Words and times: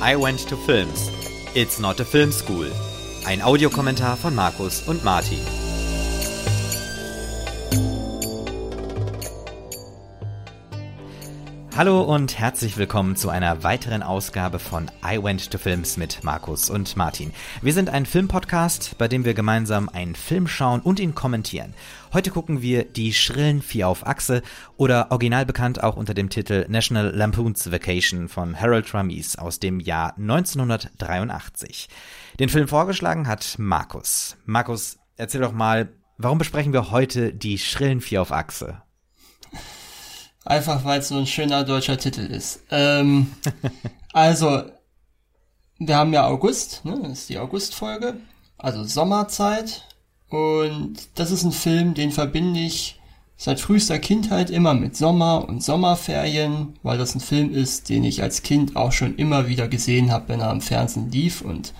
I 0.00 0.14
Went 0.14 0.40
to 0.48 0.56
Films. 0.56 1.10
It's 1.54 1.78
not 1.78 2.00
a 2.00 2.04
film 2.04 2.30
school. 2.30 2.70
Ein 3.24 3.40
Audiokommentar 3.40 4.16
von 4.16 4.34
Markus 4.34 4.82
und 4.86 5.02
Martin. 5.04 5.40
Hallo 11.76 12.00
und 12.00 12.38
herzlich 12.38 12.78
willkommen 12.78 13.16
zu 13.16 13.28
einer 13.28 13.62
weiteren 13.62 14.02
Ausgabe 14.02 14.58
von 14.58 14.90
I 15.04 15.22
Went 15.22 15.50
to 15.50 15.58
Films 15.58 15.98
mit 15.98 16.24
Markus 16.24 16.70
und 16.70 16.96
Martin. 16.96 17.32
Wir 17.60 17.74
sind 17.74 17.90
ein 17.90 18.06
Filmpodcast, 18.06 18.96
bei 18.96 19.08
dem 19.08 19.26
wir 19.26 19.34
gemeinsam 19.34 19.90
einen 19.90 20.14
Film 20.14 20.48
schauen 20.48 20.80
und 20.80 20.98
ihn 21.00 21.14
kommentieren. 21.14 21.74
Heute 22.14 22.30
gucken 22.30 22.62
wir 22.62 22.84
Die 22.84 23.12
schrillen 23.12 23.60
Vier 23.60 23.88
auf 23.88 24.06
Achse 24.06 24.40
oder 24.78 25.08
original 25.10 25.44
bekannt 25.44 25.82
auch 25.82 25.96
unter 25.96 26.14
dem 26.14 26.30
Titel 26.30 26.64
National 26.70 27.14
Lampoon's 27.14 27.70
Vacation 27.70 28.30
von 28.30 28.58
Harold 28.58 28.94
Ramis 28.94 29.36
aus 29.36 29.60
dem 29.60 29.78
Jahr 29.78 30.16
1983. 30.16 31.90
Den 32.40 32.48
Film 32.48 32.68
vorgeschlagen 32.68 33.28
hat 33.28 33.56
Markus. 33.58 34.38
Markus, 34.46 34.96
erzähl 35.18 35.42
doch 35.42 35.52
mal, 35.52 35.90
warum 36.16 36.38
besprechen 36.38 36.72
wir 36.72 36.90
heute 36.90 37.34
Die 37.34 37.58
schrillen 37.58 38.00
Vier 38.00 38.22
auf 38.22 38.32
Achse? 38.32 38.80
Einfach 40.46 40.84
weil 40.84 41.00
es 41.00 41.08
so 41.08 41.16
ein 41.16 41.26
schöner 41.26 41.64
deutscher 41.64 41.98
Titel 41.98 42.20
ist. 42.20 42.60
Ähm, 42.70 43.32
also, 44.12 44.62
wir 45.78 45.96
haben 45.96 46.12
ja 46.12 46.26
August, 46.26 46.84
ne? 46.84 46.98
das 47.02 47.12
ist 47.12 47.28
die 47.28 47.38
Augustfolge, 47.38 48.14
also 48.56 48.84
Sommerzeit. 48.84 49.84
Und 50.28 50.96
das 51.16 51.32
ist 51.32 51.42
ein 51.42 51.52
Film, 51.52 51.94
den 51.94 52.12
verbinde 52.12 52.60
ich 52.60 53.00
seit 53.36 53.60
frühester 53.60 53.98
Kindheit 53.98 54.50
immer 54.50 54.74
mit 54.74 54.96
Sommer 54.96 55.48
und 55.48 55.62
Sommerferien, 55.62 56.78
weil 56.82 56.96
das 56.96 57.14
ein 57.14 57.20
Film 57.20 57.52
ist, 57.52 57.88
den 57.88 58.04
ich 58.04 58.22
als 58.22 58.42
Kind 58.42 58.76
auch 58.76 58.92
schon 58.92 59.16
immer 59.16 59.48
wieder 59.48 59.66
gesehen 59.66 60.12
habe, 60.12 60.28
wenn 60.28 60.40
er 60.40 60.50
am 60.50 60.60
Fernsehen 60.60 61.10
lief 61.10 61.42
und 61.42 61.74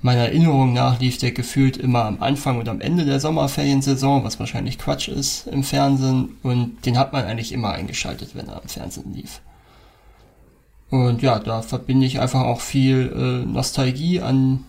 meiner 0.00 0.22
Erinnerung 0.22 0.72
nach 0.72 1.00
lief 1.00 1.18
der 1.18 1.32
gefühlt 1.32 1.76
immer 1.76 2.04
am 2.04 2.22
Anfang 2.22 2.58
und 2.58 2.68
am 2.68 2.80
Ende 2.80 3.04
der 3.04 3.20
Sommerferiensaison, 3.20 4.24
was 4.24 4.38
wahrscheinlich 4.38 4.78
Quatsch 4.78 5.08
ist 5.08 5.46
im 5.48 5.64
Fernsehen. 5.64 6.36
Und 6.42 6.86
den 6.86 6.98
hat 6.98 7.12
man 7.12 7.24
eigentlich 7.24 7.52
immer 7.52 7.72
eingeschaltet, 7.72 8.30
wenn 8.34 8.48
er 8.48 8.62
am 8.62 8.68
Fernsehen 8.68 9.12
lief. 9.14 9.40
Und 10.90 11.20
ja, 11.22 11.38
da 11.38 11.62
verbinde 11.62 12.06
ich 12.06 12.20
einfach 12.20 12.42
auch 12.42 12.60
viel 12.60 13.12
äh, 13.14 13.46
Nostalgie 13.46 14.20
an 14.20 14.64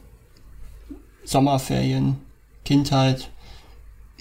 Sommerferien, 1.23 2.17
Kindheit. 2.65 3.29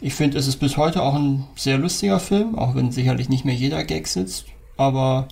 Ich 0.00 0.14
finde, 0.14 0.38
es 0.38 0.46
ist 0.46 0.58
bis 0.58 0.76
heute 0.76 1.02
auch 1.02 1.14
ein 1.14 1.44
sehr 1.56 1.78
lustiger 1.78 2.20
Film, 2.20 2.56
auch 2.56 2.74
wenn 2.74 2.92
sicherlich 2.92 3.28
nicht 3.28 3.44
mehr 3.44 3.54
jeder 3.54 3.82
Gag 3.82 4.06
sitzt. 4.06 4.46
Aber 4.76 5.26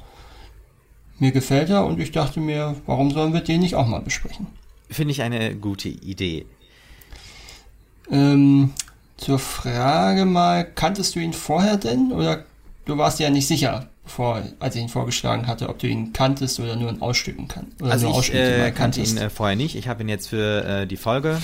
mir 1.18 1.30
gefällt 1.30 1.70
er 1.70 1.86
und 1.86 2.00
ich 2.00 2.10
dachte 2.10 2.40
mir, 2.40 2.74
warum 2.86 3.10
sollen 3.10 3.32
wir 3.32 3.42
den 3.42 3.60
nicht 3.60 3.76
auch 3.76 3.86
mal 3.86 4.00
besprechen? 4.00 4.48
Finde 4.88 5.12
ich 5.12 5.22
eine 5.22 5.56
gute 5.56 5.88
Idee. 5.88 6.46
Ähm, 8.10 8.72
zur 9.16 9.38
Frage 9.38 10.24
mal, 10.24 10.64
kanntest 10.64 11.14
du 11.14 11.20
ihn 11.20 11.32
vorher 11.32 11.76
denn? 11.76 12.12
Oder 12.12 12.44
du 12.84 12.98
warst 12.98 13.18
ja 13.18 13.30
nicht 13.30 13.46
sicher, 13.46 13.88
bevor, 14.04 14.42
als 14.60 14.76
ich 14.76 14.82
ihn 14.82 14.88
vorgeschlagen 14.88 15.46
hatte, 15.46 15.68
ob 15.68 15.78
du 15.78 15.88
ihn 15.88 16.12
kanntest 16.12 16.60
oder 16.60 16.76
nur 16.76 16.90
in 16.90 17.02
Ausstücken 17.02 17.48
kannst. 17.48 17.82
Also 17.82 18.18
ich 18.20 18.32
äh, 18.32 18.70
kannte 18.70 19.00
ihn 19.00 19.16
äh, 19.16 19.30
vorher 19.30 19.56
nicht. 19.56 19.74
Ich 19.74 19.88
habe 19.88 20.02
ihn 20.02 20.08
jetzt 20.08 20.28
für 20.28 20.64
äh, 20.64 20.86
die 20.86 20.96
Folge 20.96 21.38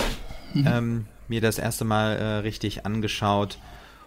mhm. 0.53 0.67
ähm, 0.67 1.05
mir 1.27 1.41
das 1.41 1.59
erste 1.59 1.83
Mal 1.83 2.15
äh, 2.15 2.25
richtig 2.37 2.85
angeschaut. 2.85 3.57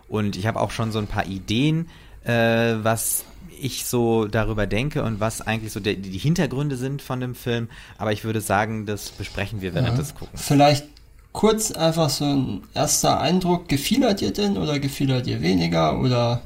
Und 0.09 0.37
ich 0.37 0.47
habe 0.47 0.61
auch 0.61 0.71
schon 0.71 0.93
so 0.93 0.98
ein 0.98 1.09
paar 1.09 1.27
Ideen, 1.27 1.89
äh, 2.25 2.75
was 2.83 3.25
ich 3.61 3.87
so 3.87 4.27
darüber 4.27 4.67
denke 4.67 5.03
und 5.03 5.21
was 5.21 5.41
eigentlich 5.41 5.73
so 5.73 5.81
die, 5.81 5.97
die 5.97 6.19
Hintergründe 6.19 6.77
sind 6.77 7.03
von 7.03 7.21
dem 7.21 7.35
Film. 7.35 7.69
Aber 7.99 8.12
ich 8.12 8.25
würde 8.25 8.41
sagen, 8.41 8.87
das 8.87 9.11
besprechen 9.11 9.61
wir 9.61 9.75
während 9.75 9.91
ja. 9.91 9.95
des 9.97 10.15
Guckens. 10.15 10.43
Vielleicht 10.43 10.87
kurz 11.33 11.71
einfach 11.72 12.11
so 12.11 12.25
ein 12.25 12.62
erster 12.75 13.21
Eindruck. 13.21 13.69
Gefiel 13.69 14.03
er 14.03 14.15
dir 14.15 14.33
denn 14.33 14.56
oder 14.56 14.78
gefiel 14.78 15.11
er 15.11 15.21
dir 15.21 15.43
weniger 15.43 15.99
oder 15.99 16.43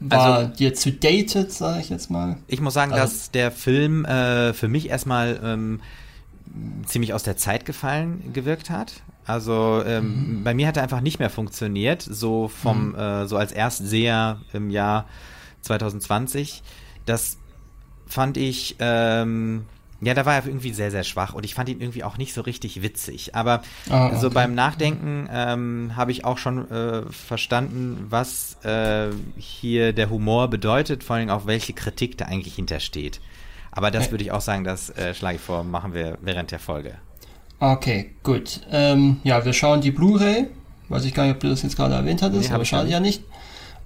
war 0.00 0.36
also, 0.36 0.50
dir 0.54 0.74
zu 0.74 0.92
dated, 0.92 1.52
sage 1.52 1.80
ich 1.80 1.90
jetzt 1.90 2.10
mal? 2.10 2.36
Ich 2.46 2.60
muss 2.60 2.74
sagen, 2.74 2.92
also, 2.92 3.04
dass 3.04 3.30
der 3.30 3.50
Film 3.50 4.04
äh, 4.04 4.52
für 4.52 4.68
mich 4.68 4.88
erstmal 4.88 5.40
ähm, 5.42 5.80
ziemlich 6.86 7.14
aus 7.14 7.22
der 7.22 7.36
Zeit 7.36 7.64
gefallen 7.64 8.32
gewirkt 8.32 8.70
hat. 8.70 9.02
Also 9.26 9.82
ähm, 9.84 10.38
mhm. 10.38 10.44
bei 10.44 10.54
mir 10.54 10.66
hat 10.66 10.76
er 10.76 10.82
einfach 10.82 11.00
nicht 11.00 11.18
mehr 11.18 11.30
funktioniert, 11.30 12.00
so 12.00 12.48
vom 12.48 12.90
mhm. 12.90 12.94
äh, 12.94 13.26
so 13.26 13.36
als 13.36 13.52
Erstseher 13.52 14.40
im 14.52 14.70
Jahr 14.70 15.06
2020. 15.62 16.62
Das 17.06 17.38
fand 18.06 18.36
ich, 18.36 18.76
ähm, 18.78 19.64
ja, 20.00 20.14
da 20.14 20.24
war 20.24 20.34
er 20.34 20.46
irgendwie 20.46 20.72
sehr, 20.72 20.90
sehr 20.90 21.04
schwach 21.04 21.34
und 21.34 21.44
ich 21.44 21.54
fand 21.54 21.68
ihn 21.68 21.80
irgendwie 21.80 22.04
auch 22.04 22.18
nicht 22.18 22.32
so 22.32 22.40
richtig 22.40 22.82
witzig. 22.82 23.34
Aber 23.34 23.62
ah, 23.90 24.06
okay. 24.06 24.18
so 24.20 24.30
beim 24.30 24.54
Nachdenken 24.54 25.28
ähm, 25.32 25.92
habe 25.96 26.12
ich 26.12 26.24
auch 26.24 26.38
schon 26.38 26.70
äh, 26.70 27.02
verstanden, 27.10 28.06
was 28.08 28.62
äh, 28.64 29.08
hier 29.36 29.92
der 29.92 30.10
Humor 30.10 30.48
bedeutet, 30.48 31.02
vor 31.02 31.16
allem 31.16 31.30
auch 31.30 31.46
welche 31.46 31.72
Kritik 31.72 32.16
da 32.16 32.26
eigentlich 32.26 32.54
hintersteht. 32.54 33.20
Aber 33.70 33.90
das 33.90 34.10
würde 34.10 34.24
ich 34.24 34.32
auch 34.32 34.40
sagen, 34.40 34.64
das 34.64 34.90
äh, 34.90 35.14
schlage 35.14 35.36
ich 35.36 35.42
vor, 35.42 35.62
machen 35.62 35.94
wir 35.94 36.18
während 36.22 36.50
der 36.50 36.58
Folge. 36.58 36.94
Okay, 37.60 38.14
gut. 38.22 38.60
Ähm, 38.70 39.18
ja, 39.24 39.44
wir 39.44 39.52
schauen 39.52 39.80
die 39.80 39.90
Blu-ray. 39.90 40.48
Weiß 40.88 41.04
ich 41.04 41.14
gar 41.14 41.24
nicht, 41.24 41.34
ob 41.34 41.40
du 41.40 41.48
das 41.48 41.62
jetzt 41.62 41.76
gerade 41.76 41.94
erwähnt 41.94 42.22
hattest, 42.22 42.48
nee, 42.48 42.54
aber 42.54 42.64
schade 42.64 42.88
ja 42.88 43.00
nicht. 43.00 43.22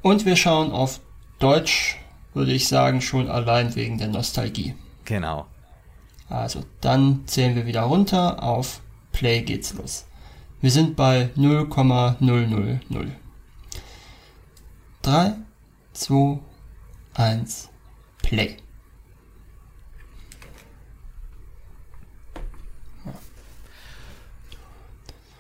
Und 0.03 0.25
wir 0.25 0.37
schauen 0.37 0.71
auf 0.71 1.00
Deutsch 1.42 1.97
würde 2.34 2.53
ich 2.53 2.69
sagen, 2.69 3.00
schon 3.00 3.28
allein 3.28 3.75
wegen 3.75 3.98
der 3.98 4.06
Nostalgie. 4.06 4.76
Genau. 5.04 5.47
Also 6.28 6.64
dann 6.80 7.26
zählen 7.26 7.56
wir 7.56 7.66
wieder 7.66 7.82
runter, 7.82 8.41
auf 8.42 8.80
Play 9.10 9.42
geht's 9.42 9.75
los. 9.75 10.06
Wir 10.60 10.70
sind 10.70 10.94
bei 10.94 11.30
0,000. 11.34 12.80
3, 15.03 15.34
2, 15.94 16.38
1, 17.14 17.70
Play. 18.22 18.56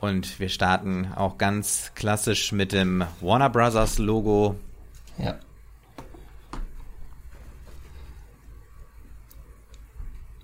Und 0.00 0.40
wir 0.40 0.48
starten 0.48 1.12
auch 1.14 1.38
ganz 1.38 1.92
klassisch 1.94 2.50
mit 2.50 2.72
dem 2.72 3.04
Warner 3.20 3.50
Brothers 3.50 3.98
Logo. 3.98 4.56
Ja. 5.16 5.38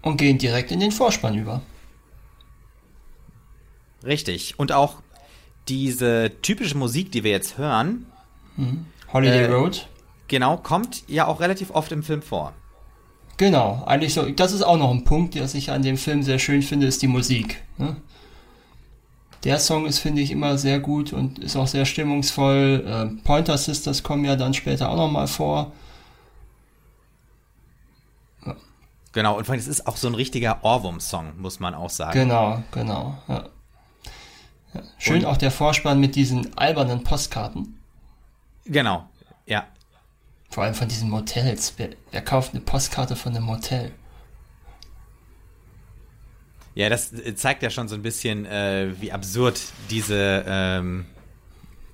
Und 0.09 0.17
gehen 0.17 0.39
direkt 0.39 0.73
in 0.73 0.81
den 0.81 0.91
Vorspann 0.91 1.39
über. 1.39 1.61
Richtig. 4.05 4.59
Und 4.59 4.73
auch 4.73 4.97
diese 5.69 6.33
typische 6.41 6.77
Musik, 6.77 7.13
die 7.13 7.25
wir 7.25 7.31
jetzt 7.31 7.59
hören. 7.59 8.07
Mhm. 8.57 8.87
Holiday 9.13 9.45
äh, 9.45 9.53
Road. 9.53 9.87
Genau, 10.29 10.57
kommt 10.57 11.05
ja 11.09 11.27
auch 11.27 11.41
relativ 11.41 11.71
oft 11.71 11.93
im 11.93 12.03
Film 12.03 12.23
vor. 12.23 12.53
Genau, 13.37 13.85
eigentlich 13.87 14.15
so. 14.15 14.29
Das 14.31 14.53
ist 14.53 14.63
auch 14.63 14.79
noch 14.79 14.91
ein 14.91 15.05
Punkt, 15.05 15.35
der 15.35 15.45
ich 15.45 15.71
an 15.71 15.83
dem 15.83 15.97
Film 15.97 16.23
sehr 16.23 16.39
schön 16.39 16.63
finde, 16.63 16.87
ist 16.87 17.03
die 17.03 17.07
Musik. 17.07 17.63
Ne? 17.77 17.97
Der 19.45 19.59
Song 19.61 19.87
ist, 19.87 19.99
finde 19.99 20.23
ich, 20.23 20.31
immer 20.31 20.59
sehr 20.59 20.81
gut 20.81 21.13
und 21.13 21.39
ist 21.39 21.55
auch 21.57 21.69
sehr 21.69 21.85
stimmungsvoll. 21.85 22.85
Äh, 22.87 23.23
Pointer 23.25 23.57
Sisters 23.59 24.03
kommen 24.03 24.25
ja 24.25 24.37
dann 24.37 24.55
später 24.55 24.89
auch 24.89 24.97
nochmal 24.97 25.29
vor. 25.29 25.73
Genau, 29.19 29.37
und 29.37 29.49
es 29.49 29.67
ist 29.67 29.89
auch 29.89 29.97
so 29.97 30.07
ein 30.07 30.15
richtiger 30.15 30.63
Ohrwurm-Song, 30.63 31.41
muss 31.41 31.59
man 31.59 31.75
auch 31.75 31.91
sagen. 31.91 32.13
Genau, 32.13 32.63
genau. 32.71 33.21
Ja. 33.27 33.49
Ja. 34.75 34.83
Schön 34.97 35.17
und, 35.17 35.25
auch 35.25 35.37
der 35.37 35.51
Vorspann 35.51 35.99
mit 35.99 36.15
diesen 36.15 36.57
albernen 36.57 37.03
Postkarten. 37.03 37.81
Genau, 38.65 39.09
ja. 39.45 39.67
Vor 40.51 40.63
allem 40.63 40.75
von 40.75 40.87
diesen 40.87 41.11
Motels. 41.11 41.75
Wer, 41.79 41.97
wer 42.13 42.23
kauft 42.23 42.55
eine 42.55 42.61
Postkarte 42.61 43.17
von 43.17 43.35
einem 43.35 43.47
Motel? 43.47 43.91
Ja, 46.77 46.89
das 46.89 47.13
äh, 47.13 47.35
zeigt 47.35 47.65
ja 47.65 47.71
schon 47.71 47.89
so 47.89 47.97
ein 47.97 48.03
bisschen, 48.03 48.47
äh, 48.47 48.93
wie 49.01 49.11
absurd 49.11 49.61
diese 49.91 50.45
ähm, 50.47 51.07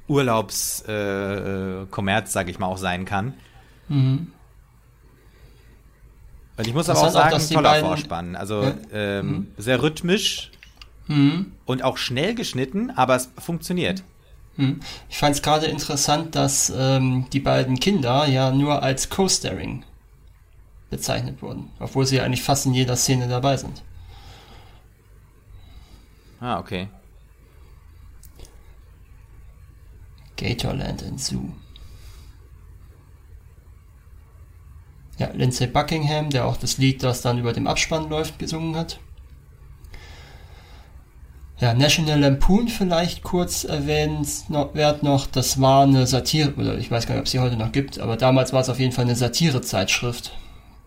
Urlaubskommerz, 0.08 2.28
äh, 2.28 2.31
sag 2.31 2.50
ich 2.50 2.58
mal, 2.58 2.66
auch 2.66 2.76
sein 2.76 3.06
kann. 3.06 3.32
Mhm. 3.88 4.31
Und 6.56 6.66
ich 6.66 6.74
muss 6.74 6.86
das 6.86 6.98
aber 6.98 7.08
auch 7.08 7.12
sagen, 7.12 7.36
auch, 7.36 7.48
toller 7.48 7.70
beiden, 7.70 7.86
Vorspann. 7.86 8.36
Also 8.36 8.62
ja. 8.62 8.74
ähm, 8.92 9.26
mhm. 9.26 9.46
sehr 9.56 9.82
rhythmisch 9.82 10.50
mhm. 11.08 11.52
und 11.64 11.82
auch 11.82 11.96
schnell 11.96 12.34
geschnitten, 12.34 12.90
aber 12.90 13.16
es 13.16 13.30
funktioniert. 13.38 14.02
Mhm. 14.56 14.80
Ich 15.08 15.18
fand 15.18 15.34
es 15.34 15.42
gerade 15.42 15.66
interessant, 15.66 16.36
dass 16.36 16.72
ähm, 16.76 17.26
die 17.32 17.40
beiden 17.40 17.80
Kinder 17.80 18.26
ja 18.26 18.52
nur 18.52 18.82
als 18.82 19.10
Co-Staring 19.10 19.84
bezeichnet 20.90 21.42
wurden, 21.42 21.70
obwohl 21.80 22.06
sie 22.06 22.20
eigentlich 22.20 22.42
fast 22.42 22.66
in 22.66 22.74
jeder 22.74 22.96
Szene 22.96 23.26
dabei 23.26 23.56
sind. 23.56 23.82
Ah, 26.40 26.58
okay. 26.60 26.88
Gatorland 30.36 31.02
and 31.02 31.20
Zoo. 31.20 31.52
Ja, 35.19 35.31
Lindsay 35.32 35.66
Buckingham, 35.66 36.31
der 36.31 36.46
auch 36.46 36.56
das 36.56 36.78
Lied, 36.78 37.02
das 37.02 37.22
dann 37.22 37.38
über 37.38 37.52
dem 37.52 37.66
Abspann 37.66 38.08
läuft, 38.08 38.38
gesungen 38.38 38.76
hat. 38.76 38.99
Ja, 41.61 41.72
National 41.72 42.19
Lampoon 42.20 42.69
vielleicht 42.69 43.22
kurz 43.22 43.62
erwähnenswert 43.62 45.05
noch, 45.05 45.26
das 45.26 45.61
war 45.61 45.84
eine 45.84 46.06
Satire, 46.06 46.52
oder 46.55 46.76
ich 46.78 46.90
weiß 46.90 47.06
gar 47.06 47.14
nicht, 47.14 47.20
ob 47.20 47.26
es 47.26 47.32
sie 47.32 47.38
heute 47.38 47.56
noch 47.56 47.70
gibt, 47.70 48.00
aber 48.00 48.16
damals 48.16 48.52
war 48.52 48.61
es 48.61 48.69
auf 48.69 48.81
jeden 48.81 48.93
Fall 48.93 49.05
eine 49.05 49.14
Satirezeitschrift, 49.14 50.32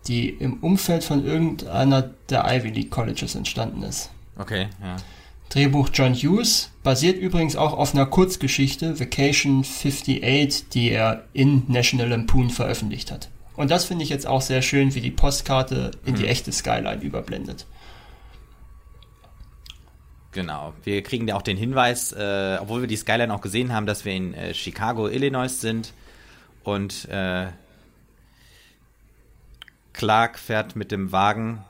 die 0.08 0.28
im 0.28 0.58
Umfeld 0.60 1.04
von 1.04 1.24
irgendeiner 1.24 2.10
der 2.28 2.44
Ivy 2.46 2.68
League 2.68 2.90
Colleges 2.90 3.34
entstanden 3.34 3.82
ist. 3.82 4.10
Okay, 4.36 4.68
ja. 4.82 4.96
Drehbuch 5.48 5.88
John 5.94 6.12
Hughes, 6.12 6.70
basiert 6.82 7.18
übrigens 7.18 7.56
auch 7.56 7.72
auf 7.72 7.94
einer 7.94 8.04
Kurzgeschichte, 8.04 9.00
Vacation 9.00 9.60
58, 9.60 10.68
die 10.68 10.90
er 10.90 11.24
in 11.32 11.62
National 11.68 12.10
Lampoon 12.10 12.50
veröffentlicht 12.50 13.10
hat. 13.10 13.30
Und 13.58 13.72
das 13.72 13.86
finde 13.86 14.04
ich 14.04 14.08
jetzt 14.08 14.24
auch 14.24 14.40
sehr 14.40 14.62
schön, 14.62 14.94
wie 14.94 15.00
die 15.00 15.10
Postkarte 15.10 15.90
in 16.04 16.14
die 16.14 16.22
hm. 16.22 16.28
echte 16.28 16.52
Skyline 16.52 17.02
überblendet. 17.02 17.66
Genau. 20.30 20.74
Wir 20.84 21.02
kriegen 21.02 21.26
ja 21.26 21.34
auch 21.34 21.42
den 21.42 21.56
Hinweis, 21.56 22.12
äh, 22.12 22.58
obwohl 22.60 22.82
wir 22.82 22.86
die 22.86 22.96
Skyline 22.96 23.34
auch 23.34 23.40
gesehen 23.40 23.72
haben, 23.72 23.84
dass 23.84 24.04
wir 24.04 24.12
in 24.12 24.32
äh, 24.32 24.54
Chicago, 24.54 25.08
Illinois 25.08 25.48
sind. 25.48 25.92
Und 26.62 27.08
äh, 27.08 27.48
Clark 29.92 30.38
fährt 30.38 30.76
mit 30.76 30.92
dem 30.92 31.10
Wagen 31.10 31.64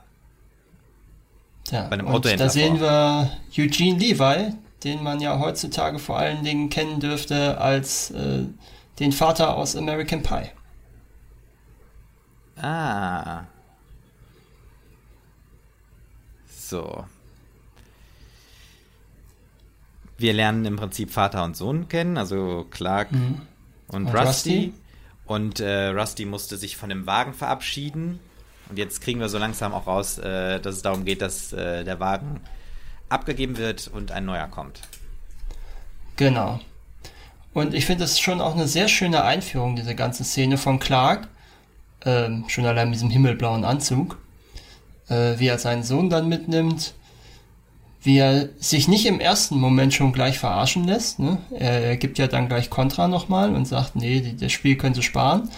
ja, 1.71 1.87
bei 1.87 1.93
einem 1.93 2.05
und 2.05 2.23
Da 2.23 2.49
sehen 2.49 2.79
wir 2.79 3.31
Eugene 3.57 3.97
Levi, 3.97 4.53
den 4.83 5.01
man 5.01 5.19
ja 5.21 5.39
heutzutage 5.39 5.97
vor 5.97 6.19
allen 6.19 6.43
Dingen 6.43 6.69
kennen 6.69 6.99
dürfte 6.99 7.57
als 7.57 8.11
äh, 8.11 8.43
den 8.99 9.11
Vater 9.11 9.57
aus 9.57 9.75
American 9.75 10.21
Pie. 10.21 10.51
Ah. 12.61 13.43
So. 16.47 17.05
Wir 20.17 20.33
lernen 20.33 20.65
im 20.65 20.75
Prinzip 20.75 21.11
Vater 21.11 21.43
und 21.43 21.55
Sohn 21.55 21.87
kennen, 21.87 22.17
also 22.17 22.67
Clark 22.69 23.11
mhm. 23.11 23.41
und, 23.87 24.07
und, 24.07 24.15
Rusty. 24.15 24.25
Rusty. 24.25 24.73
Und 25.25 25.59
äh, 25.59 25.87
Rusty 25.87 26.25
musste 26.25 26.57
sich 26.57 26.75
von 26.75 26.89
dem 26.89 27.05
Wagen 27.05 27.33
verabschieden. 27.33 28.19
Und 28.69 28.77
jetzt 28.77 29.01
kriegen 29.01 29.19
wir 29.19 29.29
so 29.29 29.37
langsam 29.37 29.73
auch 29.73 29.87
raus, 29.87 30.17
äh, 30.17 30.59
dass 30.59 30.75
es 30.75 30.81
darum 30.81 31.05
geht, 31.05 31.21
dass 31.21 31.53
äh, 31.53 31.83
der 31.83 31.99
Wagen 31.99 32.41
abgegeben 33.09 33.57
wird 33.57 33.87
und 33.87 34.11
ein 34.11 34.25
neuer 34.25 34.47
kommt. 34.47 34.81
Genau. 36.15 36.59
Und 37.53 37.73
ich 37.73 37.85
finde 37.85 38.03
das 38.03 38.19
schon 38.19 38.41
auch 38.41 38.55
eine 38.55 38.67
sehr 38.67 38.87
schöne 38.87 39.23
Einführung, 39.23 39.75
diese 39.75 39.95
ganze 39.95 40.23
Szene 40.23 40.57
von 40.57 40.79
Clark. 40.79 41.27
Ähm, 42.05 42.45
schon 42.47 42.65
allein 42.65 42.89
mit 42.89 42.95
diesem 42.95 43.09
himmelblauen 43.09 43.65
Anzug. 43.65 44.17
Äh, 45.09 45.39
wie 45.39 45.47
er 45.47 45.59
seinen 45.59 45.83
Sohn 45.83 46.09
dann 46.09 46.29
mitnimmt 46.29 46.93
wie 48.01 48.17
er 48.17 48.49
sich 48.59 48.87
nicht 48.87 49.05
im 49.05 49.19
ersten 49.19 49.59
Moment 49.59 49.93
schon 49.93 50.13
gleich 50.13 50.39
verarschen 50.39 50.85
lässt. 50.85 51.19
Ne? 51.19 51.37
Er, 51.51 51.81
er 51.81 51.97
gibt 51.97 52.17
ja 52.17 52.27
dann 52.27 52.47
gleich 52.47 52.69
Kontra 52.69 53.07
nochmal 53.07 53.53
und 53.53 53.67
sagt, 53.67 53.95
nee, 53.95 54.21
die, 54.21 54.37
das 54.37 54.51
Spiel 54.51 54.77
können 54.77 54.95
sie 54.95 55.03
sparen. 55.03 55.49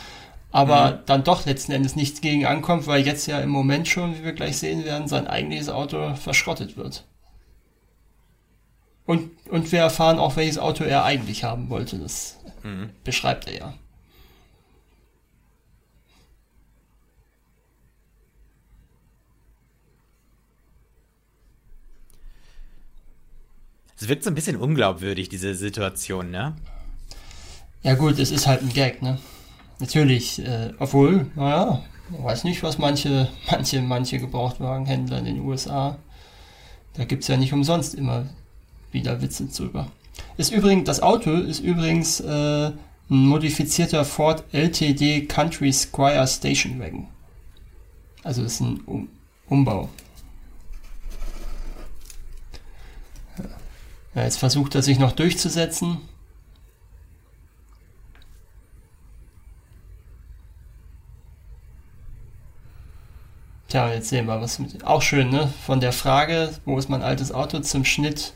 Aber 0.51 0.91
mhm. 0.91 0.97
dann 1.05 1.23
doch 1.23 1.45
letzten 1.45 1.71
Endes 1.71 1.95
nichts 1.95 2.19
gegen 2.19 2.45
ankommt, 2.45 2.87
weil 2.87 3.05
jetzt 3.05 3.27
ja 3.27 3.39
im 3.39 3.49
Moment 3.49 3.87
schon, 3.87 4.17
wie 4.17 4.23
wir 4.23 4.33
gleich 4.33 4.57
sehen 4.57 4.83
werden, 4.83 5.07
sein 5.07 5.27
eigentliches 5.27 5.69
Auto 5.69 6.15
verschrottet 6.15 6.77
wird. 6.77 7.05
Und, 9.05 9.29
und 9.49 9.71
wir 9.71 9.79
erfahren 9.79 10.19
auch, 10.19 10.35
welches 10.35 10.57
Auto 10.57 10.83
er 10.83 11.03
eigentlich 11.03 11.43
haben 11.43 11.69
wollte. 11.69 11.99
Das 11.99 12.37
mhm. 12.63 12.89
beschreibt 13.03 13.47
er 13.47 13.57
ja. 13.57 13.73
Es 24.01 24.07
wirkt 24.07 24.23
so 24.23 24.31
ein 24.31 24.35
bisschen 24.35 24.55
unglaubwürdig, 24.55 25.29
diese 25.29 25.53
Situation, 25.53 26.31
ne? 26.31 26.55
Ja 27.83 27.93
gut, 27.93 28.17
es 28.17 28.31
ist 28.31 28.47
halt 28.47 28.63
ein 28.63 28.73
Gag, 28.73 29.03
ne? 29.03 29.19
Natürlich, 29.77 30.39
äh, 30.39 30.73
obwohl, 30.79 31.27
naja, 31.35 31.83
weiß 32.09 32.45
nicht, 32.45 32.63
was 32.63 32.79
manche, 32.79 33.29
manche, 33.51 33.79
manche 33.79 34.17
Gebrauchtwagenhändler 34.17 35.19
in 35.19 35.25
den 35.25 35.39
USA, 35.41 35.99
da 36.95 37.05
gibt's 37.05 37.27
ja 37.27 37.37
nicht 37.37 37.53
umsonst 37.53 37.93
immer 37.93 38.25
wieder 38.91 39.21
Witze 39.21 39.45
drüber. 39.45 39.91
Ist 40.35 40.51
übrigens, 40.51 40.85
das 40.85 41.03
Auto 41.03 41.33
ist 41.33 41.59
übrigens 41.59 42.21
äh, 42.21 42.71
ein 42.71 42.75
modifizierter 43.07 44.03
Ford 44.03 44.43
LTD 44.51 45.27
Country 45.27 45.71
Squire 45.71 46.25
Station 46.25 46.79
Wagon. 46.79 47.07
Also 48.23 48.41
ist 48.41 48.61
ein 48.61 48.81
um 48.87 49.09
Umbau. 49.47 49.89
Ja, 54.13 54.23
jetzt 54.23 54.37
versucht 54.37 54.75
er 54.75 54.81
sich 54.81 54.99
noch 54.99 55.13
durchzusetzen. 55.13 55.97
Tja, 63.69 63.89
jetzt 63.93 64.09
sehen 64.09 64.25
wir 64.25 64.41
was 64.41 64.59
mit. 64.59 64.83
Auch 64.83 65.01
schön, 65.01 65.29
ne? 65.29 65.53
Von 65.65 65.79
der 65.79 65.93
Frage, 65.93 66.51
wo 66.65 66.77
ist 66.77 66.89
mein 66.89 67.01
altes 67.01 67.31
Auto, 67.31 67.59
zum 67.61 67.85
Schnitt, 67.85 68.33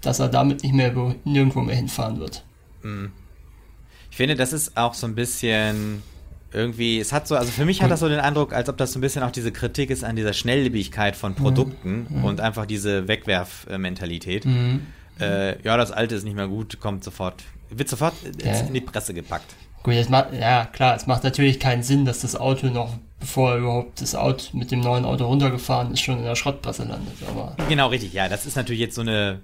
dass 0.00 0.20
er 0.20 0.28
damit 0.28 0.62
nicht 0.62 0.72
mehr 0.72 0.90
nirgendwo 1.24 1.60
mehr 1.60 1.76
hinfahren 1.76 2.18
wird. 2.18 2.44
Hm. 2.80 3.12
Ich 4.10 4.16
finde, 4.16 4.36
das 4.36 4.54
ist 4.54 4.78
auch 4.78 4.94
so 4.94 5.06
ein 5.06 5.14
bisschen 5.14 6.02
irgendwie, 6.52 6.98
es 6.98 7.12
hat 7.12 7.28
so, 7.28 7.36
also 7.36 7.50
für 7.50 7.64
mich 7.64 7.82
hat 7.82 7.90
das 7.90 8.00
so 8.00 8.08
den 8.08 8.20
Eindruck, 8.20 8.52
als 8.52 8.68
ob 8.68 8.76
das 8.78 8.92
so 8.92 8.98
ein 8.98 9.02
bisschen 9.02 9.22
auch 9.22 9.30
diese 9.30 9.52
Kritik 9.52 9.90
ist 9.90 10.02
an 10.02 10.16
dieser 10.16 10.32
Schnelllebigkeit 10.32 11.14
von 11.14 11.34
Produkten 11.34 12.06
mhm. 12.08 12.24
und 12.24 12.40
einfach 12.40 12.64
diese 12.66 13.06
Wegwerfmentalität. 13.06 14.46
Mhm. 14.46 14.86
Äh, 15.20 15.60
ja, 15.62 15.76
das 15.76 15.92
Alte 15.92 16.14
ist 16.14 16.24
nicht 16.24 16.36
mehr 16.36 16.48
gut, 16.48 16.80
kommt 16.80 17.04
sofort, 17.04 17.42
wird 17.70 17.88
sofort 17.88 18.14
ja. 18.42 18.60
in 18.60 18.72
die 18.72 18.80
Presse 18.80 19.12
gepackt. 19.12 19.54
Gut, 19.82 19.94
jetzt 19.94 20.10
macht, 20.10 20.32
ja 20.32 20.64
klar, 20.64 20.96
es 20.96 21.06
macht 21.06 21.22
natürlich 21.24 21.60
keinen 21.60 21.82
Sinn, 21.82 22.04
dass 22.04 22.20
das 22.20 22.34
Auto 22.34 22.68
noch, 22.68 22.94
bevor 23.20 23.56
überhaupt 23.56 24.00
das 24.00 24.14
Auto 24.14 24.56
mit 24.56 24.70
dem 24.70 24.80
neuen 24.80 25.04
Auto 25.04 25.26
runtergefahren 25.26 25.92
ist, 25.92 26.00
schon 26.00 26.18
in 26.18 26.24
der 26.24 26.36
Schrottpresse 26.36 26.84
landet. 26.84 27.14
Aber 27.28 27.56
genau, 27.68 27.88
richtig, 27.88 28.12
ja, 28.12 28.28
das 28.28 28.46
ist 28.46 28.56
natürlich 28.56 28.80
jetzt 28.80 28.94
so 28.94 29.02
eine 29.02 29.40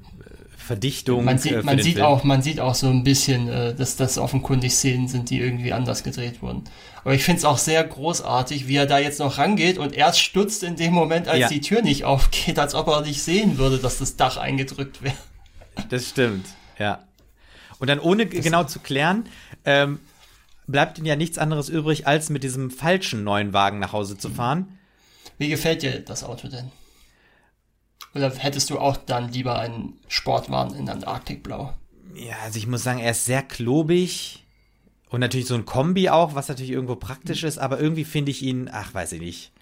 Verdichtung. 0.65 1.25
Man 1.25 1.39
sieht, 1.39 1.53
äh, 1.53 1.62
man 1.62 1.79
sieht 1.79 2.01
auch, 2.01 2.25
man 2.25 2.43
sieht 2.43 2.59
auch 2.59 2.75
so 2.75 2.89
ein 2.89 3.05
bisschen, 3.05 3.49
äh, 3.49 3.75
dass 3.75 3.97
das 3.97 4.19
offenkundig 4.19 4.73
Szenen 4.73 5.09
sind, 5.09 5.31
die 5.31 5.39
irgendwie 5.39 5.73
anders 5.73 6.03
gedreht 6.03 6.43
wurden. 6.43 6.65
Aber 7.05 7.15
ich 7.15 7.23
finde 7.23 7.39
es 7.39 7.45
auch 7.45 7.59
sehr 7.59 7.85
großartig, 7.85 8.67
wie 8.67 8.77
er 8.77 8.87
da 8.87 8.99
jetzt 8.99 9.19
noch 9.19 9.37
rangeht 9.37 9.77
und 9.77 9.93
erst 9.93 10.20
stutzt 10.20 10.63
in 10.63 10.77
dem 10.77 10.94
Moment, 10.94 11.29
als 11.29 11.39
ja. 11.39 11.49
die 11.49 11.61
Tür 11.61 11.82
nicht 11.82 12.05
aufgeht, 12.05 12.58
als 12.58 12.75
ob 12.75 12.89
er 12.89 13.03
nicht 13.03 13.23
sehen 13.23 13.58
würde, 13.58 13.79
dass 13.79 13.99
das 13.99 14.17
Dach 14.17 14.39
eingedrückt 14.39 15.03
wäre. 15.03 15.17
Das 15.91 16.08
stimmt, 16.08 16.46
ja. 16.79 17.05
Und 17.79 17.89
dann 17.89 18.01
ohne 18.01 18.27
das 18.27 18.43
genau 18.43 18.65
zu 18.65 18.79
klären, 18.79 19.29
ähm, 19.65 20.01
bleibt 20.67 20.99
ihm 20.99 21.05
ja 21.05 21.17
nichts 21.17 21.37
anderes 21.37 21.69
übrig, 21.69 22.06
als 22.06 22.31
mit 22.31 22.43
diesem 22.43 22.70
falschen 22.70 23.23
neuen 23.23 23.53
Wagen 23.53 23.81
nach 23.81 23.93
Hause 23.93 24.17
zu 24.17 24.31
fahren. 24.31 24.79
Wie 25.37 25.49
gefällt 25.49 25.82
dir 25.82 26.01
das 26.01 26.25
Auto 26.25 26.49
denn? 26.49 26.70
Oder 28.15 28.32
hättest 28.34 28.70
du 28.70 28.79
auch 28.79 28.96
dann 28.96 29.32
lieber 29.32 29.58
einen 29.58 29.99
Sportwagen 30.08 30.75
in 30.77 30.89
Antarktikblau? 30.89 31.75
Ja, 32.15 32.37
also 32.44 32.58
ich 32.58 32.67
muss 32.67 32.84
sagen, 32.84 33.01
er 33.01 33.11
ist 33.11 33.25
sehr 33.25 33.43
klobig. 33.43 34.44
Und 35.15 35.21
natürlich 35.21 35.47
so 35.47 35.55
ein 35.55 35.65
Kombi 35.65 36.09
auch, 36.09 36.35
was 36.35 36.49
natürlich 36.49 36.73
irgendwo 36.73 36.97
praktisch 36.97 37.44
ist, 37.44 37.59
aber 37.59 37.79
irgendwie 37.79 38.03
finde 38.03 38.33
ich 38.33 38.43
ihn, 38.43 38.69
ach, 38.73 38.93
weiß 38.94 39.13
ich 39.13 39.21
nicht. 39.21 39.53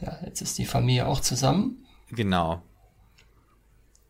Ja, 0.00 0.16
jetzt 0.24 0.40
ist 0.40 0.56
die 0.56 0.64
Familie 0.64 1.06
auch 1.06 1.20
zusammen. 1.20 1.84
Genau. 2.08 2.62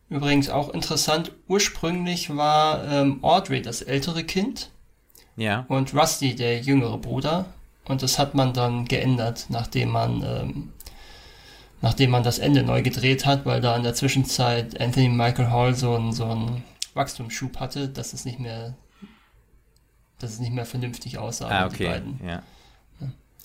Übrigens 0.07 0.49
auch 0.49 0.69
interessant, 0.69 1.33
ursprünglich 1.49 2.33
war 2.37 2.89
ähm, 2.89 3.21
Audrey 3.25 3.61
das 3.61 3.81
ältere 3.81 4.23
Kind. 4.23 4.71
Ja. 5.35 5.65
Und 5.67 5.93
Rusty 5.93 6.33
der 6.33 6.61
jüngere 6.61 6.97
Bruder. 6.97 7.47
Und 7.83 8.03
das 8.03 8.17
hat 8.17 8.35
man 8.35 8.53
dann 8.53 8.85
geändert, 8.85 9.47
nachdem 9.49 9.89
man 9.89 10.23
ähm, 10.23 10.73
nachdem 11.81 12.11
man 12.11 12.23
das 12.23 12.39
Ende 12.39 12.63
neu 12.63 12.81
gedreht 12.81 13.25
hat, 13.25 13.45
weil 13.45 13.61
da 13.61 13.75
in 13.75 13.83
der 13.83 13.93
Zwischenzeit 13.93 14.79
Anthony 14.79 15.09
Michael 15.09 15.49
Hall 15.51 15.75
so 15.75 15.95
einen, 15.95 16.11
so 16.11 16.25
einen 16.25 16.63
Wachstumsschub 16.93 17.59
hatte, 17.59 17.87
dass 17.87 18.13
es 18.13 18.25
nicht 18.25 18.39
mehr, 18.39 18.75
dass 20.19 20.31
es 20.31 20.39
nicht 20.39 20.53
mehr 20.53 20.65
vernünftig 20.65 21.17
aussah, 21.17 21.49
ah, 21.49 21.65
okay. 21.67 21.77
die 21.77 21.83
beiden. 21.85 22.27
Ja. 22.27 22.43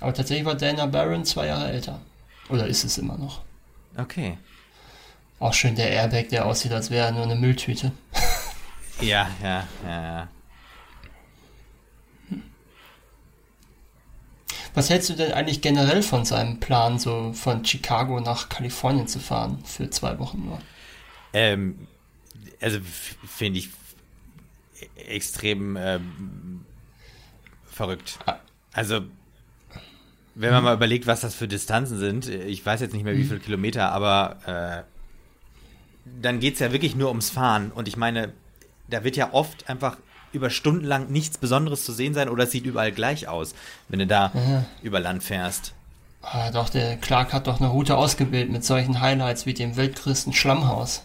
Aber 0.01 0.15
tatsächlich 0.15 0.47
war 0.47 0.57
Dana 0.57 0.87
Barron 0.87 1.25
zwei 1.25 1.47
Jahre 1.47 1.71
älter. 1.71 2.01
Oder 2.49 2.67
ist 2.67 2.85
es 2.85 2.99
immer 2.99 3.17
noch? 3.17 3.43
Okay. 3.97 4.37
Auch 5.39 5.55
schön 5.55 5.77
der 5.77 5.91
Airbag, 5.91 6.29
der 6.31 6.47
aussieht, 6.47 6.73
als 6.73 6.91
wäre 6.91 7.07
er 7.07 7.12
nur 7.12 7.23
eine 7.23 7.37
Mülltüte. 7.37 7.93
ja, 9.01 9.29
ja, 9.43 9.67
ja, 9.85 10.03
ja. 10.03 10.29
Was 14.75 14.88
hältst 14.88 15.11
du 15.11 15.14
denn 15.14 15.33
eigentlich 15.33 15.61
generell 15.61 16.02
von 16.02 16.25
seinem 16.25 16.59
Plan, 16.59 16.99
so 16.99 17.33
von 17.35 17.64
Chicago 17.64 18.21
nach 18.21 18.49
Kalifornien 18.49 19.07
zu 19.07 19.19
fahren 19.19 19.62
für 19.64 19.91
zwei 19.91 20.19
Wochen 20.19 20.45
nur? 20.47 20.59
Ähm, 21.35 21.87
also 22.61 22.79
finde 23.26 23.59
ich 23.59 23.69
extrem 24.97 25.76
ähm, 25.76 26.64
verrückt. 27.71 28.19
Ah. 28.26 28.37
Also, 28.73 29.02
wenn 30.35 30.50
man 30.52 30.64
mal 30.64 30.75
überlegt, 30.75 31.07
was 31.07 31.21
das 31.21 31.35
für 31.35 31.49
Distanzen 31.49 31.99
sind, 31.99 32.29
ich 32.29 32.64
weiß 32.64 32.81
jetzt 32.81 32.95
nicht 32.95 33.05
mehr, 33.05 33.17
wie 33.17 33.25
viele 33.25 33.41
Kilometer, 33.41 33.93
aber 33.93 34.87
äh, 34.87 34.93
dann 36.21 36.41
geht 36.41 36.55
es 36.55 36.61
ja 36.61 36.73
wirklich 36.73 36.97
nur 36.97 37.09
ums 37.09 37.29
Fahren. 37.29 37.71
Und 37.71 37.88
ich 37.88 37.99
meine, 37.99 38.33
da 38.88 39.05
wird 39.05 39.17
ja 39.17 39.33
oft 39.33 39.69
einfach 39.69 39.99
über 40.33 40.51
Stunden 40.51 40.85
lang 40.85 41.11
nichts 41.11 41.39
Besonderes 41.39 41.85
zu 41.85 41.93
sehen 41.93 42.15
sein 42.15 42.29
oder 42.29 42.45
es 42.45 42.51
sieht 42.51 42.67
überall 42.67 42.93
gleich 42.93 43.29
aus, 43.29 43.55
wenn 43.89 43.99
du 43.99 44.07
da 44.07 44.33
Ja. 44.35 44.65
über 44.83 45.01
Land 45.01 45.23
fährst. 45.23 45.73
Ah, 46.23 46.51
doch, 46.51 46.69
der 46.69 46.97
Clark 46.99 47.33
hat 47.33 47.47
doch 47.49 47.59
eine 47.61 47.69
Route 47.69 47.97
ausgewählt 47.97 48.51
mit 48.51 48.65
solchen 48.65 49.01
Highlights 49.01 49.45
wie 49.47 49.55
dem 49.55 49.77
weltgrößten 49.77 50.33
Schlammhaus. 50.33 51.03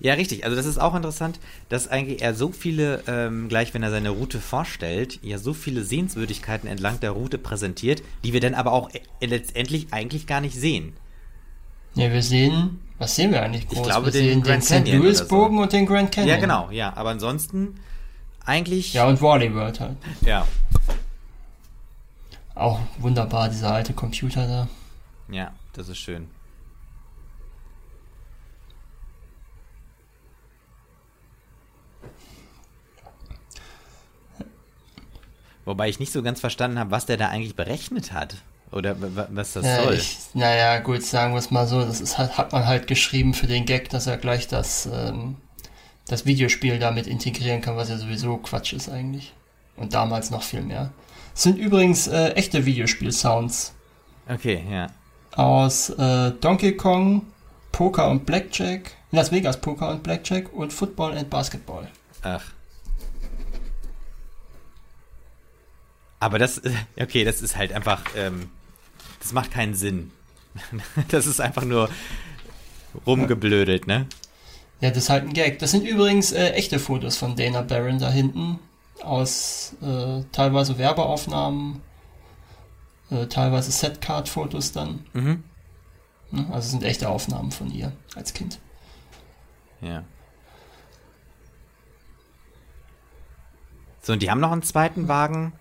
Ja, 0.00 0.14
richtig. 0.14 0.44
Also 0.44 0.56
das 0.56 0.66
ist 0.66 0.78
auch 0.78 0.94
interessant, 0.96 1.38
dass 1.68 1.86
eigentlich 1.88 2.22
er 2.22 2.34
so 2.34 2.50
viele, 2.50 3.04
ähm, 3.06 3.48
gleich 3.48 3.72
wenn 3.72 3.82
er 3.84 3.90
seine 3.90 4.10
Route 4.10 4.40
vorstellt, 4.40 5.20
ja 5.22 5.38
so 5.38 5.54
viele 5.54 5.84
Sehenswürdigkeiten 5.84 6.68
entlang 6.68 6.98
der 6.98 7.12
Route 7.12 7.38
präsentiert, 7.38 8.02
die 8.24 8.32
wir 8.32 8.40
dann 8.40 8.54
aber 8.54 8.72
auch 8.72 8.90
äh, 8.92 9.26
letztendlich 9.26 9.86
eigentlich 9.92 10.26
gar 10.26 10.40
nicht 10.40 10.56
sehen. 10.56 10.92
Ja, 11.94 12.10
wir 12.12 12.22
sehen, 12.22 12.80
was 12.98 13.14
sehen 13.14 13.30
wir 13.32 13.42
eigentlich 13.42 13.68
groß? 13.68 13.86
glaube, 13.86 14.06
wir 14.06 14.12
den 14.12 14.28
sehen 14.28 14.42
Grand 14.42 14.70
den 14.70 14.84
St. 14.86 14.92
Louis 14.92 15.20
oder 15.20 15.28
so. 15.28 15.36
Bogen 15.36 15.58
und 15.58 15.72
den 15.72 15.86
Grand 15.86 16.10
Canyon. 16.10 16.28
Ja, 16.34 16.36
genau, 16.40 16.70
ja. 16.70 16.92
Aber 16.96 17.10
ansonsten 17.10 17.76
eigentlich, 18.44 18.92
Ja, 18.94 19.06
und 19.06 19.20
Wally 19.22 19.54
World 19.54 19.80
halt. 19.80 19.96
ja, 20.22 20.46
Auch 22.54 22.80
wunderbar, 22.98 23.48
dieser 23.48 23.72
alte 23.72 23.92
Computer 23.92 24.46
da. 24.46 24.68
ja, 25.34 25.52
das 25.72 25.88
ist 25.88 25.98
schön. 25.98 26.28
Wobei 35.64 35.88
ich 35.88 36.00
nicht 36.00 36.12
so 36.12 36.22
ganz 36.22 36.40
verstanden 36.40 36.78
habe, 36.78 36.90
was 36.90 37.06
der 37.06 37.16
da 37.16 37.28
eigentlich 37.28 37.54
berechnet 37.54 38.12
hat. 38.12 38.36
Oder 38.72 38.96
was 39.34 39.52
das 39.52 39.66
Ja, 39.66 39.82
soll. 39.84 39.94
ich, 39.94 40.16
naja, 40.34 40.78
gut, 40.80 41.02
sagen 41.02 41.34
wir 41.34 41.38
es 41.38 41.50
mal 41.50 41.66
so, 41.66 41.82
das 41.82 42.00
ist 42.00 42.16
halt, 42.18 42.38
hat 42.38 42.52
man 42.52 42.66
halt 42.66 42.86
geschrieben 42.86 43.34
für 43.34 43.46
den 43.46 43.66
Gag, 43.66 43.90
dass 43.90 44.06
er 44.06 44.16
gleich 44.16 44.48
das, 44.48 44.86
ähm, 44.86 45.36
das 46.06 46.26
Videospiel 46.26 46.78
damit 46.78 47.06
integrieren 47.06 47.60
kann, 47.60 47.76
was 47.76 47.88
ja 47.88 47.96
sowieso 47.96 48.36
Quatsch 48.36 48.72
ist 48.72 48.88
eigentlich. 48.88 49.32
Und 49.76 49.94
damals 49.94 50.30
noch 50.30 50.42
viel 50.42 50.62
mehr. 50.62 50.92
Es 51.34 51.44
sind 51.44 51.58
übrigens 51.58 52.06
äh, 52.08 52.30
echte 52.30 52.66
Videospiel-Sounds 52.66 53.72
Okay, 54.28 54.64
ja. 54.70 54.88
aus 55.32 55.90
äh, 55.90 56.30
Donkey 56.32 56.76
Kong, 56.76 57.26
Poker 57.72 58.10
und 58.10 58.26
Blackjack, 58.26 58.92
Las 59.10 59.32
Vegas 59.32 59.60
Poker 59.60 59.90
und 59.90 60.02
Blackjack 60.02 60.52
und 60.52 60.72
Football 60.72 61.16
and 61.16 61.30
Basketball. 61.30 61.88
Ach. 62.22 62.44
Aber 66.20 66.38
das, 66.38 66.60
okay, 67.00 67.24
das 67.24 67.42
ist 67.42 67.56
halt 67.56 67.72
einfach, 67.72 68.02
ähm, 68.16 68.50
das 69.20 69.32
macht 69.32 69.50
keinen 69.50 69.74
Sinn. 69.74 70.10
Das 71.08 71.26
ist 71.26 71.40
einfach 71.40 71.64
nur 71.64 71.88
rumgeblödelt, 73.06 73.86
ne? 73.86 74.06
Ja, 74.82 74.90
das 74.90 75.04
ist 75.04 75.10
halt 75.10 75.22
ein 75.24 75.32
Gag. 75.32 75.60
Das 75.60 75.70
sind 75.70 75.84
übrigens 75.86 76.32
äh, 76.32 76.50
echte 76.50 76.80
Fotos 76.80 77.16
von 77.16 77.36
Dana 77.36 77.62
Barron 77.62 78.00
da 78.00 78.10
hinten. 78.10 78.58
Aus 79.00 79.74
äh, 79.80 80.22
teilweise 80.32 80.76
Werbeaufnahmen, 80.76 81.80
äh, 83.10 83.26
teilweise 83.26 83.70
Setcard-Fotos 83.70 84.72
dann. 84.72 85.06
Mhm. 85.12 85.44
Ne? 86.32 86.46
Also 86.50 86.70
sind 86.70 86.82
echte 86.82 87.08
Aufnahmen 87.08 87.52
von 87.52 87.70
ihr 87.70 87.92
als 88.16 88.34
Kind. 88.34 88.58
Ja. 89.80 90.02
So, 94.00 94.14
und 94.14 94.22
die 94.22 94.30
haben 94.30 94.40
noch 94.40 94.52
einen 94.52 94.62
zweiten 94.62 95.06
Wagen 95.06 95.52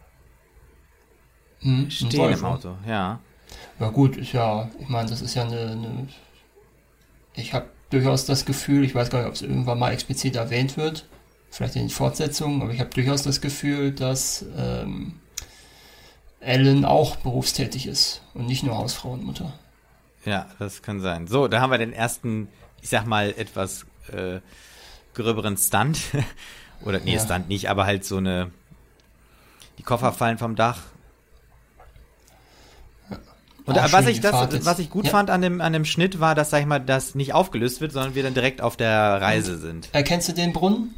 Hm, 1.59 1.91
stehen 1.91 2.11
im 2.11 2.41
Volvo. 2.41 2.47
Auto, 2.47 2.75
ja. 2.87 3.19
Ja 3.79 3.89
gut, 3.89 4.17
ist 4.17 4.31
ja, 4.31 4.67
ich 4.79 4.89
meine, 4.89 5.09
das 5.09 5.21
ist 5.21 5.35
ja 5.35 5.43
eine, 5.43 5.59
eine 5.71 6.07
ich 7.35 7.53
habe 7.53 7.69
durchaus 7.91 8.25
das 8.25 8.45
Gefühl, 8.45 8.83
ich 8.83 8.95
weiß 8.95 9.09
gar 9.09 9.19
nicht, 9.19 9.27
ob 9.27 9.35
es 9.35 9.41
irgendwann 9.41 9.77
mal 9.79 9.91
explizit 9.91 10.35
erwähnt 10.35 10.77
wird, 10.77 11.05
vielleicht 11.51 11.75
in 11.75 11.83
den 11.83 11.89
Fortsetzungen, 11.89 12.61
aber 12.61 12.71
ich 12.71 12.79
habe 12.79 12.89
durchaus 12.89 13.23
das 13.23 13.41
Gefühl, 13.41 13.91
dass 13.91 14.45
ähm, 14.57 15.19
Ellen 16.39 16.85
auch 16.85 17.17
berufstätig 17.17 17.85
ist 17.87 18.23
und 18.33 18.47
nicht 18.47 18.63
nur 18.63 18.77
Hausfrau 18.77 19.11
und 19.11 19.23
Mutter. 19.23 19.53
Ja, 20.25 20.47
das 20.59 20.81
kann 20.81 20.99
sein. 20.99 21.27
So, 21.27 21.47
da 21.47 21.61
haben 21.61 21.71
wir 21.71 21.77
den 21.77 21.93
ersten, 21.93 22.47
ich 22.81 22.89
sag 22.89 23.05
mal, 23.05 23.33
etwas 23.37 23.85
äh, 24.11 24.39
gröberen 25.13 25.57
Stunt. 25.57 25.99
Oder, 26.85 26.99
nee, 26.99 27.15
Ja. 27.15 27.19
Stunt 27.19 27.47
nicht, 27.47 27.69
aber 27.69 27.85
halt 27.85 28.05
so 28.05 28.17
eine. 28.17 28.51
Die 29.77 29.83
Koffer 29.83 30.13
fallen 30.13 30.37
vom 30.37 30.55
Dach. 30.55 30.79
Und 33.65 33.77
Auch 33.77 33.85
äh, 33.87 33.91
was 33.93 34.07
ich, 34.07 34.19
das, 34.21 34.65
was 34.65 34.79
ich 34.79 34.89
gut 34.89 35.05
Ja. 35.05 35.11
fand 35.11 35.29
an 35.29 35.41
dem, 35.41 35.61
an 35.61 35.71
dem 35.73 35.85
Schnitt 35.85 36.19
war, 36.19 36.33
dass, 36.35 36.49
sag 36.49 36.61
ich 36.61 36.65
mal, 36.65 36.79
das 36.79 37.13
nicht 37.15 37.33
aufgelöst 37.33 37.79
wird, 37.81 37.91
sondern 37.91 38.15
wir 38.15 38.23
dann 38.23 38.33
direkt 38.33 38.61
auf 38.61 38.75
der 38.75 39.21
Reise 39.21 39.57
sind. 39.57 39.89
Erkennst 39.93 40.27
du 40.29 40.33
den 40.33 40.51
Brunnen? 40.53 40.95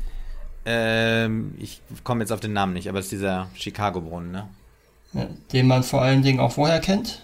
Ähm, 0.66 1.56
ich 1.60 1.82
komme 2.06 2.22
jetzt 2.22 2.32
auf 2.32 2.40
den 2.40 2.54
Namen 2.54 2.74
nicht, 2.74 2.88
aber 2.88 3.00
es 3.00 3.06
ist 3.08 3.12
dieser 3.12 3.50
Chicago-Brunnen, 3.56 4.32
ne? 4.32 4.48
Ja, 5.12 5.28
den 5.52 5.68
man 5.68 5.84
vor 5.84 6.02
allen 6.02 6.22
Dingen 6.24 6.40
auch 6.40 6.56
woher 6.58 6.80
kennt? 6.80 7.22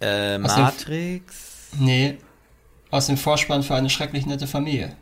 Äh, 0.00 0.38
Aus 0.42 0.54
dem- 0.54 0.62
Matrix. 0.64 1.68
Nee, 1.78 2.18
aus 2.90 3.06
dem 3.06 3.16
Vorspann 3.16 3.62
für 3.62 3.74
eine 3.74 3.90
schrecklich 3.90 4.26
nette 4.26 4.46
Familie. 4.46 4.96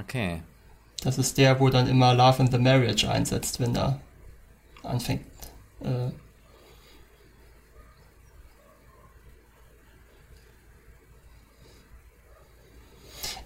Okay. 0.00 0.42
Das 1.02 1.18
ist 1.18 1.38
der, 1.38 1.58
wo 1.60 1.68
dann 1.68 1.86
immer 1.88 2.14
Love 2.14 2.42
in 2.42 2.50
the 2.50 2.58
Marriage 2.58 3.10
einsetzt, 3.10 3.60
wenn 3.60 3.74
da 3.74 3.98
anfängt. 4.82 5.22
Äh, 5.82 6.10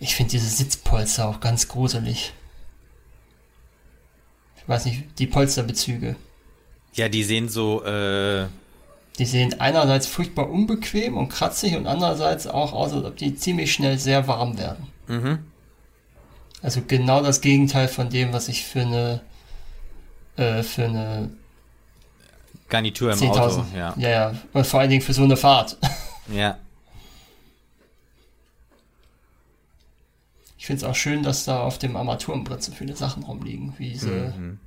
ich 0.00 0.14
finde 0.14 0.32
diese 0.32 0.48
Sitzpolster 0.48 1.28
auch 1.28 1.40
ganz 1.40 1.68
gruselig. 1.68 2.32
Ich 4.56 4.68
weiß 4.68 4.86
nicht, 4.86 5.18
die 5.18 5.26
Polsterbezüge. 5.26 6.16
Ja, 6.94 7.08
die 7.08 7.24
sehen 7.24 7.48
so, 7.48 7.84
äh, 7.84 8.46
Die 9.18 9.26
sehen 9.26 9.60
einerseits 9.60 10.06
furchtbar 10.06 10.48
unbequem 10.50 11.16
und 11.16 11.28
kratzig 11.28 11.76
und 11.76 11.86
andererseits 11.86 12.46
auch 12.46 12.72
aus, 12.72 12.92
als 12.92 13.04
ob 13.04 13.16
die 13.16 13.36
ziemlich 13.36 13.72
schnell 13.72 13.98
sehr 13.98 14.26
warm 14.26 14.58
werden. 14.58 14.86
mhm. 15.06 15.38
Also 16.62 16.80
genau 16.86 17.22
das 17.22 17.42
Gegenteil 17.42 17.88
von 17.88 18.08
dem, 18.08 18.32
was 18.32 18.48
ich 18.48 18.64
für 18.64 18.80
eine 18.80 19.20
äh, 20.38 20.62
für 20.62 20.84
eine 20.86 21.30
Garnitur 22.68 23.12
im 23.12 23.18
10.000. 23.18 23.28
Auto, 23.30 23.64
ja. 23.76 23.94
ja, 23.97 24.09
ja, 24.09 24.35
und 24.52 24.66
vor 24.66 24.80
allen 24.80 24.90
Dingen 24.90 25.02
für 25.02 25.12
so 25.14 25.23
eine 25.25 25.37
Fahrt. 25.37 25.76
Ja. 26.33 26.59
Ich 30.59 30.66
finde 30.66 30.78
es 30.85 30.90
auch 30.90 30.94
schön, 30.94 31.23
dass 31.23 31.44
da 31.44 31.61
auf 31.61 31.78
dem 31.78 31.97
Armaturenbrett 31.97 32.62
so 32.62 32.73
viele 32.73 32.97
Sachen 32.97 33.23
rumliegen, 33.25 33.75
wie 33.76 33.90
diese, 33.90 34.33
Mhm. 34.37 34.59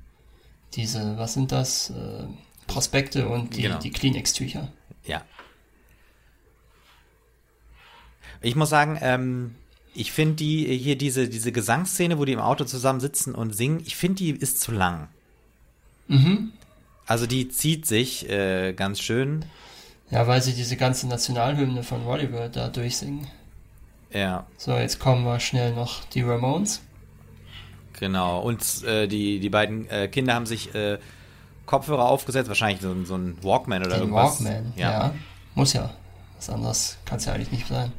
diese, 0.74 1.18
was 1.18 1.34
sind 1.34 1.50
das? 1.50 1.90
Äh, 1.90 2.26
Prospekte 2.68 3.28
und 3.28 3.56
die, 3.56 3.62
Genau. 3.62 3.78
die 3.78 3.90
Kleenex-Tücher. 3.90 4.68
Ja. 5.04 5.22
Ich 8.42 8.54
muss 8.54 8.68
sagen, 8.70 8.98
ähm, 9.00 9.56
ich 9.94 10.12
finde 10.12 10.36
die 10.36 10.76
hier 10.78 10.96
diese 10.96 11.28
diese 11.28 11.50
Gesangsszene, 11.50 12.18
wo 12.18 12.24
die 12.24 12.32
im 12.34 12.40
Auto 12.40 12.64
zusammen 12.64 13.00
sitzen 13.00 13.34
und 13.34 13.52
singen, 13.56 13.80
ich 13.84 13.96
finde 13.96 14.16
die 14.18 14.30
ist 14.30 14.60
zu 14.60 14.70
lang. 14.70 15.08
Mhm. 16.06 16.52
Also 17.08 17.26
die 17.26 17.48
zieht 17.48 17.86
sich 17.86 18.28
äh, 18.28 18.72
ganz 18.74 19.00
schön. 19.00 19.44
Ja, 20.10 20.26
weil 20.26 20.40
sie 20.42 20.52
diese 20.54 20.76
ganze 20.76 21.08
Nationalhymne 21.08 21.82
von 21.82 22.06
Oliver 22.06 22.48
da 22.48 22.68
durchsingen. 22.68 23.26
Ja, 24.12 24.46
So, 24.56 24.74
jetzt 24.76 24.98
kommen 25.00 25.24
wir 25.24 25.40
schnell 25.40 25.74
noch 25.74 26.04
die 26.04 26.22
Ramones. 26.22 26.80
genau. 27.98 28.40
Und 28.40 28.82
äh, 28.84 29.06
die 29.06 29.38
die 29.40 29.50
beiden 29.50 29.88
äh, 29.90 30.08
Kinder 30.08 30.34
haben 30.34 30.46
sich 30.46 30.74
äh, 30.74 30.98
Kopfhörer 31.66 32.08
aufgesetzt, 32.08 32.48
wahrscheinlich 32.48 32.80
so, 32.80 32.90
ein- 32.90 33.04
so 33.04 33.16
ein 33.16 33.36
Walkman 33.42 33.82
oder 33.82 33.90
Den 33.96 34.00
irgendwas. 34.00 34.42
Walkman, 34.44 34.72
Ja. 34.76 34.90
ja. 34.90 35.14
Muss 35.54 35.72
ja. 35.74 35.90
Was 36.36 36.48
anderes 36.50 36.96
kann 37.04 37.18
es 37.18 37.24
ja 37.26 37.32
eigentlich 37.34 37.50
nicht 37.52 37.66
sein. 37.66 37.92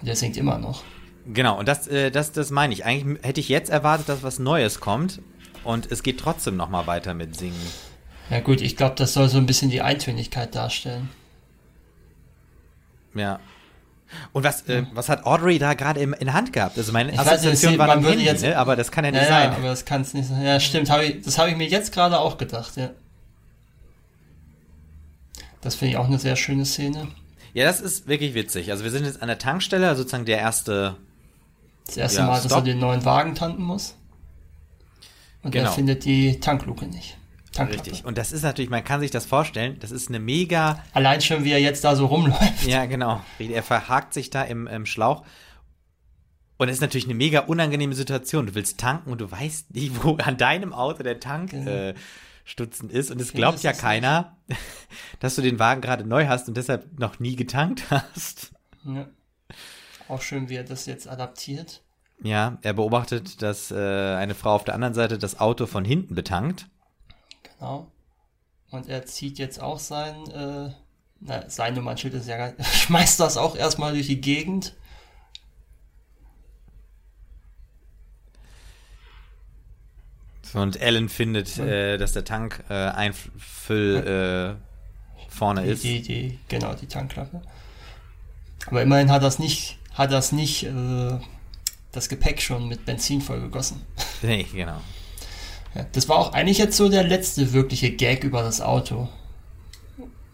Und 0.00 0.06
der 0.06 0.16
singt 0.16 0.36
immer 0.36 0.58
noch. 0.58 0.82
Genau. 1.26 1.58
Und 1.58 1.66
das 1.68 1.86
äh, 1.88 2.10
das 2.10 2.32
das 2.32 2.50
meine 2.50 2.72
ich. 2.72 2.84
Eigentlich 2.84 3.22
hätte 3.24 3.40
ich 3.40 3.48
jetzt 3.48 3.70
erwartet, 3.70 4.08
dass 4.08 4.22
was 4.22 4.38
Neues 4.38 4.80
kommt. 4.80 5.20
Und 5.64 5.92
es 5.92 6.02
geht 6.02 6.18
trotzdem 6.18 6.56
noch 6.56 6.70
mal 6.70 6.86
weiter 6.86 7.12
mit 7.14 7.36
Singen. 7.36 7.60
Ja 8.30 8.40
gut, 8.40 8.60
ich 8.62 8.76
glaube, 8.76 8.94
das 8.96 9.12
soll 9.12 9.28
so 9.28 9.36
ein 9.38 9.44
bisschen 9.46 9.70
die 9.70 9.82
Eintönigkeit 9.82 10.54
darstellen. 10.54 11.10
Ja. 13.14 13.40
Und 14.32 14.42
was, 14.42 14.62
äh, 14.68 14.84
was 14.94 15.08
hat 15.08 15.24
Audrey 15.26 15.58
da 15.58 15.74
gerade 15.74 16.00
in 16.00 16.12
der 16.18 16.32
Hand 16.32 16.52
gehabt? 16.52 16.78
Also 16.78 16.92
meine 16.92 17.12
Ich 17.12 17.18
weiß 17.18 17.26
Assoziation 17.28 17.74
es- 17.74 17.78
war 17.78 17.86
man 17.88 18.02
Handy, 18.04 18.24
jetzt- 18.24 18.42
ne? 18.42 18.56
aber 18.56 18.74
das 18.74 18.90
kann 18.90 19.04
ja 19.04 19.10
nicht 19.10 19.22
Ja, 19.22 19.28
sein. 19.28 19.50
ja, 19.52 19.56
aber 19.56 19.68
das 19.68 19.84
kann 19.84 20.00
es 20.00 20.14
nicht 20.14 20.28
sein. 20.28 20.42
Ja, 20.42 20.58
stimmt. 20.58 20.90
Hab 20.90 21.02
ich, 21.02 21.22
das 21.22 21.38
habe 21.38 21.50
ich 21.50 21.56
mir 21.56 21.66
jetzt 21.68 21.92
gerade 21.92 22.18
auch 22.18 22.38
gedacht, 22.38 22.76
ja. 22.76 22.90
Das 25.60 25.74
finde 25.74 25.92
ich 25.92 25.96
auch 25.98 26.06
eine 26.06 26.18
sehr 26.18 26.36
schöne 26.36 26.64
Szene. 26.64 27.08
Ja, 27.52 27.64
das 27.66 27.80
ist 27.80 28.08
wirklich 28.08 28.34
witzig. 28.34 28.70
Also 28.70 28.82
wir 28.84 28.90
sind 28.90 29.04
jetzt 29.04 29.20
an 29.22 29.28
der 29.28 29.38
Tankstelle, 29.38 29.88
also 29.88 30.02
sozusagen 30.02 30.24
der 30.24 30.38
erste. 30.38 30.96
Das 31.90 31.96
erste 31.96 32.20
ja, 32.20 32.26
Mal, 32.26 32.40
dass 32.40 32.52
er 32.52 32.62
den 32.62 32.78
neuen 32.78 33.04
Wagen 33.04 33.34
tanken 33.34 33.64
muss. 33.64 33.96
Und 35.42 35.50
genau. 35.50 35.70
er 35.70 35.72
findet 35.72 36.04
die 36.04 36.38
Tankluke 36.38 36.86
nicht. 36.86 37.16
Tanklappe. 37.52 37.90
Richtig. 37.90 38.04
Und 38.04 38.16
das 38.16 38.30
ist 38.30 38.42
natürlich, 38.42 38.70
man 38.70 38.84
kann 38.84 39.00
sich 39.00 39.10
das 39.10 39.26
vorstellen, 39.26 39.76
das 39.80 39.90
ist 39.90 40.08
eine 40.08 40.20
mega. 40.20 40.84
Allein 40.92 41.20
schon, 41.20 41.42
wie 41.42 41.50
er 41.50 41.60
jetzt 41.60 41.82
da 41.82 41.96
so 41.96 42.06
rumläuft. 42.06 42.64
Ja, 42.64 42.86
genau. 42.86 43.20
Er 43.40 43.62
verhakt 43.64 44.14
sich 44.14 44.30
da 44.30 44.42
im, 44.44 44.68
im 44.68 44.86
Schlauch. 44.86 45.24
Und 46.58 46.68
es 46.68 46.74
ist 46.74 46.80
natürlich 46.80 47.06
eine 47.06 47.14
mega 47.14 47.40
unangenehme 47.40 47.94
Situation. 47.94 48.46
Du 48.46 48.54
willst 48.54 48.78
tanken 48.78 49.10
und 49.10 49.20
du 49.20 49.28
weißt 49.28 49.74
nicht, 49.74 50.04
wo 50.04 50.14
an 50.16 50.36
deinem 50.36 50.72
Auto 50.72 51.02
der 51.02 51.18
Tank 51.18 51.50
genau. 51.50 51.70
äh, 51.70 51.94
stutzend 52.44 52.92
ist. 52.92 53.10
Und 53.10 53.20
es 53.20 53.32
glaubt 53.32 53.62
ja 53.64 53.72
keiner, 53.72 54.36
dass 55.18 55.34
du 55.34 55.42
den 55.42 55.58
Wagen 55.58 55.80
gerade 55.80 56.06
neu 56.06 56.28
hast 56.28 56.46
und 56.46 56.56
deshalb 56.56 57.00
noch 57.00 57.18
nie 57.18 57.34
getankt 57.34 57.90
hast. 57.90 58.52
Ja. 58.84 59.08
Auch 60.10 60.22
schön, 60.22 60.48
wie 60.48 60.56
er 60.56 60.64
das 60.64 60.86
jetzt 60.86 61.08
adaptiert. 61.08 61.82
Ja, 62.20 62.58
er 62.62 62.72
beobachtet, 62.72 63.42
dass 63.42 63.70
äh, 63.70 63.76
eine 63.76 64.34
Frau 64.34 64.56
auf 64.56 64.64
der 64.64 64.74
anderen 64.74 64.92
Seite 64.92 65.18
das 65.18 65.38
Auto 65.38 65.66
von 65.66 65.84
hinten 65.84 66.16
betankt. 66.16 66.66
Genau. 67.44 67.86
Und 68.70 68.88
er 68.88 69.06
zieht 69.06 69.38
jetzt 69.38 69.60
auch 69.60 69.78
sein, 69.78 70.28
äh, 70.32 70.70
na, 71.20 71.48
sein 71.48 71.74
Nummernschild 71.74 72.14
ist 72.14 72.26
ja, 72.26 72.52
schmeißt 72.60 73.20
das 73.20 73.36
auch 73.36 73.54
erstmal 73.54 73.92
durch 73.92 74.08
die 74.08 74.20
Gegend. 74.20 74.74
Und 80.52 80.82
Ellen 80.82 81.08
findet, 81.08 81.56
äh, 81.58 81.98
dass 81.98 82.14
der 82.14 82.24
Tank 82.24 82.64
äh, 82.68 82.74
Einfüll 82.74 84.58
äh, 84.58 85.30
vorne 85.30 85.62
die, 85.62 85.68
ist. 85.68 85.84
Die, 85.84 86.02
die, 86.02 86.38
genau, 86.48 86.74
die 86.74 86.86
Tankklappe. 86.86 87.40
Aber 88.66 88.82
immerhin 88.82 89.12
hat 89.12 89.22
das 89.22 89.38
nicht, 89.38 89.79
hat 89.94 90.12
das 90.12 90.32
nicht 90.32 90.64
äh, 90.64 91.18
das 91.92 92.08
Gepäck 92.08 92.40
schon 92.40 92.68
mit 92.68 92.84
Benzin 92.84 93.20
vollgegossen. 93.20 93.82
Nee, 94.22 94.46
genau. 94.52 94.76
Ja, 95.74 95.86
das 95.92 96.08
war 96.08 96.18
auch 96.18 96.34
eigentlich 96.34 96.58
jetzt 96.58 96.76
so 96.76 96.90
der 96.90 97.04
letzte 97.04 97.54
wirkliche 97.54 97.90
Gag 97.92 98.22
über 98.22 98.42
das 98.42 98.60
Auto. 98.60 99.08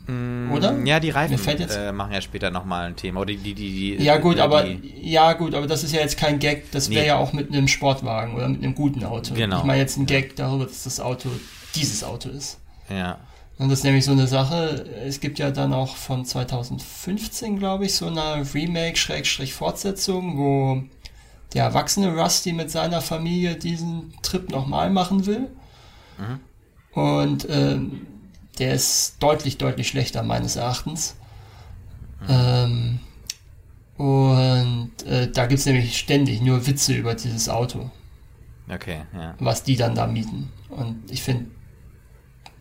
Mm, 0.07 0.53
Oder? 0.53 0.77
Ja, 0.85 0.99
die 0.99 1.11
Reifen 1.11 1.39
äh, 1.47 1.93
machen 1.93 2.13
ja 2.13 2.21
später 2.21 2.51
nochmal 2.51 2.87
ein 2.87 2.97
Thema. 2.97 3.21
Oder 3.21 3.35
die, 3.35 3.55
die, 3.55 3.97
die, 3.97 4.05
ja, 4.05 4.19
gut, 4.19 4.37
die, 4.37 4.41
aber, 4.41 4.67
ja, 4.67 5.33
gut, 5.35 5.55
aber 5.55 5.67
das 5.67 5.85
ist 5.85 5.93
ja 5.93 6.01
jetzt 6.01 6.17
kein 6.17 6.39
Gag, 6.39 6.71
das 6.71 6.91
wäre 6.91 7.01
nee. 7.01 7.07
ja 7.09 7.17
auch 7.17 7.33
mit 7.33 7.53
einem 7.53 7.69
Sportwagen 7.69 8.35
oder 8.35 8.49
mit 8.49 8.63
einem 8.63 8.75
guten 8.75 9.05
Auto. 9.05 9.35
Genau. 9.35 9.59
Ich 9.59 9.65
meine 9.65 9.81
jetzt 9.81 9.97
ein 9.97 10.07
Gag 10.07 10.37
darüber, 10.37 10.65
dass 10.65 10.85
das 10.85 11.01
Auto 11.01 11.29
dieses 11.75 12.03
Auto 12.03 12.29
ist. 12.29 12.59
Ja. 12.89 13.19
Und 13.59 13.71
das 13.71 13.79
ist 13.79 13.85
nämlich 13.85 14.05
so 14.05 14.13
eine 14.13 14.27
Sache, 14.27 14.85
es 15.07 15.21
gibt 15.21 15.39
ja 15.39 15.51
dann 15.51 15.73
auch 15.73 15.97
von 15.97 16.27
2015, 16.27 17.59
glaube 17.59 17.87
ich, 17.87 17.95
so 17.95 18.07
eine 18.07 18.45
Remake-Fortsetzung, 18.53 20.37
wo 20.37 20.83
der 21.55 21.65
erwachsene 21.65 22.15
Rusty 22.15 22.53
mit 22.53 22.71
seiner 22.71 23.01
Familie 23.01 23.57
diesen 23.57 24.13
Trip 24.23 24.51
nochmal 24.51 24.91
machen 24.91 25.25
will. 25.25 25.49
Mhm. 26.19 26.41
Und 26.93 27.47
ähm, 27.49 28.07
der 28.59 28.75
ist 28.75 29.17
deutlich, 29.21 29.57
deutlich 29.57 29.89
schlechter 29.89 30.23
meines 30.23 30.57
Erachtens. 30.57 31.17
Mhm. 32.21 32.27
Ähm, 32.29 33.01
und 33.97 35.07
äh, 35.07 35.31
da 35.31 35.47
gibt 35.47 35.61
es 35.61 35.67
nämlich 35.67 35.97
ständig 35.97 36.43
nur 36.43 36.67
Witze 36.67 36.93
über 36.93 37.15
dieses 37.15 37.49
Auto. 37.49 37.91
Okay, 38.69 39.03
ja. 39.15 39.35
Was 39.39 39.63
die 39.63 39.77
dann 39.77 39.95
da 39.95 40.07
mieten. 40.07 40.53
Und 40.69 41.11
ich 41.11 41.23
finde, 41.23 41.47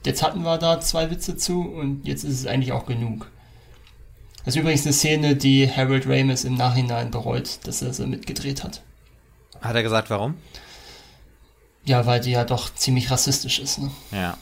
jetzt 0.05 0.23
hatten 0.23 0.43
wir 0.43 0.57
da 0.57 0.79
zwei 0.79 1.09
Witze 1.11 1.35
zu 1.35 1.61
und 1.61 2.05
jetzt 2.05 2.23
ist 2.23 2.39
es 2.39 2.45
eigentlich 2.47 2.71
auch 2.71 2.85
genug. 2.85 3.29
Das 4.39 4.55
ist 4.55 4.61
übrigens 4.61 4.85
eine 4.85 4.93
Szene, 4.93 5.35
die 5.35 5.67
Harold 5.69 6.07
Ramis 6.07 6.43
im 6.43 6.53
Nachhinein 6.53 7.09
bereut, 7.09 7.59
dass 7.63 7.81
er 7.81 7.93
sie 7.93 8.05
mitgedreht 8.05 8.63
hat. 8.63 8.83
Hat 9.61 9.75
er 9.75 9.81
gesagt, 9.83 10.11
warum? 10.11 10.37
Ja, 11.83 12.05
weil 12.05 12.19
die 12.19 12.31
ja 12.31 12.43
doch 12.45 12.73
ziemlich 12.73 13.09
rassistisch 13.09 13.59
ist, 13.59 13.79
ne? 13.79 13.89
Ja. 14.11 14.37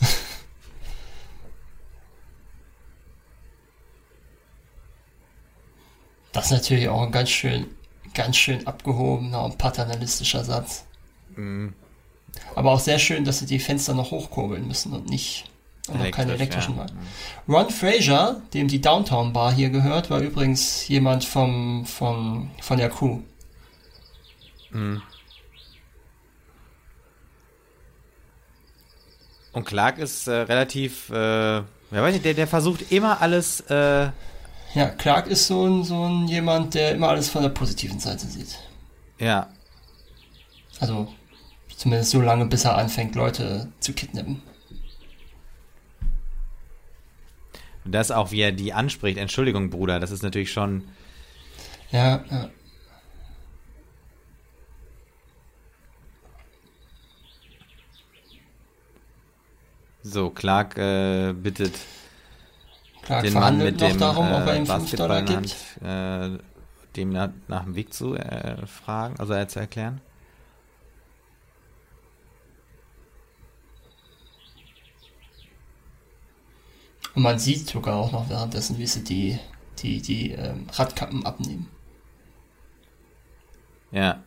das 6.32 6.46
ist 6.46 6.50
natürlich 6.50 6.88
auch 6.88 7.02
ein 7.02 7.12
ganz 7.12 7.30
schön, 7.30 7.66
ganz 8.12 8.36
schön 8.36 8.66
abgehobener 8.66 9.44
und 9.44 9.56
paternalistischer 9.56 10.44
Satz. 10.44 10.84
Mhm. 11.36 11.74
Aber 12.54 12.72
auch 12.72 12.80
sehr 12.80 12.98
schön, 12.98 13.24
dass 13.24 13.40
sie 13.40 13.46
die 13.46 13.58
Fenster 13.58 13.94
noch 13.94 14.10
hochkurbeln 14.10 14.66
müssen 14.66 14.92
und 14.92 15.08
nicht 15.08 15.46
und 15.88 16.02
noch 16.02 16.10
keine 16.10 16.32
elektrischen 16.32 16.76
ja. 16.76 16.86
Ron 17.48 17.70
Fraser, 17.70 18.40
dem 18.54 18.68
die 18.68 18.80
Downtown 18.80 19.32
Bar 19.32 19.52
hier 19.52 19.70
gehört, 19.70 20.08
war 20.08 20.20
übrigens 20.20 20.88
jemand 20.88 21.24
vom, 21.24 21.84
vom, 21.84 22.50
von 22.60 22.78
der 22.78 22.88
Crew. 22.88 23.20
Mhm. 24.70 25.02
Und 29.52 29.64
Clark 29.64 29.98
ist 29.98 30.26
äh, 30.26 30.32
relativ, 30.32 31.10
äh, 31.10 31.14
ja, 31.14 31.64
weiß 31.90 32.12
nicht, 32.12 32.24
der, 32.24 32.34
der 32.34 32.48
versucht 32.48 32.90
immer 32.90 33.20
alles. 33.22 33.60
Äh 33.70 34.08
ja, 34.74 34.86
Clark 34.98 35.28
ist 35.28 35.46
so 35.46 35.64
ein, 35.64 35.84
so 35.84 36.02
ein 36.02 36.26
jemand, 36.26 36.74
der 36.74 36.92
immer 36.92 37.10
alles 37.10 37.28
von 37.28 37.42
der 37.42 37.50
positiven 37.50 38.00
Seite 38.00 38.26
sieht. 38.26 38.58
Ja. 39.18 39.48
Also, 40.80 41.06
zumindest 41.76 42.10
so 42.10 42.20
lange, 42.20 42.46
bis 42.46 42.64
er 42.64 42.76
anfängt, 42.76 43.14
Leute 43.14 43.68
zu 43.80 43.92
kidnappen. 43.92 44.42
Und 47.84 47.92
das 47.92 48.10
auch, 48.10 48.30
wie 48.30 48.40
er 48.40 48.52
die 48.52 48.72
anspricht. 48.72 49.18
Entschuldigung, 49.18 49.70
Bruder, 49.70 50.00
das 50.00 50.10
ist 50.10 50.22
natürlich 50.22 50.52
schon. 50.52 50.84
Ja, 51.90 52.24
ja. 52.30 52.48
So, 60.02 60.28
Clark 60.28 60.76
äh, 60.76 61.32
bittet 61.32 61.72
Clark 63.02 63.24
den 63.24 63.32
Mann 63.32 63.58
mit 63.58 63.80
dem 63.80 63.98
darum, 63.98 64.26
äh, 64.26 64.64
Basketball 64.66 65.20
in 65.20 65.28
Hand, 65.28 65.56
äh, 65.82 66.38
dem 66.94 67.10
nach, 67.10 67.30
nach, 67.48 67.64
dem 67.64 67.74
Weg 67.74 67.94
zu 67.94 68.14
äh, 68.14 68.66
fragen, 68.66 69.18
also 69.18 69.42
zu 69.46 69.60
erklären. 69.60 70.02
Und 77.14 77.22
man 77.22 77.38
sieht 77.38 77.68
sogar 77.68 77.96
auch 77.96 78.12
noch 78.12 78.28
währenddessen, 78.28 78.78
wie 78.78 78.86
sie 78.86 79.04
die, 79.04 79.38
die, 79.78 80.00
die 80.02 80.32
ähm, 80.32 80.66
Radkappen 80.72 81.24
abnehmen. 81.24 81.68
Ja. 83.92 84.22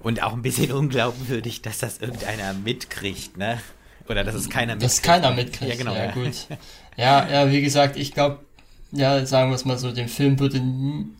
Und 0.00 0.20
auch 0.22 0.32
ein 0.32 0.42
bisschen 0.42 0.72
unglaubwürdig, 0.72 1.62
dass 1.62 1.78
das 1.78 1.98
irgendeiner 1.98 2.54
mitkriegt, 2.54 3.36
ne? 3.36 3.60
Oder 4.08 4.24
dass 4.24 4.34
es 4.34 4.50
keiner 4.50 4.74
mitkriegt. 4.74 4.92
Dass 4.92 5.02
keiner 5.02 5.30
mitkriegt. 5.30 5.70
Ja, 5.70 5.76
genau. 5.76 5.94
Ja, 5.94 6.06
ja. 6.06 6.10
gut. 6.12 6.46
Ja, 6.96 7.28
ja, 7.28 7.50
wie 7.50 7.62
gesagt, 7.62 7.96
ich 7.96 8.12
glaube, 8.12 8.40
ja, 8.90 9.24
sagen 9.24 9.50
wir 9.50 9.54
es 9.54 9.64
mal 9.64 9.78
so, 9.78 9.92
dem 9.92 10.08
Film 10.08 10.38
würde, 10.38 10.60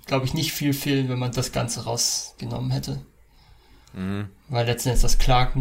glaube 0.06 0.26
ich, 0.26 0.34
nicht 0.34 0.52
viel 0.52 0.74
fehlen, 0.74 1.08
wenn 1.08 1.18
man 1.18 1.32
das 1.32 1.52
Ganze 1.52 1.84
rausgenommen 1.84 2.70
hätte. 2.70 3.00
Mhm. 3.94 4.28
Weil 4.48 4.66
letztendlich 4.66 5.00
das 5.00 5.18
Clark 5.18 5.54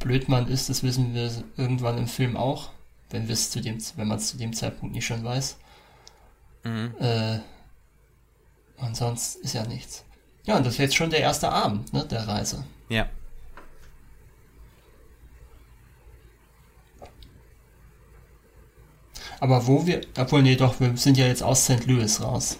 ein 0.00 0.08
Blödmann 0.08 0.48
ist, 0.48 0.68
das 0.68 0.82
wissen 0.82 1.14
wir 1.14 1.30
irgendwann 1.56 1.98
im 1.98 2.08
Film 2.08 2.36
auch, 2.36 2.70
wenn 3.10 3.28
wir 3.28 3.34
es 3.34 3.50
zu 3.50 3.60
dem, 3.60 3.78
wenn 3.96 4.08
man 4.08 4.18
es 4.18 4.28
zu 4.28 4.36
dem 4.36 4.52
Zeitpunkt 4.52 4.94
nicht 4.94 5.06
schon 5.06 5.24
weiß. 5.24 5.56
Mhm. 6.64 6.94
Äh, 6.98 7.38
und 8.78 8.96
sonst 8.96 9.36
ist 9.36 9.54
ja 9.54 9.66
nichts. 9.66 10.04
Ja, 10.44 10.56
und 10.56 10.66
das 10.66 10.74
ist 10.74 10.78
jetzt 10.78 10.96
schon 10.96 11.10
der 11.10 11.20
erste 11.20 11.50
Abend 11.50 11.92
ne, 11.92 12.04
der 12.04 12.26
Reise. 12.26 12.64
Ja. 12.88 13.08
Aber 19.38 19.66
wo 19.66 19.86
wir, 19.86 20.02
obwohl, 20.18 20.42
nee, 20.42 20.56
doch, 20.56 20.80
wir 20.80 20.96
sind 20.96 21.16
ja 21.16 21.26
jetzt 21.26 21.42
aus 21.42 21.64
St. 21.64 21.86
Louis 21.86 22.20
raus. 22.20 22.58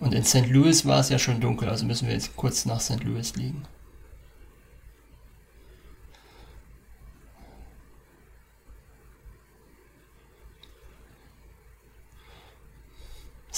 Und 0.00 0.14
in 0.14 0.24
St. 0.24 0.46
Louis 0.48 0.86
war 0.86 1.00
es 1.00 1.08
ja 1.08 1.18
schon 1.18 1.40
dunkel, 1.40 1.68
also 1.68 1.84
müssen 1.84 2.06
wir 2.06 2.14
jetzt 2.14 2.36
kurz 2.36 2.64
nach 2.64 2.80
St. 2.80 3.02
Louis 3.04 3.34
liegen. 3.36 3.64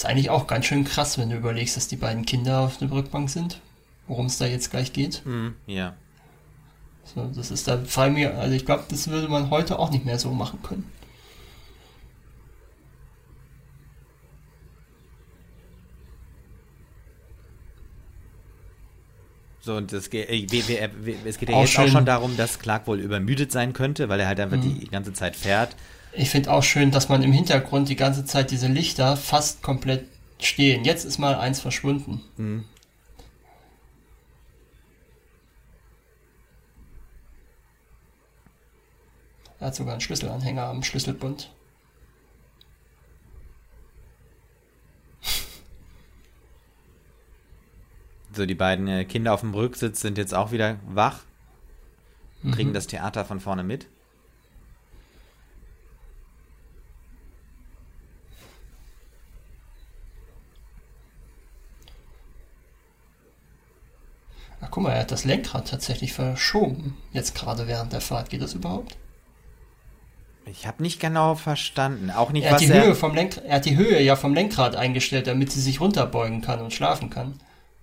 Ist 0.01 0.07
eigentlich 0.07 0.31
auch 0.31 0.47
ganz 0.47 0.65
schön 0.65 0.83
krass, 0.83 1.19
wenn 1.19 1.29
du 1.29 1.35
überlegst, 1.35 1.77
dass 1.77 1.87
die 1.87 1.95
beiden 1.95 2.25
Kinder 2.25 2.61
auf 2.61 2.77
der 2.77 2.89
Rückbank 2.89 3.29
sind. 3.29 3.61
Worum 4.07 4.25
es 4.25 4.39
da 4.39 4.47
jetzt 4.47 4.71
gleich 4.71 4.93
geht. 4.93 5.21
Mm, 5.27 5.49
ja. 5.67 5.93
So, 7.13 7.29
das 7.35 7.51
ist 7.51 7.67
da 7.67 7.77
frei 7.85 8.09
mir, 8.09 8.35
also 8.35 8.55
ich 8.55 8.65
glaube, 8.65 8.83
das 8.89 9.09
würde 9.09 9.27
man 9.27 9.51
heute 9.51 9.77
auch 9.77 9.91
nicht 9.91 10.03
mehr 10.03 10.17
so 10.17 10.31
machen 10.31 10.57
können. 10.63 10.91
So, 19.63 19.75
und 19.75 19.93
das, 19.93 20.07
äh, 20.07 20.47
wir- 20.49 20.67
wir- 20.67 20.89
wir- 21.05 21.15
es 21.25 21.37
geht 21.37 21.49
ja 21.49 21.55
Auch 21.55 21.61
jetzt 21.61 21.77
auch 21.77 21.87
schon 21.87 22.05
darum, 22.05 22.35
dass 22.35 22.57
Clark 22.57 22.87
wohl 22.87 22.99
übermüdet 22.99 23.51
sein 23.51 23.73
könnte, 23.73 24.09
weil 24.09 24.19
er 24.19 24.27
halt 24.27 24.39
einfach 24.39 24.59
die 24.59 24.87
ganze 24.87 25.13
Zeit 25.13 25.35
fährt. 25.35 25.75
Ich 26.13 26.29
finde 26.29 26.51
auch 26.51 26.63
schön, 26.63 26.91
dass 26.91 27.09
man 27.09 27.23
im 27.23 27.31
Hintergrund 27.31 27.87
die 27.89 27.95
ganze 27.95 28.25
Zeit 28.25 28.51
diese 28.51 28.67
Lichter 28.67 29.15
fast 29.15 29.61
komplett 29.61 30.07
stehen. 30.39 30.83
Jetzt 30.83 31.05
ist 31.05 31.17
mal 31.17 31.35
eins 31.35 31.59
verschwunden. 31.59 32.21
Er 39.59 39.67
hat 39.67 39.75
sogar 39.75 39.93
einen 39.93 40.01
Schlüsselanhänger 40.01 40.63
am 40.63 40.83
Schlüsselbund. 40.83 41.51
So, 48.33 48.45
die 48.45 48.55
beiden 48.55 48.87
äh, 48.87 49.05
Kinder 49.05 49.33
auf 49.33 49.41
dem 49.41 49.53
Rücksitz 49.53 50.01
sind 50.01 50.17
jetzt 50.17 50.33
auch 50.33 50.51
wieder 50.51 50.79
wach, 50.87 51.19
kriegen 52.53 52.73
das 52.73 52.87
Theater 52.87 53.25
von 53.25 53.39
vorne 53.39 53.63
mit. 53.63 53.87
Guck 64.71 64.83
mal, 64.83 64.91
er 64.93 65.01
hat 65.01 65.11
das 65.11 65.25
Lenkrad 65.25 65.69
tatsächlich 65.69 66.13
verschoben. 66.13 66.97
Jetzt 67.13 67.35
gerade 67.35 67.67
während 67.67 67.93
der 67.93 68.01
Fahrt. 68.01 68.29
Geht 68.29 68.41
das 68.41 68.53
überhaupt? 68.53 68.97
Ich 70.45 70.65
habe 70.65 70.81
nicht 70.81 70.99
genau 70.99 71.35
verstanden, 71.35 72.09
auch 72.09 72.31
nicht, 72.31 72.45
Er 72.45 72.51
hat, 72.51 72.61
was 72.61 72.65
die 72.67 72.73
er... 72.73 72.85
Höhe 72.85 72.95
vom 72.95 73.13
Lenk 73.13 73.39
er 73.45 73.57
hat 73.57 73.65
die 73.65 73.77
Höhe 73.77 74.01
ja 74.01 74.15
vom 74.15 74.33
Lenkrad 74.33 74.75
eingestellt, 74.75 75.27
damit 75.27 75.51
sie 75.51 75.61
sich 75.61 75.79
runterbeugen 75.79 76.41
kann 76.41 76.59
und 76.61 76.73
schlafen 76.73 77.09
kann. 77.09 77.35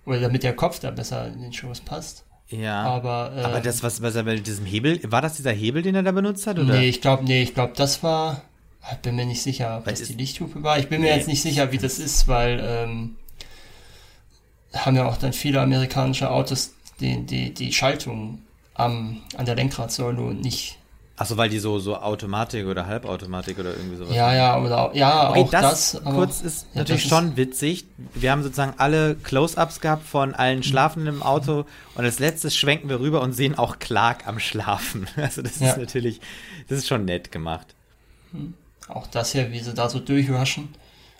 Oder 0.05 0.19
damit 0.19 0.43
der 0.43 0.55
Kopf 0.55 0.79
da 0.79 0.91
besser 0.91 1.27
in 1.27 1.41
den 1.41 1.53
Schoß 1.53 1.81
passt. 1.81 2.25
Ja, 2.49 2.83
Aber, 2.83 3.31
äh, 3.35 3.41
aber 3.43 3.59
das, 3.61 3.83
was, 3.83 4.01
was 4.01 4.15
er 4.15 4.23
mit 4.23 4.45
diesem 4.47 4.65
Hebel, 4.65 4.99
war 5.11 5.21
das 5.21 5.35
dieser 5.35 5.51
Hebel, 5.51 5.83
den 5.83 5.93
er 5.95 6.03
da 6.03 6.11
benutzt 6.11 6.47
hat? 6.47 6.57
Oder? 6.57 6.73
Nee, 6.79 6.89
ich 6.89 6.99
glaube, 6.99 7.23
nee, 7.23 7.43
ich 7.43 7.53
glaube, 7.53 7.73
das 7.75 8.01
war. 8.03 8.41
Ich 8.91 8.97
bin 8.99 9.15
mir 9.15 9.25
nicht 9.25 9.43
sicher, 9.43 9.77
ob 9.77 9.85
Weil 9.85 9.93
das 9.93 10.07
die 10.07 10.13
Lichthupe 10.13 10.63
war. 10.63 10.79
Ich 10.79 10.87
bin 10.89 11.01
mir 11.01 11.11
Nee. 11.11 11.17
jetzt 11.17 11.27
nicht 11.27 11.43
sicher, 11.43 11.71
wie 11.71 11.77
das 11.77 11.99
ist, 11.99 12.27
weil 12.27 12.59
ähm, 12.63 13.15
haben 14.73 14.95
ja 14.95 15.07
auch 15.07 15.17
dann 15.17 15.33
viele 15.33 15.61
amerikanische 15.61 16.29
Autos 16.31 16.73
die, 16.99 17.25
die, 17.25 17.53
die 17.53 17.71
Schaltung 17.73 18.39
am, 18.73 19.21
an 19.37 19.45
der 19.45 19.55
Lenkradsäule 19.55 20.21
nicht. 20.33 20.77
Achso, 21.17 21.35
weil 21.35 21.49
die 21.49 21.59
so, 21.59 21.79
so 21.79 21.97
Automatik 21.97 22.65
oder 22.65 22.85
Halbautomatik 22.87 23.59
oder 23.59 23.71
irgendwie 23.75 23.97
sowas 23.97 24.15
Ja, 24.15 24.33
ja, 24.33 24.57
oder 24.57 24.91
ja, 24.95 25.29
Okay, 25.31 25.41
auch 25.41 25.49
das, 25.51 25.91
das. 25.91 26.03
kurz 26.05 26.39
ist 26.39 26.67
Ja, 26.73 26.79
natürlich 26.79 27.09
das 27.09 27.09
schon 27.09 27.35
witzig. 27.35 27.85
Wir 28.13 28.31
haben 28.31 28.41
sozusagen 28.41 28.75
alle 28.77 29.15
Close-ups 29.15 29.81
gehabt 29.81 30.07
von 30.07 30.33
allen 30.33 30.63
Schlafenden 30.63 31.15
im 31.15 31.21
Auto 31.21 31.65
und 31.95 32.05
als 32.05 32.19
letztes 32.19 32.55
schwenken 32.55 32.87
wir 32.87 33.01
rüber 33.01 33.19
und 33.21 33.33
sehen 33.33 33.57
auch 33.57 33.79
Clark 33.79 34.27
am 34.27 34.39
Schlafen. 34.39 35.07
Also 35.17 35.41
das 35.41 35.59
Ja. 35.59 35.71
ist 35.71 35.77
natürlich, 35.77 36.21
das 36.69 36.77
ist 36.77 36.87
schon 36.87 37.03
nett 37.03 37.33
gemacht. 37.33 37.67
Auch 38.87 39.07
das 39.07 39.33
hier, 39.33 39.51
wie 39.51 39.59
sie 39.59 39.73
da 39.73 39.89
so 39.89 39.99
durchwaschen. 39.99 40.69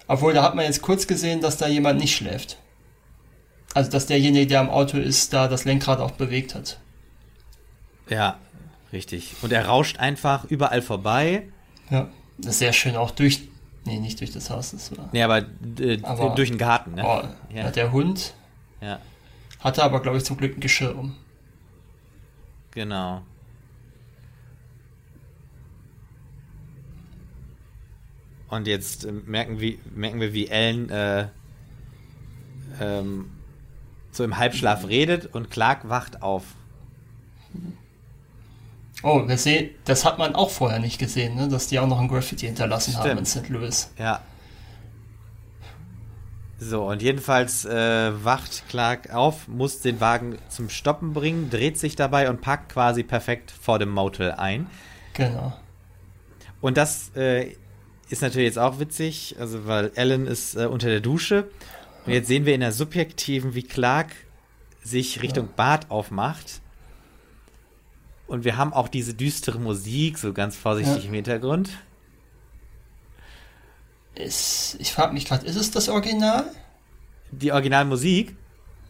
Obwohl, 0.07 0.33
da 0.33 0.43
hat 0.43 0.55
man 0.55 0.63
jetzt 0.63 0.81
kurz 0.81 1.07
gesehen, 1.07 1.41
dass 1.41 1.57
da 1.57 1.67
jemand 1.67 1.99
nicht 1.99 2.15
schläft. 2.15 2.57
Also, 3.73 3.91
dass 3.91 4.07
derjenige, 4.07 4.47
der 4.47 4.59
am 4.61 4.69
Auto 4.69 4.97
ist, 4.97 5.31
da 5.33 5.47
das 5.47 5.65
Lenkrad 5.65 5.99
auch 5.99 6.11
bewegt 6.11 6.55
hat. 6.55 6.79
Ja, 8.09 8.39
richtig. 8.91 9.35
Und 9.41 9.51
er 9.53 9.65
rauscht 9.67 9.97
einfach 9.99 10.45
überall 10.45 10.81
vorbei. 10.81 11.47
Ja. 11.89 12.09
Das 12.39 12.53
ist 12.55 12.59
sehr 12.59 12.73
schön 12.73 12.95
auch 12.95 13.11
durch. 13.11 13.41
Nee, 13.85 13.99
nicht 13.99 14.19
durch 14.21 14.31
das 14.31 14.49
Haus. 14.49 14.71
Das 14.71 14.95
war. 14.97 15.09
Nee, 15.11 15.21
aber, 15.23 15.45
äh, 15.79 15.99
Aber- 16.03 16.29
durch 16.35 16.49
den 16.49 16.57
Garten, 16.57 16.95
ne? 16.95 17.03
Oh, 17.05 17.23
Ja. 17.53 17.69
Der 17.71 17.91
Hund 17.91 18.33
Ja, 18.81 18.99
hatte 19.59 19.83
aber, 19.83 20.01
glaube 20.01 20.17
ich, 20.17 20.23
zum 20.23 20.37
Glück 20.37 20.57
ein 20.57 20.61
Geschirr 20.61 20.97
um. 20.97 21.15
genau. 22.71 23.21
Und 28.49 28.65
jetzt 28.67 29.05
äh, 29.05 29.11
merken, 29.11 29.59
wir, 29.59 29.77
merken 29.93 30.19
wir, 30.21 30.33
wie 30.33 30.47
Ellen 30.47 30.89
äh, 30.89 31.27
ähm, 32.81 33.29
so 34.19 34.25
im 34.25 34.37
Halbschlaf 34.37 34.85
redet 34.87 35.33
und 35.33 35.49
Clark 35.49 35.87
wacht 35.87 36.21
auf. 36.21 36.43
Oh, 39.01 39.25
wir 39.25 39.37
sehen, 39.37 39.69
das 39.85 40.03
hat 40.03 40.17
man 40.17 40.35
auch 40.35 40.49
vorher 40.49 40.79
nicht 40.79 40.99
gesehen, 40.99 41.35
ne? 41.35 41.47
dass 41.47 41.67
die 41.67 41.79
auch 41.79 41.87
noch 41.87 42.01
ein 42.01 42.09
Graffiti 42.09 42.45
hinterlassen 42.45 42.97
haben 42.97 43.17
in 43.17 43.25
Stimmt. 43.25 43.45
St. 43.45 43.49
Louis. 43.49 43.91
Ja. 43.97 44.21
So, 46.59 46.89
und 46.89 47.01
jedenfalls 47.01 47.63
äh, 47.63 48.11
wacht 48.25 48.67
Clark 48.67 49.13
auf, 49.13 49.47
muss 49.47 49.79
den 49.79 50.01
Wagen 50.01 50.37
zum 50.49 50.67
Stoppen 50.67 51.13
bringen, 51.13 51.49
dreht 51.49 51.79
sich 51.79 51.95
dabei 51.95 52.29
und 52.29 52.41
parkt 52.41 52.73
quasi 52.73 53.03
perfekt 53.03 53.51
vor 53.51 53.79
dem 53.79 53.89
Motel 53.89 54.33
ein. 54.33 54.67
Genau. 55.13 55.53
Und 56.59 56.75
das 56.75 57.15
äh, 57.15 57.55
ist 58.09 58.21
natürlich 58.21 58.47
jetzt 58.47 58.59
auch 58.59 58.81
witzig, 58.81 59.37
also 59.39 59.65
weil 59.65 59.91
Ellen 59.95 60.27
ist 60.27 60.57
äh, 60.57 60.65
unter 60.65 60.89
der 60.89 60.99
Dusche. 60.99 61.47
Und 62.09 62.15
jetzt 62.15 62.27
sehen 62.27 62.45
wir 62.45 62.55
in 62.55 62.61
der 62.61 62.71
Subjektiven, 62.71 63.53
wie 63.55 63.63
Clark 63.63 64.11
sich 64.83 65.21
Richtung 65.21 65.49
Bad 65.55 65.91
aufmacht. 65.91 66.61
Und 68.27 68.45
wir 68.45 68.57
haben 68.57 68.73
auch 68.73 68.87
diese 68.87 69.13
düstere 69.13 69.59
Musik, 69.59 70.17
so 70.17 70.33
ganz 70.33 70.55
vorsichtig 70.55 71.03
Ja. 71.03 71.07
im 71.09 71.13
Hintergrund. 71.13 71.69
Ist, 74.15 74.75
ich 74.79 74.91
frage 74.91 75.13
mich 75.13 75.25
gerade, 75.25 75.45
ist 75.45 75.55
es 75.55 75.71
das 75.71 75.87
Original? 75.89 76.45
Die 77.31 77.51
Originalmusik, 77.51 78.35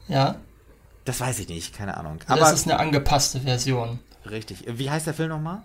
Ja. 0.08 0.38
das 1.06 1.20
weiß 1.20 1.40
ich 1.40 1.50
nicht, 1.50 1.76
keine 1.76 1.98
Ahnung. 1.98 2.20
Oder 2.26 2.32
Aber 2.42 2.54
ist 2.54 2.60
es 2.62 2.64
eine 2.64 2.80
angepasste 2.80 3.42
Version? 3.42 4.00
richtig. 4.30 4.64
Wie 4.68 4.90
heißt 4.90 5.08
der 5.08 5.14
Film 5.14 5.30
nochmal? 5.30 5.62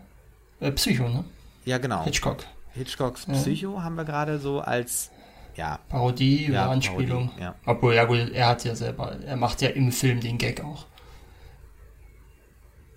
Äh, 0.61 0.73
Psycho, 0.73 1.09
ne? 1.09 1.25
Ja, 1.64 1.79
genau. 1.79 2.05
Hitchcock. 2.05 2.45
Hitchcocks 2.73 3.27
Psycho 3.27 3.83
haben 3.83 3.95
wir 3.95 4.05
gerade 4.05 4.38
so 4.38 4.61
als, 4.61 5.11
ja, 5.57 5.79
Parodie 5.88 6.47
oder 6.49 6.55
Ja, 6.55 6.71
Anspielung. 6.71 7.29
Parodie, 7.29 7.43
ja. 7.43 7.55
Obwohl, 7.67 7.95
ja 7.95 8.05
gut, 8.05 8.31
er 8.33 8.49
hat 8.49 8.64
ja 8.64 8.75
selber, 8.75 9.17
er 9.27 9.37
macht 9.37 9.62
ja 9.62 9.69
im 9.71 9.93
Film 9.93 10.21
den 10.21 10.38
Gag 10.38 10.62
auch. 10.64 10.87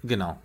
genau. 0.04 0.38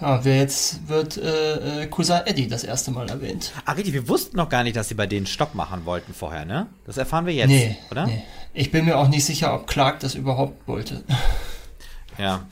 Ja, 0.00 0.20
jetzt 0.20 0.88
wird 0.88 1.16
äh, 1.16 1.82
äh, 1.82 1.86
Cousin 1.86 2.22
Eddie 2.26 2.48
das 2.48 2.64
erste 2.64 2.90
Mal 2.90 3.08
erwähnt. 3.08 3.52
Ah, 3.64 3.72
richtig, 3.72 3.94
wir 3.94 4.08
wussten 4.08 4.36
noch 4.36 4.48
gar 4.48 4.64
nicht, 4.64 4.74
dass 4.76 4.88
sie 4.88 4.94
bei 4.94 5.06
denen 5.06 5.24
Stopp 5.26 5.54
machen 5.54 5.84
wollten 5.86 6.12
vorher, 6.12 6.44
ne? 6.44 6.66
Das 6.84 6.96
erfahren 6.96 7.26
wir 7.26 7.32
jetzt, 7.32 7.48
Nee, 7.48 7.76
oder? 7.92 8.06
nee. 8.06 8.22
Ich 8.52 8.72
bin 8.72 8.84
mir 8.86 8.98
auch 8.98 9.06
nicht 9.08 9.24
sicher, 9.24 9.54
ob 9.54 9.68
Clark 9.68 10.00
das 10.00 10.16
überhaupt 10.16 10.66
wollte. 10.66 11.04
Ja. 12.18 12.44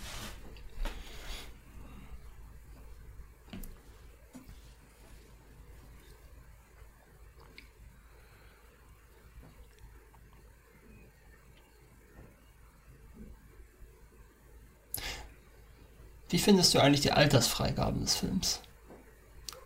Wie 16.32 16.38
findest 16.38 16.74
du 16.74 16.78
eigentlich 16.78 17.02
die 17.02 17.12
Altersfreigabe 17.12 18.00
des 18.00 18.16
Films? 18.16 18.60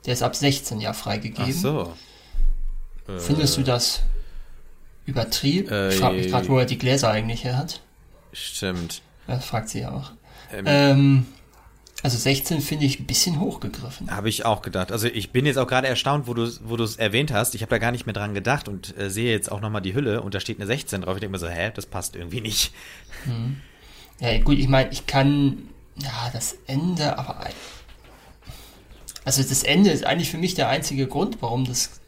Der 0.05 0.13
ist 0.15 0.23
ab 0.23 0.35
16 0.35 0.81
Jahr 0.81 0.95
Ach 0.97 1.01
freigegeben. 1.01 1.53
so. 1.53 1.93
Findest 3.19 3.57
du 3.57 3.63
das 3.63 4.03
übertrieben? 5.05 5.69
Äh, 5.71 5.91
ich 5.91 6.01
frage 6.01 6.17
mich 6.17 6.27
gerade, 6.27 6.49
wo 6.49 6.59
er 6.59 6.67
die 6.67 6.77
Gläser 6.77 7.11
eigentlich 7.11 7.45
her 7.45 7.57
hat. 7.57 7.81
Stimmt. 8.33 9.01
Das 9.29 9.45
fragt 9.45 9.69
sie 9.69 9.81
ja 9.81 9.93
auch. 9.93 10.11
Ähm, 10.53 10.65
Ähm, 10.67 11.27
also 12.03 12.19
16 12.19 12.61
finde 12.61 12.85
ich 12.85 12.99
ein 12.99 13.07
bisschen 13.07 13.39
hochgegriffen. 13.41 14.11
Habe 14.11 14.29
ich 14.29 14.45
auch 14.45 14.61
gedacht. 14.61 14.91
Also 14.91 15.07
ich 15.07 15.31
bin 15.31 15.47
jetzt 15.47 15.59
auch 15.59 15.69
gerade 15.69 15.87
erstaunt, 15.87 16.27
wo 16.27 16.35
du 16.35 16.51
wo 16.65 16.77
du 16.77 16.83
es 16.83 16.97
erwähnt 16.97 17.33
hast. 17.33 17.55
Ich 17.55 17.63
habe 17.63 17.71
da 17.71 17.79
gar 17.79 17.93
nicht 17.93 18.07
mehr 18.07 18.13
dran 18.13 18.35
gedacht 18.35 18.69
und 18.69 18.97
äh, 18.99 19.09
sehe 19.09 19.31
jetzt 19.31 19.53
auch 19.53 19.61
nochmal 19.61 19.83
die 19.83 19.95
Hülle 19.95 20.21
und 20.21 20.35
da 20.35 20.41
steht 20.41 20.59
eine 20.59 20.67
16 20.67 21.03
drauf. 21.03 21.15
Ich 21.15 21.21
denke 21.21 21.33
mir 21.33 21.39
so, 21.39 21.49
hä, 21.49 21.71
das 21.73 21.87
passt 21.87 22.17
irgendwie 22.17 22.41
nicht. 22.41 22.73
Ja, 24.19 24.37
gut, 24.39 24.59
ich 24.59 24.69
meine, 24.69 24.91
ich 24.91 25.07
kann, 25.07 25.69
ja, 26.03 26.31
das 26.33 26.57
Ende, 26.67 27.19
aber, 27.19 27.47
also 29.25 29.43
das 29.43 29.63
Ende 29.63 29.91
ist 29.91 30.05
eigentlich 30.05 30.31
für 30.31 30.39
mich 30.39 30.55
der 30.55 30.69
einzige 30.69 31.07
Grund, 31.07 31.39
warum 31.41 31.65
das, 31.65 32.01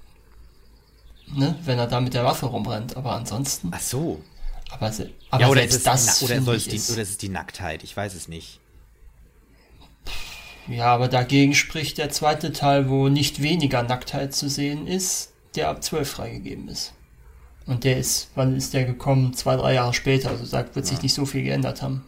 ne, 1.26 1.58
wenn 1.64 1.78
er 1.78 1.86
da 1.86 2.00
mit 2.00 2.14
der 2.14 2.24
Waffe 2.24 2.46
rumrennt, 2.46 2.96
aber 2.96 3.12
ansonsten, 3.12 3.70
Ach 3.72 3.80
so. 3.80 4.22
aber, 4.70 4.92
aber 5.30 5.42
Ja, 5.42 5.48
oder 5.48 5.60
selbst 5.60 5.76
ist 5.76 5.86
es, 5.86 6.06
das, 6.06 6.22
oder, 6.22 6.42
soll 6.42 6.56
es 6.56 6.64
die, 6.64 6.76
ist, 6.76 6.90
oder 6.90 7.02
ist 7.02 7.10
es 7.10 7.18
die 7.18 7.30
Nacktheit? 7.30 7.82
Ich 7.82 7.96
weiß 7.96 8.14
es 8.14 8.28
nicht. 8.28 8.60
ja, 10.66 10.86
aber 10.86 11.08
dagegen 11.08 11.54
spricht 11.54 11.98
der 11.98 12.10
zweite 12.10 12.52
Teil, 12.52 12.88
wo 12.90 13.08
nicht 13.08 13.42
weniger 13.42 13.82
Nacktheit 13.82 14.34
zu 14.34 14.50
sehen 14.50 14.86
ist, 14.86 15.32
der 15.54 15.70
ab 15.70 15.82
12 15.82 16.10
freigegeben 16.10 16.68
ist. 16.68 16.92
Und 17.66 17.84
der 17.84 17.98
ist, 17.98 18.30
wann 18.34 18.56
ist 18.56 18.72
der 18.72 18.84
gekommen? 18.84 19.34
Zwei, 19.34 19.56
drei 19.56 19.74
Jahre 19.74 19.92
später, 19.92 20.30
also 20.30 20.46
da 20.46 20.64
wird 20.74 20.86
sich 20.86 21.02
nicht 21.02 21.12
so 21.14 21.26
viel 21.26 21.42
geändert 21.42 21.82
haben. 21.82 22.02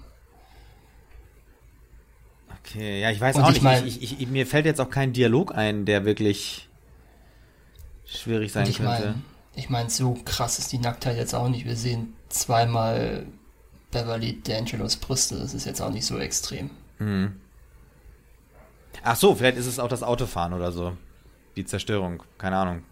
Okay, 2.71 3.01
ja, 3.01 3.11
ich 3.11 3.21
weiß 3.21 3.37
Und 3.37 3.43
auch 3.43 3.49
ich 3.49 3.55
nicht. 3.55 3.63
mein- 3.63 3.87
ich, 3.87 4.03
ich, 4.03 4.21
ich, 4.21 4.29
mir 4.29 4.47
fällt 4.47 4.65
jetzt 4.67 4.81
auch 4.81 4.91
kein 4.91 5.13
Dialog 5.13 5.55
ein, 5.55 5.85
der 5.87 6.05
wirklich 6.05 6.69
schwierig 8.07 8.53
sein 8.53 8.67
ich 8.69 8.77
könnte. 8.77 8.91
meine, 8.91 9.15
ich 9.55 9.71
meine, 9.71 9.91
so 9.91 10.15
krass 10.25 10.59
ist 10.59 10.71
die 10.73 10.79
Nacktheit 10.79 11.17
jetzt 11.17 11.35
auch 11.35 11.49
nicht. 11.49 11.65
Wir 11.65 11.77
sehen 11.77 12.15
zweimal 12.29 13.27
Beverly 13.91 14.41
D'Angelos 14.45 15.01
Brüste. 15.01 15.39
Das 15.39 15.53
ist 15.55 15.67
jetzt 15.67 15.81
auch 15.81 15.91
nicht 15.91 16.07
so 16.07 16.19
extrem. 16.19 16.71
Ach 19.03 19.17
so, 19.17 19.35
vielleicht 19.35 19.57
ist 19.57 19.67
es 19.67 19.79
auch 19.79 19.89
das 19.89 20.03
Autofahren 20.03 20.53
oder 20.53 20.71
so. 20.71 20.97
Die 21.57 21.65
Zerstörung, 21.65 22.23
keine 22.39 22.57
Ahnung. 22.57 22.83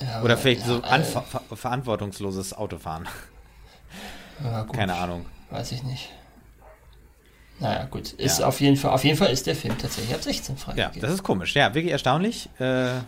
Ja, 0.00 0.22
Oder 0.22 0.38
vielleicht 0.38 0.64
so 0.64 0.78
ja, 0.78 0.86
äh, 0.86 0.90
anver 0.90 1.22
ver 1.22 1.42
verantwortungsloses 1.56 2.54
Autofahren. 2.54 3.06
ja, 4.42 4.64
Keine 4.64 4.94
Ahnung. 4.94 5.26
Weiß 5.50 5.72
ich 5.72 5.82
nicht. 5.82 6.08
Naja, 7.60 7.84
gut. 7.90 8.12
Ist 8.14 8.38
Ja. 8.40 8.46
auf 8.46 8.60
jeden 8.60 8.76
Fall, 8.76 8.90
auf 8.92 9.04
jeden 9.04 9.16
Fall 9.18 9.30
ist 9.30 9.46
der 9.46 9.54
Film 9.54 9.76
tatsächlich 9.78 10.14
ab 10.14 10.22
16 10.22 10.54
Ja, 10.56 10.60
freigegeben. 10.62 11.00
das 11.02 11.12
ist 11.12 11.22
komisch. 11.22 11.54
Ja, 11.54 11.74
wirklich 11.74 11.92
erstaunlich. 11.92 12.48
Äh, 12.58 13.00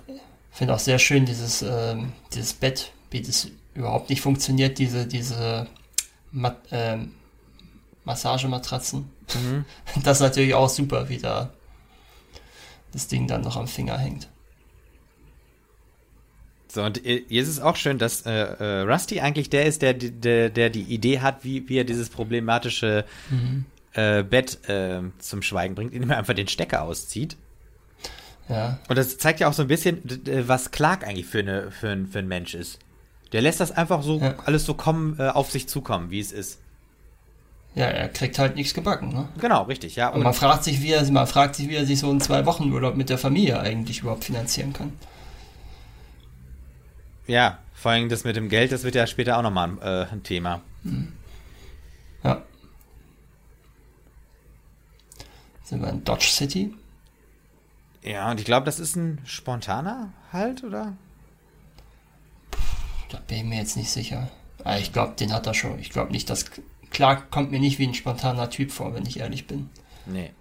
finde 0.52 0.74
auch 0.74 0.78
sehr 0.78 0.98
schön 0.98 1.24
dieses, 1.24 1.62
ähm, 1.62 2.12
dieses 2.34 2.52
Bett, 2.52 2.92
wie 3.10 3.22
das 3.22 3.48
überhaupt 3.74 4.10
nicht 4.10 4.20
funktioniert, 4.20 4.78
diese, 4.78 5.06
diese 5.06 5.66
Mat 6.30 6.58
ähm, 6.70 7.12
Massagematratzen. 8.04 9.08
Mhm. 9.34 9.64
Das 10.04 10.18
ist 10.18 10.22
natürlich 10.22 10.52
auch 10.54 10.68
super, 10.68 11.08
wie 11.08 11.18
da 11.18 11.50
das 12.92 13.08
Ding 13.08 13.26
dann 13.26 13.40
noch 13.40 13.56
am 13.56 13.66
Finger 13.68 13.96
hängt. 13.96 14.28
so, 16.68 16.82
und 16.82 17.02
jetzt 17.04 17.48
ist 17.48 17.60
auch 17.60 17.76
schön, 17.76 17.98
dass 17.98 18.22
äh, 18.26 18.30
äh, 18.32 18.80
Rusty 18.80 19.20
eigentlich 19.20 19.48
der 19.50 19.66
ist, 19.66 19.80
der, 19.82 19.94
der, 19.94 20.50
der 20.50 20.68
die 20.70 20.82
Idee 20.82 21.20
hat, 21.20 21.44
wie, 21.44 21.68
wie 21.68 21.78
er 21.78 21.84
dieses 21.84 22.08
problematische 22.10 23.04
äh, 23.94 24.22
Bett 24.22 24.68
äh, 24.68 25.00
zum 25.18 25.42
Schweigen 25.42 25.74
bringt, 25.74 25.92
indem 25.92 26.10
er 26.10 26.18
einfach 26.18 26.34
den 26.34 26.48
Stecker 26.48 26.82
auszieht. 26.82 27.36
Ja, 28.48 28.78
Und 28.88 28.96
das 28.98 29.18
zeigt 29.18 29.40
ja 29.40 29.48
auch 29.48 29.52
so 29.52 29.62
ein 29.62 29.68
bisschen, 29.68 30.02
was 30.46 30.70
Clark 30.72 31.06
eigentlich 31.06 31.26
für, 31.26 31.38
eine, 31.40 31.70
für, 31.70 31.90
ein, 31.90 32.06
für 32.08 32.18
ein 32.18 32.28
Mensch 32.28 32.54
ist. 32.54 32.78
Der 33.32 33.40
lässt 33.40 33.60
das 33.60 33.70
einfach 33.72 34.02
so 34.02 34.18
Ja. 34.18 34.34
alles 34.44 34.64
so 34.66 34.74
kommen, 34.74 35.16
äh, 35.18 35.28
auf 35.28 35.50
sich 35.50 35.68
zukommen, 35.68 36.10
wie 36.10 36.20
es 36.20 36.32
ist. 36.32 36.58
ja, 37.74 37.86
er 37.86 38.08
kriegt 38.08 38.38
halt 38.38 38.56
nichts 38.56 38.74
gebacken. 38.74 39.08
Ne? 39.10 39.28
Genau, 39.40 39.62
richtig, 39.62 39.96
ja. 39.96 40.08
Und 40.08 40.16
Und, 40.16 40.22
man 40.24 40.34
fragt 40.34 40.64
sich, 40.64 40.82
wie 40.82 40.90
er, 40.92 41.10
man 41.10 41.26
fragt 41.26 41.54
sich, 41.54 41.68
wie 41.70 41.76
er 41.76 41.86
sich 41.86 42.00
so 42.00 42.10
einen 42.10 42.20
zwei 42.20 42.44
Wochen 42.44 42.70
Urlaub 42.72 42.96
mit 42.96 43.08
der 43.08 43.16
Familie 43.18 43.60
eigentlich 43.60 44.00
überhaupt 44.00 44.24
finanzieren 44.24 44.72
kann. 44.74 44.92
ja, 47.26 47.58
vor 47.74 47.92
allem 47.92 48.08
das 48.08 48.24
mit 48.24 48.36
dem 48.36 48.48
Geld, 48.48 48.72
das 48.72 48.82
wird 48.84 48.94
ja 48.94 49.06
später 49.06 49.38
auch 49.38 49.42
nochmal 49.42 49.70
äh, 49.80 50.12
ein 50.12 50.22
Thema. 50.22 50.60
Ja. 52.24 52.42
Sind 55.72 55.80
wir 55.80 55.88
in 55.88 56.04
Dodge 56.04 56.26
City? 56.26 56.74
Ja, 58.02 58.30
und 58.30 58.38
ich 58.38 58.44
glaube, 58.44 58.66
das 58.66 58.78
ist 58.78 58.94
ein 58.94 59.22
spontaner 59.24 60.12
Halt, 60.30 60.62
oder? 60.62 60.98
Da 63.08 63.18
bin 63.26 63.38
ich 63.38 63.44
mir 63.44 63.56
jetzt 63.56 63.78
nicht 63.78 63.88
sicher. 63.88 64.30
Aber 64.64 64.78
ich 64.78 64.92
glaube, 64.92 65.14
den 65.14 65.32
hat 65.32 65.46
er 65.46 65.54
schon. 65.54 65.78
Ich 65.78 65.88
glaube 65.88 66.12
nicht, 66.12 66.28
dass. 66.28 66.44
Clark 66.90 67.30
kommt 67.30 67.52
mir 67.52 67.58
nicht 67.58 67.78
wie 67.78 67.86
ein 67.86 67.94
spontaner 67.94 68.50
Typ 68.50 68.70
vor, 68.70 68.92
wenn 68.92 69.06
ich 69.06 69.20
ehrlich 69.20 69.46
bin. 69.46 69.70
Nee. 70.04 70.32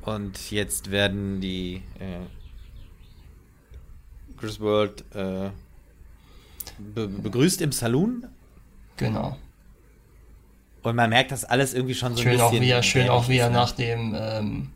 Und 0.00 0.50
jetzt 0.50 0.90
werden 0.90 1.42
die 1.42 1.82
äh, 1.98 2.24
Chris 4.38 4.58
World 4.58 5.04
äh, 5.14 5.50
be 6.78 7.08
begrüßt 7.08 7.60
im 7.62 7.72
Saloon 7.72 8.26
Genau. 8.96 9.36
und 10.82 10.96
man 10.96 11.10
merkt, 11.10 11.32
dass 11.32 11.44
alles 11.44 11.74
irgendwie 11.74 11.94
schon 11.94 12.16
so 12.16 12.22
Schön 12.22 12.34
ein 12.34 12.40
auch, 12.40 12.50
bisschen. 12.50 12.64
wie 12.64 12.70
er, 12.70 12.82
schön 12.82 13.08
auch, 13.08 13.28
wie 13.28 13.38
er 13.38 13.50
nach 13.50 13.72
dem, 13.72 14.14
ähm, 14.18 14.70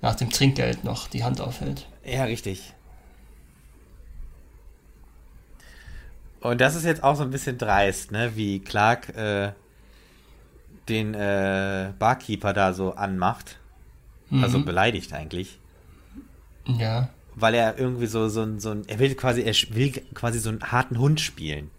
nach 0.00 0.14
dem 0.14 0.30
Trinkgeld 0.30 0.84
noch 0.84 1.08
die 1.08 1.24
Hand 1.24 1.40
aufhält. 1.40 1.86
Ja, 2.04 2.24
richtig. 2.24 2.72
Und 6.40 6.60
das 6.60 6.74
ist 6.76 6.84
jetzt 6.84 7.02
auch 7.02 7.16
so 7.16 7.24
ein 7.24 7.30
bisschen 7.30 7.58
dreist, 7.58 8.12
ne? 8.12 8.36
Wie 8.36 8.60
Clark 8.60 9.08
äh, 9.16 9.52
den 10.88 11.14
äh, 11.14 11.92
Barkeeper 11.98 12.52
da 12.52 12.72
so 12.72 12.94
anmacht. 12.94 13.58
Also 14.30 14.62
beleidigt 14.62 15.14
eigentlich. 15.14 15.58
Ja. 16.66 17.08
Weil 17.40 17.54
er 17.54 17.78
irgendwie 17.78 18.06
so, 18.06 18.28
so, 18.28 18.42
ein- 18.42 18.58
so 18.60 18.70
ein, 18.70 18.88
er 18.88 18.98
will 18.98 19.14
quasi, 19.14 19.42
er 19.42 19.54
will 19.74 19.92
quasi 20.14 20.38
so 20.40 20.48
einen 20.48 20.62
harten 20.72 20.98
Hund 20.98 21.20
spielen. 21.20 21.70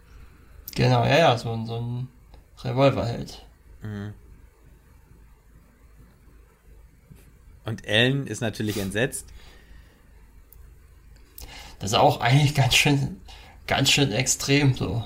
Genau, 0.75 1.03
ja, 1.05 1.17
ja, 1.17 1.37
so, 1.37 1.51
ein- 1.51 1.65
so 1.65 1.75
ein 1.81 2.07
Revolverheld. 2.63 3.43
Und 7.65 7.85
Ellen 7.85 8.25
ist 8.27 8.41
natürlich 8.41 8.77
entsetzt. 8.77 9.25
Das 11.79 11.91
ist 11.91 11.97
auch 11.97 12.19
eigentlich 12.19 12.55
ganz 12.55 12.75
schön, 12.75 13.21
ganz 13.67 13.89
schön 13.89 14.11
extrem 14.11 14.73
so. 14.75 15.05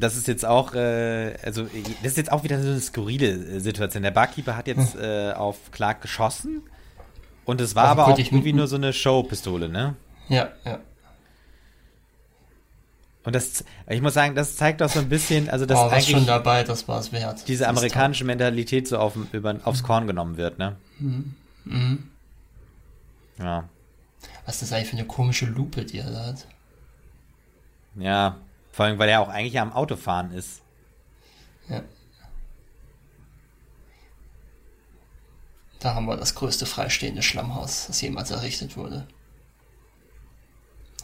Das 0.00 0.16
ist 0.16 0.28
jetzt 0.28 0.44
auch, 0.44 0.74
äh, 0.74 1.34
also 1.44 1.64
das 2.02 2.12
ist 2.12 2.16
jetzt 2.16 2.32
auch 2.32 2.44
wieder 2.44 2.60
so 2.62 2.68
eine 2.68 2.80
skurrile 2.80 3.28
äh, 3.28 3.60
Situation. 3.60 4.02
Der 4.02 4.10
Barkeeper 4.10 4.56
hat 4.56 4.66
jetzt 4.66 4.96
äh, 4.96 5.32
auf 5.32 5.70
Clark 5.72 6.02
geschossen 6.02 6.62
und 7.44 7.60
es 7.60 7.74
war 7.74 7.86
aber 7.86 8.08
auch 8.08 8.18
irgendwie 8.18 8.52
nur 8.52 8.68
so 8.68 8.76
eine 8.76 8.92
Showpistole, 8.92 9.68
ne? 9.68 9.96
Ja, 10.28 10.50
ja. 10.64 10.78
Und 13.24 13.36
das, 13.36 13.64
ich 13.88 14.02
muss 14.02 14.14
sagen, 14.14 14.34
das 14.34 14.56
zeigt 14.56 14.80
doch 14.80 14.88
so 14.88 14.98
ein 14.98 15.08
bisschen, 15.08 15.48
also 15.48 15.68
was 15.68 15.92
eigentlich 15.92 16.10
schon 16.10 16.26
dabei, 16.26 16.64
das 16.64 16.88
war 16.88 16.98
es 16.98 17.12
wert. 17.12 17.46
diese 17.46 17.64
Das 17.64 17.68
amerikanische 17.68 18.24
Mentalität 18.24 18.88
so 18.88 18.98
auf, 18.98 19.16
über, 19.32 19.60
aufs 19.64 19.84
Korn 19.84 20.08
genommen 20.08 20.36
wird, 20.36 20.58
ne? 20.58 20.76
Mhm. 20.98 21.34
Ja, 23.38 23.60
toll. 23.60 23.68
Was 24.44 24.54
ist 24.56 24.62
das 24.62 24.72
eigentlich 24.72 24.88
für 24.88 24.96
eine 24.96 25.06
komische 25.06 25.46
Lupe, 25.46 25.84
die 25.84 25.98
er 25.98 26.10
da 26.10 26.26
hat? 26.26 26.46
ja. 27.96 28.36
Vor 28.72 28.86
allem, 28.86 28.98
weil 28.98 29.10
er 29.10 29.20
auch 29.20 29.28
eigentlich 29.28 29.60
am 29.60 29.72
Autofahren 29.72 30.32
ist. 30.32 30.62
Ja. 31.68 31.82
Da 35.78 35.94
haben 35.94 36.06
wir 36.06 36.16
das 36.16 36.34
größte 36.34 36.64
freistehende 36.64 37.22
Schlammhaus, 37.22 37.86
das 37.86 38.00
jemals 38.00 38.30
errichtet 38.30 38.76
wurde. 38.76 39.06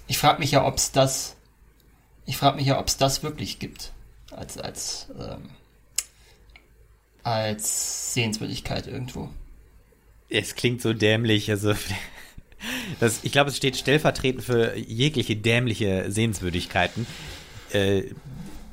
Ich 0.06 0.18
frage 0.18 0.38
mich 0.38 0.52
ja, 0.52 0.64
ob 0.64 0.76
es 0.76 0.92
das, 0.92 1.36
ich 2.24 2.36
frage 2.36 2.56
mich 2.56 2.66
ja, 2.66 2.78
ob 2.78 2.88
es 2.88 2.96
das 2.96 3.22
wirklich 3.22 3.58
gibt 3.58 3.92
als 4.30 4.56
als 4.56 5.08
ähm, 5.18 5.50
als 7.22 8.14
Sehenswürdigkeit 8.14 8.86
irgendwo. 8.86 9.28
Es 10.30 10.54
klingt 10.54 10.80
so 10.80 10.94
dämlich, 10.94 11.50
also 11.50 11.74
das, 13.00 13.20
ich 13.22 13.32
glaube, 13.32 13.50
es 13.50 13.56
steht 13.56 13.76
stellvertretend 13.76 14.44
für 14.44 14.76
jegliche 14.76 15.36
dämliche 15.36 16.10
Sehenswürdigkeiten, 16.10 17.06
äh, 17.72 18.04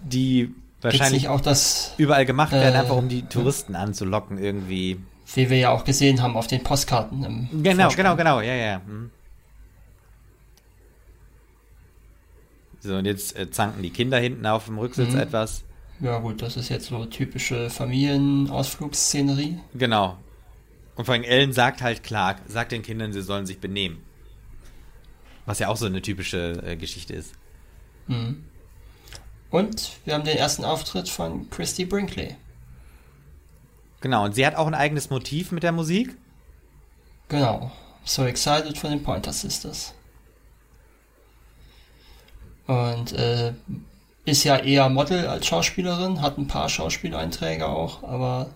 die 0.04 0.54
wahrscheinlich 0.82 1.28
auch 1.30 1.42
das, 1.42 1.94
überall 1.98 2.26
gemacht 2.26 2.52
werden, 2.52 2.76
äh, 2.76 2.78
einfach 2.80 2.96
um 2.98 3.10
die 3.10 3.24
Touristen 3.24 3.76
anzulocken 3.76 4.38
irgendwie. 4.38 5.00
wie 5.34 5.50
wir 5.50 5.58
ja 5.58 5.70
auch 5.72 5.84
gesehen 5.84 6.22
haben 6.22 6.38
auf 6.38 6.48
den 6.48 6.62
Postkarten 6.64 7.24
im 7.24 7.64
Genau, 7.64 7.84
Vorspann. 7.84 7.96
genau, 7.98 8.16
genau, 8.16 8.42
ja, 8.42 8.54
ja. 8.54 8.82
hm. 8.86 9.10
So, 12.82 12.96
und 12.98 13.06
jetzt 13.06 13.36
äh, 13.36 13.50
zanken 13.50 13.82
die 13.82 13.90
Kinder 13.90 14.20
hinten 14.20 14.46
auf 14.46 14.66
dem 14.66 14.78
Rücksitz 14.78 15.14
Mhm. 15.14 15.20
etwas. 15.20 15.64
Ja 16.02 16.20
gut, 16.20 16.42
das 16.42 16.56
ist 16.58 16.70
jetzt 16.70 16.88
so 16.88 17.06
typische 17.06 17.70
Familienausflugsszenerie. 17.70 19.60
Genau. 19.74 20.18
Und 20.96 21.06
vor 21.06 21.14
allem 21.16 21.24
Ellen 21.24 21.52
sagt 21.54 21.82
halt 21.82 22.04
Clark, 22.04 22.42
sagt 22.48 22.72
den 22.72 22.84
Kindern, 22.84 23.12
sie 23.12 23.22
sollen 23.22 23.46
sich 23.46 23.60
benehmen. 23.60 24.04
Was 25.46 25.60
ja 25.60 25.68
auch 25.70 25.78
so 25.78 25.86
eine 25.88 26.02
typische 26.02 26.62
äh, 26.64 26.76
Geschichte 26.76 27.14
ist. 27.14 27.34
Und 29.50 29.92
wir 30.06 30.14
haben 30.14 30.24
den 30.24 30.38
ersten 30.38 30.66
Auftritt 30.66 31.10
von 31.10 31.50
Christy 31.50 31.86
Brinkley. 31.86 32.36
Genau, 34.02 34.26
und 34.26 34.36
sie 34.36 34.46
hat 34.46 34.56
auch 34.56 34.68
ein 34.68 34.74
eigenes 34.74 35.10
Motiv 35.10 35.52
mit 35.52 35.64
der 35.64 35.72
Musik. 35.72 36.16
Genau. 37.30 37.72
So 38.04 38.24
Excited 38.24 38.78
von 38.78 38.92
den 38.92 39.02
Pointer 39.02 39.34
Sisters. 39.34 39.94
Und 42.68 43.14
äh, 43.14 43.54
ist 44.26 44.44
ja 44.44 44.58
eher 44.58 44.90
Model 44.90 45.28
als 45.28 45.46
Schauspielerin, 45.46 46.22
hat 46.22 46.38
ein 46.38 46.48
paar 46.48 46.70
Schauspieleinträge 46.70 47.68
auch, 47.68 48.04
aber 48.04 48.50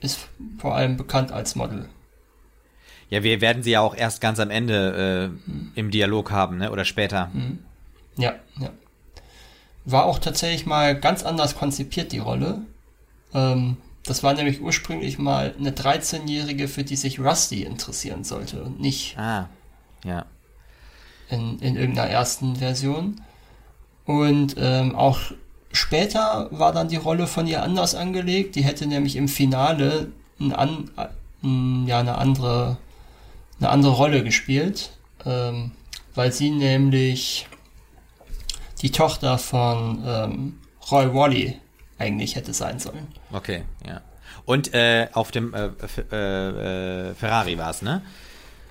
ist 0.00 0.28
vor 0.58 0.74
allem 0.74 0.96
bekannt 0.96 1.30
als 1.32 1.54
Model. 1.54 1.88
Ja, 3.10 3.22
wir 3.22 3.40
werden 3.40 3.62
sie 3.62 3.72
ja 3.72 3.80
auch 3.80 3.94
erst 3.94 4.20
ganz 4.20 4.38
am 4.38 4.50
Ende 4.50 5.32
äh, 5.76 5.78
im 5.78 5.90
Dialog 5.90 6.30
haben, 6.30 6.58
ne? 6.58 6.70
Oder 6.70 6.84
später. 6.84 7.30
Ja, 8.16 8.34
ja. 8.58 8.70
War 9.90 10.04
auch 10.04 10.18
tatsächlich 10.18 10.66
mal 10.66 10.98
ganz 10.98 11.22
anders 11.22 11.56
konzipiert, 11.56 12.12
die 12.12 12.18
Rolle. 12.18 12.62
Ähm, 13.34 13.76
das 14.04 14.22
war 14.22 14.34
nämlich 14.34 14.60
ursprünglich 14.60 15.18
mal 15.18 15.54
eine 15.58 15.70
13-Jährige, 15.70 16.68
für 16.68 16.84
die 16.84 16.96
sich 16.96 17.20
Rusty 17.20 17.62
interessieren 17.62 18.24
sollte 18.24 18.62
und 18.62 18.80
nicht 18.80 19.18
Ah, 19.18 19.48
ja. 20.04 20.24
in, 21.28 21.58
in 21.60 21.76
irgendeiner 21.76 22.08
ersten 22.10 22.56
Version. 22.56 23.20
Und 24.06 24.56
ähm, 24.58 24.96
auch 24.96 25.18
später 25.72 26.48
war 26.50 26.72
dann 26.72 26.88
die 26.88 26.96
Rolle 26.96 27.26
von 27.26 27.46
ihr 27.46 27.62
anders 27.62 27.94
angelegt. 27.94 28.56
Die 28.56 28.64
hätte 28.64 28.86
nämlich 28.86 29.16
im 29.16 29.28
Finale 29.28 30.10
ein 30.40 30.52
an, 30.52 30.90
ein, 31.42 31.86
ja, 31.86 32.00
eine 32.00 32.16
andere 32.18 32.78
eine 33.60 33.68
andere 33.68 33.92
Rolle 33.92 34.24
gespielt, 34.24 34.90
ähm, 35.26 35.72
weil 36.14 36.32
sie 36.32 36.50
nämlich 36.50 37.46
die 38.82 38.90
Tochter 38.90 39.38
von 39.38 40.02
ähm, 40.06 40.60
Roy 40.90 41.12
Wally 41.14 41.60
eigentlich 41.98 42.36
hätte 42.36 42.52
sein 42.54 42.78
sollen. 42.78 43.08
Okay, 43.32 43.64
ja. 43.86 44.00
Und 44.46 44.72
äh, 44.74 45.08
auf 45.12 45.30
dem 45.30 45.52
äh, 45.54 45.70
äh, 46.10 47.10
äh, 47.10 47.14
Ferrari 47.14 47.58
war 47.58 47.70
es, 47.70 47.82
ne? 47.82 48.02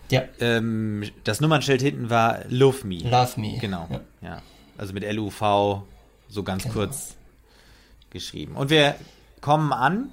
Ja. 0.10 0.24
Ähm, 0.40 1.04
das 1.24 1.40
Nummernschild 1.42 1.82
hinten 1.82 2.10
war 2.10 2.40
Love 2.50 2.88
Me. 2.88 2.98
Love 3.08 3.40
Me. 3.40 3.58
Genau, 3.60 3.88
Ja. 3.92 4.00
ja. 4.22 4.42
Also 4.78 4.94
mit 4.94 5.04
L-U-V 5.04 5.86
so 6.30 6.44
ganz 6.44 6.64
Genau. 6.64 6.74
kurz 6.74 7.16
geschrieben. 8.10 8.56
Und 8.56 8.70
wir 8.72 8.96
kommen 9.42 9.72
an, 9.74 10.10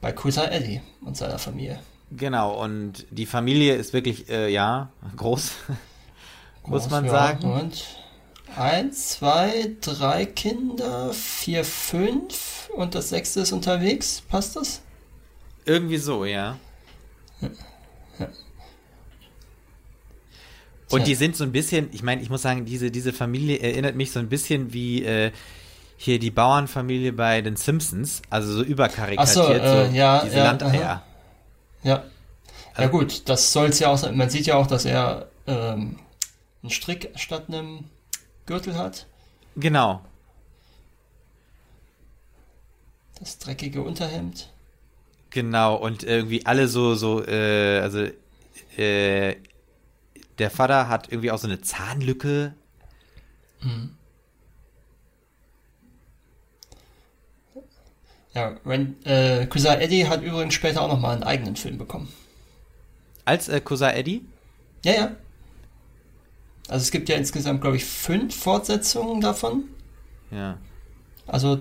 Bei 0.00 0.12
Cousin 0.12 0.44
Eddie 0.44 0.80
und 1.04 1.16
seiner 1.16 1.38
Familie. 1.38 1.78
genau, 2.10 2.52
und 2.62 3.04
die 3.10 3.26
Familie 3.26 3.74
ist 3.74 3.92
wirklich, 3.92 4.28
äh, 4.30 4.48
ja, 4.48 4.88
groß, 5.16 5.52
muss 6.66 6.88
man 6.88 7.04
ja, 7.06 7.10
sagen. 7.10 7.44
Und 7.52 7.84
eins, 8.56 9.10
zwei, 9.10 9.76
drei 9.80 10.26
Kinder, 10.26 11.12
vier, 11.12 11.64
fünf 11.64 12.70
und 12.74 12.94
das 12.94 13.10
sechste 13.10 13.40
ist 13.40 13.52
unterwegs. 13.52 14.22
Passt 14.28 14.56
das? 14.56 14.82
Irgendwie 15.64 15.98
so, 15.98 16.24
ja. 16.24 16.58
Und 20.90 21.06
die 21.06 21.14
sind 21.16 21.36
so 21.36 21.44
ein 21.44 21.52
bisschen, 21.52 21.88
ich 21.92 22.02
meine, 22.02 22.22
ich 22.22 22.30
muss 22.30 22.42
sagen, 22.42 22.64
diese, 22.64 22.90
diese 22.90 23.12
Familie 23.12 23.58
erinnert 23.58 23.96
mich 23.96 24.12
so 24.12 24.20
ein 24.20 24.28
bisschen 24.28 24.72
wie 24.72 25.04
äh, 25.04 25.32
hier 25.96 26.18
die 26.18 26.30
Bauernfamilie 26.30 27.12
bei 27.12 27.42
den 27.42 27.56
Simpsons, 27.56 28.22
also 28.30 28.52
so 28.52 28.62
überkarikatiert, 28.62 29.34
so, 29.34 29.42
äh, 29.42 29.90
ja, 29.92 30.24
diese 30.24 30.36
ja, 30.36 30.44
Landeier. 30.44 31.02
Ja. 31.82 32.04
Ja 32.78 32.86
gut, 32.88 33.28
das 33.28 33.52
soll 33.52 33.68
es 33.68 33.78
ja 33.78 33.88
auch 33.88 33.96
sein. 33.96 34.16
Man 34.16 34.28
sieht 34.28 34.46
ja 34.46 34.56
auch, 34.56 34.66
dass 34.66 34.84
er 34.84 35.28
ähm, 35.46 35.98
einen 36.62 36.70
Strick 36.70 37.10
statt 37.16 37.44
einem 37.48 37.84
Gürtel 38.46 38.76
hat. 38.76 39.06
Genau. 39.56 40.00
Das 43.18 43.38
dreckige 43.38 43.82
Unterhemd. 43.82 44.50
Genau, 45.30 45.76
und 45.76 46.02
irgendwie 46.04 46.46
alle 46.46 46.68
so, 46.68 46.94
so, 46.94 47.24
äh, 47.24 47.80
also, 47.80 48.06
äh, 48.76 49.36
der 50.38 50.50
Vater 50.50 50.88
hat 50.88 51.10
irgendwie 51.10 51.30
auch 51.30 51.38
so 51.38 51.46
eine 51.46 51.60
Zahnlücke. 51.60 52.54
Ja, 58.34 58.56
Ren, 58.66 58.96
äh, 59.04 59.46
Cousin 59.46 59.80
Eddie 59.80 60.06
hat 60.06 60.22
übrigens 60.22 60.54
später 60.54 60.82
auch 60.82 60.88
nochmal 60.88 61.14
einen 61.14 61.22
eigenen 61.22 61.56
Film 61.56 61.78
bekommen. 61.78 62.12
Als 63.24 63.48
äh, 63.48 63.60
Cousin 63.60 63.90
Eddie? 63.90 64.26
Ja, 64.84 64.92
ja. 64.92 65.16
Also 66.68 66.82
es 66.82 66.90
gibt 66.90 67.08
ja 67.08 67.16
insgesamt, 67.16 67.60
glaube 67.60 67.76
ich, 67.76 67.84
fünf 67.84 68.34
Fortsetzungen 68.34 69.20
davon. 69.20 69.64
Ja. 70.30 70.58
Also 71.26 71.60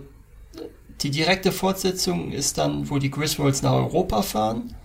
die 1.02 1.12
direkte 1.12 1.52
Fortsetzung 1.52 2.32
ist 2.32 2.58
dann, 2.58 2.90
wo 2.90 2.98
die 2.98 3.12
Griswolds 3.12 3.62
nach 3.62 3.74
Europa 3.74 4.22
fahren. 4.22 4.76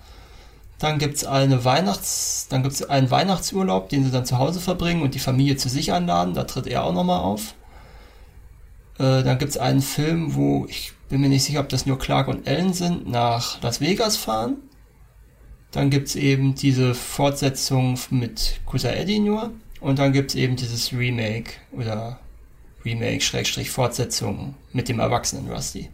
Dann 0.79 0.99
gibt's 0.99 1.25
eine 1.25 1.65
Weihnachts, 1.65 2.47
dann 2.49 2.63
gibt's 2.63 2.83
einen 2.83 3.11
Weihnachtsurlaub, 3.11 3.91
den 3.91 4.05
sie 4.05 4.11
dann 4.11 4.25
zu 4.25 4.39
Hause 4.39 4.61
verbringen 4.61 5.03
und 5.03 5.15
die 5.15 5.19
Familie 5.19 5.57
zu 5.57 5.69
sich 5.69 5.93
einladen. 5.93 6.35
Da 6.35 6.45
tritt 6.45 6.67
er 6.67 6.85
auch 6.85 6.93
nochmal 6.93 7.21
auf. 7.21 7.55
Äh, 8.99 9.23
dann 9.23 9.39
gibt's 9.39 9.59
einen 9.59 9.83
Film, 9.83 10.35
wo 10.35 10.67
ich 10.69 10.93
bin 11.11 11.21
mir 11.21 11.29
nicht 11.29 11.45
sicher, 11.45 11.61
ob 11.61 11.69
das 11.69 11.87
nur 11.87 11.99
Clark 11.99 12.29
und 12.29 12.47
Ellen 12.47 12.73
sind, 12.73 13.09
nach 13.09 13.61
Las 13.63 13.81
Vegas 13.81 14.17
fahren. 14.17 14.57
Dann 15.71 15.91
gibt's 15.91 16.15
eben 16.15 16.55
diese 16.55 16.95
Fortsetzung 16.95 17.99
mit 18.11 18.61
Cousin 18.65 18.91
Eddie 18.91 19.19
nur. 19.19 19.53
Und 19.81 19.99
dann 19.99 20.12
gibt's 20.12 20.35
eben 20.35 20.57
dieses 20.57 20.93
Remake 20.93 21.53
oder 21.73 22.19
Remake, 22.85 23.21
Schrägstrich, 23.21 23.71
Fortsetzung 23.71 24.55
mit 24.73 24.88
dem 24.88 24.99
erwachsenen 25.01 25.51
Rusty. 25.51 25.88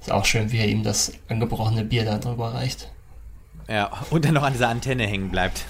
Ist 0.00 0.10
auch 0.12 0.24
schön, 0.24 0.52
wie 0.52 0.58
er 0.58 0.68
ihm 0.68 0.82
das 0.82 1.12
angebrochene 1.28 1.84
Bier 1.84 2.04
da 2.04 2.18
drüber 2.18 2.52
reicht. 2.54 2.90
Ja, 3.68 3.90
und 4.10 4.24
dann 4.26 4.34
noch 4.34 4.42
an 4.42 4.52
dieser 4.52 4.68
Antenne 4.68 5.06
hängen 5.06 5.30
bleibt. 5.30 5.64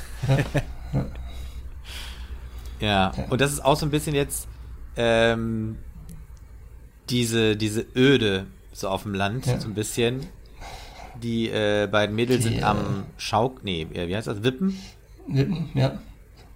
ja, 2.80 3.12
und 3.30 3.40
das 3.40 3.52
ist 3.52 3.64
auch 3.64 3.76
so 3.76 3.86
ein 3.86 3.90
bisschen 3.90 4.14
jetzt 4.14 4.48
ähm, 4.96 5.78
diese, 7.10 7.56
diese 7.56 7.86
Öde 7.94 8.46
so 8.72 8.88
auf 8.88 9.02
dem 9.04 9.14
Land, 9.14 9.46
Ja. 9.46 9.60
so 9.60 9.68
ein 9.68 9.74
bisschen. 9.74 10.26
Die 11.22 11.48
äh, 11.48 11.86
beiden 11.86 12.16
Mädels 12.16 12.42
Die, 12.42 12.54
sind 12.54 12.64
am 12.64 13.04
Schauk, 13.18 13.62
nee, 13.62 13.82
äh, 13.94 14.08
wie 14.08 14.16
heißt 14.16 14.26
das? 14.26 14.42
Wippen. 14.42 14.76
Wippen, 15.28 15.70
ja. 15.74 15.98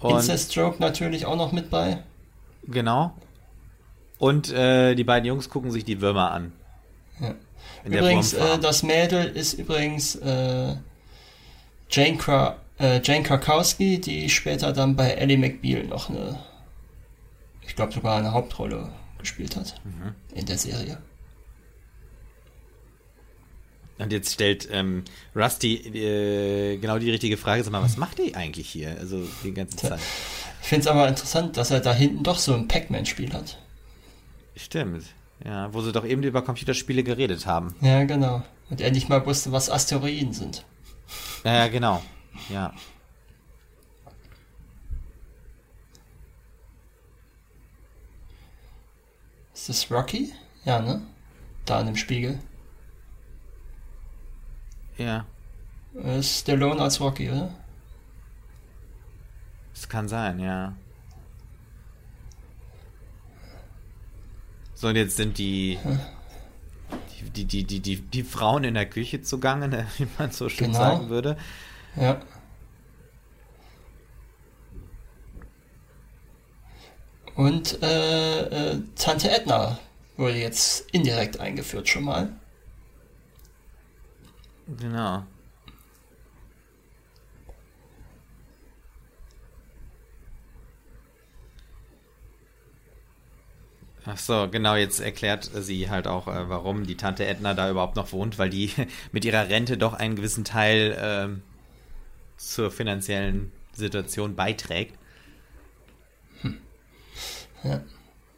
Und 0.00 0.16
Incest 0.16 0.52
Stroke 0.52 0.76
natürlich 0.80 1.26
auch 1.26 1.36
noch 1.36 1.52
mit 1.52 1.70
bei. 1.70 2.02
genau. 2.66 3.12
Und 4.18 4.50
äh, 4.52 4.96
die 4.96 5.04
beiden 5.04 5.26
Jungs 5.26 5.48
gucken 5.48 5.70
sich 5.70 5.84
die 5.84 6.00
Würmer 6.00 6.32
an. 6.32 6.52
Ja. 7.20 7.34
Übrigens, 7.84 8.32
äh, 8.32 8.58
das 8.58 8.82
Mädel 8.82 9.26
ist 9.26 9.52
übrigens 9.54 10.16
äh, 10.16 10.74
Jane, 11.88 12.16
Kra 12.16 12.56
äh, 12.80 13.00
Jane 13.02 13.22
Krakowski, 13.22 14.00
die 14.00 14.28
später 14.28 14.72
dann 14.72 14.96
bei 14.96 15.10
Ellie 15.12 15.38
McBeal 15.38 15.84
noch 15.84 16.10
eine, 16.10 16.38
ich 17.66 17.76
glaube 17.76 17.92
sogar 17.92 18.18
eine 18.18 18.32
Hauptrolle 18.32 18.90
gespielt 19.18 19.54
hat 19.56 19.80
Mhm. 19.84 20.14
in 20.34 20.46
der 20.46 20.58
Serie. 20.58 20.98
Und 23.98 24.12
jetzt 24.12 24.32
stellt 24.32 24.68
ähm, 24.70 25.02
Rusty 25.34 25.74
äh, 25.74 26.76
genau 26.78 26.98
die 26.98 27.10
richtige 27.10 27.36
Frage, 27.36 27.64
sag 27.64 27.72
mal, 27.72 27.82
was 27.82 27.96
macht 27.96 28.18
die 28.18 28.34
eigentlich 28.34 28.68
hier? 28.68 28.96
Also 28.98 29.26
die 29.42 29.52
ganze. 29.52 29.76
Zeit. 29.76 29.98
Ich 30.62 30.68
finde 30.68 30.82
es 30.82 30.86
aber 30.86 31.08
interessant, 31.08 31.56
dass 31.56 31.70
er 31.70 31.80
da 31.80 31.92
hinten 31.92 32.22
doch 32.22 32.38
so 32.38 32.54
ein 32.54 32.68
Pac-Man-Spiel 32.68 33.32
hat. 33.32 33.58
Stimmt. 34.56 35.04
Ja, 35.44 35.72
wo 35.72 35.80
sie 35.82 35.92
doch 35.92 36.04
eben 36.04 36.22
über 36.22 36.42
Computerspiele 36.42 37.02
geredet 37.02 37.46
haben. 37.46 37.74
Ja, 37.80 38.04
genau. 38.04 38.42
Und 38.70 38.80
er 38.80 38.90
nicht 38.90 39.08
mal 39.08 39.24
wusste, 39.24 39.52
was 39.52 39.70
Asteroiden 39.70 40.32
sind. 40.32 40.64
Ja, 41.44 41.54
ja, 41.54 41.68
genau. 41.68 42.02
Ja. 42.48 42.74
Ist 49.54 49.68
das 49.68 49.90
Rocky? 49.90 50.32
Ja, 50.64 50.80
ne? 50.80 51.02
Da 51.64 51.80
in 51.80 51.86
dem 51.86 51.96
Spiegel. 51.96 52.38
Ja. 54.98 55.24
Äh, 55.94 56.18
Ist 56.18 56.40
Stallone 56.40 56.80
als 56.82 57.00
Rocky, 57.00 57.30
oder? 57.30 57.54
Das 59.74 59.88
kann 59.88 60.08
sein, 60.08 60.40
ja. 60.40 60.74
So, 64.74 64.88
und 64.88 64.96
jetzt 64.96 65.16
sind 65.16 65.38
die, 65.38 65.78
die, 67.34 67.44
die, 67.44 67.64
die, 67.64 67.80
die, 67.80 67.96
die 68.00 68.22
Frauen 68.22 68.64
in 68.64 68.74
der 68.74 68.86
Küche 68.86 69.22
zugange, 69.22 69.68
ne, 69.68 69.86
wie 69.98 70.06
man 70.18 70.30
so 70.30 70.48
schön 70.48 70.68
Genau. 70.72 70.78
sagen 70.78 71.08
würde. 71.08 71.36
Ja. 71.96 72.20
Und 77.34 77.82
äh, 77.82 78.72
äh, 78.72 78.82
Tante 78.96 79.30
Edna 79.30 79.78
wurde 80.16 80.36
jetzt 80.36 80.90
indirekt 80.90 81.38
eingeführt 81.38 81.88
schon 81.88 82.04
mal. 82.04 82.32
Genau. 84.76 85.24
Ach 94.04 94.16
so, 94.16 94.48
genau, 94.50 94.74
jetzt 94.74 95.00
erklärt 95.00 95.50
sie 95.52 95.90
halt 95.90 96.06
auch, 96.06 96.28
äh, 96.28 96.48
warum 96.48 96.86
die 96.86 96.96
Tante 96.96 97.26
Edna 97.26 97.52
da 97.54 97.70
überhaupt 97.70 97.96
noch 97.96 98.12
wohnt, 98.12 98.38
weil 98.38 98.50
die 98.50 98.72
mit 99.12 99.24
ihrer 99.24 99.48
Rente 99.48 99.76
doch 99.76 99.94
einen 99.94 100.16
gewissen 100.16 100.44
Teil 100.44 100.96
ähm, 101.00 101.42
zur 102.36 102.70
finanziellen 102.70 103.52
Situation 103.72 104.34
beiträgt. 104.34 104.98
Ja. 107.64 107.80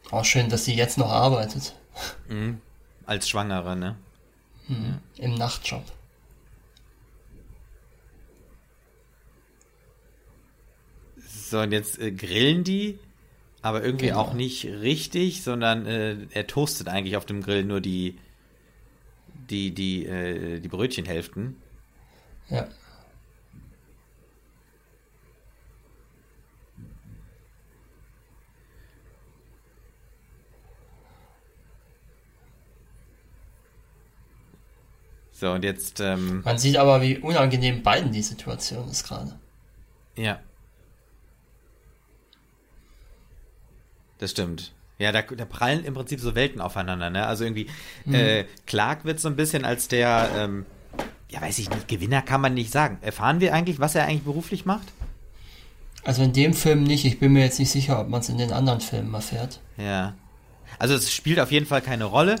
Auch 0.09 0.25
schön, 0.25 0.49
dass 0.49 0.65
sie 0.65 0.75
jetzt 0.75 0.97
noch 0.97 1.09
arbeitet. 1.09 1.75
Mhm. 2.27 2.59
Als 3.05 3.29
Schwangere, 3.29 3.75
ne? 3.75 3.95
Im 5.17 5.35
Nachtjob. 5.35 5.83
So, 11.51 11.59
und 11.59 11.73
jetzt 11.73 11.99
äh, 11.99 12.13
grillen 12.13 12.63
die, 12.63 12.97
aber 13.61 13.83
irgendwie 13.83 14.05
genau. 14.05 14.21
auch 14.21 14.33
nicht 14.33 14.63
richtig, 14.63 15.43
sondern 15.43 15.85
äh, 15.85 16.15
er 16.31 16.47
toastet 16.47 16.87
eigentlich 16.87 17.17
auf 17.17 17.25
dem 17.25 17.41
Grill 17.43 17.65
nur 17.65 17.81
die, 17.81 18.17
die, 19.49 19.71
die, 19.71 20.05
äh, 20.05 20.61
die 20.61 20.69
Brötchenhälften. 20.69 21.57
Ja. 22.49 22.69
So, 35.33 35.51
und 35.51 35.65
jetzt. 35.65 35.99
Ähm, 35.99 36.43
Man 36.45 36.57
sieht 36.57 36.77
aber, 36.77 37.01
wie 37.01 37.17
unangenehm 37.17 37.83
beiden 37.83 38.13
die 38.13 38.21
Situation 38.21 38.87
ist 38.89 39.05
gerade. 39.05 39.37
Ja. 40.15 40.39
Das 44.21 44.31
stimmt. 44.31 44.71
Ja, 44.99 45.11
da, 45.11 45.23
da 45.23 45.45
prallen 45.45 45.83
im 45.83 45.95
Prinzip 45.95 46.19
so 46.19 46.35
Welten 46.35 46.61
aufeinander, 46.61 47.09
ne? 47.09 47.25
Also 47.25 47.43
irgendwie, 47.43 47.65
mhm. 48.05 48.13
äh, 48.13 48.45
Clark 48.67 49.03
wird 49.03 49.19
so 49.19 49.27
ein 49.29 49.35
bisschen 49.35 49.65
als 49.65 49.87
der, 49.87 50.29
ähm, 50.37 50.67
ja, 51.27 51.41
weiß 51.41 51.57
ich 51.57 51.71
nicht, 51.71 51.87
Gewinner 51.87 52.21
kann 52.21 52.39
man 52.39 52.53
nicht 52.53 52.71
sagen. 52.71 52.99
Erfahren 53.01 53.39
wir 53.39 53.51
eigentlich, 53.51 53.79
was 53.79 53.95
er 53.95 54.05
eigentlich 54.05 54.21
beruflich 54.21 54.63
macht? 54.63 54.87
Also 56.03 56.21
in 56.21 56.33
dem 56.33 56.53
Film 56.53 56.83
nicht. 56.83 57.03
Ich 57.03 57.19
bin 57.19 57.33
mir 57.33 57.43
jetzt 57.43 57.57
nicht 57.57 57.71
sicher, 57.71 57.99
ob 57.99 58.09
man 58.09 58.21
es 58.21 58.29
in 58.29 58.37
den 58.37 58.53
anderen 58.53 58.79
Filmen 58.79 59.11
erfährt. 59.11 59.59
Ja. 59.75 60.13
Also 60.77 60.93
es 60.93 61.11
spielt 61.11 61.39
auf 61.39 61.51
jeden 61.51 61.65
Fall 61.65 61.81
keine 61.81 62.05
Rolle. 62.05 62.35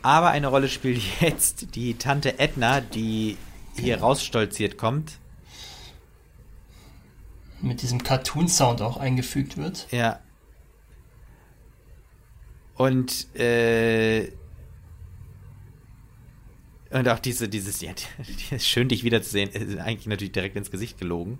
Aber 0.00 0.30
eine 0.30 0.46
Rolle 0.46 0.70
spielt 0.70 1.02
jetzt 1.20 1.74
die 1.74 1.98
Tante 1.98 2.38
Edna, 2.38 2.80
die 2.80 3.36
hier 3.76 3.96
genau. 3.96 4.06
rausstolziert 4.06 4.78
kommt. 4.78 5.18
Mit 7.60 7.82
diesem 7.82 8.02
Cartoon-Sound 8.02 8.80
auch 8.80 8.96
eingefügt 8.96 9.58
wird. 9.58 9.86
Ja. 9.90 10.20
Und, 12.80 13.26
äh, 13.38 14.32
und 16.88 17.06
auch 17.10 17.18
diese, 17.18 17.46
dieses, 17.46 17.82
ja, 17.82 17.92
die 17.92 18.54
ist 18.54 18.66
schön, 18.66 18.88
dich 18.88 19.04
wiederzusehen, 19.04 19.50
ist 19.50 19.78
eigentlich 19.78 20.06
natürlich 20.06 20.32
direkt 20.32 20.56
ins 20.56 20.70
Gesicht 20.70 20.96
gelogen. 20.96 21.38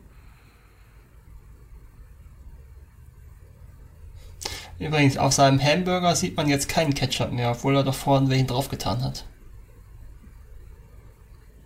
Übrigens, 4.79 5.17
auf 5.17 5.33
seinem 5.33 5.63
Hamburger 5.63 6.15
sieht 6.15 6.37
man 6.37 6.47
jetzt 6.47 6.69
keinen 6.69 6.93
Ketchup 6.93 7.33
mehr, 7.33 7.53
obwohl 7.53 7.75
er 7.75 7.85
doch 7.85 7.95
vorhin 7.95 8.29
welchen 8.29 8.47
draufgetan 8.47 9.03
hat. 9.03 9.25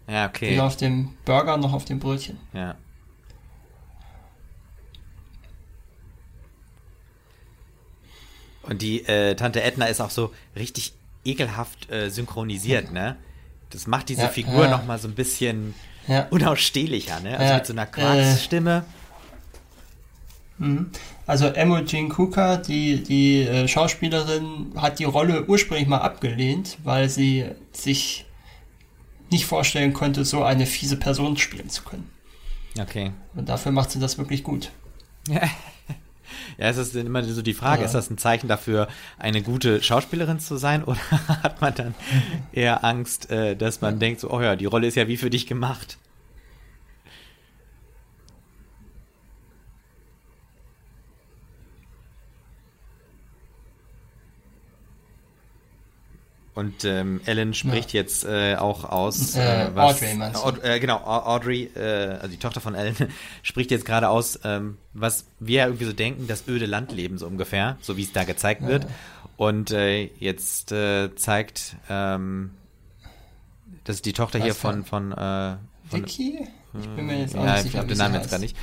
Ja, 0.07 0.29
okay. 0.29 0.53
Weder 0.53 0.67
auf 0.67 0.77
dem 0.77 1.17
Burger 1.25 1.57
noch 1.57 1.73
auf 1.73 1.85
dem 1.85 1.99
Brötchen. 1.99 2.39
Ja. 2.53 2.77
Und 8.69 8.83
die 8.83 9.05
äh, 9.07 9.35
Tante 9.35 9.63
Edna 9.63 9.87
ist 9.87 10.01
auch 10.01 10.11
so 10.11 10.33
richtig 10.57 10.95
ekelhaft 11.25 11.91
äh, 11.91 12.11
synchronisiert, 12.11 12.93
ne? 12.93 13.17
Das 13.71 13.87
macht 13.87 14.09
diese 14.09 14.23
ja, 14.23 14.29
Figur 14.29 14.67
ja. 14.67 14.79
noch 14.79 14.99
so 14.99 15.09
ein 15.09 15.15
bisschen 15.15 15.75
ja. 16.07 16.27
unausstehlicher, 16.31 17.21
ne? 17.21 17.39
Also 17.39 17.53
ja, 17.53 17.59
mit 17.59 17.67
so 17.67 17.73
einer 17.73 17.87
Quarzstimme. 17.87 18.85
Äh, 20.61 20.63
mhm. 20.63 20.91
Also 21.27 21.47
Emojin 21.47 22.09
Kuka, 22.09 22.59
die, 22.59 23.03
die 23.03 23.43
äh, 23.43 23.67
Schauspielerin, 23.67 24.73
hat 24.77 24.99
die 24.99 25.05
Rolle 25.05 25.47
ursprünglich 25.47 25.89
mal 25.89 25.99
abgelehnt, 25.99 26.79
weil 26.85 27.09
sie 27.09 27.47
sich 27.73 28.27
nicht 29.31 29.47
vorstellen 29.47 29.93
konnte, 29.93 30.25
so 30.25 30.45
eine 30.45 30.67
fiese 30.67 30.97
Person 30.97 31.37
spielen 31.37 31.71
zu 31.71 31.83
können. 31.83 32.11
Okay. 32.79 33.13
Und 33.35 33.49
dafür 33.49 33.73
macht 33.73 33.91
sie 33.91 33.99
das 33.99 34.19
wirklich 34.19 34.43
gut. 34.43 34.71
Ja, 36.59 36.69
es 36.69 36.77
ist 36.77 36.95
immer 36.95 37.23
so 37.25 37.43
die 37.43 37.55
Frage, 37.55 37.81
ja. 37.81 37.87
ist 37.87 37.95
das 37.95 38.11
ein 38.11 38.19
Zeichen 38.19 38.49
dafür, 38.49 38.89
eine 39.19 39.43
gute 39.43 39.83
Schauspielerin 39.83 40.41
zu 40.41 40.57
sein 40.57 40.85
oder 40.85 40.99
hat 41.43 41.61
man 41.61 41.75
dann 41.75 41.95
eher 42.53 42.85
Angst, 42.85 43.31
äh, 43.31 43.57
dass 43.57 43.81
man 43.81 43.99
denkt, 43.99 44.21
so, 44.21 44.31
oh 44.31 44.41
ja, 44.41 44.57
die 44.57 44.67
Rolle 44.67 44.87
ist 44.87 44.97
ja 44.97 45.09
wie 45.09 45.17
für 45.17 45.31
dich 45.31 45.47
gemacht? 45.47 45.99
Und 56.55 56.85
ähm, 56.85 57.21
Ellen 57.27 57.53
spricht 57.53 57.93
ja. 57.93 58.01
jetzt 58.01 58.25
äh, 58.25 58.55
auch 58.55 58.85
aus, 58.85 59.35
äh, 59.35 59.67
äh, 59.67 59.71
was, 59.75 59.97
Audrey, 59.97 60.15
meinst 60.15 60.41
du? 60.41 60.47
Aud 60.47 60.63
äh, 60.63 60.79
genau, 60.79 60.99
Audrey, 60.99 61.65
äh, 61.75 62.17
also 62.21 62.29
die 62.29 62.37
Tochter 62.37 62.61
von 62.61 62.77
Ellen, 62.77 62.95
spricht 63.43 63.73
jetzt 63.73 63.85
gerade 63.85 64.09
aus, 64.09 64.39
ähm, 64.45 64.79
was 64.93 65.27
wir 65.41 65.65
irgendwie 65.65 65.85
so 65.85 65.93
denken, 65.93 66.29
das 66.29 66.47
öde 66.47 66.67
Landleben 66.67 67.19
so 67.19 67.27
ungefähr, 67.27 67.77
so 67.81 67.97
wie 67.97 68.05
es 68.05 68.13
da 68.13 68.23
gezeigt 68.23 68.63
ja. 68.63 68.69
wird. 68.69 68.87
Und 69.37 69.73
äh, 69.73 70.05
jetzt 70.21 70.73
zeigt, 71.17 71.77
ähm, 71.91 72.51
das 73.83 73.97
ist 73.97 74.07
die 74.07 74.13
Tochter 74.13 74.39
was 74.39 74.45
hier 74.45 74.55
von 74.55 74.85
von, 74.85 75.11
von 75.11 75.59
Vicky? 75.91 76.47
Ich 76.81 76.89
bin 76.89 77.07
mir 77.07 77.19
jetzt 77.19 77.37
auch 77.37 77.45
ja, 77.45 77.55
nicht 77.55 77.63
sicher. 77.65 77.75
Ich 77.75 77.79
habe 77.79 77.89
den 77.89 77.99
Namen 77.99 78.15
jetzt 78.15 78.31
gar 78.31 78.39
nicht. 78.39 78.57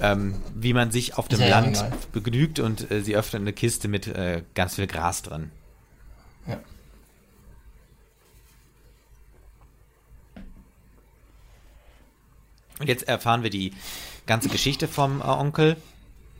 Ähm, 0.00 0.36
wie 0.54 0.72
man 0.72 0.92
sich 0.92 1.18
auf 1.18 1.26
dem 1.28 1.40
Land 1.40 1.76
egal. 1.76 1.92
begnügt 2.12 2.60
und 2.60 2.86
sie 3.02 3.16
öffnet 3.16 3.42
eine 3.42 3.52
Kiste 3.52 3.88
mit 3.88 4.12
ganz 4.54 4.76
viel 4.76 4.86
Gras 4.86 5.22
drin. 5.22 5.50
Und 12.78 12.88
jetzt 12.88 13.06
erfahren 13.08 13.42
wir 13.42 13.50
die 13.50 13.72
ganze 14.26 14.48
Geschichte 14.48 14.88
vom 14.88 15.20
äh, 15.20 15.24
Onkel. 15.24 15.76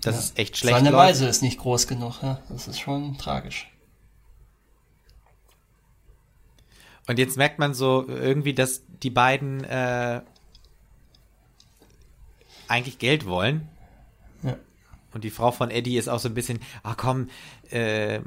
Das 0.01 0.15
ja. 0.15 0.21
ist 0.21 0.39
echt 0.39 0.57
schlecht. 0.57 0.77
Seine 0.77 0.91
läuft. 0.91 1.09
Weise 1.09 1.29
ist 1.29 1.43
nicht 1.43 1.59
groß 1.59 1.87
genug, 1.87 2.23
ja? 2.23 2.41
Das 2.49 2.69
ist 2.69 2.81
schon 2.81 3.17
tragisch. 3.19 3.69
Und 7.07 7.19
jetzt 7.19 7.37
merkt 7.37 7.59
man 7.59 7.75
so 7.75 8.07
irgendwie, 8.09 8.55
dass 8.55 8.83
die 9.03 9.11
beiden 9.11 9.63
äh, 9.65 10.23
eigentlich 12.69 12.99
Geld 12.99 13.27
wollen. 13.27 13.69
Ja. 14.43 14.57
Und 15.13 15.25
die 15.25 15.31
Frau 15.31 15.53
von 15.53 15.71
Eddie 15.71 15.99
ist 15.99 16.09
auch 16.09 16.19
so 16.19 16.29
ein 16.29 16.35
bisschen, 16.35 16.61
ach 16.83 16.97
komm, 16.97 17.29
äh, 17.71 18.21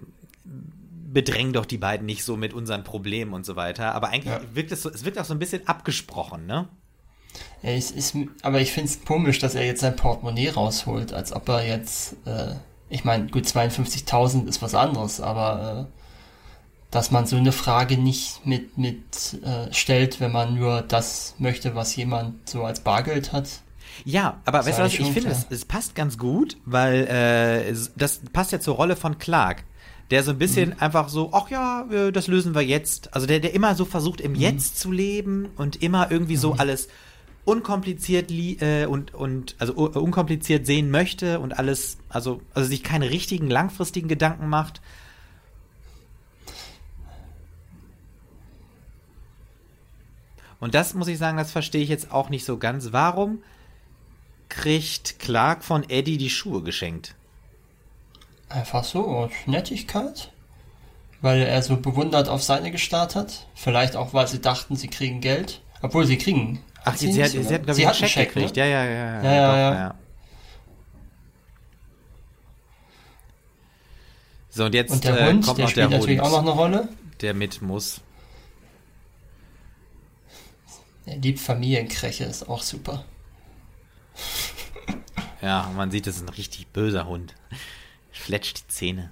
bedräng 0.44 1.54
doch 1.54 1.66
die 1.66 1.78
beiden 1.78 2.06
nicht 2.06 2.24
so 2.24 2.38
mit 2.38 2.54
unseren 2.54 2.84
Problemen 2.84 3.34
und 3.34 3.46
so 3.46 3.56
weiter. 3.56 3.96
Aber 3.96 4.10
eigentlich 4.10 4.34
ja. 4.34 4.42
wirkt 4.56 4.72
es 4.72 4.84
so, 4.84 4.90
es 4.90 5.06
wirkt 5.06 5.18
auch 5.18 5.26
so 5.26 5.34
ein 5.34 5.40
bisschen 5.40 5.68
abgesprochen, 5.68 6.46
ne? 6.46 6.68
Ja, 7.64 7.72
es 7.72 7.92
ist, 7.92 8.16
aber 8.42 8.62
ich 8.62 8.72
finde 8.72 8.90
es 8.90 9.04
komisch, 9.04 9.40
dass 9.40 9.56
er 9.56 9.66
jetzt 9.66 9.82
sein 9.82 9.96
Portemonnaie 9.96 10.50
rausholt, 10.50 11.14
als 11.14 11.34
ob 11.34 11.50
er 11.50 11.68
jetzt, 11.68 12.14
äh, 12.26 12.56
ich 12.90 13.04
meine, 13.04 13.28
gut, 13.28 13.46
52.000 13.46 14.48
ist 14.48 14.62
was 14.62 14.76
anderes, 14.76 15.22
aber 15.22 15.88
äh, 15.88 15.94
dass 16.92 17.12
man 17.12 17.26
so 17.26 17.36
eine 17.36 17.52
Frage 17.52 17.98
nicht 17.98 18.46
mit, 18.46 18.78
mit 18.78 19.42
äh, 19.44 19.74
stellt, 19.74 20.22
wenn 20.22 20.32
man 20.32 20.56
nur 20.56 20.82
das 20.82 21.36
möchte, 21.38 21.76
was 21.76 21.96
jemand 21.96 22.48
so 22.50 22.64
als 22.64 22.80
Bargeld 22.80 23.34
hat. 23.34 23.50
Ja, 24.06 24.40
aber 24.46 24.66
weißt 24.66 24.80
du 24.80 24.84
was, 24.84 24.94
ich 24.94 25.12
finde, 25.12 25.30
es, 25.30 25.48
es, 25.50 25.66
passt 25.66 25.96
ganz 25.96 26.18
gut, 26.18 26.58
weil 26.66 27.08
äh, 27.08 27.76
das 27.96 28.22
passt 28.32 28.52
ja 28.52 28.60
zur 28.60 28.76
Rolle 28.76 28.96
von 28.96 29.18
Clark 29.18 29.64
der 30.12 30.24
so 30.24 30.32
ein 30.32 30.38
bisschen 30.38 30.70
mhm. 30.70 30.76
einfach 30.80 31.10
so, 31.10 31.32
ach 31.34 31.50
ja, 31.50 31.86
das 32.12 32.28
lösen 32.28 32.56
wir 32.56 32.62
jetzt. 32.62 33.14
Also 33.14 33.28
der, 33.28 33.40
der 33.40 33.54
immer 33.54 33.76
so 33.76 33.86
versucht, 33.86 34.22
im 34.22 34.32
mhm. 34.32 34.40
Jetzt 34.40 34.80
zu 34.80 34.92
leben 34.92 35.50
und 35.58 35.82
immer 35.82 36.12
irgendwie 36.12 36.38
so 36.38 36.54
mhm. 36.54 36.60
alles 36.60 36.88
unkompliziert 37.48 38.30
äh, 38.30 38.86
und 38.88 39.14
und 39.14 39.56
also 39.58 39.74
unkompliziert 39.74 40.66
sehen 40.66 40.92
möchte 40.92 41.40
und 41.40 41.58
alles, 41.58 41.98
also 42.10 42.42
also 42.54 42.68
sich 42.68 42.84
keine 42.84 43.10
richtigen 43.10 43.50
langfristigen 43.50 44.10
Gedanken 44.10 44.50
macht. 44.50 44.82
Und 50.60 50.76
das 50.76 50.94
muss 50.94 51.08
ich 51.08 51.18
sagen, 51.18 51.38
das 51.38 51.52
verstehe 51.52 51.82
ich 51.82 51.90
jetzt 51.90 52.12
auch 52.12 52.30
nicht 52.30 52.44
so 52.44 52.58
ganz. 52.58 52.92
Warum 52.92 53.42
kriegt 54.50 55.20
Clark 55.20 55.64
von 55.64 55.90
Eddie 55.90 56.18
die 56.18 56.30
Schuhe 56.30 56.64
geschenkt? 56.64 57.16
Einfach 58.50 58.84
so, 58.84 59.06
aus 59.06 59.32
Nettigkeit. 59.46 60.32
Weil 61.22 61.44
er 61.44 61.62
so 61.62 61.78
bewundert 61.78 62.28
auf 62.28 62.44
seine 62.44 62.72
gestarrt 62.72 63.16
hat. 63.16 63.48
Vielleicht 63.56 63.96
auch, 63.96 64.14
weil 64.14 64.28
sie 64.28 64.42
dachten, 64.42 64.76
sie 64.76 64.88
kriegen 64.88 65.22
Geld. 65.22 65.62
Obwohl 65.82 66.06
sie 66.06 66.18
kriegen 66.18 66.60
Ach, 66.88 66.96
sie, 66.98 67.12
sie, 67.12 67.24
hat, 67.24 67.32
sie 67.32 67.40
hat, 67.40 67.64
glaube 67.64 67.80
ich, 67.80 67.86
einen 67.86 67.96
Scheck, 67.96 68.10
Scheck 68.10 68.34
gekriegt. 68.34 68.56
Ne? 68.56 68.62
Ja, 68.62 68.68
ja, 68.68 68.84
ja. 68.86 69.24
Ja, 69.24 69.24
ja, 69.24 69.32
ja, 69.32 69.58
ja. 69.58 69.74
ja. 69.74 69.96
So, 74.50 74.66
und 74.66 74.74
jetzt 74.74 74.92
und 74.92 75.04
der 75.04 75.20
äh, 75.20 75.28
Hund, 75.28 75.46
kommt 75.46 75.60
der 75.60 75.66
noch 75.66 75.72
spielt 75.72 75.92
der 75.92 75.98
natürlich 76.00 76.20
Hund, 76.20 76.28
auch 76.28 76.32
noch 76.32 76.42
eine 76.42 76.50
Rolle. 76.50 76.90
Der 77.22 77.34
mit 77.34 77.62
muss. 77.62 78.02
Er 81.06 81.18
liebt 81.18 81.40
Familienkräche, 81.40 82.24
ist 82.24 82.50
auch 82.50 82.62
super. 82.64 83.06
Ja, 85.42 85.72
man 85.76 85.92
sieht, 85.92 86.08
das 86.08 86.16
ist 86.16 86.24
ein 86.24 86.30
richtig 86.30 86.68
böser 86.68 87.06
Hund. 87.06 87.36
Fletscht 88.12 88.64
die 88.64 88.68
Zähne. 88.68 89.12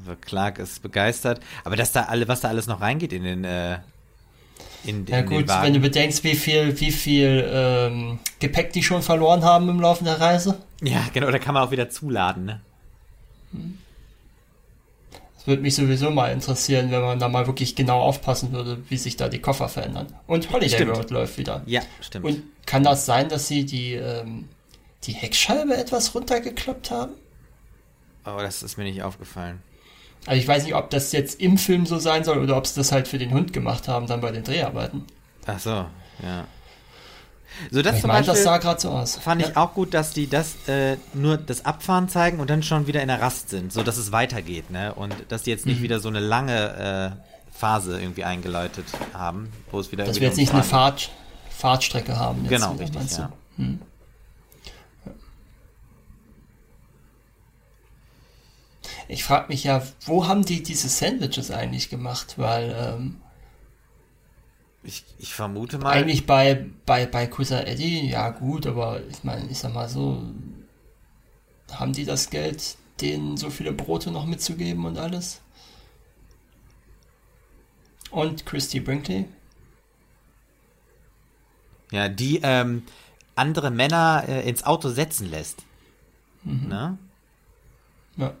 Also 0.00 0.17
Clark 0.28 0.58
ist 0.58 0.82
begeistert. 0.82 1.40
Aber 1.64 1.74
dass 1.74 1.92
da 1.92 2.04
alle, 2.04 2.28
was 2.28 2.40
da 2.40 2.48
alles 2.48 2.66
noch 2.66 2.80
reingeht 2.80 3.12
in 3.12 3.24
den, 3.24 3.44
äh, 3.44 3.78
in, 4.84 5.06
ja 5.06 5.20
in 5.20 5.26
gut, 5.26 5.48
wenn 5.48 5.74
du 5.74 5.80
bedenkst, 5.80 6.22
wie 6.22 6.34
viel, 6.34 6.78
wie 6.78 6.92
viel 6.92 7.48
ähm, 7.50 8.18
Gepäck 8.38 8.72
die 8.72 8.82
schon 8.82 9.02
verloren 9.02 9.42
haben 9.42 9.68
im 9.68 9.80
Laufe 9.80 10.04
der 10.04 10.20
Reise. 10.20 10.60
Ja, 10.82 11.04
genau, 11.12 11.30
da 11.30 11.38
kann 11.38 11.54
man 11.54 11.64
auch 11.64 11.70
wieder 11.70 11.88
zuladen, 11.88 12.44
ne? 12.44 12.60
Das 15.34 15.46
würde 15.46 15.62
mich 15.62 15.74
sowieso 15.74 16.10
mal 16.10 16.30
interessieren, 16.30 16.90
wenn 16.90 17.00
man 17.00 17.18
da 17.18 17.28
mal 17.28 17.46
wirklich 17.46 17.74
genau 17.74 18.00
aufpassen 18.00 18.52
würde, 18.52 18.78
wie 18.88 18.98
sich 18.98 19.16
da 19.16 19.28
die 19.28 19.40
Koffer 19.40 19.68
verändern. 19.68 20.06
Und 20.26 20.50
Holiday 20.52 20.68
stimmt. 20.68 20.94
World 20.94 21.10
läuft 21.10 21.38
wieder. 21.38 21.62
Ja, 21.64 21.80
stimmt. 22.02 22.26
Und 22.26 22.42
kann 22.66 22.82
das 22.82 23.06
sein, 23.06 23.30
dass 23.30 23.48
sie 23.48 23.64
die, 23.64 23.94
ähm, 23.94 24.48
die 25.04 25.12
Heckscheibe 25.12 25.74
etwas 25.74 26.14
runtergeklappt 26.14 26.90
haben? 26.90 27.12
Oh, 28.26 28.38
das 28.40 28.62
ist 28.62 28.76
mir 28.76 28.84
nicht 28.84 29.02
aufgefallen. 29.02 29.62
Also 30.26 30.40
ich 30.40 30.46
weiß 30.48 30.64
nicht, 30.64 30.74
ob 30.74 30.90
das 30.90 31.12
jetzt 31.12 31.40
im 31.40 31.56
Film 31.58 31.86
so 31.86 31.98
sein 31.98 32.24
soll 32.24 32.38
oder 32.38 32.56
ob 32.56 32.66
sie 32.66 32.74
das 32.76 32.92
halt 32.92 33.08
für 33.08 33.18
den 33.18 33.32
Hund 33.32 33.52
gemacht 33.52 33.88
haben, 33.88 34.06
dann 34.06 34.20
bei 34.20 34.30
den 34.30 34.44
Dreharbeiten. 34.44 35.04
Ach 35.46 35.58
so, 35.58 35.70
ja. 35.70 36.44
So, 37.70 37.82
das 37.82 37.96
ich 37.96 38.00
zum 38.02 38.08
meine, 38.08 38.20
das 38.20 38.36
Beispiel 38.36 38.44
sah 38.44 38.58
gerade 38.58 38.80
so 38.80 38.90
aus. 38.90 39.16
fand 39.16 39.40
ich 39.42 39.48
ja. 39.48 39.56
auch 39.56 39.74
gut, 39.74 39.94
dass 39.94 40.12
die 40.12 40.28
das 40.28 40.54
äh, 40.68 40.96
nur 41.14 41.38
das 41.38 41.64
Abfahren 41.64 42.08
zeigen 42.08 42.38
und 42.40 42.50
dann 42.50 42.62
schon 42.62 42.86
wieder 42.86 43.00
in 43.02 43.08
der 43.08 43.20
Rast 43.20 43.48
sind, 43.48 43.72
so 43.72 43.82
dass 43.82 43.96
es 43.96 44.12
weitergeht, 44.12 44.70
ne? 44.70 44.94
Und 44.94 45.14
dass 45.28 45.42
die 45.42 45.50
jetzt 45.50 45.64
Mhm. 45.66 45.72
nicht 45.72 45.82
wieder 45.82 45.98
so 45.98 46.08
eine 46.08 46.20
lange 46.20 47.16
äh, 47.16 47.58
Phase 47.58 48.00
irgendwie 48.00 48.22
eingeläutet 48.24 48.84
haben, 49.12 49.50
wo 49.72 49.80
es 49.80 49.90
wieder 49.90 50.04
Dass 50.04 50.20
wir 50.20 50.28
jetzt 50.28 50.36
nicht 50.36 50.52
eine 50.52 50.62
Fahrt, 50.62 51.10
Fahrtstrecke 51.50 52.16
haben. 52.16 52.42
Jetzt 52.42 52.50
Genau, 52.50 52.72
richtig, 52.72 52.94
meinst 52.94 53.18
du? 53.18 53.28
Ich 59.08 59.24
frage 59.24 59.48
mich 59.48 59.64
ja, 59.64 59.82
wo 60.04 60.26
haben 60.28 60.44
die 60.44 60.62
diese 60.62 60.88
Sandwiches 60.88 61.50
eigentlich 61.50 61.88
gemacht? 61.88 62.34
Weil 62.36 62.74
ähm, 62.78 63.20
Ich, 64.82 65.04
ich 65.18 65.34
vermute 65.34 65.78
mal. 65.78 65.92
eigentlich 65.92 66.26
bei, 66.26 66.66
bei, 66.86 67.06
bei 67.06 67.26
Cousin 67.26 67.58
Eddie, 67.66 68.08
ja 68.08 68.30
gut, 68.30 68.66
aber 68.66 69.00
ich 69.08 69.24
meine, 69.24 69.48
ich 69.50 69.58
sag 69.58 69.72
mal 69.74 69.88
so, 69.88 70.22
haben 71.72 71.92
die 71.92 72.04
das 72.04 72.30
Geld, 72.30 72.76
denen 73.00 73.36
so 73.36 73.50
viele 73.50 73.72
Brote 73.72 74.10
noch 74.10 74.26
mitzugeben 74.26 74.84
und 74.84 74.98
alles? 74.98 75.40
Und 78.10 78.46
Christy 78.46 78.80
Brinkley? 78.80 79.26
Ja, 81.90 82.08
die 82.08 82.40
ähm, 82.42 82.82
andere 83.34 83.70
Männer 83.70 84.24
äh, 84.28 84.48
ins 84.48 84.64
Auto 84.64 84.90
setzen 84.90 85.30
lässt. 85.30 85.62
Ne? 86.44 86.98
Ja. 88.16 88.32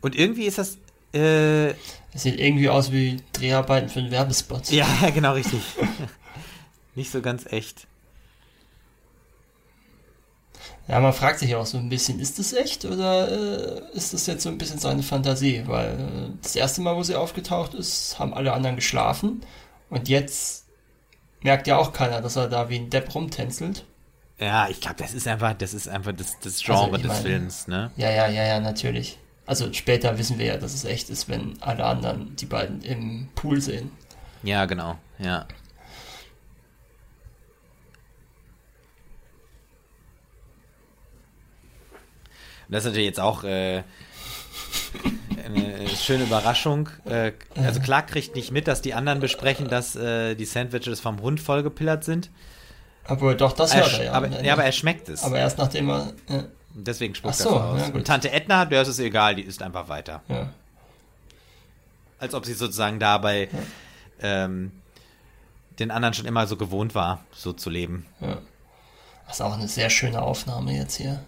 Und 0.00 0.16
irgendwie 0.16 0.44
ist 0.46 0.58
das. 0.58 0.78
Äh, 1.12 1.74
Das 2.12 2.22
sieht 2.22 2.38
irgendwie 2.38 2.68
aus 2.68 2.92
wie 2.92 3.16
Dreharbeiten 3.32 3.88
für 3.88 4.00
einen 4.00 4.10
Werbespot. 4.10 4.70
ja, 4.70 4.86
genau 5.14 5.32
richtig. 5.32 5.60
Nicht 6.94 7.10
so 7.10 7.20
ganz 7.22 7.46
echt. 7.52 7.86
Ja, 10.88 11.00
man 11.00 11.12
fragt 11.12 11.38
sich 11.40 11.54
auch 11.54 11.66
so 11.66 11.76
ein 11.76 11.90
bisschen, 11.90 12.18
ist 12.18 12.38
das 12.38 12.54
echt 12.54 12.84
oder 12.86 13.30
äh, 13.30 13.96
ist 13.96 14.14
das 14.14 14.26
jetzt 14.26 14.42
so 14.42 14.48
ein 14.48 14.56
bisschen 14.56 14.78
seine 14.78 15.02
Fantasie? 15.02 15.62
Weil 15.66 15.90
äh, 15.90 16.30
das 16.42 16.56
erste 16.56 16.80
Mal, 16.80 16.96
wo 16.96 17.02
sie 17.02 17.14
aufgetaucht 17.14 17.74
ist, 17.74 18.18
haben 18.18 18.32
alle 18.32 18.52
anderen 18.54 18.76
geschlafen 18.76 19.42
und 19.90 20.08
jetzt 20.08 20.64
merkt 21.42 21.66
ja 21.66 21.76
auch 21.76 21.92
keiner, 21.92 22.22
dass 22.22 22.36
er 22.36 22.48
da 22.48 22.70
wie 22.70 22.76
ein 22.76 22.88
Depp 22.90 23.14
rumtänzelt. 23.14 23.84
Ja, 24.40 24.68
ich 24.70 24.80
glaube, 24.80 24.96
das 24.98 25.12
ist 25.12 25.28
einfach, 25.28 25.52
das 25.52 25.74
ist 25.74 25.88
einfach 25.88 26.12
das, 26.12 26.38
das 26.40 26.60
Genre 26.62 26.84
Also, 26.84 26.96
des 26.96 27.06
meine- 27.08 27.20
Films, 27.22 27.68
ne? 27.68 27.90
Ja, 27.96 28.10
ja, 28.10 28.26
ja, 28.28 28.44
ja, 28.46 28.60
natürlich. 28.60 29.18
Also 29.48 29.72
später 29.72 30.18
wissen 30.18 30.38
wir 30.38 30.44
ja, 30.44 30.56
dass 30.58 30.74
es 30.74 30.84
echt 30.84 31.08
ist, 31.08 31.28
wenn 31.30 31.56
alle 31.62 31.84
anderen 31.84 32.36
die 32.36 32.44
beiden 32.44 32.82
im 32.82 33.28
Pool 33.34 33.62
sehen. 33.62 33.90
Ja, 34.42 34.66
genau, 34.66 34.98
ja. 35.18 35.46
Das 42.68 42.80
ist 42.84 42.90
natürlich 42.90 43.06
jetzt 43.06 43.20
auch 43.20 43.44
äh, 43.44 43.82
eine 45.44 45.88
schöne 45.96 46.24
Überraschung. 46.24 46.90
Äh, 47.06 47.32
also 47.56 47.80
Clark 47.80 48.08
kriegt 48.08 48.34
nicht 48.34 48.50
mit, 48.50 48.68
dass 48.68 48.82
die 48.82 48.92
anderen 48.92 49.20
besprechen, 49.20 49.68
dass 49.68 49.96
äh, 49.96 50.34
die 50.34 50.44
Sandwiches 50.44 51.00
vom 51.00 51.22
Hund 51.22 51.40
vollgepillert 51.40 52.04
sind. 52.04 52.30
Aber 53.04 53.34
doch, 53.34 53.52
das 53.52 53.72
Er, 53.72 53.80
hört 53.80 53.92
er 53.94 53.98
sch- 53.98 54.04
ja. 54.04 54.12
aber, 54.12 54.42
ja, 54.42 54.52
aber 54.52 54.64
er 54.64 54.72
schmeckt 54.72 55.08
es. 55.08 55.22
Aber 55.24 55.38
erst 55.38 55.56
nachdem 55.56 55.88
er. 55.88 56.12
Ja, 56.28 56.44
Deswegen 56.74 57.14
spuckt 57.14 57.34
so, 57.36 57.50
er 57.50 57.64
aus. 57.64 57.80
ja. 57.88 57.94
Und 57.94 58.06
Tante 58.06 58.30
Edna, 58.30 58.64
der 58.64 58.82
ist 58.82 58.88
es 58.88 58.98
egal, 58.98 59.34
die 59.34 59.42
isst 59.42 59.62
einfach 59.62 59.88
weiter. 59.88 60.22
ja. 60.28 60.48
Als 62.20 62.34
ob 62.34 62.44
sie 62.44 62.54
sozusagen 62.54 62.98
dabei 62.98 63.48
ähm, 64.20 64.72
den 65.78 65.92
anderen 65.92 66.14
schon 66.14 66.26
immer 66.26 66.46
so 66.48 66.56
gewohnt 66.56 66.96
war, 66.96 67.24
so 67.32 67.52
zu 67.52 67.70
leben. 67.70 68.06
Das 69.26 69.36
ist 69.36 69.40
auch 69.40 69.52
eine 69.56 69.68
sehr 69.68 69.88
schöne 69.88 70.20
Aufnahme 70.20 70.76
jetzt 70.76 70.96
hier. 70.96 71.22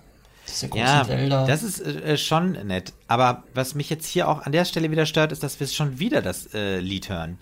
Diese 0.49 0.69
großen 0.69 0.85
Ja, 0.85 1.07
Wälder. 1.07 1.47
das 1.47 1.63
ist 1.63 1.81
äh, 1.81 2.17
schon 2.19 2.53
nett. 2.67 2.93
Aber 3.07 3.45
was 3.55 3.77
mich 3.77 3.89
jetzt 3.89 4.07
hier 4.07 4.27
auch 4.29 4.43
an 4.43 4.51
der 4.51 4.65
Stelle 4.65 4.91
wieder 4.91 5.07
stört, 5.07 5.31
ist, 5.31 5.45
dass 5.45 5.61
wir 5.61 5.69
schon 5.69 6.01
wieder 6.01 6.23
das 6.23 6.53
äh, 6.55 6.81
Lied 6.81 7.09
hören. 7.09 7.39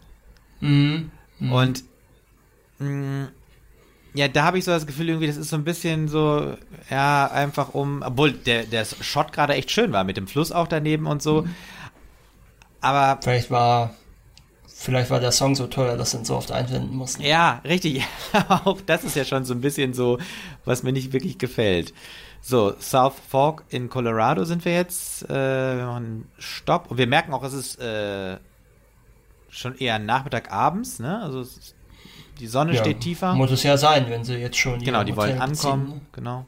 Mhm. 0.60 1.10
Und 1.40 1.84
mh, 2.78 3.28
ja, 4.18 4.26
da 4.26 4.42
habe 4.42 4.58
ich 4.58 4.64
so 4.64 4.72
das 4.72 4.84
Gefühl, 4.84 5.10
irgendwie, 5.10 5.28
das 5.28 5.36
ist 5.36 5.48
so 5.48 5.54
ein 5.54 5.62
bisschen 5.62 6.08
so, 6.08 6.56
ja, 6.90 7.30
einfach 7.30 7.72
um, 7.72 8.02
obwohl 8.04 8.32
der, 8.32 8.64
der 8.64 8.84
Shot 8.84 9.32
gerade 9.32 9.54
echt 9.54 9.70
schön 9.70 9.92
war, 9.92 10.02
mit 10.02 10.16
dem 10.16 10.26
Fluss 10.26 10.50
auch 10.50 10.66
daneben 10.66 11.06
und 11.06 11.22
so. 11.22 11.42
Mhm. 11.42 11.54
Aber 12.80 13.22
Vielleicht 13.22 13.52
war, 13.52 13.94
vielleicht 14.66 15.10
war 15.10 15.20
der 15.20 15.30
Song 15.30 15.54
so 15.54 15.68
teuer, 15.68 15.96
dass 15.96 16.10
sie 16.10 16.16
ihn 16.16 16.24
so 16.24 16.34
oft 16.34 16.50
einwenden 16.50 16.96
mussten. 16.96 17.22
Ja, 17.22 17.60
richtig. 17.64 18.04
Auch 18.48 18.80
das 18.80 19.04
ist 19.04 19.14
ja 19.14 19.24
schon 19.24 19.44
so 19.44 19.54
ein 19.54 19.60
bisschen 19.60 19.94
so, 19.94 20.18
was 20.64 20.82
mir 20.82 20.92
nicht 20.92 21.12
wirklich 21.12 21.38
gefällt. 21.38 21.94
So, 22.40 22.74
South 22.80 23.14
Fork 23.28 23.64
in 23.68 23.88
Colorado 23.88 24.44
sind 24.44 24.64
wir 24.64 24.74
jetzt. 24.74 25.28
Äh, 25.30 25.76
wir 25.76 25.86
machen 25.86 26.28
Stopp. 26.38 26.90
Und 26.90 26.98
wir 26.98 27.06
merken 27.06 27.32
auch, 27.34 27.44
es 27.44 27.52
ist 27.52 27.80
äh, 27.80 28.38
schon 29.48 29.76
eher 29.76 29.98
Nachmittag 29.98 30.52
abends, 30.52 30.98
ne? 30.98 31.20
Also 31.20 31.40
es 31.40 31.56
ist, 31.56 31.74
die 32.40 32.46
Sonne 32.46 32.74
Ja, 32.74 32.80
steht 32.82 33.00
tiefer. 33.00 33.34
Muss 33.34 33.50
es 33.50 33.62
ja 33.62 33.76
sein, 33.76 34.08
wenn 34.08 34.24
sie 34.24 34.36
jetzt 34.36 34.56
schon 34.56 34.80
genau, 34.80 35.04
die 35.04 35.12
Hotel 35.12 35.38
wollen 35.38 35.50
beziehen, 35.50 35.70
ankommen. 35.70 35.88
ne? 35.88 36.00
Genau. 36.12 36.46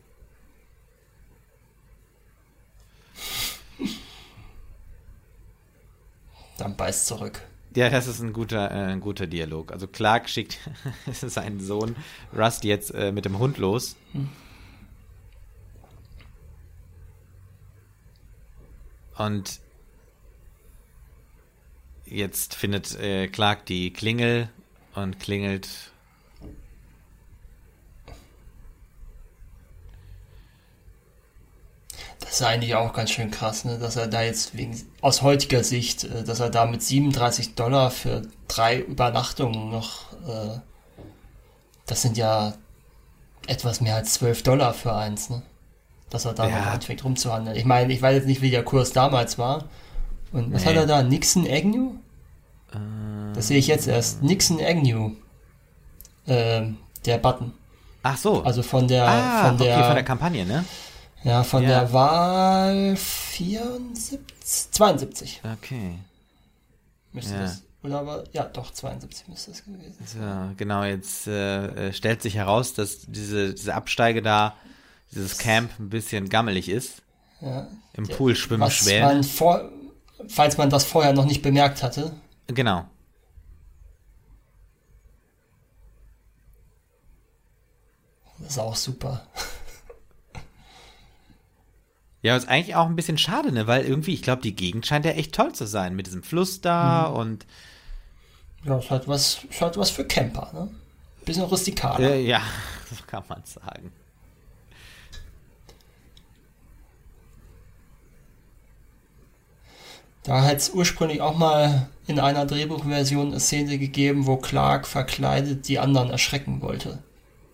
Dann 6.58 6.76
beißt 6.76 7.06
zurück. 7.06 7.42
Ja, 7.74 7.88
das 7.88 8.06
ist 8.06 8.20
ein 8.20 8.32
guter, 8.32 8.70
äh, 8.70 8.92
ein 8.92 9.00
guter 9.00 9.26
Dialog. 9.26 9.72
Also 9.72 9.86
Clark 9.86 10.28
schickt 10.28 10.58
seinen 11.12 11.60
Sohn 11.60 11.96
Rust 12.36 12.64
jetzt 12.64 12.92
äh, 12.94 13.12
mit 13.12 13.24
dem 13.24 13.38
Hund 13.38 13.58
los. 13.58 13.96
Und 19.16 19.60
jetzt 22.06 22.54
findet 22.54 22.98
äh, 22.98 23.28
Clark 23.28 23.66
die 23.66 23.92
Klingel 23.92 24.48
und 24.94 25.18
klingelt. 25.20 25.68
Das 32.20 32.32
ist 32.32 32.42
eigentlich 32.42 32.74
auch 32.74 32.92
ganz 32.92 33.10
schön 33.10 33.30
krass, 33.30 33.64
ne? 33.64 33.78
dass 33.78 33.96
er 33.96 34.06
da 34.06 34.22
jetzt 34.22 34.56
wegen, 34.56 34.78
aus 35.00 35.22
heutiger 35.22 35.64
Sicht, 35.64 36.04
äh, 36.04 36.22
dass 36.22 36.40
er 36.40 36.50
da 36.50 36.66
mit 36.66 36.82
37 36.82 37.54
Dollar 37.54 37.90
für 37.90 38.22
drei 38.46 38.78
Übernachtungen 38.78 39.70
noch, 39.70 40.12
äh, 40.28 40.58
das 41.86 42.02
sind 42.02 42.16
ja 42.16 42.54
etwas 43.46 43.80
mehr 43.80 43.96
als 43.96 44.14
12 44.14 44.42
Dollar 44.42 44.74
für 44.74 44.94
eins, 44.94 45.30
ne? 45.30 45.42
Dass 46.10 46.24
er 46.24 46.34
da 46.34 46.48
Ja. 46.48 46.58
noch 46.58 46.66
anfängt 46.66 47.04
rumzuhandeln. 47.04 47.56
Ich 47.56 47.64
meine, 47.64 47.92
ich 47.92 48.02
weiß 48.02 48.14
jetzt 48.16 48.26
nicht, 48.26 48.42
wie 48.42 48.50
der 48.50 48.64
Kurs 48.64 48.92
damals 48.92 49.38
war. 49.38 49.64
Und 50.32 50.52
was 50.52 50.62
Nee. 50.62 50.68
hat 50.70 50.76
er 50.76 50.86
da? 50.86 51.02
Nixon 51.02 51.46
Agnew? 51.48 51.94
Äh, 52.72 53.34
Das 53.34 53.48
sehe 53.48 53.58
ich 53.58 53.66
jetzt 53.66 53.86
erst. 53.88 54.22
Nixon 54.22 54.60
Agnew. 54.60 55.12
Ähm, 56.26 56.76
der 57.06 57.18
Button. 57.18 57.52
ach 58.02 58.16
so. 58.16 58.42
Also 58.42 58.62
von 58.62 58.86
der, 58.88 59.06
ah, 59.08 59.48
von 59.48 59.58
der, 59.58 59.76
okay, 59.76 59.84
von 59.86 59.94
der 59.94 60.04
Kampagne, 60.04 60.44
ne? 60.46 60.64
ja, 61.24 61.42
von 61.42 61.62
Ja. 61.62 61.68
der 61.68 61.92
Wahl 61.92 62.96
74, 62.96 64.20
72 64.70 65.40
Okay. 65.54 65.98
müsste 67.12 67.34
Ja. 67.34 67.40
das. 67.42 67.62
Oder 67.82 68.00
aber, 68.00 68.24
ja, 68.32 68.44
doch, 68.44 68.70
72 68.72 69.26
müsste 69.28 69.50
es 69.52 69.64
gewesen 69.64 69.94
sein. 70.04 70.48
So, 70.50 70.54
genau, 70.58 70.84
jetzt 70.84 71.26
äh, 71.26 71.88
äh, 71.88 71.92
stellt 71.94 72.20
sich 72.20 72.34
heraus, 72.34 72.74
dass 72.74 72.98
diese, 73.06 73.54
diese 73.54 73.74
Absteige 73.74 74.20
da, 74.20 74.54
dieses 75.12 75.38
Camp 75.38 75.70
ein 75.78 75.88
bisschen 75.88 76.28
gammelig 76.28 76.68
ist. 76.68 77.00
Ja. 77.40 77.66
Im 77.94 78.06
Pool 78.06 78.36
schwimmen 78.36 78.70
Schwäne. 78.70 79.06
man 79.06 79.24
vor, 79.24 79.70
falls 80.28 80.58
man 80.58 80.68
das 80.68 80.84
vorher 80.84 81.14
noch 81.14 81.24
nicht 81.24 81.40
bemerkt 81.40 81.82
hatte, 81.82 82.12
Genau. 82.54 82.86
das 88.38 88.50
ist 88.52 88.58
auch 88.58 88.76
super. 88.76 89.26
Ja, 92.22 92.36
ist 92.36 92.48
eigentlich 92.48 92.74
auch 92.74 92.84
ein 92.86 92.96
bisschen 92.96 93.16
schade, 93.16 93.50
ne? 93.50 93.66
Weil 93.66 93.82
irgendwie, 93.86 94.12
ich 94.12 94.20
glaube, 94.20 94.42
die 94.42 94.54
Gegend 94.54 94.86
scheint 94.86 95.06
ja 95.06 95.12
echt 95.12 95.34
toll 95.34 95.54
zu 95.54 95.66
sein 95.66 95.96
mit 95.96 96.06
diesem 96.06 96.22
Fluss 96.22 96.60
da 96.60 97.08
Mhm. 97.08 97.16
und 97.16 97.46
Ja, 98.64 98.78
ist 98.78 98.90
halt 98.90 99.08
was, 99.08 99.42
ist 99.44 99.60
halt 99.62 99.78
was 99.78 99.88
für 99.88 100.04
Camper, 100.06 100.50
ne? 100.52 100.68
Bisschen 101.24 101.44
rustikaler. 101.44 101.98
äh, 102.10 102.20
ja, 102.26 102.42
so 102.90 102.96
kann 103.06 103.24
man 103.26 103.42
sagen. 103.46 103.90
Da 110.22 110.42
hätte 110.44 110.56
es 110.56 110.70
ursprünglich 110.70 111.20
auch 111.22 111.36
mal 111.36 111.88
in 112.06 112.20
einer 112.20 112.44
Drehbuchversion 112.46 113.28
eine 113.28 113.40
Szene 113.40 113.78
gegeben, 113.78 114.26
wo 114.26 114.36
Clark 114.36 114.86
verkleidet 114.86 115.68
die 115.68 115.78
anderen 115.78 116.10
erschrecken 116.10 116.60
wollte. 116.60 117.02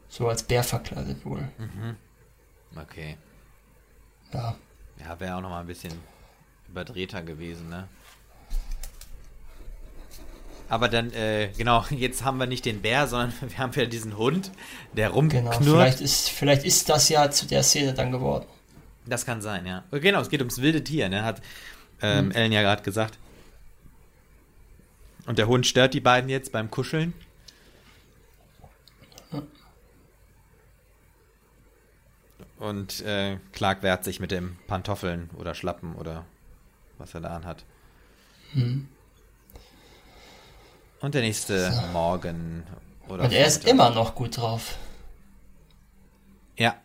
So 0.08 0.28
als 0.28 0.42
Bär 0.42 0.64
verkleidet 0.64 1.24
wohl. 1.24 1.48
Okay. 2.80 3.16
Ja. 4.32 4.56
Ja, 4.98 5.20
wäre 5.20 5.36
auch 5.36 5.40
noch 5.42 5.50
mal 5.50 5.60
ein 5.60 5.66
bisschen 5.66 5.92
überdrehter 6.68 7.22
gewesen, 7.22 7.68
ne? 7.68 7.86
Aber 10.68 10.88
dann, 10.88 11.12
äh, 11.12 11.50
genau, 11.56 11.84
jetzt 11.90 12.24
haben 12.24 12.38
wir 12.38 12.46
nicht 12.46 12.64
den 12.64 12.82
Bär, 12.82 13.06
sondern 13.06 13.32
wir 13.48 13.58
haben 13.58 13.74
wieder 13.76 13.86
diesen 13.86 14.16
Hund, 14.16 14.50
der 14.94 15.08
Genau. 15.10 15.16
rumknurrt. 15.18 15.62
Vielleicht 15.62 16.00
ist, 16.00 16.30
vielleicht 16.30 16.64
ist 16.64 16.88
das 16.88 17.08
ja 17.08 17.30
zu 17.30 17.46
der 17.46 17.62
Szene 17.62 17.94
dann 17.94 18.10
geworden. 18.10 18.46
Das 19.06 19.24
kann 19.24 19.40
sein, 19.40 19.66
ja. 19.66 19.84
Genau, 19.92 20.20
es 20.20 20.30
geht 20.30 20.40
ums 20.40 20.60
wilde 20.60 20.82
Tier, 20.82 21.08
ne? 21.08 21.22
Hat 21.22 21.40
ähm, 22.02 22.30
Ellen 22.30 22.52
ja 22.52 22.62
gerade 22.62 22.82
gesagt. 22.82 23.18
Und 25.26 25.38
der 25.38 25.48
Hund 25.48 25.66
stört 25.66 25.94
die 25.94 26.00
beiden 26.00 26.30
jetzt 26.30 26.52
beim 26.52 26.70
Kuscheln. 26.70 27.14
Und 32.58 33.02
äh, 33.02 33.38
Clark 33.52 33.82
wehrt 33.82 34.04
sich 34.04 34.18
mit 34.18 34.30
dem 34.30 34.56
Pantoffeln 34.66 35.28
oder 35.36 35.54
Schlappen 35.54 35.94
oder 35.94 36.24
was 36.98 37.12
er 37.14 37.20
da 37.20 37.36
anhat. 37.36 37.64
Und 41.00 41.14
der 41.14 41.20
nächste 41.22 41.70
Morgen 41.92 42.64
oder 43.08 43.24
Und 43.24 43.32
er 43.32 43.46
ist 43.46 43.66
immer 43.66 43.90
noch 43.90 44.14
gut 44.14 44.38
drauf. 44.38 44.78
Ja. 46.56 46.76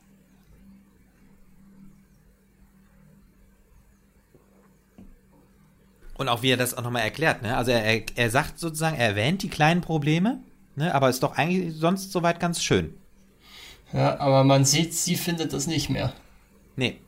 Und 6.22 6.30
auch 6.30 6.44
wie 6.44 6.52
er 6.52 6.58
das 6.58 6.78
auch 6.78 6.84
nochmal 6.84 7.02
erklärt, 7.02 7.42
ne? 7.42 7.58
Also 7.58 7.72
er, 7.72 8.04
er, 8.16 8.30
sagt 8.30 8.60
sozusagen, 8.60 8.96
er 8.96 9.08
erwähnt 9.08 9.42
die 9.42 9.50
kleinen 9.50 9.82
Probleme, 9.82 10.40
ne? 10.76 10.94
Aber 10.94 11.10
ist 11.10 11.24
doch 11.24 11.36
eigentlich 11.36 11.76
sonst 11.76 12.12
soweit 12.12 12.40
ganz 12.40 12.62
schön. 12.62 12.94
Ja, 13.92 14.20
aber 14.20 14.44
man 14.44 14.64
sieht, 14.64 14.94
sie 14.94 15.16
findet 15.16 15.52
das 15.52 15.66
nicht 15.66 15.90
mehr. 15.90 16.14
Nee. 16.76 17.00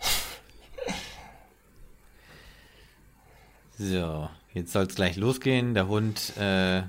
So, 3.78 4.28
jetzt 4.52 4.70
soll 4.70 4.84
es 4.84 4.94
gleich 4.94 5.16
losgehen. 5.16 5.72
Der 5.72 5.88
Hund 5.88 6.36
äh, 6.36 6.82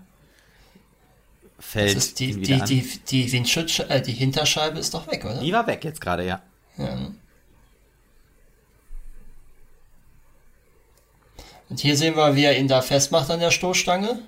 fällt 1.66 1.96
Das 1.96 2.06
ist 2.06 2.20
die, 2.20 2.40
die, 2.40 2.54
an. 2.54 2.68
die, 2.68 3.00
die 3.10 3.32
Windschutzscheibe, 3.32 3.90
äh, 3.94 4.02
die 4.02 4.14
Hinterscheibe 4.14 4.80
ist 4.80 4.94
doch 4.94 5.08
weg, 5.08 5.26
oder? 5.26 5.40
Die 5.42 5.52
war 5.52 5.66
weg 5.68 5.84
jetzt 5.84 6.00
gerade, 6.00 6.26
ja. 6.26 6.42
Ja. 6.78 7.12
Und 11.70 11.80
hier 11.80 11.98
sehen 11.98 12.16
wir, 12.16 12.36
wie 12.36 12.44
er 12.44 12.58
ihn 12.58 12.68
da 12.68 12.82
festmacht 12.82 13.30
an 13.32 13.40
der 13.40 13.52
Stoßstange. 13.52 14.20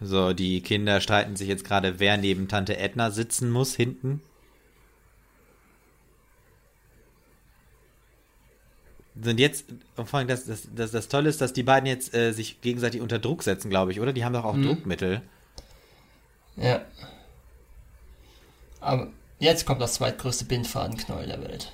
So, 0.00 0.34
die 0.34 0.60
Kinder 0.60 1.00
streiten 1.00 1.34
sich 1.34 1.48
jetzt 1.48 1.64
gerade, 1.64 1.98
wer 1.98 2.18
neben 2.18 2.46
Tante 2.46 2.76
Edna 2.76 3.10
sitzen 3.10 3.50
muss, 3.50 3.74
hinten. 3.74 4.20
Sind 9.20 9.38
jetzt, 9.38 9.66
vor 9.94 10.18
allem 10.18 10.26
das, 10.26 10.44
das, 10.46 10.68
das, 10.74 10.90
das 10.90 11.08
Tolle 11.08 11.28
ist, 11.28 11.40
dass 11.40 11.52
die 11.52 11.62
beiden 11.62 11.86
jetzt 11.86 12.14
äh, 12.14 12.32
sich 12.32 12.60
gegenseitig 12.60 13.00
unter 13.00 13.18
Druck 13.18 13.44
setzen, 13.44 13.70
glaube 13.70 13.92
ich, 13.92 14.00
oder? 14.00 14.12
Die 14.12 14.24
haben 14.24 14.32
doch 14.32 14.44
auch 14.44 14.56
Druckmittel. 14.56 15.22
Ja. 16.56 16.82
Aber 18.80 19.08
jetzt 19.38 19.66
kommt 19.66 19.80
das 19.80 19.94
zweitgrößte 19.94 20.44
Bindfadenknäuel 20.46 21.26
der 21.28 21.40
Welt. 21.42 21.72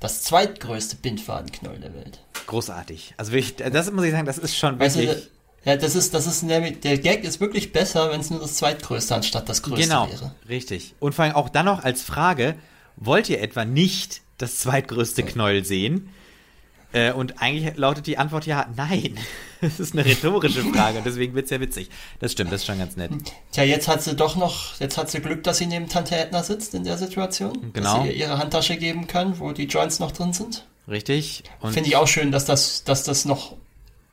Das 0.00 0.22
zweitgrößte 0.22 0.96
Bindfadenknäuel 0.96 1.80
der 1.80 1.94
Welt. 1.94 2.20
Großartig. 2.46 3.14
Also 3.16 3.32
wirklich, 3.32 3.56
das 3.56 3.90
muss 3.90 4.04
ich 4.04 4.12
sagen, 4.12 4.26
das 4.26 4.38
ist 4.38 4.56
schon 4.56 4.78
Weißt 4.78 4.96
wirklich. 4.96 5.24
du, 5.24 5.70
ja, 5.70 5.76
das 5.76 5.96
ist, 5.96 6.14
das 6.14 6.26
ist 6.26 6.42
nämlich, 6.42 6.80
der 6.80 6.98
Gag 6.98 7.24
ist 7.24 7.40
wirklich 7.40 7.72
besser, 7.72 8.10
wenn 8.10 8.20
es 8.20 8.30
nur 8.30 8.40
das 8.40 8.54
zweitgrößte 8.54 9.14
anstatt 9.14 9.48
das 9.48 9.62
größte 9.62 9.82
genau, 9.82 10.08
wäre. 10.08 10.34
richtig. 10.48 10.94
Und 11.00 11.14
vor 11.14 11.24
allem 11.24 11.34
auch 11.34 11.48
dann 11.48 11.66
noch 11.66 11.82
als 11.82 12.02
Frage, 12.02 12.54
wollt 12.96 13.28
ihr 13.28 13.40
etwa 13.42 13.64
nicht 13.64 14.22
das 14.38 14.58
zweitgrößte 14.58 15.24
Knäuel 15.24 15.64
sehen? 15.64 16.10
Äh, 16.92 17.12
und 17.12 17.42
eigentlich 17.42 17.76
lautet 17.76 18.06
die 18.06 18.16
Antwort 18.18 18.46
ja, 18.46 18.66
nein. 18.76 19.18
Das 19.60 19.80
ist 19.80 19.92
eine 19.92 20.04
rhetorische 20.04 20.62
Frage 20.62 20.98
und 20.98 21.04
deswegen 21.04 21.34
wird's 21.34 21.50
ja 21.50 21.60
witzig. 21.60 21.90
Das 22.20 22.30
stimmt, 22.30 22.52
das 22.52 22.60
ist 22.60 22.66
schon 22.66 22.78
ganz 22.78 22.96
nett. 22.96 23.10
Tja, 23.50 23.64
jetzt 23.64 23.88
hat 23.88 24.00
sie 24.04 24.14
doch 24.14 24.36
noch, 24.36 24.78
jetzt 24.78 24.96
hat 24.96 25.10
sie 25.10 25.18
Glück, 25.18 25.42
dass 25.42 25.58
sie 25.58 25.66
neben 25.66 25.88
Tante 25.88 26.14
Edna 26.14 26.44
sitzt 26.44 26.74
in 26.74 26.84
der 26.84 26.96
Situation. 26.96 27.72
Genau. 27.72 27.96
Dass 27.96 28.02
sie 28.04 28.10
ihr 28.10 28.14
ihre 28.14 28.38
Handtasche 28.38 28.76
geben 28.76 29.08
kann, 29.08 29.40
wo 29.40 29.50
die 29.50 29.64
Joints 29.64 29.98
noch 29.98 30.12
drin 30.12 30.32
sind. 30.32 30.64
Richtig? 30.86 31.42
Finde 31.60 31.88
ich 31.88 31.96
auch 31.96 32.06
schön, 32.06 32.30
dass 32.30 32.44
das, 32.44 32.84
dass 32.84 33.02
das 33.02 33.24
noch 33.24 33.56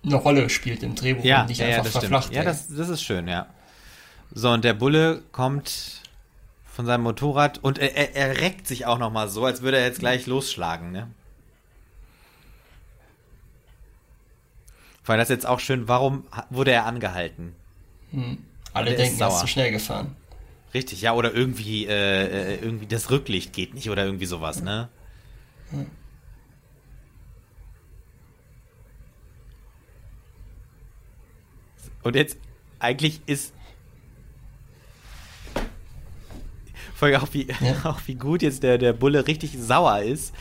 eine 0.04 0.16
Rolle 0.16 0.50
spielt 0.50 0.82
im 0.82 0.96
Drehbuch 0.96 1.24
ja, 1.24 1.42
und 1.42 1.50
nicht 1.50 1.60
ja, 1.60 1.68
ja, 1.68 1.78
einfach 1.78 1.92
das 1.92 2.04
stimmt. 2.04 2.12
verflacht 2.12 2.34
Ja, 2.34 2.44
wird. 2.44 2.48
das, 2.48 2.68
das 2.76 2.90
ist 2.90 3.04
schön, 3.04 3.28
ja. 3.28 3.46
So, 4.34 4.50
und 4.50 4.66
der 4.66 4.74
Bulle 4.74 5.22
kommt 5.32 6.02
von 6.66 6.88
seinem 6.88 7.04
Motorrad 7.04 7.60
und 7.64 7.78
er, 7.78 7.96
er, 7.96 8.16
er 8.16 8.42
reckt 8.42 8.68
sich 8.68 8.88
auch 8.88 8.98
nochmal 8.98 9.30
so, 9.30 9.46
als 9.46 9.62
würde 9.62 9.78
er 9.78 9.86
jetzt 9.86 10.00
gleich 10.00 10.26
losschlagen, 10.26 10.92
ne? 10.92 11.08
Vor 15.06 15.14
allem 15.14 15.20
das 15.20 15.30
ist 15.30 15.36
jetzt 15.36 15.46
auch 15.46 15.60
schön, 15.60 15.88
warum 15.88 16.24
wurde 16.50 16.72
er 16.72 16.88
angehalten? 16.88 17.54
Alle 18.74 18.86
der 18.86 18.94
ist 18.96 19.12
denken, 19.12 19.22
er 19.22 19.28
ist 19.28 19.40
zu 19.40 19.46
schnell 19.46 19.72
gefahren. 19.72 20.16
Richtig, 20.74 21.00
ja, 21.02 21.14
oder 21.14 21.32
irgendwie, 21.32 21.86
äh, 21.86 22.56
äh, 22.56 22.56
irgendwie 22.56 22.88
das 22.88 23.12
Rücklicht 23.12 23.54
geht 23.54 23.76
nicht 23.76 23.92
oder 23.92 24.04
irgendwie 24.04 24.26
sowas, 24.26 24.64
ne? 24.64 24.90
Und 32.02 32.16
jetzt, 32.16 32.38
eigentlich 32.80 33.22
ist. 33.28 33.54
Vor 36.96 37.10
allem 37.10 37.22
auch 37.22 37.32
wie, 37.32 37.48
Ja. 37.62 37.76
auch 37.84 38.00
wie 38.08 38.16
gut 38.16 38.42
jetzt 38.42 38.64
der, 38.64 38.80
der 38.80 38.94
Bulle 38.94 39.28
richtig 39.28 39.56
sauer 39.60 40.00
ist. 40.00 40.34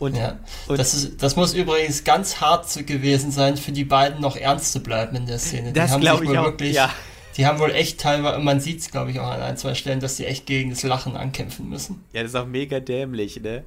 Und, 0.00 0.16
Ja. 0.16 0.38
und 0.66 0.78
Das, 0.78 0.94
ist, 0.94 1.22
das 1.22 1.36
muss 1.36 1.54
übrigens 1.54 2.02
ganz 2.02 2.40
hart 2.40 2.86
gewesen 2.86 3.30
sein, 3.30 3.56
für 3.56 3.70
die 3.70 3.84
beiden 3.84 4.20
noch 4.20 4.34
ernst 4.36 4.72
zu 4.72 4.80
bleiben 4.82 5.14
in 5.14 5.26
der 5.26 5.38
Szene. 5.38 5.72
Das 5.72 5.86
die 5.88 5.92
haben 5.92 6.00
glaub 6.00 6.18
sich 6.18 6.24
ich 6.24 6.30
wohl 6.30 6.38
auch, 6.38 6.44
Wirklich, 6.46 6.74
ja. 6.74 6.90
Die 7.36 7.46
haben 7.46 7.60
wohl 7.60 7.70
echt 7.70 8.00
teilweise, 8.00 8.40
man 8.40 8.58
sieht 8.60 8.80
es 8.80 8.90
glaube 8.90 9.12
ich 9.12 9.20
auch 9.20 9.30
an 9.30 9.40
ein, 9.40 9.56
zwei 9.56 9.74
Stellen, 9.74 10.00
dass 10.00 10.16
sie 10.16 10.26
echt 10.26 10.46
gegen 10.46 10.70
das 10.70 10.82
Lachen 10.82 11.16
ankämpfen 11.16 11.68
müssen. 11.68 12.04
ja, 12.12 12.22
das 12.22 12.32
ist 12.32 12.36
auch 12.36 12.46
mega 12.46 12.80
dämlich, 12.80 13.40
ne? 13.40 13.62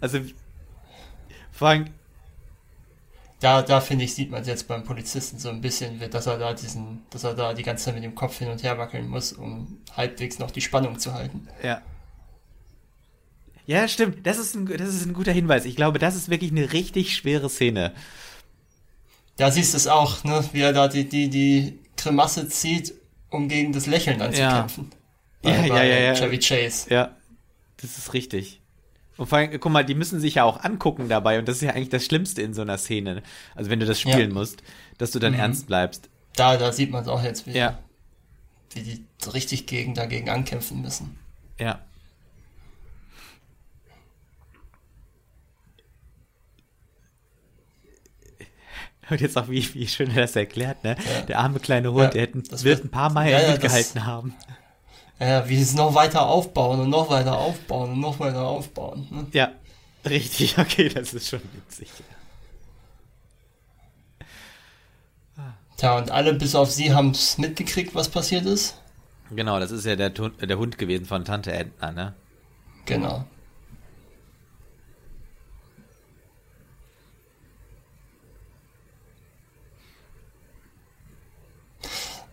Also, 0.00 0.20
allem, 1.60 1.86
Da, 3.40 3.62
da 3.62 3.80
finde 3.80 4.04
ich, 4.04 4.14
sieht 4.14 4.30
man 4.30 4.42
es 4.42 4.48
jetzt 4.48 4.66
beim 4.66 4.82
Polizisten 4.84 5.38
so 5.38 5.48
ein 5.48 5.60
bisschen, 5.60 6.00
dass 6.10 6.26
er 6.26 6.38
da 6.38 6.52
diesen, 6.54 7.02
dass 7.10 7.22
er 7.24 7.34
da 7.34 7.54
die 7.54 7.62
ganze 7.62 7.84
Zeit 7.86 7.94
mit 7.94 8.02
dem 8.02 8.14
Kopf 8.16 8.38
hin 8.38 8.48
und 8.48 8.62
her 8.64 8.78
wackeln 8.78 9.08
muss, 9.08 9.32
um 9.32 9.78
halbwegs 9.96 10.38
noch 10.40 10.50
die 10.50 10.60
Spannung 10.60 10.98
zu 10.98 11.14
halten. 11.14 11.46
Ja. 11.62 11.80
Ja, 13.68 13.86
stimmt. 13.86 14.26
Das 14.26 14.38
ist, 14.38 14.54
ein, 14.56 14.64
das 14.66 14.88
ist 14.88 15.04
ein 15.06 15.12
guter 15.12 15.30
Hinweis. 15.30 15.66
Ich 15.66 15.76
glaube, 15.76 15.98
das 15.98 16.16
ist 16.16 16.30
wirklich 16.30 16.50
eine 16.50 16.72
richtig 16.72 17.14
schwere 17.14 17.50
Szene. 17.50 17.92
Da 19.36 19.50
siehst 19.50 19.74
du 19.74 19.76
es 19.76 19.86
auch, 19.86 20.24
ne, 20.24 20.42
wie 20.52 20.62
er 20.62 20.72
da 20.72 20.88
die, 20.88 21.08
die, 21.08 21.28
die 21.28 21.78
Grimasse 21.96 22.48
zieht, 22.48 22.94
um 23.30 23.46
gegen 23.48 23.72
das 23.72 23.86
Lächeln 23.86 24.22
anzukämpfen. 24.22 24.90
Ja, 25.44 25.50
Bei- 25.52 25.66
ja, 25.66 25.74
bei 25.74 25.86
ja, 25.88 25.98
ja. 26.00 26.14
Chevy 26.14 26.38
Chase. 26.38 26.88
Ja, 26.90 27.14
das 27.80 27.98
ist 27.98 28.14
richtig. 28.14 28.60
Und 29.18 29.26
vor 29.28 29.36
allem, 29.38 29.50
guck 29.60 29.70
mal, 29.70 29.84
die 29.84 29.94
müssen 29.94 30.18
sich 30.18 30.36
ja 30.36 30.44
auch 30.44 30.64
angucken 30.64 31.08
dabei 31.10 31.38
und 31.38 31.46
das 31.46 31.56
ist 31.56 31.62
ja 31.62 31.70
eigentlich 31.74 31.88
das 31.90 32.04
Schlimmste 32.06 32.40
in 32.40 32.54
so 32.54 32.62
einer 32.62 32.78
Szene. 32.78 33.22
Also 33.54 33.68
wenn 33.70 33.80
du 33.80 33.86
das 33.86 34.00
spielen 34.00 34.30
Ja. 34.30 34.34
musst, 34.34 34.62
dass 34.96 35.10
du 35.10 35.18
dann 35.18 35.34
ernst 35.34 35.66
bleibst. 35.66 36.08
Da, 36.36 36.56
da 36.56 36.72
sieht 36.72 36.90
man 36.90 37.02
es 37.02 37.08
auch 37.08 37.22
jetzt 37.22 37.46
wieder. 37.46 37.56
Ja, 37.58 37.78
wie 38.74 38.80
die 38.82 39.04
so 39.20 39.30
richtig 39.32 39.66
gegen 39.66 39.94
dagegen 39.94 40.30
ankämpfen 40.30 40.80
müssen. 40.80 41.18
ja. 41.58 41.80
Und 49.10 49.20
jetzt 49.20 49.36
auch, 49.38 49.48
wie, 49.48 49.74
wie 49.74 49.86
schön 49.86 50.10
er 50.10 50.22
das 50.22 50.36
erklärt, 50.36 50.84
ne? 50.84 50.96
Ja. 50.98 51.22
Der 51.22 51.38
arme 51.38 51.60
kleine 51.60 51.92
Hund, 51.92 52.04
Ja, 52.04 52.10
der 52.10 52.22
hätten, 52.22 52.42
das 52.50 52.64
wird 52.64 52.84
ein 52.84 52.90
paar 52.90 53.10
Meilen 53.10 53.42
Ja, 53.42 53.50
mitgehalten 53.52 54.04
haben. 54.04 54.34
Ja, 55.20 55.48
wie 55.48 55.60
es 55.60 55.74
noch 55.74 55.94
weiter 55.94 56.26
aufbauen 56.26 56.80
und 56.80 56.90
noch 56.90 57.10
weiter 57.10 57.36
aufbauen 57.38 57.92
und 57.92 58.00
noch 58.00 58.20
weiter 58.20 58.42
aufbauen. 58.42 59.08
Ne? 59.10 59.26
Ja, 59.32 59.52
richtig, 60.04 60.58
okay, 60.58 60.88
das 60.88 61.14
ist 61.14 61.28
schon 61.28 61.42
witzig. 61.54 61.88
Tja, 65.76 65.96
und 65.96 66.10
alle 66.10 66.34
bis 66.34 66.54
auf 66.56 66.70
sie 66.70 66.92
haben 66.92 67.10
es 67.12 67.38
mitgekriegt, 67.38 67.94
was 67.94 68.08
passiert 68.08 68.46
ist. 68.46 68.80
Genau, 69.30 69.60
das 69.60 69.70
ist 69.70 69.86
ja 69.86 69.94
der, 69.94 70.10
der 70.10 70.58
Hund 70.58 70.76
gewesen 70.78 71.04
von 71.04 71.24
Tante 71.24 71.52
Edna, 71.52 71.92
ne? 71.92 72.14
Genau. 72.84 73.24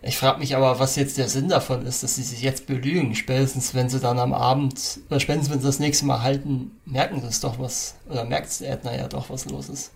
Ich 0.06 0.18
frage 0.18 0.38
mich 0.38 0.54
aber, 0.54 0.78
was 0.78 0.94
jetzt 0.94 1.18
der 1.18 1.28
Sinn 1.28 1.48
davon 1.48 1.84
ist, 1.84 2.02
dass 2.02 2.14
sie 2.14 2.22
sich 2.22 2.40
jetzt 2.40 2.66
belügen. 2.66 3.16
Spätestens, 3.16 3.74
wenn 3.74 3.88
sie 3.88 3.98
dann 3.98 4.20
am 4.20 4.32
Abend, 4.32 5.00
oder 5.10 5.18
spätestens, 5.18 5.50
wenn 5.50 5.60
sie 5.60 5.66
das 5.66 5.80
nächste 5.80 6.06
Mal 6.06 6.22
halten, 6.22 6.70
merken 6.84 7.20
sie 7.20 7.26
es 7.26 7.40
doch 7.40 7.58
was, 7.58 7.96
oder 8.08 8.24
merkt 8.24 8.60
Edna 8.60 8.96
ja 8.96 9.08
doch, 9.08 9.30
was 9.30 9.46
los 9.46 9.68
ist. 9.68 9.92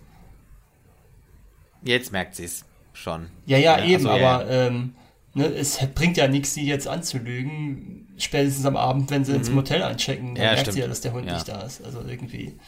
Jetzt 1.83 2.11
merkt 2.11 2.35
sie 2.35 2.45
es 2.45 2.65
schon. 2.93 3.29
Ja, 3.47 3.59
ja, 3.59 3.79
ja 3.79 3.85
eben, 3.85 4.07
also, 4.07 4.25
aber 4.25 4.51
ja. 4.51 4.67
Ähm, 4.67 4.95
ne, 5.35 5.47
es 5.47 5.79
bringt 5.95 6.17
ja 6.17 6.27
nichts, 6.27 6.55
sie 6.55 6.67
jetzt 6.67 6.89
anzulügen. 6.89 8.09
Spätestens 8.19 8.67
am 8.67 8.77
Abend, 8.77 9.11
wenn 9.11 9.25
sie 9.25 9.33
mhm. 9.33 9.39
ins 9.39 9.51
Motel 9.51 9.83
einchecken, 9.83 10.35
dann 10.35 10.45
merkt 10.45 10.61
stimmt. 10.61 10.75
sie 10.75 10.81
ja, 10.81 10.89
dass 10.89 11.01
der 11.03 11.13
Hund 11.13 11.27
nicht 11.27 11.49
da 11.49 11.63
ist. 11.63 11.85
Also 11.85 12.03
irgendwie. 12.07 12.59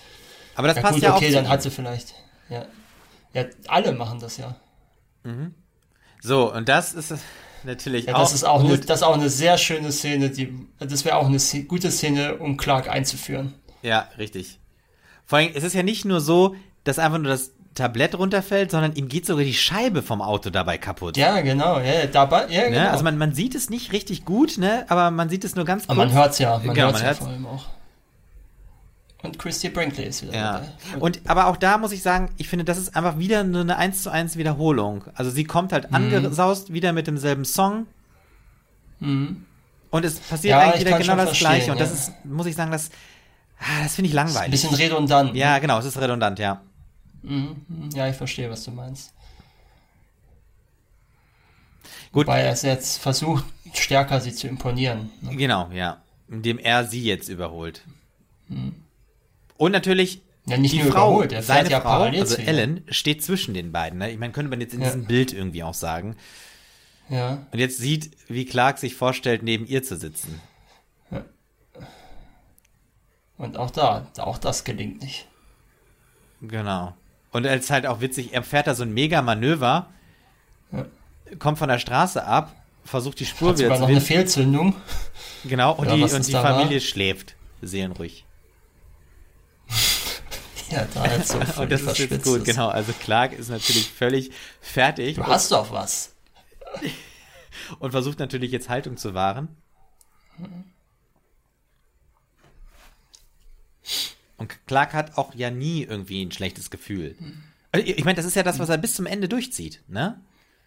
Aber 0.55 0.69
das 0.69 0.81
passt 0.81 0.95
gut, 0.95 1.03
ja 1.03 1.11
okay, 1.11 1.17
auch. 1.17 1.29
Okay, 1.29 1.33
dann 1.33 1.49
hat 1.49 1.63
sie 1.63 1.71
vielleicht. 1.71 2.15
Ja. 2.49 2.67
ja, 3.35 3.47
alle 3.67 3.93
machen 3.93 4.21
das 4.21 4.37
ja. 4.37 4.55
Mhm. 5.25 5.55
So, 6.23 6.53
und 6.53 6.69
das 6.69 6.95
ist 6.95 7.13
natürlich 7.65 8.07
ja, 8.07 8.15
auch. 8.15 8.21
Das 8.21 8.33
ist 8.33 8.45
auch, 8.45 8.65
eine, 8.65 8.79
das 8.79 9.01
ist 9.01 9.03
auch 9.03 9.15
eine 9.15 9.29
sehr 9.29 9.59
schöne 9.59 9.91
Szene, 9.91 10.31
die, 10.31 10.55
das 10.79 11.05
wäre 11.05 11.17
auch 11.17 11.27
eine 11.27 11.39
gute 11.67 11.91
Szene, 11.91 12.37
um 12.37 12.57
Clark 12.57 12.89
einzuführen. 12.89 13.55
Ja, 13.83 14.09
richtig. 14.19 14.61
Vor 15.27 15.39
allem, 15.39 15.51
es 15.55 15.65
ist 15.65 15.75
ja 15.75 15.83
nicht 15.83 16.05
nur 16.05 16.21
so, 16.21 16.55
dass 16.85 16.99
einfach 16.99 17.19
nur 17.19 17.31
das 17.31 17.51
Tablett 17.75 18.17
runterfällt, 18.17 18.71
sondern 18.71 18.95
ihm 18.95 19.09
geht 19.09 19.27
sogar 19.27 19.45
die 19.45 19.55
Scheibe 19.55 20.03
vom 20.03 20.23
Auto 20.23 20.51
dabei 20.51 20.79
kaputt. 20.79 21.17
Ja, 21.17 21.41
genau, 21.41 21.81
ja, 21.81 22.07
dabei, 22.07 22.47
ja, 22.49 22.63
ne? 22.63 22.71
genau. 22.71 22.81
Ne? 22.83 22.91
Also 22.91 23.03
man, 23.03 23.19
man 23.19 23.35
sieht 23.35 23.55
es 23.55 23.71
nicht 23.71 23.93
richtig 23.93 24.25
gut, 24.25 24.59
ne, 24.59 24.85
aber 24.89 25.11
man 25.11 25.29
sieht 25.29 25.45
es 25.45 25.57
nur 25.57 25.65
ganz 25.65 25.87
kurz. 25.87 25.99
Aber 25.99 26.07
man 26.07 26.15
hört 26.15 26.33
es 26.33 26.39
ja, 26.39 26.59
man 26.59 26.75
genau, 26.75 26.89
hört 26.89 26.97
es 26.97 27.03
ja 27.03 27.15
vor 27.15 27.29
allem 27.29 27.47
auch. 27.47 27.67
Und 29.23 29.39
Christy 29.39 29.69
Brinkley 29.69 30.07
ist 30.07 30.23
wieder 30.23 30.35
ja. 30.35 30.53
dabei. 30.53 30.99
Und, 30.99 31.21
aber 31.27 31.47
auch 31.47 31.57
da 31.57 31.79
muss 31.79 31.93
ich 31.93 32.03
sagen, 32.03 32.31
ich 32.39 32.49
finde, 32.49 32.65
das 32.65 32.77
ist 32.77 32.97
einfach 32.97 33.19
wieder 33.19 33.45
nur 33.45 33.61
eine 33.61 33.77
1 33.77 34.03
zu 34.03 34.11
1 34.11 34.37
Wiederholung. 34.37 35.05
Also 35.15 35.31
sie 35.31 35.45
kommt 35.45 35.73
halt 35.73 35.91
mhm. 35.91 35.97
angesaust, 35.97 36.73
wieder 36.73 36.93
mit 36.93 37.07
demselben 37.07 37.45
Song. 37.45 37.87
Mhm. 38.99 39.45
Und 39.91 40.05
es 40.05 40.19
passiert 40.19 40.53
ja, 40.53 40.61
eigentlich 40.61 40.87
wieder 40.87 40.99
genau 40.99 41.17
das 41.17 41.39
Gleiche. 41.39 41.71
Und 41.71 41.81
das 41.81 41.93
ist, 41.93 42.25
muss 42.25 42.47
ich 42.47 42.57
sagen, 42.57 42.73
das, 42.73 42.91
ah, 43.61 43.85
das 43.85 43.95
finde 43.95 44.09
ich 44.09 44.15
langweilig. 44.15 44.47
Ein 44.47 44.51
bisschen 44.51 44.75
redundant. 44.75 45.37
Ja, 45.37 45.59
genau, 45.59 45.79
es 45.79 45.85
ist 45.85 46.01
redundant, 46.01 46.39
ja. 46.39 46.61
Mhm. 47.23 47.91
Ja, 47.95 48.09
ich 48.09 48.17
verstehe, 48.17 48.51
was 48.51 48.65
du 48.65 48.73
meinst. 48.73 49.13
Gut. 52.11 52.27
Weil 52.27 52.45
er 52.45 52.53
es 52.53 52.63
jetzt 52.63 52.99
versucht, 52.99 53.45
stärker 53.73 54.21
sie 54.21 54.35
zu 54.35 54.49
imponieren. 54.49 55.11
Ne? 55.21 55.37
Genau, 55.37 55.71
ja. 55.73 56.03
Indem 56.29 56.59
er 56.59 56.85
sie 56.85 57.05
jetzt 57.05 57.29
überholt. 57.29 57.83
Mhm. 58.49 58.82
Und 59.57 59.73
natürlich 59.73 60.23
ja, 60.47 60.57
nicht 60.57 60.75
die 60.75 60.83
nur 60.83 60.93
Frau, 60.93 61.25
seine 61.41 61.71
ja 61.71 61.81
Frau, 61.81 62.03
also 62.03 62.37
Ellen, 62.37 62.85
steht 62.89 63.23
zwischen 63.23 63.55
den 63.55 63.71
beiden. 63.71 63.99
Ne? 63.99 64.11
Ich 64.11 64.19
meine, 64.19 64.33
könnte 64.33 64.51
man 64.51 64.61
jetzt 64.61 64.75
in 64.75 64.81
ja. 64.81 64.87
diesem 64.87 65.05
Bild 65.07 65.33
irgendwie 65.33 65.63
auch 65.63 65.75
sagen. 65.75 66.17
Ja. 67.09 67.47
Und 67.53 67.59
jetzt 67.59 67.79
sieht, 67.79 68.11
wie 68.29 68.45
Clark 68.45 68.79
sich 68.79 68.95
vorstellt, 68.95 69.43
neben 69.43 69.67
ihr 69.67 69.83
zu 69.83 69.97
sitzen. 69.97 70.41
Ja. 71.11 71.25
Und 73.37 73.57
auch 73.57 73.71
da, 73.71 74.07
auch 74.19 74.39
das 74.39 74.65
gelingt 74.65 75.01
nicht. 75.03 75.27
Genau. 76.41 76.95
Und 77.31 77.45
es 77.45 77.65
ist 77.65 77.71
halt 77.71 77.87
auch 77.87 78.01
witzig, 78.01 78.33
er 78.33 78.43
fährt 78.43 78.67
da 78.67 78.75
so 78.75 78.83
ein 78.83 78.93
Mega-Manöver, 78.93 79.89
ja. 80.73 80.87
kommt 81.39 81.59
von 81.59 81.69
der 81.69 81.79
Straße 81.79 82.25
ab, 82.25 82.55
versucht 82.85 83.21
die 83.21 83.27
Spur 83.27 83.51
Hat 83.51 83.59
wieder 83.59 83.75
zu 83.75 83.81
noch 83.81 83.89
eine 83.89 84.01
Fehlzündung. 84.01 84.75
Genau, 85.45 85.73
und 85.73 85.91
die, 85.91 86.03
und 86.03 86.27
die 86.27 86.33
Familie 86.33 86.77
war? 86.77 86.81
schläft 86.81 87.35
seelenruhig. 87.63 88.25
Ja, 90.73 90.87
da 90.95 91.05
ist 91.05 91.29
so 91.29 91.39
Und 91.61 91.71
das 91.71 91.83
ist 91.83 91.99
jetzt 91.99 92.25
gut, 92.25 92.45
genau. 92.45 92.69
Also 92.69 92.93
Clark 92.93 93.33
ist 93.33 93.49
natürlich 93.49 93.89
völlig 93.89 94.31
fertig. 94.61 95.17
Du 95.17 95.27
hast 95.27 95.53
doch 95.53 95.71
was. 95.71 96.15
und 97.79 97.91
versucht 97.91 98.19
natürlich 98.19 98.51
jetzt 98.53 98.69
Haltung 98.69 98.97
zu 98.97 99.15
wahren. 99.15 99.49
Und 104.39 104.67
Clark 104.67 104.95
hat 104.95 105.19
auch 105.19 105.35
ja 105.35 105.51
nie 105.51 105.83
irgendwie 105.83 106.25
ein 106.25 106.33
schlechtes 106.33 106.71
Gefühl. 106.71 107.17
Also 107.71 107.87
ich 107.87 108.05
meine, 108.05 108.17
das 108.17 108.25
ist 108.25 108.35
ja 108.35 108.43
das, 108.43 108.59
was 108.59 108.69
er 108.69 108.79
bis 108.79 108.95
zum 108.95 109.07
Ende 109.07 109.29
durchzieht, 109.29 109.83
ne? 109.89 110.21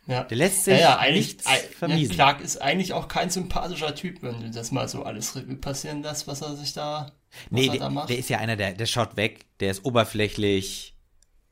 Ja. 0.08 0.24
Der 0.24 0.38
lässt 0.38 0.66
sich 0.66 0.80
ja, 0.80 1.04
ja, 1.04 1.12
nichts 1.12 1.46
vermiesen. 1.78 2.14
Clark 2.14 2.42
ist 2.42 2.62
eigentlich 2.62 2.94
auch 2.94 3.08
kein 3.08 3.30
sympathischer 3.30 3.96
Typ, 3.96 4.22
wenn 4.22 4.40
du 4.40 4.52
das 4.52 4.72
mal 4.72 4.88
so 4.88 5.04
alles 5.04 5.36
Revue 5.36 5.56
passieren 5.56 6.04
lässt, 6.04 6.28
was 6.28 6.42
er 6.42 6.56
sich 6.56 6.74
da 6.74 7.12
Nee, 7.50 7.70
der, 7.70 7.90
der, 7.90 8.18
ist 8.18 8.30
ja 8.30 8.40
einer, 8.40 8.56
der, 8.56 8.74
der 8.74 8.86
schaut 8.86 9.18
weg, 9.18 9.46
der 9.60 9.72
ist 9.72 9.86
oberflächlich, 9.86 10.96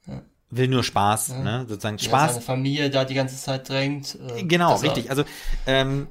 ja. 0.08 0.22
will 0.50 0.68
nur 0.68 0.84
Spaß, 0.84 1.30
ne? 1.40 1.66
Sozusagen 1.68 2.00
Spaß. 2.00 2.34
Seine 2.34 2.42
Familie 2.42 2.90
da 2.90 3.06
die 3.06 3.14
ganze 3.14 3.38
Zeit 3.38 3.70
drängt. 3.70 4.18
Äh, 4.36 4.44
genau, 4.44 4.76
richtig. 4.76 5.10
Also, 5.10 5.24
ähm, 5.68 6.08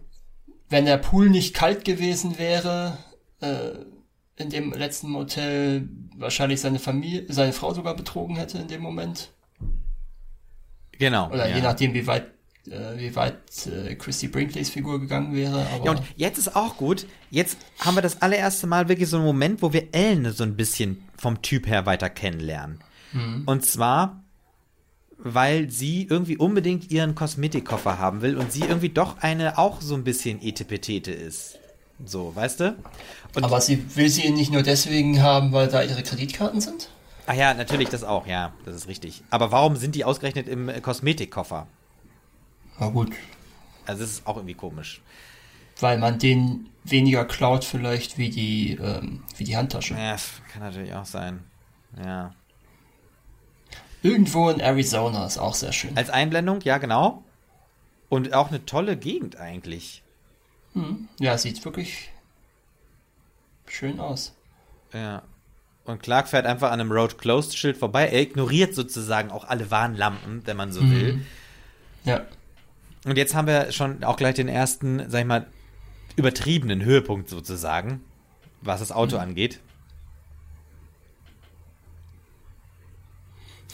wenn 0.68 0.86
der 0.86 0.98
Pool 0.98 1.30
nicht 1.30 1.54
kalt 1.54 1.84
gewesen 1.84 2.38
wäre, 2.38 2.98
äh, 3.40 3.72
in 4.36 4.50
dem 4.50 4.72
letzten 4.72 5.10
Motel 5.10 5.88
wahrscheinlich 6.16 6.60
seine 6.60 6.78
Familie, 6.78 7.26
seine 7.28 7.52
Frau 7.52 7.74
sogar 7.74 7.94
betrogen 7.94 8.36
hätte 8.36 8.58
in 8.58 8.68
dem 8.68 8.80
Moment. 8.80 9.30
Genau. 11.02 11.30
Oder 11.30 11.52
je 11.52 11.60
nachdem, 11.60 11.94
wie 11.94 12.06
weit 12.06 12.26
äh, 12.68 12.96
wie 12.96 13.16
weit 13.16 13.40
äh, 13.66 13.96
Christy 13.96 14.28
Brinkleys 14.28 14.70
Figur 14.70 15.00
gegangen 15.00 15.34
wäre. 15.34 15.66
Aber 15.74 15.84
ja, 15.84 15.90
und 15.90 16.02
jetzt 16.14 16.38
ist 16.38 16.54
auch 16.54 16.76
gut. 16.76 17.06
Jetzt 17.28 17.58
haben 17.80 17.96
wir 17.96 18.02
das 18.02 18.22
allererste 18.22 18.68
Mal 18.68 18.88
wirklich 18.88 19.08
so 19.08 19.16
einen 19.16 19.26
Moment, 19.26 19.62
wo 19.62 19.72
wir 19.72 19.88
Ellen 19.90 20.32
so 20.32 20.44
ein 20.44 20.54
bisschen 20.54 21.02
vom 21.16 21.42
Typ 21.42 21.66
her 21.66 21.86
weiter 21.86 22.08
kennenlernen. 22.08 22.78
Mhm. 23.12 23.42
Und 23.46 23.64
zwar, 23.66 24.22
weil 25.18 25.70
sie 25.70 26.06
irgendwie 26.08 26.36
unbedingt 26.36 26.92
ihren 26.92 27.16
Kosmetikkoffer 27.16 27.98
haben 27.98 28.22
will 28.22 28.36
und 28.36 28.52
sie 28.52 28.60
irgendwie 28.60 28.90
doch 28.90 29.18
eine 29.18 29.58
auch 29.58 29.80
so 29.80 29.96
ein 29.96 30.04
bisschen 30.04 30.40
Etepetete 30.40 31.10
ist. 31.10 31.58
So, 32.06 32.36
weißt 32.36 32.60
du? 32.60 32.76
Und 33.34 33.42
aber 33.42 33.60
sie 33.60 33.96
will 33.96 34.08
sie 34.08 34.24
ihn 34.24 34.34
nicht 34.34 34.52
nur 34.52 34.62
deswegen 34.62 35.20
haben, 35.20 35.50
weil 35.50 35.66
da 35.66 35.82
ihre 35.82 36.04
Kreditkarten 36.04 36.60
sind? 36.60 36.90
Ah 37.26 37.34
ja, 37.34 37.54
natürlich 37.54 37.88
das 37.88 38.02
auch, 38.02 38.26
ja, 38.26 38.52
das 38.64 38.74
ist 38.74 38.88
richtig. 38.88 39.22
Aber 39.30 39.52
warum 39.52 39.76
sind 39.76 39.94
die 39.94 40.04
ausgerechnet 40.04 40.48
im 40.48 40.70
Kosmetikkoffer? 40.82 41.66
Na 42.78 42.88
gut. 42.88 43.12
Also 43.86 44.02
es 44.02 44.10
ist 44.10 44.26
auch 44.26 44.36
irgendwie 44.36 44.54
komisch. 44.54 45.02
Weil 45.80 45.98
man 45.98 46.18
den 46.18 46.68
weniger 46.84 47.24
klaut 47.24 47.64
vielleicht 47.64 48.18
wie 48.18 48.30
die, 48.30 48.74
ähm, 48.74 49.22
wie 49.36 49.44
die 49.44 49.56
Handtasche. 49.56 49.94
Ja, 49.94 50.16
kann 50.52 50.62
natürlich 50.62 50.94
auch 50.94 51.04
sein. 51.04 51.44
Ja. 52.04 52.34
Irgendwo 54.02 54.50
in 54.50 54.60
Arizona 54.60 55.26
ist 55.26 55.38
auch 55.38 55.54
sehr 55.54 55.72
schön. 55.72 55.96
Als 55.96 56.10
Einblendung, 56.10 56.60
ja 56.62 56.78
genau. 56.78 57.22
Und 58.08 58.34
auch 58.34 58.48
eine 58.48 58.64
tolle 58.66 58.96
Gegend 58.96 59.36
eigentlich. 59.36 60.02
Hm. 60.74 61.08
Ja, 61.18 61.38
sieht 61.38 61.64
wirklich 61.64 62.10
schön 63.66 64.00
aus. 64.00 64.34
Ja. 64.92 65.22
Und 65.84 66.02
Clark 66.02 66.28
fährt 66.28 66.46
einfach 66.46 66.70
an 66.70 66.80
einem 66.80 66.92
Road 66.92 67.18
Closed 67.18 67.56
Schild 67.56 67.76
vorbei. 67.76 68.08
Er 68.08 68.20
ignoriert 68.20 68.74
sozusagen 68.74 69.30
auch 69.30 69.44
alle 69.44 69.70
Warnlampen, 69.70 70.42
wenn 70.44 70.56
man 70.56 70.72
so 70.72 70.80
hm. 70.80 70.90
will. 70.90 71.20
Ja. 72.04 72.26
Und 73.04 73.18
jetzt 73.18 73.34
haben 73.34 73.48
wir 73.48 73.72
schon 73.72 74.04
auch 74.04 74.16
gleich 74.16 74.36
den 74.36 74.48
ersten, 74.48 75.10
sag 75.10 75.20
ich 75.20 75.26
mal, 75.26 75.46
übertriebenen 76.16 76.84
Höhepunkt 76.84 77.28
sozusagen, 77.28 78.00
was 78.60 78.80
das 78.80 78.92
Auto 78.92 79.16
mhm. 79.16 79.22
angeht. 79.22 79.60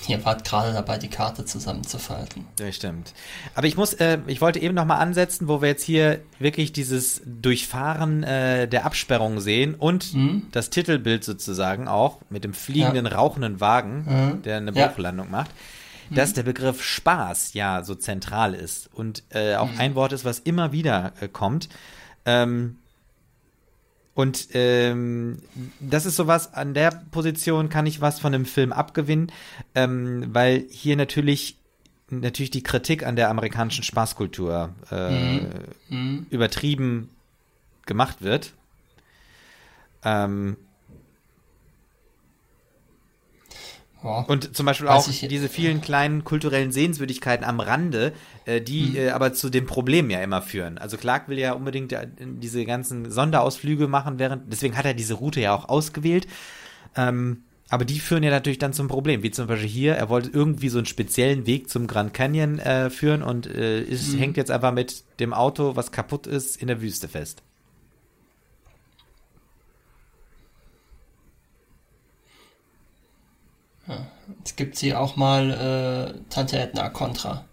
Ihr 0.06 0.24
wart 0.24 0.44
gerade 0.44 0.72
dabei, 0.72 0.96
die 0.96 1.08
Karte 1.08 1.44
zusammenzufalten. 1.44 2.46
Ja, 2.58 2.70
stimmt. 2.72 3.12
Aber 3.54 3.66
ich 3.66 3.76
muss, 3.76 3.92
äh, 3.94 4.18
ich 4.26 4.40
wollte 4.40 4.60
eben 4.60 4.74
noch 4.74 4.84
mal 4.84 4.98
ansetzen, 4.98 5.48
wo 5.48 5.60
wir 5.60 5.68
jetzt 5.68 5.82
hier 5.82 6.20
wirklich 6.38 6.72
dieses 6.72 7.20
Durchfahren 7.26 8.22
äh, 8.22 8.68
der 8.68 8.86
Absperrung 8.86 9.40
sehen 9.40 9.74
und 9.74 10.14
mhm. 10.14 10.46
das 10.52 10.70
Titelbild 10.70 11.24
sozusagen 11.24 11.88
auch 11.88 12.20
mit 12.30 12.44
dem 12.44 12.54
fliegenden, 12.54 13.06
ja. 13.06 13.12
rauchenden 13.12 13.60
Wagen, 13.60 14.04
mhm. 14.06 14.42
der 14.42 14.58
eine 14.58 14.72
Bruchlandung 14.72 15.26
ja. 15.26 15.32
macht 15.32 15.50
dass 16.10 16.30
mhm. 16.30 16.34
der 16.36 16.42
Begriff 16.44 16.82
Spaß 16.82 17.52
ja 17.54 17.84
so 17.84 17.94
zentral 17.94 18.54
ist 18.54 18.88
und 18.94 19.22
äh, 19.30 19.56
auch 19.56 19.70
mhm. 19.70 19.78
ein 19.78 19.94
Wort 19.94 20.12
ist, 20.12 20.24
was 20.24 20.38
immer 20.38 20.72
wieder 20.72 21.12
äh, 21.20 21.28
kommt. 21.28 21.68
Ähm, 22.24 22.78
und 24.18 24.48
ähm, 24.54 25.38
das 25.78 26.04
ist 26.04 26.16
sowas, 26.16 26.52
an 26.52 26.74
der 26.74 26.90
Position 27.12 27.68
kann 27.68 27.86
ich 27.86 28.00
was 28.00 28.18
von 28.18 28.32
dem 28.32 28.46
Film 28.46 28.72
abgewinnen, 28.72 29.30
ähm, 29.76 30.34
weil 30.34 30.64
hier 30.70 30.96
natürlich 30.96 31.56
natürlich 32.10 32.50
die 32.50 32.64
Kritik 32.64 33.06
an 33.06 33.14
der 33.14 33.30
amerikanischen 33.30 33.84
Spaßkultur 33.84 34.70
äh, 34.90 35.10
mhm. 35.10 35.50
mhm. 35.88 36.26
übertrieben 36.30 37.10
gemacht 37.86 38.20
wird. 38.20 38.54
Ähm, 40.02 40.56
Ja. 44.04 44.20
Und 44.20 44.56
zum 44.56 44.64
Beispiel 44.66 44.88
auch 44.88 45.08
diese 45.08 45.48
vielen 45.48 45.80
kleinen 45.80 46.22
kulturellen 46.22 46.70
Sehenswürdigkeiten 46.70 47.44
am 47.44 47.58
Rande, 47.60 48.12
äh, 48.44 48.60
die 48.60 48.90
mhm. 48.90 48.96
äh, 48.96 49.10
aber 49.10 49.32
zu 49.32 49.50
dem 49.50 49.66
Problem 49.66 50.08
ja 50.10 50.20
immer 50.20 50.40
führen. 50.40 50.78
Also 50.78 50.96
Clark 50.96 51.28
will 51.28 51.38
ja 51.38 51.52
unbedingt 51.52 51.92
äh, 51.92 52.06
diese 52.16 52.64
ganzen 52.64 53.10
Sonderausflüge 53.10 53.88
machen, 53.88 54.18
während 54.18 54.52
deswegen 54.52 54.76
hat 54.76 54.84
er 54.84 54.94
diese 54.94 55.14
Route 55.14 55.40
ja 55.40 55.54
auch 55.54 55.68
ausgewählt. 55.68 56.26
Ähm, 56.96 57.42
Aber 57.70 57.84
die 57.84 58.00
führen 58.00 58.22
ja 58.22 58.30
natürlich 58.30 58.58
dann 58.58 58.72
zum 58.72 58.88
Problem, 58.88 59.22
wie 59.22 59.30
zum 59.30 59.46
Beispiel 59.46 59.68
hier, 59.68 59.94
er 59.94 60.08
wollte 60.08 60.30
irgendwie 60.32 60.70
so 60.70 60.78
einen 60.78 60.86
speziellen 60.86 61.44
Weg 61.46 61.68
zum 61.68 61.86
Grand 61.86 62.14
Canyon 62.14 62.58
äh, 62.60 62.88
führen 62.88 63.22
und 63.22 63.46
äh, 63.46 63.82
ist, 63.82 64.14
Mhm. 64.14 64.18
hängt 64.18 64.36
jetzt 64.38 64.50
einfach 64.50 64.72
mit 64.72 65.04
dem 65.20 65.34
Auto, 65.34 65.76
was 65.76 65.92
kaputt 65.92 66.26
ist, 66.26 66.56
in 66.62 66.68
der 66.68 66.80
Wüste 66.80 67.08
fest. 67.08 67.42
Jetzt 74.38 74.56
gibt 74.56 74.76
sie 74.76 74.94
auch 74.94 75.16
mal 75.16 75.50
äh, 75.50 76.30
Tante 76.30 76.58
Edna 76.58 76.90
Contra. 76.90 77.44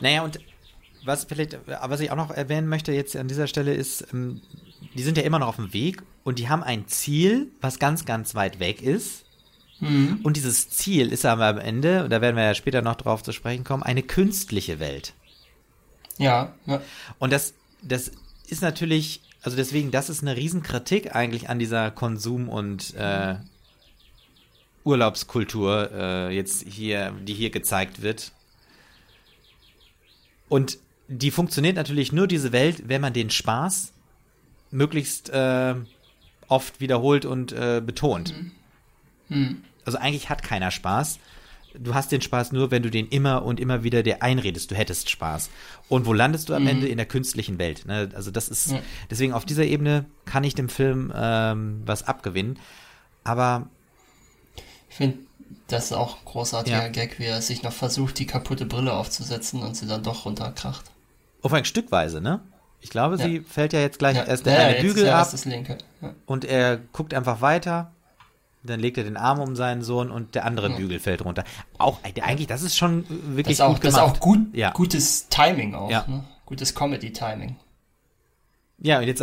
Naja, 0.00 0.22
und 0.22 0.40
was 1.04 1.24
vielleicht, 1.24 1.58
was 1.66 2.00
ich 2.00 2.10
auch 2.10 2.16
noch 2.16 2.30
erwähnen 2.30 2.68
möchte 2.68 2.92
jetzt 2.92 3.16
an 3.16 3.28
dieser 3.28 3.46
Stelle 3.46 3.74
ist, 3.74 4.06
ähm, 4.12 4.40
die 4.94 5.02
sind 5.02 5.16
ja 5.16 5.24
immer 5.24 5.38
noch 5.38 5.48
auf 5.48 5.56
dem 5.56 5.72
Weg 5.72 6.02
und 6.24 6.38
die 6.38 6.48
haben 6.48 6.62
ein 6.62 6.86
Ziel, 6.88 7.50
was 7.60 7.78
ganz, 7.78 8.04
ganz 8.04 8.34
weit 8.34 8.60
weg 8.60 8.82
ist. 8.82 9.24
Und 9.80 10.36
dieses 10.36 10.68
Ziel 10.68 11.10
ist 11.10 11.24
aber 11.24 11.46
am 11.46 11.56
Ende, 11.58 12.04
und 12.04 12.10
da 12.10 12.20
werden 12.20 12.36
wir 12.36 12.44
ja 12.44 12.54
später 12.54 12.82
noch 12.82 12.96
drauf 12.96 13.22
zu 13.22 13.32
sprechen 13.32 13.64
kommen, 13.64 13.82
eine 13.82 14.02
künstliche 14.02 14.78
Welt. 14.78 15.14
Ja, 16.18 16.52
ja. 16.66 16.82
Und 17.18 17.32
das, 17.32 17.54
das 17.80 18.12
ist 18.50 18.62
natürlich, 18.62 19.20
also 19.42 19.56
deswegen, 19.56 19.90
das 19.90 20.10
ist 20.10 20.22
eine 20.22 20.36
Riesenkritik 20.36 21.14
eigentlich 21.14 21.48
an 21.48 21.58
dieser 21.58 21.90
Konsum- 21.90 22.48
und 22.48 22.94
äh, 22.94 23.36
Urlaubskultur 24.84 25.90
äh, 25.92 26.34
jetzt 26.34 26.66
hier, 26.66 27.12
die 27.22 27.34
hier 27.34 27.50
gezeigt 27.50 28.02
wird. 28.02 28.32
Und 30.48 30.78
die 31.08 31.30
funktioniert 31.30 31.76
natürlich 31.76 32.12
nur 32.12 32.26
diese 32.26 32.52
Welt, 32.52 32.88
wenn 32.88 33.00
man 33.00 33.12
den 33.12 33.30
Spaß 33.30 33.92
möglichst 34.70 35.30
äh, 35.30 35.74
oft 36.48 36.80
wiederholt 36.80 37.24
und 37.24 37.52
äh, 37.52 37.82
betont. 37.84 38.34
Also 39.84 39.98
eigentlich 39.98 40.28
hat 40.28 40.42
keiner 40.42 40.70
Spaß. 40.70 41.18
Du 41.78 41.94
hast 41.94 42.10
den 42.10 42.20
Spaß 42.20 42.52
nur, 42.52 42.70
wenn 42.70 42.82
du 42.82 42.90
den 42.90 43.06
immer 43.08 43.44
und 43.44 43.60
immer 43.60 43.82
wieder 43.84 44.02
dir 44.02 44.22
einredest, 44.22 44.70
du 44.70 44.74
hättest 44.74 45.08
Spaß. 45.10 45.50
Und 45.88 46.04
wo 46.06 46.12
landest 46.12 46.48
du 46.48 46.54
am 46.54 46.66
Ende 46.66 46.88
in 46.88 46.96
der 46.96 47.06
künstlichen 47.06 47.58
Welt? 47.58 47.86
Ne? 47.86 48.08
Also 48.14 48.30
das 48.30 48.48
ist, 48.48 48.72
Ja. 48.72 48.80
deswegen 49.10 49.32
auf 49.32 49.44
dieser 49.44 49.64
Ebene 49.64 50.04
kann 50.24 50.42
ich 50.44 50.54
dem 50.54 50.68
Film 50.68 51.12
ähm, 51.14 51.82
was 51.86 52.02
abgewinnen. 52.06 52.58
Aber 53.24 53.68
Ich 54.88 54.96
finde, 54.96 55.18
das 55.68 55.86
ist 55.86 55.92
auch 55.92 56.16
ein 56.18 56.24
großartiger 56.24 56.82
Ja. 56.84 56.88
Gag, 56.88 57.18
wie 57.20 57.26
er 57.26 57.40
sich 57.42 57.62
noch 57.62 57.72
versucht, 57.72 58.18
die 58.18 58.26
kaputte 58.26 58.66
Brille 58.66 58.92
aufzusetzen 58.92 59.62
und 59.62 59.76
sie 59.76 59.86
dann 59.86 60.02
doch 60.02 60.24
runterkracht. 60.24 60.84
auf 61.42 61.52
ein 61.52 61.64
Stückweise, 61.64 62.20
ne? 62.20 62.40
Ich 62.82 62.90
glaube, 62.90 63.16
Ja. 63.16 63.24
sie 63.24 63.40
fällt 63.40 63.72
ja 63.72 63.80
jetzt 63.80 63.98
gleich 63.98 64.16
erst 64.16 64.44
der 64.46 64.58
eine 64.58 64.80
Bügel 64.80 65.08
ab 65.08 65.32
und 66.26 66.44
er 66.44 66.78
guckt 66.92 67.14
einfach 67.14 67.40
weiter. 67.40 67.92
Dann 68.62 68.78
legt 68.80 68.98
er 68.98 69.04
den 69.04 69.16
Arm 69.16 69.40
um 69.40 69.56
seinen 69.56 69.82
Sohn 69.82 70.10
und 70.10 70.34
der 70.34 70.44
andere 70.44 70.68
Bügel 70.70 70.98
fällt 71.00 71.24
runter. 71.24 71.44
Auch 71.78 71.98
äh, 72.02 72.20
eigentlich, 72.20 72.46
das 72.46 72.62
ist 72.62 72.76
schon 72.76 73.04
Das 73.08 73.36
wirklich 73.36 73.52
ist 73.54 73.60
auch, 73.62 73.74
gut 73.74 73.84
das 73.84 73.94
ist 73.94 73.98
gemacht. 74.00 74.16
auch 74.16 74.20
gut, 74.20 74.54
Ja. 74.54 74.70
gutes 74.72 75.28
Timing 75.28 75.74
auch. 75.74 75.90
Ja. 75.90 76.04
Ne? 76.06 76.24
Gutes 76.44 76.74
Comedy-Timing. 76.74 77.56
Ja, 78.78 78.98
und 78.98 79.04
jetzt, 79.06 79.22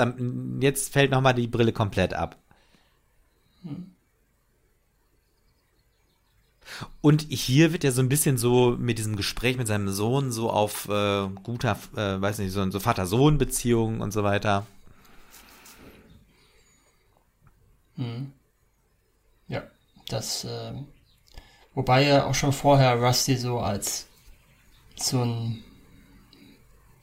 jetzt 0.61 0.93
fällt 0.93 1.11
nochmal 1.11 1.33
die 1.33 1.47
Brille 1.47 1.71
komplett 1.73 2.13
ab. 2.13 2.35
Und 7.01 7.25
hier 7.29 7.73
wird 7.73 7.83
er 7.83 7.91
so 7.91 8.01
ein 8.01 8.09
bisschen 8.09 8.37
so 8.37 8.75
mit 8.77 8.97
diesem 8.97 9.15
Gespräch 9.15 9.57
mit 9.57 9.67
seinem 9.67 9.89
Sohn 9.89 10.31
so 10.31 10.49
auf 10.51 10.87
äh, 10.89 11.27
guter, 11.43 11.77
äh, 11.95 12.19
weiß 12.21 12.39
nicht, 12.39 12.51
so, 12.51 12.69
so 12.71 12.79
Vater-Sohn-Beziehungen 12.79 14.01
und 14.01 14.11
so 14.11 14.23
weiter. 14.23 14.65
Ja, 17.97 18.05
das, 20.09 20.45
ähm, 20.45 20.87
wobei 21.73 22.03
ja 22.03 22.25
auch 22.25 22.35
schon 22.35 22.53
vorher 22.53 22.95
Rusty 23.01 23.37
so 23.37 23.59
als 23.59 24.07
so 24.95 25.23
ein, 25.23 25.63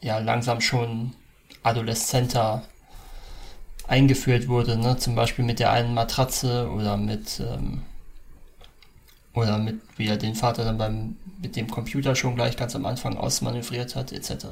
ja, 0.00 0.18
langsam 0.18 0.60
schon 0.60 1.14
Adoleszenter 1.62 2.62
eingeführt 3.86 4.48
wurde, 4.48 4.76
ne? 4.76 4.96
Zum 4.96 5.14
Beispiel 5.14 5.44
mit 5.44 5.58
der 5.58 5.70
einen 5.72 5.94
Matratze 5.94 6.70
oder 6.70 6.96
mit, 6.96 7.40
ähm, 7.40 7.82
oder 9.34 9.58
mit, 9.58 9.80
wie 9.96 10.08
er 10.08 10.16
den 10.16 10.34
Vater 10.34 10.64
dann 10.64 10.78
beim, 10.78 11.16
mit 11.40 11.56
dem 11.56 11.70
Computer 11.70 12.14
schon 12.14 12.34
gleich 12.34 12.56
ganz 12.56 12.74
am 12.76 12.86
Anfang 12.86 13.16
ausmanövriert 13.16 13.96
hat, 13.96 14.12
etc. 14.12 14.46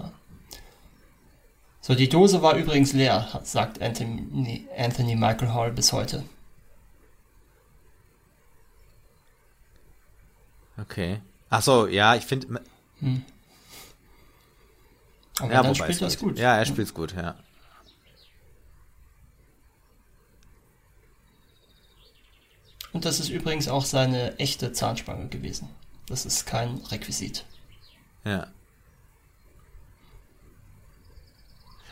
So, 1.80 1.94
die 1.94 2.09
Dose 2.09 2.42
war 2.42 2.57
übrigens 2.57 2.92
leer, 2.92 3.40
sagt 3.42 3.82
Anthony, 3.82 4.66
Anthony 4.76 5.16
Michael 5.16 5.53
Hall 5.53 5.72
bis 5.72 5.92
heute. 5.92 6.22
Okay. 10.78 11.20
Ach 11.50 11.62
so, 11.62 11.86
ja, 11.86 12.14
ich 12.14 12.24
finde, 12.24 12.60
Aber 15.38 15.52
ja, 15.52 15.62
dann 15.62 15.74
spielt 15.74 15.90
es 15.90 15.98
das 15.98 16.12
geht. 16.18 16.20
gut. 16.20 16.38
Ja, 16.38 16.56
er 16.56 16.64
spielt's 16.64 16.94
gut, 16.94 17.14
ja. 17.14 17.36
Und 22.92 23.04
das 23.04 23.20
ist 23.20 23.30
übrigens 23.30 23.68
auch 23.68 23.84
seine 23.84 24.38
echte 24.38 24.72
Zahnspange 24.72 25.28
gewesen. 25.28 25.68
Das 26.06 26.26
ist 26.26 26.46
kein 26.46 26.76
Requisit. 26.90 27.44
Ja. 28.24 28.48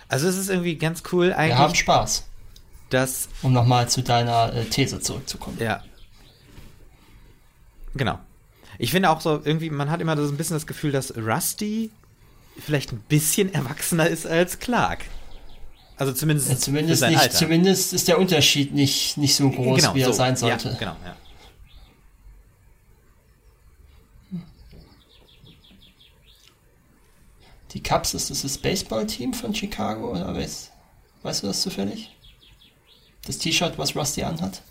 Also 0.08 0.28
es 0.28 0.36
ist 0.36 0.50
irgendwie 0.50 0.76
ganz 0.76 1.02
cool 1.12 1.28
Wir 1.28 1.36
haben 1.36 1.64
eigentlich, 1.66 1.80
Spaß, 1.80 2.26
dass 2.90 3.28
um 3.42 3.52
nochmal 3.52 3.88
zu 3.88 4.02
deiner 4.02 4.52
äh, 4.52 4.64
These 4.64 5.00
zurückzukommen. 5.00 5.56
Ja. 5.60 5.82
Genau. 7.94 8.18
Ich 8.82 8.92
finde 8.92 9.10
auch 9.10 9.20
so, 9.20 9.42
irgendwie, 9.44 9.68
man 9.68 9.90
hat 9.90 10.00
immer 10.00 10.16
so 10.16 10.22
ein 10.32 10.38
bisschen 10.38 10.56
das 10.56 10.66
Gefühl, 10.66 10.90
dass 10.90 11.14
Rusty 11.14 11.90
vielleicht 12.58 12.92
ein 12.92 13.00
bisschen 13.08 13.52
erwachsener 13.52 14.08
ist 14.08 14.26
als 14.26 14.58
Clark. 14.58 15.04
Also 15.98 16.14
zumindest, 16.14 16.48
Ja, 16.48 16.56
zumindest, 16.56 17.02
nicht, 17.02 17.18
Alter. 17.18 17.34
zumindest 17.34 17.92
ist 17.92 18.08
der 18.08 18.18
Unterschied 18.18 18.72
nicht, 18.72 19.18
nicht 19.18 19.36
so 19.36 19.50
groß, 19.50 19.80
genau, 19.82 19.94
wie 19.94 20.00
er 20.00 20.06
so. 20.06 20.12
sein 20.14 20.34
sollte. 20.34 20.70
Ja, 20.70 20.74
genau, 20.78 20.96
ja. 21.04 21.14
Die 27.72 27.82
Cubs, 27.82 28.14
ist 28.14 28.30
das 28.30 28.40
das 28.42 28.56
Baseballteam 28.56 29.34
von 29.34 29.54
Chicago 29.54 30.12
oder 30.12 30.34
weißt, 30.34 30.72
weißt 31.22 31.42
du 31.42 31.48
das 31.48 31.60
zufällig? 31.60 32.16
Das 33.26 33.36
T-Shirt, 33.36 33.76
was 33.76 33.94
Rusty 33.94 34.22
anhat? 34.22 34.62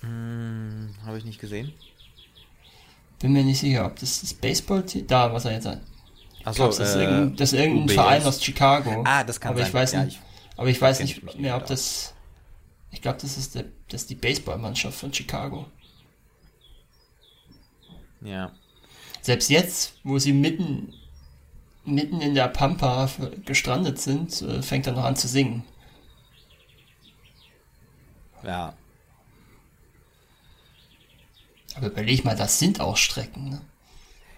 Hm, 0.00 0.94
Habe 1.04 1.18
ich 1.18 1.24
nicht 1.24 1.40
gesehen. 1.40 1.72
Bin 3.18 3.32
mir 3.32 3.44
nicht 3.44 3.60
sicher, 3.60 3.84
ob 3.86 3.96
das 3.98 4.20
das 4.22 4.32
Baseballteam, 4.32 5.06
da, 5.06 5.32
was 5.32 5.44
er 5.44 5.52
jetzt 5.52 5.66
hat. 5.66 5.80
Achso, 6.44 6.66
das 6.66 6.78
ist 6.78 6.94
irgendein, 6.94 7.36
das 7.36 7.52
ist 7.52 7.58
irgendein 7.58 7.88
Verein 7.90 8.22
aus 8.22 8.42
Chicago. 8.42 8.90
äh, 8.90 9.04
Ah, 9.04 9.24
das 9.24 9.38
kann 9.40 9.50
aber 9.50 9.60
sein. 9.60 9.68
Ich 9.68 9.74
weiß 9.74 9.92
Ja, 9.92 10.04
nicht, 10.04 10.16
ich 10.16 10.58
aber 10.58 10.68
ich 10.70 10.80
weiß 10.80 11.00
nicht 11.00 11.38
mehr, 11.38 11.56
ob 11.56 11.66
das. 11.66 12.14
Ich 12.92 13.02
glaube, 13.02 13.18
das 13.20 13.36
ist 13.36 13.54
der, 13.54 13.66
das 13.88 14.02
ist 14.02 14.10
die 14.10 14.14
Baseballmannschaft 14.14 14.98
von 14.98 15.12
Chicago. 15.12 15.66
Ja. 18.22 18.52
Selbst 19.20 19.50
jetzt, 19.50 19.94
wo 20.02 20.18
sie 20.18 20.32
mitten, 20.32 20.94
mitten 21.84 22.20
in 22.22 22.34
der 22.34 22.48
Pampa 22.48 23.08
gestrandet 23.44 23.98
sind, 24.00 24.40
äh, 24.42 24.62
fängt 24.62 24.86
er 24.86 24.94
noch 24.94 25.04
an 25.04 25.16
zu 25.16 25.28
singen. 25.28 25.62
Ja. 28.42 28.74
Aber 31.80 31.92
überleg 31.92 32.24
mal, 32.26 32.36
das 32.36 32.58
sind 32.58 32.78
auch 32.80 32.98
Strecken. 32.98 33.48
Ne? 33.48 33.60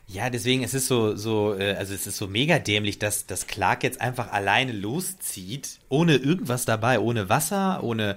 Ja, 0.07 0.31
deswegen, 0.31 0.63
es 0.63 0.75
ist 0.75 0.87
so, 0.87 1.17
so, 1.17 1.57
äh, 1.59 1.75
also 1.75 1.93
es 1.93 2.07
ist 2.07 2.17
so 2.17 2.29
mega 2.29 2.61
dämlich, 2.61 3.01
dass, 3.01 3.27
dass 3.27 3.49
Clark 3.49 3.83
jetzt 3.83 4.01
einfach 4.01 4.31
alleine 4.31 4.71
loszieht, 4.71 5.81
ohne 5.89 6.17
irgendwas 6.17 6.65
dabei, 6.67 7.01
ohne 7.01 7.29
Wasser, 7.29 7.83
ohne, 7.83 8.17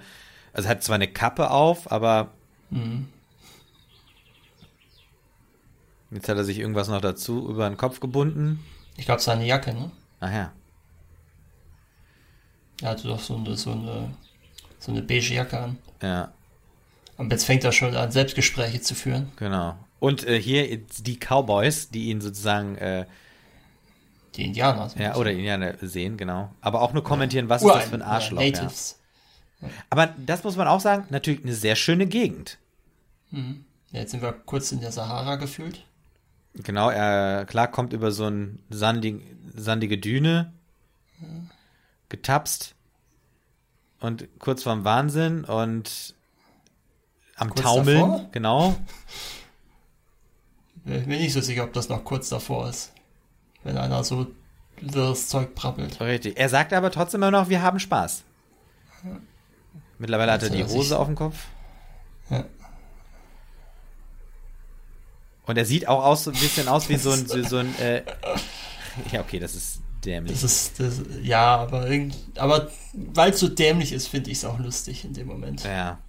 also 0.53 0.69
hat 0.69 0.84
zwar 0.84 0.95
eine 0.95 1.07
Kappe 1.07 1.49
auf, 1.49 1.91
aber 1.91 2.30
jetzt 6.11 6.30
hat 6.30 6.38
er 6.38 6.43
sich 6.43 6.59
irgendwas 6.59 6.88
noch 6.88 7.01
dazu 7.01 7.49
über 7.49 7.67
den 7.67 7.78
Kopf 7.78 7.99
gebunden. 7.99 8.63
Ich 8.97 9.05
glaube, 9.05 9.21
seine 9.21 9.45
Jacke, 9.47 9.73
ne? 9.73 9.91
Ach 10.19 10.32
ja. 10.32 10.51
Er 12.82 12.89
hatte 12.89 13.07
doch 13.07 13.19
so 13.19 13.38
eine, 13.38 13.55
so 13.57 13.71
eine, 13.71 14.13
so 14.78 14.91
eine 14.91 15.01
beige 15.01 15.34
Jacke 15.34 15.59
an. 15.59 15.78
Ja, 16.01 16.32
Und 17.18 17.32
jetzt 17.32 17.45
fängt 17.45 17.63
er 17.63 17.72
schon 17.72 17.95
an, 17.95 18.11
Selbstgespräche 18.11 18.82
zu 18.82 18.95
führen. 18.95 19.32
genau. 19.38 19.78
Und 19.99 20.28
äh, 20.28 20.39
hier 20.39 20.78
die 20.78 21.18
Cowboys, 21.18 21.89
die 21.89 22.09
ihn 22.09 22.22
sozusagen, 22.22 22.76
äh, 22.76 23.05
Die 24.36 24.45
Indianer. 24.45 24.91
ja, 24.99 25.16
oder 25.16 25.32
ja 25.32 25.74
sehen, 25.82 26.18
genau. 26.18 26.51
Aber 26.61 26.82
auch 26.82 26.93
nur 26.93 27.03
kommentieren, 27.03 27.49
was 27.49 27.63
ist 27.63 27.70
das 27.74 27.86
für 27.86 27.95
ein 27.95 28.01
Arschloch. 28.01 28.41
Ja. 28.41 28.51
Natives. 28.51 28.99
Aber 29.89 30.13
das 30.26 30.43
muss 30.43 30.57
man 30.57 30.68
auch 30.68 30.82
sagen, 30.82 31.05
natürlich 31.09 31.41
eine 31.43 31.53
sehr 31.53 31.76
schöne 31.76 32.05
Gegend. 32.05 32.57
Ja, 33.32 33.39
jetzt 33.91 34.11
sind 34.11 34.22
wir 34.22 34.34
kurz 34.34 34.72
in 34.72 34.82
der 34.82 34.91
Sahara 34.91 35.38
gefühlt. 35.38 35.84
Genau, 36.53 36.89
er, 36.89 37.45
klar, 37.45 37.70
kommt 37.70 37.91
über 37.93 38.11
so 38.11 38.26
eine 38.26 38.49
sandig, 38.70 39.22
sandige 39.55 39.97
Düne, 39.97 40.51
getapst 42.09 42.76
und 44.01 44.28
kurz 44.39 44.63
vorm 44.63 44.84
Wahnsinn 44.84 45.45
und 45.45 46.14
am 47.36 47.49
Kurz 47.49 47.61
Taumeln, 47.61 47.99
davor? 47.99 48.29
genau. 48.31 48.75
Ich 50.86 51.05
bin 51.05 51.19
nicht 51.19 51.33
so 51.33 51.41
sicher, 51.41 51.63
ob 51.63 51.73
das 51.73 51.89
noch 51.89 52.03
kurz 52.03 52.29
davor 52.29 52.69
ist. 52.69 52.91
Wenn 53.63 53.77
einer 53.77 54.03
so 54.03 54.27
wirres 54.81 55.27
Zeug 55.27 55.55
brabbelt. 55.55 55.99
Richtig. 55.99 56.38
Er 56.38 56.49
sagt 56.49 56.73
aber 56.73 56.91
trotzdem 56.91 57.23
immer 57.23 57.31
noch, 57.31 57.49
wir 57.49 57.61
haben 57.61 57.79
Spaß. 57.79 58.23
Mittlerweile 59.97 60.33
hat 60.33 60.43
er 60.43 60.49
die 60.49 60.63
Hose 60.63 60.97
auf 60.99 61.07
dem 61.07 61.15
Kopf. 61.15 61.36
Ja. 62.29 62.45
Und 65.45 65.57
er 65.57 65.65
sieht 65.65 65.88
auch 65.88 66.03
aus, 66.03 66.23
so 66.23 66.31
ein 66.31 66.39
bisschen 66.39 66.67
aus 66.67 66.89
wie 66.89 66.97
so 66.97 67.11
ein, 67.11 67.25
so, 67.27 67.41
so 67.43 67.57
ein 67.57 67.77
äh, 67.79 68.03
ja, 69.11 69.21
okay, 69.21 69.39
das 69.39 69.55
ist 69.55 69.81
dämlich. 70.03 70.33
Das 70.33 70.43
ist, 70.43 70.79
das, 70.79 71.01
ja, 71.21 71.57
aber, 71.57 71.88
aber 72.38 72.71
weil 72.93 73.31
es 73.31 73.39
so 73.39 73.47
dämlich 73.47 73.91
ist, 73.91 74.07
finde 74.07 74.31
ich 74.31 74.39
es 74.39 74.45
auch 74.45 74.59
lustig 74.59 75.05
in 75.05 75.13
dem 75.13 75.27
Moment. 75.27 75.63
ja. 75.63 75.99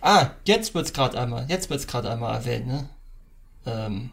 Ah, 0.00 0.30
jetzt 0.44 0.74
wird's 0.74 0.92
gerade 0.92 1.18
einmal, 1.20 1.46
jetzt 1.48 1.70
wird's 1.70 1.86
gerade 1.86 2.10
einmal 2.10 2.34
erwähnt, 2.34 2.66
ne? 2.66 2.88
Ähm, 3.66 4.10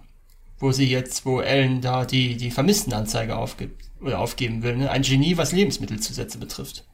wo 0.60 0.72
sie 0.72 0.88
jetzt, 0.90 1.26
wo 1.26 1.40
Ellen 1.42 1.82
da 1.82 2.06
die, 2.06 2.36
die 2.38 2.52
Vermisstenanzeige 2.52 3.36
aufgibt, 3.38 3.86
oder 4.02 4.20
aufgeben 4.20 4.62
will, 4.64 4.78
ne? 4.78 4.90
Ein 4.92 5.02
Genie, 5.04 5.38
was 5.38 5.52
Lebensmittelzusätze 5.52 6.38
betrifft. 6.38 6.86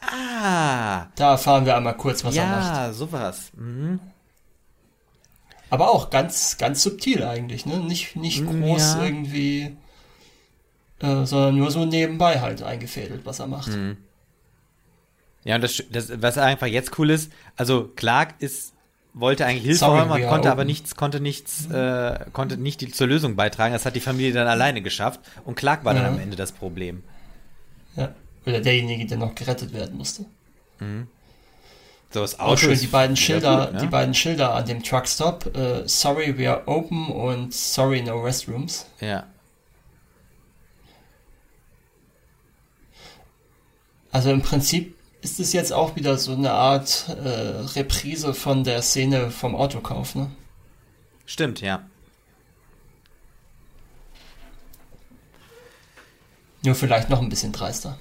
Ah, 0.00 1.06
Da 1.16 1.32
erfahren 1.32 1.66
wir 1.66 1.76
einmal 1.76 1.96
kurz, 1.96 2.24
was 2.24 2.34
er 2.36 2.46
macht. 2.46 2.74
ja, 2.74 2.92
sowas. 2.92 3.50
Mhm. 3.56 4.00
Aber 5.68 5.90
auch 5.90 6.10
ganz, 6.10 6.56
ganz 6.58 6.82
subtil 6.82 7.22
eigentlich, 7.22 7.66
ne? 7.66 7.78
Nicht, 7.78 8.16
nicht 8.16 8.40
Mm, 8.42 8.62
groß 8.62 8.94
ja. 8.94 9.04
irgendwie, 9.04 9.76
äh, 11.00 11.24
sondern 11.26 11.56
nur 11.56 11.70
so 11.70 11.84
nebenbei 11.84 12.40
halt 12.40 12.62
eingefädelt, 12.62 13.24
was 13.24 13.38
er 13.38 13.46
macht. 13.46 13.68
Mhm. 13.68 13.96
Ja, 15.44 15.54
und 15.56 15.62
das, 15.62 15.82
das, 15.90 16.10
was 16.20 16.36
einfach 16.38 16.66
jetzt 16.66 16.98
cool 16.98 17.10
ist, 17.10 17.32
also 17.56 17.90
Clark 17.96 18.34
ist, 18.40 18.74
wollte 19.14 19.46
eigentlich 19.46 19.64
Hilfe 19.64 19.86
haben, 19.86 20.22
konnte 20.28 20.50
aber 20.50 20.64
nichts, 20.64 20.94
konnte 20.96 21.18
nichts, 21.20 21.66
äh, 21.70 22.18
konnte 22.32 22.56
nicht 22.58 22.80
die, 22.80 22.90
zur 22.92 23.06
Lösung 23.06 23.36
beitragen. 23.36 23.72
Das 23.72 23.86
hat 23.86 23.96
die 23.96 24.00
Familie 24.00 24.32
dann 24.32 24.46
alleine 24.46 24.82
geschafft 24.82 25.20
und 25.44 25.56
Clark 25.56 25.84
war 25.84 25.94
dann 25.94 26.04
Ja. 26.04 26.08
am 26.10 26.20
Ende 26.20 26.36
das 26.36 26.52
Problem. 26.52 27.02
Ja. 27.96 28.14
Oder 28.46 28.60
derjenige, 28.60 29.06
der 29.06 29.18
noch 29.18 29.34
gerettet 29.34 29.72
werden 29.72 29.96
musste. 29.98 30.24
So, 32.12 32.20
das 32.20 32.38
Auch 32.38 32.48
Auto 32.48 32.56
schön 32.56 32.72
ist 32.72 32.82
die 32.82 32.86
beiden 32.86 33.16
Schilder, 33.16 33.66
gut, 33.66 33.74
ne? 33.74 33.80
die 33.80 33.86
beiden 33.86 34.14
Schilder 34.14 34.54
an 34.54 34.64
dem 34.66 34.82
Truckstop. 34.82 35.56
Äh, 35.56 35.86
sorry, 35.88 36.36
we 36.38 36.48
are 36.50 36.62
open 36.66 37.08
und 37.08 37.52
sorry, 37.52 38.02
no 38.02 38.20
restrooms. 38.20 38.86
Ja. 39.00 39.26
Also 44.12 44.30
im 44.30 44.42
Prinzip 44.42 44.96
ist 45.22 45.40
es 45.40 45.52
jetzt 45.52 45.72
auch 45.72 45.96
wieder 45.96 46.16
so 46.18 46.32
eine 46.32 46.52
Art 46.52 47.08
äh, 47.08 47.28
Reprise 47.76 48.34
von 48.34 48.64
der 48.64 48.82
Szene 48.82 49.30
vom 49.30 49.54
Autokauf, 49.54 50.14
ne? 50.14 50.30
Stimmt, 51.26 51.60
ja. 51.60 51.82
Nur 56.64 56.74
vielleicht 56.74 57.08
noch 57.08 57.20
ein 57.22 57.28
bisschen 57.28 57.52
dreister. 57.52 57.98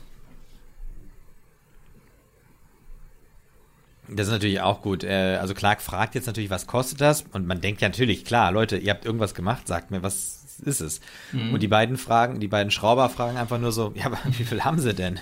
Das 4.07 4.27
ist 4.27 4.33
natürlich 4.33 4.61
auch 4.61 4.81
gut. 4.81 5.03
Äh, 5.03 5.37
Also 5.39 5.53
Clark 5.53 5.81
fragt 5.81 6.15
jetzt 6.15 6.25
natürlich, 6.25 6.49
was 6.49 6.67
kostet 6.67 6.99
das? 7.01 7.23
Und 7.31 7.45
man 7.45 7.61
denkt 7.61 7.81
ja 7.81 7.89
natürlich, 7.89 8.25
klar, 8.25 8.51
Leute, 8.51 8.77
ihr 8.77 8.91
habt 8.91 9.05
irgendwas 9.05 9.33
gemacht, 9.35 9.67
sagt 9.67 9.91
mir, 9.91 10.01
was 10.03 10.57
ist 10.65 10.81
es? 10.81 10.99
Mhm. 11.31 11.53
Und 11.53 11.59
die 11.61 11.67
beiden 11.67 11.97
fragen, 11.97 12.39
die 12.39 12.47
beiden 12.47 12.71
Schrauber 12.71 13.09
fragen 13.09 13.37
einfach 13.37 13.59
nur 13.59 13.71
so, 13.71 13.93
ja, 13.95 14.05
aber 14.07 14.17
wie 14.25 14.43
viel 14.43 14.63
haben 14.63 14.79
sie 14.79 14.93
denn? 14.93 15.19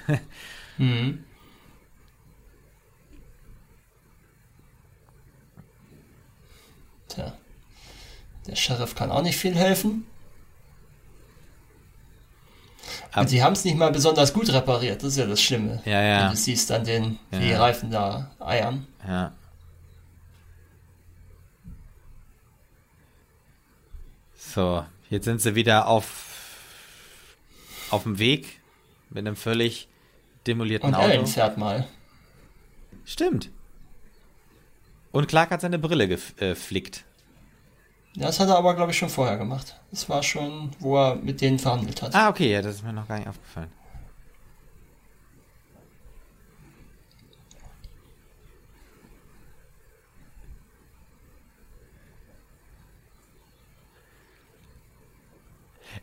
Mhm. 0.77 1.23
Tja. 7.09 7.33
Der 8.47 8.55
Sheriff 8.55 8.95
kann 8.95 9.11
auch 9.11 9.21
nicht 9.21 9.37
viel 9.37 9.55
helfen. 9.55 10.05
Ab- 13.11 13.21
Und 13.21 13.27
sie 13.29 13.43
haben 13.43 13.53
es 13.53 13.65
nicht 13.65 13.77
mal 13.77 13.91
besonders 13.91 14.33
gut 14.33 14.49
repariert, 14.51 15.03
das 15.03 15.09
ist 15.13 15.17
ja 15.17 15.25
das 15.25 15.41
Schlimme. 15.41 15.81
Ja, 15.85 16.01
ja. 16.01 16.23
Wenn 16.23 16.31
du 16.31 16.37
siehst 16.37 16.71
an 16.71 16.83
den, 16.85 17.19
wie 17.31 17.39
die 17.39 17.49
Ja. 17.49 17.59
Reifen 17.59 17.91
da 17.91 18.31
eiern. 18.39 18.87
Ja. 19.05 19.33
So, 24.35 24.85
jetzt 25.09 25.25
sind 25.25 25.41
sie 25.41 25.55
wieder 25.55 25.87
auf, 25.87 26.57
auf 27.89 28.03
dem 28.03 28.19
Weg 28.19 28.59
mit 29.09 29.19
einem 29.19 29.35
völlig 29.35 29.87
demolierten 30.45 30.89
Und 30.89 30.95
Auto. 30.95 31.07
Ellen 31.09 31.27
fährt 31.27 31.57
mal. 31.57 31.87
Stimmt. 33.05 33.49
Und 35.11 35.27
Clark 35.27 35.51
hat 35.51 35.61
seine 35.61 35.79
Brille 35.79 36.07
geflickt. 36.07 37.03
Das 38.19 38.39
hat 38.39 38.49
er 38.49 38.57
aber, 38.57 38.73
glaube 38.73 38.91
ich, 38.91 38.97
schon 38.97 39.09
vorher 39.09 39.37
gemacht. 39.37 39.79
Das 39.91 40.09
war 40.09 40.23
schon, 40.23 40.71
wo 40.79 40.97
er 40.97 41.15
mit 41.15 41.39
denen 41.39 41.59
verhandelt 41.59 42.01
hat. 42.01 42.15
Ah, 42.15 42.29
okay, 42.29 42.51
ja, 42.51 42.63
das 42.63 42.75
ist 42.75 42.83
mir 42.83 42.91
noch 42.91 43.07
gar 43.07 43.19
nicht 43.19 43.27
aufgefallen. 43.27 43.69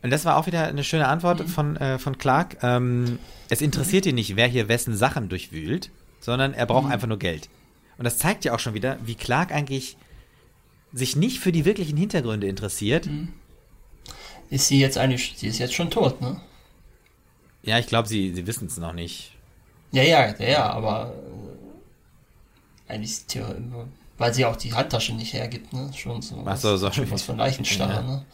Und 0.01 0.11
das 0.11 0.23
war 0.23 0.37
auch 0.37 0.45
wieder 0.45 0.67
eine 0.67 0.83
schöne 0.85 1.07
Antwort 1.09 1.41
von, 1.49 1.75
äh, 1.77 1.99
von 1.99 2.17
Clark. 2.17 2.57
Ähm, 2.63 3.19
es 3.49 3.61
interessiert 3.61 4.05
ihn 4.05 4.15
nicht, 4.15 4.37
wer 4.37 4.47
hier 4.47 4.69
wessen 4.69 4.95
Sachen 4.95 5.27
durchwühlt, 5.27 5.91
sondern 6.21 6.53
er 6.53 6.65
braucht 6.65 6.91
einfach 6.91 7.07
nur 7.07 7.19
Geld. 7.19 7.49
Und 7.97 8.05
das 8.05 8.17
zeigt 8.17 8.45
ja 8.45 8.53
auch 8.53 8.59
schon 8.59 8.73
wieder, 8.73 8.99
wie 9.03 9.15
Clark 9.15 9.51
eigentlich 9.51 9.97
sich 10.95 11.15
nicht 11.15 11.39
für 11.39 11.51
die 11.51 11.65
wirklichen 11.65 11.97
Hintergründe 11.97 12.47
interessiert. 12.47 13.07
Ist 14.49 14.67
sie 14.69 14.79
jetzt 14.79 14.97
eigentlich, 14.97 15.33
sie 15.35 15.47
ist 15.47 15.59
jetzt 15.59 15.73
schon 15.73 15.91
tot, 15.91 16.21
ne? 16.21 16.39
Ja, 17.63 17.77
ich 17.79 17.87
glaube, 17.87 18.07
sie, 18.07 18.33
sie 18.33 18.47
wissen 18.47 18.67
es 18.67 18.77
noch 18.77 18.93
nicht. 18.93 19.33
Ja, 19.91 20.03
ja, 20.03 20.33
ja, 20.39 20.47
ja, 20.47 20.69
aber 20.69 21.13
äh, 22.87 22.93
eigentlich 22.93 23.11
ist 23.11 23.27
Theo- 23.27 23.53
weil 24.17 24.33
sie 24.33 24.45
auch 24.45 24.55
die 24.55 24.73
Handtasche 24.73 25.13
nicht 25.13 25.33
hergibt, 25.33 25.73
ne? 25.73 25.91
Schon 25.93 26.21
so. 26.21 26.41
Ach 26.45 26.55
so, 26.57 26.77
so. 26.77 26.89
Schon 26.91 27.11
was 27.11 27.23
von 27.23 27.37
Leichenstarre, 27.37 27.93
Ja. 27.95 28.01
ne? 28.01 28.25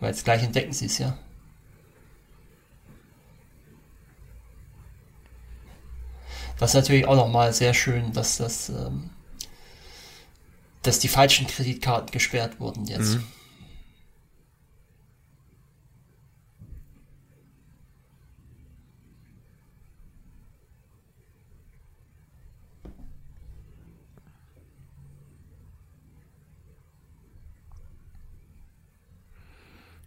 Weil 0.00 0.10
jetzt 0.12 0.24
gleich 0.24 0.42
entdecken 0.42 0.72
sie 0.72 0.86
es 0.86 0.96
ja. 0.98 1.18
Das 6.58 6.70
ist 6.70 6.74
natürlich 6.74 7.06
auch 7.06 7.16
nochmal 7.16 7.52
sehr 7.52 7.74
schön, 7.74 8.12
dass 8.12 8.36
das, 8.36 8.68
ähm, 8.68 9.10
dass 10.82 10.98
die 10.98 11.08
falschen 11.08 11.46
Kreditkarten 11.46 12.10
gesperrt 12.10 12.60
wurden 12.60 12.86
jetzt. 12.86 13.14
Mhm. 13.16 13.24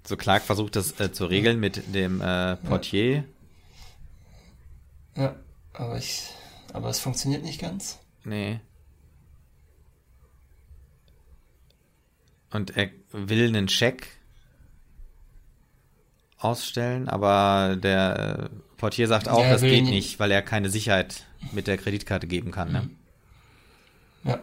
So 0.06 0.18
Clark 0.18 0.44
versucht 0.44 0.76
das 0.76 1.00
äh, 1.00 1.14
zu 1.14 1.26
regeln 1.26 1.60
mit 1.60 1.96
dem 1.96 2.20
äh, 2.20 2.58
Portier. 2.58 3.24
Ja, 5.16 5.36
aber 5.72 5.98
ich, 5.98 6.30
aber 6.74 6.90
es 6.90 7.00
funktioniert 7.00 7.44
nicht 7.44 7.62
ganz. 7.62 8.00
Nee. 8.26 8.60
Und 12.54 12.78
er 12.78 12.90
will 13.12 13.48
einen 13.48 13.68
Scheck 13.68 14.08
ausstellen, 16.38 17.10
aber 17.10 17.76
der 17.78 18.50
äh, 18.52 18.56
Portier 18.78 19.08
sagt 19.08 19.28
auch, 19.28 19.42
Ja, 19.44 19.50
das 19.52 19.62
geht 19.62 19.86
nicht- 19.86 20.20
weil 20.20 20.30
er 20.32 20.42
keine 20.42 20.70
Sicherheit 20.70 21.26
mit 21.52 21.68
der 21.68 21.78
Kreditkarte 21.78 22.28
geben 22.28 22.52
kann. 22.52 22.72
Ne? 22.72 22.90
Ja. 24.24 24.40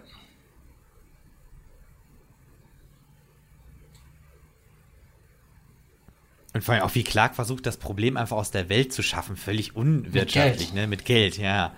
Und 6.52 6.64
vor 6.64 6.74
allem 6.74 6.82
auch 6.82 6.94
wie 6.94 7.04
Clark 7.04 7.36
versucht, 7.36 7.64
das 7.66 7.76
Problem 7.76 8.16
einfach 8.16 8.36
aus 8.36 8.50
der 8.50 8.68
Welt 8.68 8.92
zu 8.92 9.02
schaffen, 9.02 9.36
völlig 9.36 9.76
unwirtschaftlich, 9.76 10.72
Geld. 10.72 10.74
ne? 10.74 10.86
Mit 10.88 11.04
Geld, 11.04 11.38
ja. 11.38 11.72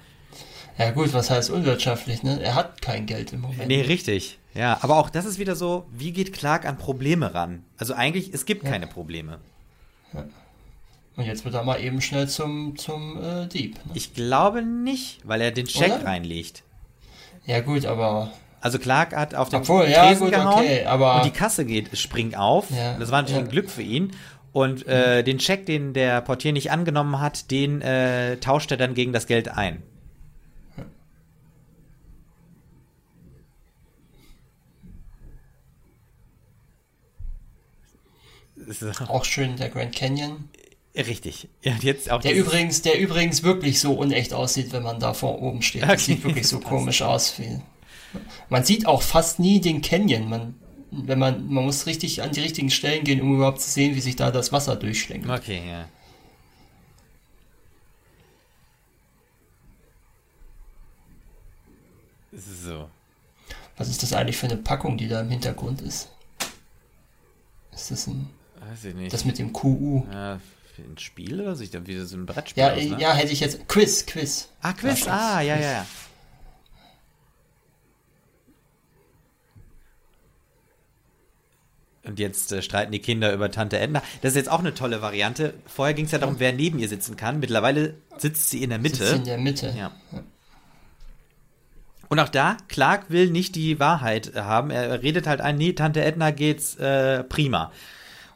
Ja 0.78 0.90
gut, 0.92 1.12
was 1.12 1.28
heißt 1.28 1.50
unwirtschaftlich, 1.50 2.22
ne? 2.22 2.40
Er 2.42 2.54
hat 2.54 2.80
kein 2.80 3.04
Geld 3.04 3.34
im 3.34 3.42
Moment. 3.42 3.68
Nee, 3.68 3.82
richtig. 3.82 4.38
Ja, 4.54 4.78
aber 4.82 4.96
auch 4.98 5.08
das 5.10 5.24
ist 5.24 5.38
wieder 5.38 5.56
so, 5.56 5.86
wie 5.90 6.12
geht 6.12 6.32
Clark 6.32 6.66
an 6.66 6.76
Probleme 6.78 7.34
ran? 7.34 7.64
Also 7.78 7.94
eigentlich, 7.94 8.32
es 8.34 8.44
gibt 8.44 8.64
Ja. 8.64 8.70
keine 8.70 8.86
Probleme. 8.86 9.38
Und 11.16 11.24
jetzt 11.26 11.44
wird 11.44 11.54
er 11.54 11.62
mal 11.62 11.80
eben 11.80 12.00
schnell 12.00 12.28
zum, 12.28 12.76
zum 12.76 13.22
äh, 13.22 13.46
Dieb. 13.46 13.76
Ne? 13.86 13.92
Ich 13.94 14.14
glaube 14.14 14.62
nicht, 14.62 15.20
weil 15.24 15.40
er 15.40 15.50
den 15.50 15.66
Scheck 15.66 15.92
Oder? 15.96 16.06
reinlegt. 16.06 16.62
Ja 17.44 17.60
gut, 17.60 17.84
aber 17.86 18.32
Also 18.60 18.78
Clark 18.78 19.14
hat 19.16 19.34
auf 19.34 19.48
den 19.48 19.60
Obwohl, 19.60 19.88
ja, 19.88 20.06
Tresen 20.06 20.24
gut, 20.26 20.34
gehauen 20.34 20.54
okay, 20.60 20.84
aber- 20.86 21.16
und 21.16 21.24
die 21.26 21.30
Kasse 21.30 21.64
geht, 21.64 21.96
springt 21.98 22.36
auf. 22.36 22.70
Ja, 22.70 22.96
das 22.98 23.10
war 23.10 23.20
natürlich 23.22 23.40
ja. 23.40 23.44
ein 23.46 23.50
Glück 23.50 23.70
für 23.70 23.82
ihn. 23.82 24.12
Und 24.52 24.86
äh, 24.86 25.22
den 25.24 25.40
Scheck, 25.40 25.64
den 25.64 25.94
der 25.94 26.20
Portier 26.20 26.52
nicht 26.52 26.70
angenommen 26.70 27.20
hat, 27.20 27.50
den 27.50 27.80
äh, 27.80 28.36
tauscht 28.36 28.70
er 28.70 28.76
dann 28.76 28.92
gegen 28.94 29.12
das 29.14 29.26
Geld 29.26 29.48
ein. 29.48 29.82
Auch 39.08 39.24
schön 39.24 39.56
der 39.56 39.68
Grand 39.68 39.94
Canyon. 39.94 40.48
Richtig. 40.94 41.48
Ja, 41.62 41.72
jetzt 41.80 42.10
auch 42.10 42.20
Der 42.20 42.34
übrigens, 42.34 42.82
der 42.82 42.98
übrigens 42.98 43.42
wirklich 43.42 43.80
so 43.80 43.94
unecht 43.94 44.34
aussieht, 44.34 44.72
wenn 44.72 44.82
man 44.82 45.00
da 45.00 45.14
vor 45.14 45.40
oben 45.40 45.62
steht. 45.62 45.82
Das 45.82 45.90
Okay, 45.90 46.00
sieht 46.00 46.24
wirklich 46.24 46.46
so 46.46 46.58
das 46.58 46.68
komisch 46.68 47.00
aus. 47.00 47.34
Man 48.50 48.64
sieht 48.64 48.84
auch 48.86 49.00
fast 49.00 49.38
nie 49.38 49.58
den 49.62 49.80
Canyon. 49.80 50.28
Man, 50.28 50.54
wenn 50.90 51.18
man, 51.18 51.50
man 51.50 51.64
muss 51.64 51.86
richtig 51.86 52.20
an 52.20 52.32
die 52.32 52.40
richtigen 52.40 52.70
Stellen 52.70 53.04
gehen, 53.04 53.22
um 53.22 53.34
überhaupt 53.34 53.62
zu 53.62 53.70
sehen, 53.70 53.94
wie 53.96 54.02
sich 54.02 54.16
da 54.16 54.30
das 54.30 54.52
Wasser 54.52 54.76
durchschlängelt. 54.76 55.30
Okay, 55.30 55.62
ja. 55.66 55.88
So. 62.32 62.88
Was 63.76 63.88
ist 63.88 64.02
das 64.02 64.12
eigentlich 64.12 64.36
für 64.36 64.46
eine 64.46 64.56
Packung, 64.56 64.96
die 64.96 65.08
da 65.08 65.20
im 65.20 65.30
Hintergrund 65.30 65.80
ist? 65.80 66.08
Ist 67.72 67.90
das 67.90 68.06
ein, 68.06 68.28
Weiß 68.72 68.84
ich 68.86 68.94
nicht. 68.94 69.12
das 69.12 69.24
mit 69.26 69.38
dem 69.38 69.52
QU? 69.52 70.04
ja, 70.10 70.40
für 70.74 70.82
ein 70.82 70.96
Spiel 70.96 71.38
oder 71.40 71.54
sich 71.56 71.70
dann 71.70 71.86
wieder 71.86 72.06
so 72.06 72.16
ein 72.16 72.24
Brettspiel 72.24 72.62
Ja, 72.62 72.72
aus, 72.72 72.82
ne? 72.82 72.96
ja, 72.98 73.12
hätte 73.12 73.32
ich 73.32 73.40
jetzt. 73.40 73.68
Quiz, 73.68 74.06
Quiz. 74.06 74.48
Ah, 74.62 74.72
Quiz. 74.72 75.06
Ah, 75.06 75.42
ja, 75.42 75.56
Quiz. 75.56 75.64
ja, 75.64 75.72
ja. 75.72 75.86
Und 82.04 82.18
jetzt 82.18 82.50
äh, 82.50 82.62
streiten 82.62 82.90
die 82.90 82.98
Kinder 82.98 83.32
über 83.32 83.50
Tante 83.50 83.78
Edna. 83.78 84.02
Das 84.22 84.32
ist 84.32 84.36
jetzt 84.36 84.50
auch 84.50 84.58
eine 84.58 84.74
tolle 84.74 85.02
Variante. 85.02 85.54
Vorher 85.66 85.94
ging 85.94 86.06
es 86.06 86.10
ja 86.10 86.18
darum, 86.18 86.36
wer 86.40 86.52
neben 86.52 86.78
ihr 86.78 86.88
sitzen 86.88 87.16
kann. 87.16 87.38
Mittlerweile 87.38 87.94
sitzt 88.18 88.50
sie 88.50 88.62
in 88.62 88.70
der 88.70 88.78
Mitte. 88.80 88.96
Sitzt 88.96 89.12
in 89.14 89.24
der 89.24 89.38
Mitte. 89.38 89.72
Ja. 89.76 89.92
Und 92.08 92.18
auch 92.18 92.28
da, 92.28 92.56
Clark 92.68 93.10
will 93.10 93.30
nicht 93.30 93.54
die 93.54 93.78
Wahrheit 93.78 94.32
haben. 94.34 94.70
Er 94.70 95.02
redet 95.02 95.26
halt 95.26 95.40
ein, 95.40 95.56
nee, 95.56 95.74
Tante 95.74 96.02
Edna 96.02 96.30
geht's 96.32 96.74
äh, 96.76 97.22
prima. 97.24 97.70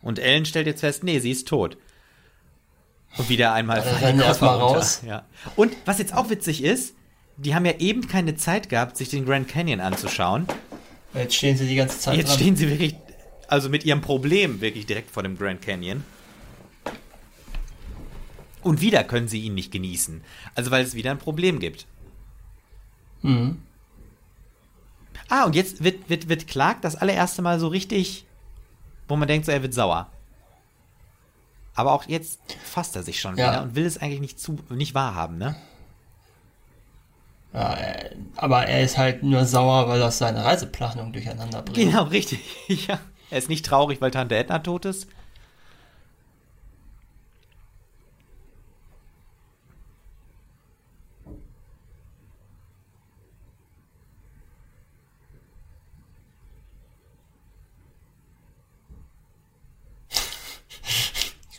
Und 0.02 0.18
Ellen 0.18 0.44
stellt 0.44 0.66
jetzt 0.66 0.80
fest, 0.80 1.02
nee, 1.04 1.18
sie 1.18 1.30
ist 1.30 1.48
tot. 1.48 1.76
Und 3.16 3.28
wieder 3.28 3.52
einmal 3.52 3.78
Ja, 3.78 3.82
fallen 3.84 4.04
rennen 4.04 4.18
die 4.18 4.24
erst 4.24 4.40
mal 4.42 4.48
Koffer 4.52 4.62
runter. 4.64 4.78
raus. 4.78 5.02
Ja. 5.06 5.24
Und 5.56 5.72
was 5.84 5.98
jetzt 5.98 6.14
auch 6.14 6.28
witzig 6.30 6.62
ist, 6.62 6.94
die 7.38 7.54
haben 7.54 7.64
ja 7.66 7.72
eben 7.78 8.06
keine 8.08 8.36
Zeit 8.36 8.68
gehabt, 8.68 8.96
sich 8.96 9.08
den 9.08 9.24
Grand 9.26 9.48
Canyon 9.48 9.80
anzuschauen. 9.80 10.46
Jetzt 11.14 11.34
stehen 11.34 11.56
sie 11.56 11.66
die 11.66 11.76
ganze 11.76 11.98
Zeit 11.98 12.16
Jetzt 12.16 12.28
dran. 12.30 12.36
stehen 12.38 12.56
sie 12.56 12.68
wirklich, 12.68 12.94
also 13.48 13.68
mit 13.68 13.84
ihrem 13.84 14.00
Problem 14.02 14.60
wirklich 14.60 14.86
direkt 14.86 15.10
vor 15.10 15.22
dem 15.22 15.36
Grand 15.38 15.62
Canyon. 15.62 16.04
Und 18.62 18.80
wieder 18.80 19.04
können 19.04 19.28
sie 19.28 19.40
ihn 19.40 19.54
nicht 19.54 19.70
genießen. 19.70 20.22
Also 20.54 20.70
weil 20.70 20.84
es 20.84 20.94
wieder 20.94 21.10
ein 21.10 21.18
Problem 21.18 21.58
gibt. 21.60 21.86
Mhm. 23.22 23.58
Ah, 25.28 25.44
und 25.44 25.54
jetzt 25.56 25.82
wird, 25.84 26.08
wird, 26.08 26.28
wird 26.28 26.46
Clark 26.46 26.82
das 26.82 26.96
allererste 26.96 27.42
Mal 27.42 27.58
so 27.60 27.68
richtig, 27.68 28.24
wo 29.08 29.16
man 29.16 29.28
denkt, 29.28 29.46
so 29.46 29.52
er 29.52 29.62
wird 29.62 29.74
sauer. 29.74 30.08
Aber 31.74 31.92
auch 31.92 32.04
jetzt 32.06 32.40
fasst 32.64 32.96
er 32.96 33.02
sich 33.02 33.20
schon 33.20 33.36
Ja. 33.36 33.50
wieder 33.52 33.62
und 33.62 33.74
will 33.74 33.84
es 33.86 33.98
eigentlich 33.98 34.20
nicht 34.20 34.40
zu, 34.40 34.58
nicht 34.70 34.94
wahrhaben, 34.94 35.36
ne? 35.38 35.56
Ja, 37.52 37.74
äh, 37.74 38.14
aber 38.36 38.66
er 38.66 38.82
ist 38.82 38.98
halt 38.98 39.22
nur 39.22 39.44
sauer, 39.44 39.88
weil 39.88 40.00
das 40.00 40.18
seine 40.18 40.44
Reiseplanung 40.44 41.12
durcheinander 41.12 41.62
bringt. 41.62 41.76
Genau, 41.76 42.04
richtig. 42.04 42.40
Ja. 42.88 42.98
Er 43.30 43.38
ist 43.38 43.48
nicht 43.48 43.66
traurig, 43.66 44.00
weil 44.00 44.10
Tante 44.12 44.36
Edna 44.36 44.60
tot 44.60 44.84
ist. 44.84 45.08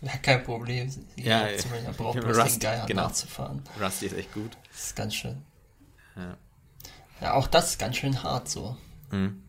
Ja, 0.02 0.16
kein 0.18 0.44
Problem. 0.44 0.90
Sie 0.90 1.06
Ja, 1.16 1.48
ja, 1.48 1.58
er 1.86 1.94
braucht 1.98 2.20
bloß 2.20 2.38
Rust, 2.38 2.56
den 2.56 2.60
Geier 2.60 2.86
genau. 2.86 3.04
nachzufahren. 3.04 3.64
Rusty 3.82 4.08
ist 4.08 4.18
echt 4.18 4.34
gut. 4.34 4.58
Das 4.72 4.86
ist 4.88 4.96
ganz 4.96 5.16
schön. 5.16 5.42
Ja. 6.16 6.38
Ja, 7.22 7.34
auch 7.34 7.48
das 7.48 7.72
ist 7.72 7.80
ganz 7.80 7.98
schön 7.98 8.22
hart 8.22 8.48
so. 8.48 8.78
Mhm. 9.12 9.44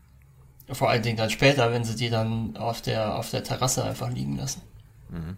Vor 0.71 0.89
allen 0.89 1.03
Dingen 1.03 1.17
dann 1.17 1.29
später, 1.29 1.71
wenn 1.71 1.83
sie 1.83 1.95
die 1.95 2.09
dann 2.09 2.57
auf 2.57 2.81
der, 2.81 3.15
auf 3.15 3.29
der 3.31 3.43
Terrasse 3.43 3.83
einfach 3.83 4.09
liegen 4.09 4.37
lassen. 4.37 4.61
Mhm. 5.09 5.37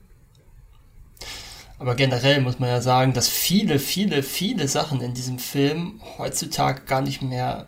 Aber 1.80 1.96
generell 1.96 2.42
muss 2.42 2.60
man 2.60 2.70
ja 2.70 2.80
sagen, 2.80 3.14
dass 3.14 3.28
viele, 3.28 3.80
viele, 3.80 4.24
viele 4.24 4.68
Sachen 4.68 5.02
in 5.02 5.14
diesem 5.14 5.40
Film 5.40 6.00
heutzutage 6.18 6.84
gar 6.84 7.02
nicht 7.02 7.22
mehr 7.22 7.68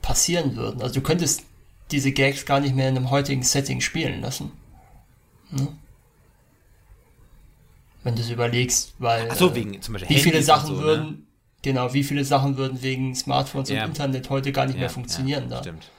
passieren 0.00 0.56
würden. 0.56 0.80
Also 0.80 0.94
du 0.94 1.00
könntest 1.02 1.42
diese 1.90 2.12
Gags 2.12 2.46
gar 2.46 2.60
nicht 2.60 2.74
mehr 2.74 2.88
in 2.88 2.96
einem 2.96 3.10
heutigen 3.10 3.42
Setting 3.42 3.80
spielen 3.80 4.22
lassen. 4.22 4.52
Ne? 5.50 5.68
Wenn 8.08 8.16
du 8.16 8.22
es 8.22 8.30
überlegst, 8.30 8.94
weil 8.98 9.34
so, 9.34 9.50
äh, 9.50 9.54
wegen 9.54 9.82
zum 9.82 9.92
Beispiel 9.92 10.16
wie 10.16 10.20
viele 10.20 10.42
Sachen 10.42 10.76
so, 10.76 10.82
würden, 10.82 11.06
Ne? 11.06 11.16
genau, 11.60 11.92
wie 11.92 12.02
viele 12.02 12.24
Sachen 12.24 12.56
würden 12.56 12.82
wegen 12.82 13.14
Smartphones 13.14 13.68
Ja. 13.68 13.82
und 13.82 13.90
Internet 13.90 14.30
heute 14.30 14.50
gar 14.50 14.64
nicht 14.64 14.78
mehr 14.78 14.88
funktionieren 14.88 15.44
ja, 15.44 15.56
da. 15.56 15.62
Stimmt. 15.62 15.90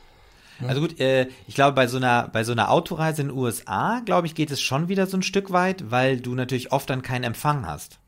Also 0.67 0.81
gut, 0.81 0.99
äh, 0.99 1.27
ich 1.47 1.53
glaube, 1.53 1.73
bei 1.73 1.85
so 1.85 1.97
einer, 1.97 2.27
bei 2.27 2.43
so 2.43 2.51
einer 2.51 2.71
Autoreise 2.71 3.21
in 3.21 3.27
den 3.27 3.37
USA, 3.37 4.01
glaube 4.05 4.25
ich, 4.25 4.33
geht 4.33 4.49
es 4.49 4.59
schon 4.59 4.89
wieder 4.89 5.05
so 5.05 5.17
ein 5.17 5.21
Stück 5.21 5.51
weit, 5.51 5.91
weil 5.91 6.19
du 6.19 6.33
natürlich 6.33 6.71
oft 6.71 6.89
dann 6.89 7.03
keinen 7.03 7.25
Empfang 7.25 7.67
hast. 7.67 7.99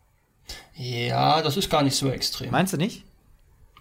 Ja, 0.76 1.44
das 1.44 1.56
ist 1.56 1.70
gar 1.70 1.84
nicht 1.84 1.96
so 1.96 2.10
extrem. 2.10 2.50
Meinst 2.50 2.74
du 2.74 2.78
nicht? 2.78 3.04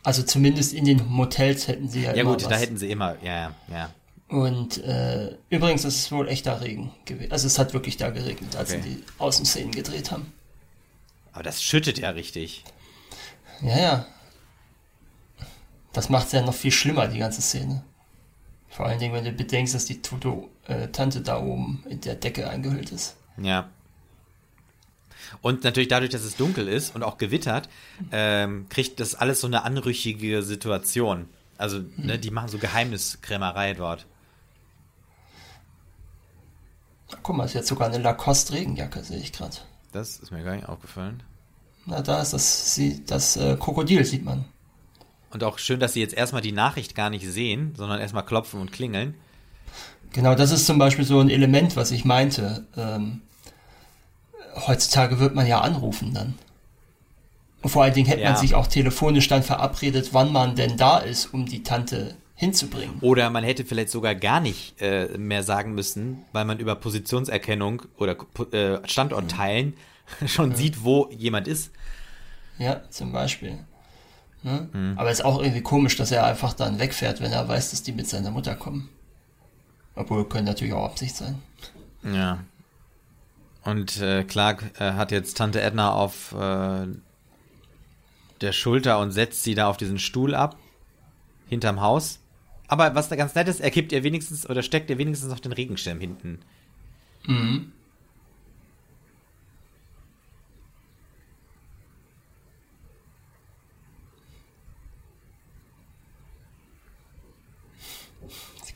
Also 0.03 0.23
zumindest 0.23 0.75
in 0.75 0.85
den 0.85 1.07
Motels 1.09 1.67
hätten 1.67 1.89
sie 1.89 2.03
ja, 2.03 2.15
Ja 2.15 2.25
gut, 2.25 2.43
was. 2.43 2.49
da 2.49 2.57
hätten 2.57 2.77
sie 2.77 2.91
immer, 2.91 3.17
ja, 3.23 3.35
ja, 3.35 3.53
ja. 3.71 3.91
Und 4.31 4.79
äh, 4.85 5.37
übrigens 5.51 5.85
ist 5.85 5.97
es 5.99 6.13
wohl 6.13 6.29
echter 6.29 6.61
Regen 6.61 6.93
gewesen. 7.05 7.33
Also 7.33 7.49
es 7.49 7.59
hat 7.59 7.75
wirklich 7.75 7.97
da 7.97 8.11
geregnet, 8.11 8.55
als 8.57 8.71
Okay. 8.71 8.81
sie 8.83 8.89
die 8.97 9.05
Außenszenen 9.19 9.73
gedreht 9.73 10.11
haben. 10.13 10.33
Aber 11.33 11.43
das 11.43 11.63
schüttet 11.63 11.99
ja 11.99 12.11
richtig. 12.11 12.65
Ja, 13.61 13.79
ja. 13.79 14.07
Das 15.93 16.09
macht 16.09 16.27
es 16.27 16.33
ja 16.33 16.43
noch 16.43 16.55
viel 16.55 16.71
schlimmer, 16.71 17.09
die 17.09 17.19
ganze 17.19 17.43
Szene. 17.43 17.83
Vor 18.69 18.87
allen 18.87 19.01
Dingen, 19.01 19.13
wenn 19.15 19.25
du 19.25 19.33
bedenkst, 19.33 19.75
dass 19.75 19.85
die 19.85 20.01
Toto, 20.01 20.49
äh, 20.69 20.87
Tante 20.89 21.21
da 21.23 21.41
oben 21.41 21.83
in 21.89 22.01
der 22.01 22.15
Decke 22.15 22.49
eingehüllt 22.49 22.93
ist. 22.93 23.17
Ja. 23.37 23.69
Und 25.43 25.65
natürlich 25.65 25.89
dadurch, 25.89 26.11
dass 26.11 26.23
es 26.23 26.37
dunkel 26.37 26.69
ist 26.69 26.95
und 26.95 27.03
auch 27.03 27.19
gewittert, 27.19 27.69
ähm, 28.13 28.67
kriegt 28.69 29.01
das 29.01 29.17
alles 29.17 29.41
so 29.41 29.49
eine 29.49 29.65
anrüchige 29.65 30.43
Situation. 30.45 31.29
Also, 31.59 31.81
ne, 31.97 32.19
die 32.19 32.31
machen 32.31 32.49
so 32.49 32.59
Geheimniskrämerei 32.59 33.75
dort. 33.75 34.07
Guck 37.23 37.37
mal, 37.37 37.45
ist 37.45 37.55
jetzt 37.55 37.69
sogar 37.69 37.89
eine 37.89 37.99
Lacoste-Regenjacke, 37.99 39.03
sehe 39.03 39.19
ich 39.19 39.33
gerade. 39.33 39.57
Das 39.93 40.19
ist 40.19 40.31
mir 40.31 40.43
gar 40.45 40.55
nicht 40.57 40.69
aufgefallen. 40.69 41.23
Na, 41.87 42.01
da 42.03 42.21
ist 42.23 42.33
das, 42.33 42.75
sie, 42.75 43.05
das 43.05 43.37
äh, 43.37 43.57
Krokodil, 43.59 44.05
sieht 44.05 44.25
man. 44.25 44.45
Und 45.33 45.45
auch 45.45 45.59
schön, 45.59 45.81
dass 45.81 45.93
sie 45.93 46.01
jetzt 46.01 46.15
erstmal 46.15 46.43
die 46.43 46.53
Nachricht 46.53 46.95
gar 46.95 47.11
nicht 47.11 47.27
sehen, 47.27 47.75
sondern 47.77 48.01
erstmal 48.01 48.25
klopfen 48.25 48.61
und 48.61 48.73
klingeln. 48.73 49.15
Genau, 50.13 50.35
das 50.35 50.51
ist 50.51 50.67
zum 50.67 50.79
Beispiel 50.79 51.05
so 51.05 51.21
ein 51.21 51.31
Element, 51.31 51.77
was 51.77 51.91
ich 51.93 52.05
meinte. 52.05 52.67
Ähm, 52.77 53.23
heutzutage 54.67 55.19
wird 55.21 55.35
man 55.35 55.47
ja 55.47 55.61
anrufen 55.61 56.13
dann. 56.15 56.35
Und 57.63 57.71
vor 57.71 57.83
allen 57.85 57.95
Dingen 57.95 58.09
hätte 58.09 58.23
Ja. 58.23 58.33
man 58.33 58.41
sich 58.41 58.55
auch 58.55 58.67
telefonisch 58.67 59.29
dann 59.29 59.43
verabredet, 59.43 60.11
wann 60.13 60.33
man 60.33 60.57
denn 60.57 60.77
da 60.77 60.99
ist, 60.99 61.27
um 61.33 61.47
die 61.47 61.63
Tante 61.63 62.17
hinzubringen. 62.41 62.97
Oder 63.03 63.29
man 63.29 63.45
hätte 63.45 63.67
vielleicht 63.67 63.91
sogar 63.91 64.15
gar 64.15 64.41
nicht 64.41 64.81
äh, 64.81 65.19
mehr 65.19 65.43
sagen 65.43 65.75
müssen, 65.75 66.25
weil 66.33 66.47
man 66.47 66.59
über 66.59 66.75
Positionserkennung 66.75 67.83
oder 67.99 68.17
äh, 68.53 68.79
Standortteilen 68.89 69.75
schon 70.27 70.55
sieht, 70.55 70.83
wo 70.83 71.11
jemand 71.11 71.47
ist. 71.47 71.71
Ja, 72.59 72.81
zum 72.89 73.13
Beispiel. 73.13 73.59
Ne? 74.43 74.71
Mhm. 74.73 74.95
Aber 74.97 75.11
ist 75.11 75.23
auch 75.23 75.43
irgendwie 75.43 75.61
komisch, 75.61 75.97
dass 75.97 76.13
er 76.13 76.25
einfach 76.25 76.55
dann 76.55 76.79
wegfährt, 76.79 77.21
wenn 77.21 77.31
er 77.31 77.47
weiß, 77.47 77.73
dass 77.73 77.83
die 77.83 77.93
mit 77.93 78.09
seiner 78.09 78.31
Mutter 78.31 78.57
kommen. 78.57 78.89
Obwohl, 79.95 80.27
können 80.27 80.47
natürlich 80.47 80.73
auch 80.73 80.87
Absicht 80.87 81.17
sein. 81.17 81.43
Ja. 82.03 82.39
Und 83.65 84.01
äh, 84.01 84.25
Clark 84.25 84.81
äh, 84.81 84.93
hat 84.93 85.13
jetzt 85.13 85.37
Tante 85.37 85.61
Edna 85.61 85.93
auf 85.93 86.33
äh, 86.33 86.87
der 88.41 88.53
Schulter 88.53 88.99
und 88.99 89.11
setzt 89.11 89.43
sie 89.43 89.55
da 89.55 89.69
auf 89.69 89.77
diesen 89.77 89.99
Stuhl 89.99 90.35
ab, 90.35 90.57
hinterm 91.51 91.83
Haus. 91.83 92.21
Aber 92.71 92.95
was 92.95 93.09
da 93.09 93.17
ganz 93.17 93.35
nett 93.35 93.49
ist, 93.49 93.59
er 93.59 93.73
kippt 93.73 93.91
ihr 93.91 94.05
wenigstens 94.05 94.49
oder 94.49 94.63
steckt 94.63 94.91
ihr 94.91 94.99
wenigstens 94.99 95.29
noch 95.29 95.41
den 95.41 95.51
Regenschirm 95.51 95.99
hinten. 95.99 96.39
Mhm. 97.27 97.73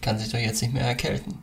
kann 0.02 0.18
sich 0.18 0.30
doch 0.30 0.38
jetzt 0.38 0.60
nicht 0.60 0.74
mehr 0.74 0.84
erkälten. 0.84 1.38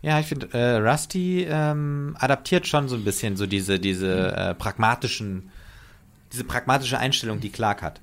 Ja, 0.00 0.20
ich 0.20 0.26
finde, 0.26 0.48
äh, 0.54 0.76
Rusty 0.76 1.44
ähm, 1.46 2.16
adaptiert 2.18 2.66
schon 2.66 2.88
so 2.88 2.96
ein 2.96 3.04
bisschen 3.04 3.36
so 3.36 3.46
diese, 3.46 3.78
diese 3.78 4.34
äh, 4.34 4.54
pragmatischen, 4.54 5.50
diese 6.32 6.44
pragmatische 6.44 6.98
Einstellung, 6.98 7.40
die 7.40 7.50
Clark 7.50 7.82
hat. 7.82 8.00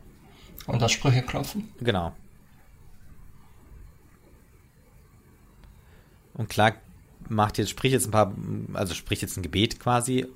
Und 0.71 0.81
das 0.81 0.91
Sprüche 0.91 1.21
klopfen. 1.21 1.69
Genau. 1.79 2.13
Und 6.33 6.49
Clark 6.49 6.77
macht 7.27 7.57
jetzt, 7.57 7.69
spricht 7.69 7.93
jetzt 7.93 8.07
ein 8.07 8.11
paar, 8.11 8.33
also 8.73 8.93
spricht 8.93 9.21
jetzt 9.21 9.37
ein 9.37 9.43
Gebet 9.43 9.79
quasi. 9.79 10.27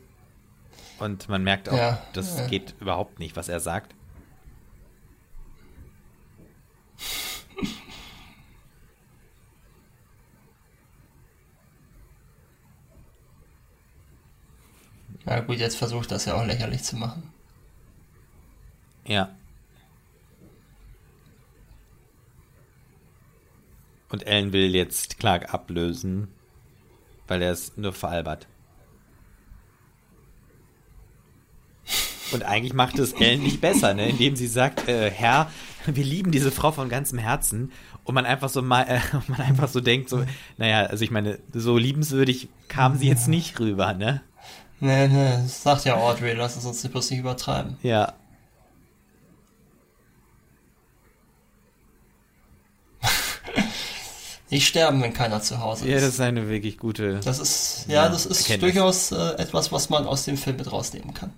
Und 0.99 1.30
man 1.30 1.44
merkt 1.44 1.70
auch, 1.70 1.78
Ja, 1.78 2.02
das 2.14 2.38
ja. 2.38 2.48
geht 2.48 2.76
überhaupt 2.80 3.20
nicht, 3.20 3.36
was 3.36 3.49
er 3.49 3.60
sagt. 3.60 3.95
Ja 15.26 15.40
gut, 15.40 15.57
jetzt 15.57 15.76
versucht 15.78 16.12
das 16.12 16.26
ja 16.26 16.36
auch 16.36 16.45
lächerlich 16.45 16.84
zu 16.84 16.95
machen. 16.98 17.32
Ja. 19.07 19.30
Und 24.10 24.27
Ellen 24.27 24.53
will 24.53 24.73
jetzt 24.76 25.19
Clark 25.19 25.53
ablösen, 25.53 26.27
weil 27.27 27.41
er 27.41 27.52
es 27.52 27.76
nur 27.77 27.94
veralbert. 27.94 28.48
Und 32.32 32.44
eigentlich 32.44 32.73
macht 32.73 32.98
es 32.99 33.14
Ellen 33.14 33.44
nicht 33.44 33.61
besser, 33.61 33.94
ne? 33.94 34.10
indem 34.10 34.36
sie 34.36 34.48
sagt, 34.48 34.88
äh, 34.88 35.11
Herr, 35.11 35.52
wir 35.86 36.03
lieben 36.03 36.32
diese 36.32 36.52
Frau 36.52 36.72
von 36.72 36.90
ganzem 36.90 37.19
Herzen. 37.19 37.72
Und 38.03 38.15
man 38.15 38.26
einfach 38.26 38.49
so 38.49 38.61
mal, 38.61 38.84
äh, 38.84 38.99
man 39.27 39.41
einfach 39.41 39.68
so 39.68 39.82
denkt, 39.82 40.10
so, 40.10 40.23
naja, 40.57 40.84
also 40.84 41.03
ich 41.03 41.11
meine, 41.11 41.40
so 41.53 41.77
liebenswürdig 41.77 42.49
kam 42.68 42.98
sie 42.98 43.07
jetzt 43.07 43.27
nicht 43.27 43.60
rüber, 43.60 43.94
ne? 43.94 44.22
Nee, 44.80 45.07
nee, 45.07 45.30
das 45.44 45.64
sagt 45.64 45.86
ja 45.86 45.95
Audrey, 45.95 46.34
lass 46.34 46.57
es 46.57 46.65
uns 46.65 46.84
nicht 46.84 46.91
bloß 46.91 47.11
nicht 47.11 47.19
übertreiben. 47.19 47.77
Ja. 47.82 48.14
Nicht 54.49 54.67
sterben, 54.67 55.01
wenn 55.01 55.13
keiner 55.13 55.41
zu 55.41 55.59
Hause 55.59 55.88
Ja, 55.89 55.97
ist. 55.97 56.03
das 56.03 56.13
ist 56.15 56.19
eine 56.19 56.47
wirklich 56.49 56.77
gute. 56.77 57.19
Das 57.22 57.39
ist, 57.39 57.85
ja, 57.88 58.03
Ja, 58.05 58.09
das 58.09 58.26
ist 58.27 58.41
Erkenntnis. 58.41 58.73
durchaus 58.73 59.11
äh, 59.11 59.41
etwas, 59.41 59.72
was 59.72 59.89
man 59.89 60.05
aus 60.05 60.23
dem 60.26 60.38
Film 60.38 60.57
mit 60.57 60.72
rausnehmen 60.72 61.13
kann. 61.13 61.34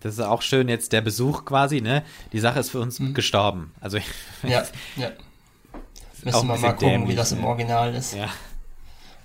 Das 0.00 0.14
ist 0.14 0.20
auch 0.20 0.40
schön 0.40 0.68
jetzt 0.68 0.92
der 0.92 1.02
Besuch 1.02 1.44
quasi, 1.44 1.80
ne? 1.82 2.02
Die 2.32 2.40
Sache 2.40 2.60
ist 2.60 2.70
für 2.70 2.80
uns 2.80 2.98
Mhm. 3.00 3.12
gestorben. 3.14 3.74
Also 3.80 3.98
Ja, 4.42 4.64
ja. 4.96 5.10
Müssen 6.24 6.48
wir 6.48 6.56
mal 6.58 6.72
gucken, 6.72 6.80
wie 6.80 6.90
dämlich, 6.98 7.16
das 7.16 7.32
im 7.32 7.40
ne? 7.42 7.46
Original 7.46 7.94
ist. 7.94 8.14
ja. 8.14 8.28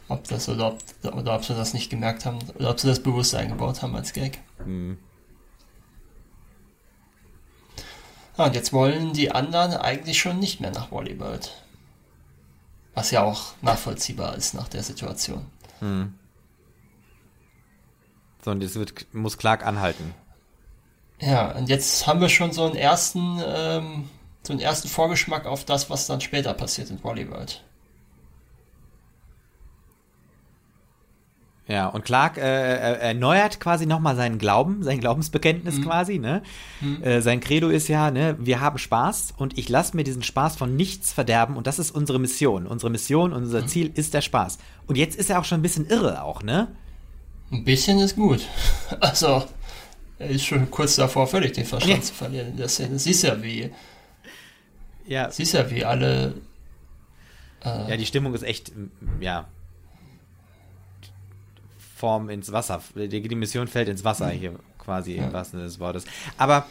Ob 0.08 0.28
das 0.28 0.48
oder 0.50 0.74
ob, 0.74 1.16
oder 1.16 1.36
ob 1.36 1.44
sie 1.44 1.56
das 1.56 1.74
nicht 1.74 1.90
gemerkt 1.90 2.26
haben 2.26 2.40
oder 2.56 2.70
ob 2.70 2.80
sie 2.80 2.88
das 2.88 3.02
bewusst 3.02 3.34
eingebaut 3.34 3.82
haben 3.82 3.96
als 3.96 4.14
Gag. 4.14 4.40
Hm. 4.58 4.98
Ah, 8.38 8.46
und 8.46 8.56
jetzt 8.56 8.74
wollen 8.74 9.14
die 9.14 9.32
anderen 9.32 9.74
eigentlich 9.74 10.20
schon 10.20 10.40
nicht 10.40 10.60
mehr 10.60 10.72
nach 10.72 10.92
Wally 10.92 11.20
World. 11.20 11.52
Was 12.94 13.12
ja 13.12 13.24
auch 13.24 13.54
nachvollziehbar 13.62 14.36
ist 14.36 14.54
nach 14.54 14.68
der 14.68 14.84
Situation. 14.84 15.46
So, 18.44 18.52
und 18.52 18.62
jetzt 18.62 18.76
wird, 18.76 19.14
muss 19.14 19.38
Clark 19.38 19.66
anhalten. 19.66 20.14
Ja, 21.20 21.52
und 21.54 21.68
jetzt 21.68 22.06
haben 22.06 22.22
wir 22.22 22.30
schon 22.30 22.52
so 22.52 22.66
einen 22.66 22.76
ersten, 22.76 23.42
ähm, 23.44 24.10
so 24.44 24.54
einen 24.54 24.62
ersten 24.62 24.88
Vorgeschmack 24.88 25.46
auf 25.46 25.66
das, 25.66 25.90
was 25.90 26.08
dann 26.08 26.22
später 26.22 26.54
passiert 26.54 26.90
in 26.90 27.04
Wally 27.04 27.30
World. 27.30 27.64
Ja, 31.68 31.88
und 31.88 32.06
Clark 32.06 32.38
äh, 32.38 32.42
äh, 32.42 33.00
erneuert 33.00 33.60
quasi 33.60 33.88
nochmal 33.88 34.16
seinen 34.16 34.38
Glauben, 34.38 34.84
sein 34.84 35.00
Glaubensbekenntnis 35.00 35.82
quasi, 35.82 36.20
ne? 36.20 36.44
Äh, 37.02 37.22
sein 37.22 37.40
Credo 37.40 37.70
ist 37.70 37.88
ja, 37.88 38.12
ne, 38.12 38.36
wir 38.40 38.60
haben 38.62 38.78
Spaß 38.78 39.34
und 39.38 39.58
ich 39.58 39.68
lasse 39.68 39.96
mir 39.96 40.04
diesen 40.04 40.22
Spaß 40.22 40.58
von 40.58 40.76
nichts 40.76 41.12
verderben 41.12 41.58
und 41.58 41.66
das 41.66 41.80
ist 41.80 41.90
unsere 41.90 42.20
Mission. 42.20 42.68
Unsere 42.68 42.92
Mission, 42.92 43.34
unser 43.34 43.66
Ziel 43.66 43.92
ist 43.96 44.14
der 44.14 44.22
Spaß. 44.22 44.60
Und 44.86 44.96
jetzt 44.96 45.16
ist 45.16 45.32
er 45.32 45.40
auch 45.40 45.46
schon 45.46 45.60
ein 45.60 45.64
bisschen 45.64 45.88
irre 45.88 46.22
auch, 46.22 46.44
ne? 46.44 46.68
Ein 47.52 47.64
bisschen 47.64 47.98
ist 48.00 48.16
gut. 48.16 48.46
Also, 49.00 49.44
er 50.20 50.30
ist 50.30 50.46
schon 50.46 50.70
kurz 50.70 50.96
davor, 50.98 51.26
völlig 51.26 51.54
den 51.54 51.66
Verstand 51.66 51.96
Ja. 51.98 52.02
zu 52.04 52.14
verlieren 52.14 52.50
in 52.50 52.58
der 52.58 52.68
Szene. 52.70 53.00
Siehst 53.00 53.24
ja, 53.24 53.42
wie, 53.42 53.72
Ja, 55.08 55.32
siehst 55.32 55.54
ja, 55.56 55.70
wie 55.72 55.84
alle, 55.84 56.36
ja, 57.64 57.98
die 57.98 58.06
Stimmung 58.06 58.36
ist 58.36 58.44
echt, 58.44 58.72
ja, 59.20 59.48
Form 62.06 62.30
ins 62.30 62.52
Wasser. 62.52 62.84
Die, 62.94 63.20
die 63.20 63.36
Mission 63.36 63.68
fällt 63.68 63.90
ins 63.90 64.04
Wasser 64.04 64.30
hier 64.30 64.54
quasi 64.78 65.16
im 65.16 65.34
wahrsten 65.34 65.58
Sinne 65.58 65.68
des 65.68 65.80
Wortes. 65.80 66.06
Aber 66.38 66.68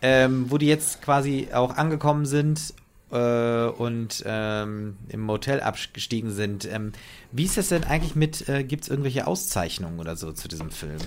ähm, 0.00 0.48
wo 0.48 0.58
die 0.58 0.66
jetzt 0.66 1.02
quasi 1.02 1.48
auch 1.52 1.76
angekommen 1.76 2.24
sind 2.24 2.72
äh, 3.10 3.64
und 3.64 4.22
ähm, 4.24 4.96
im 5.08 5.22
Motel 5.22 5.60
abgestiegen 5.60 6.30
sind, 6.30 6.66
ähm, 6.66 6.92
wie 7.32 7.46
ist 7.46 7.56
das 7.56 7.70
denn 7.70 7.82
eigentlich 7.82 8.14
mit, 8.14 8.48
äh, 8.48 8.62
gibt 8.62 8.84
es 8.84 8.88
irgendwelche 8.88 9.26
Auszeichnungen 9.26 9.98
oder 9.98 10.14
so 10.14 10.30
zu 10.30 10.46
diesem 10.46 10.70
Film? 10.70 10.98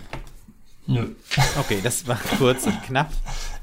nö. 0.86 1.12
Okay, 1.58 1.80
das 1.82 2.06
war 2.06 2.20
kurz 2.38 2.66
und 2.66 2.84
knapp. 2.84 3.14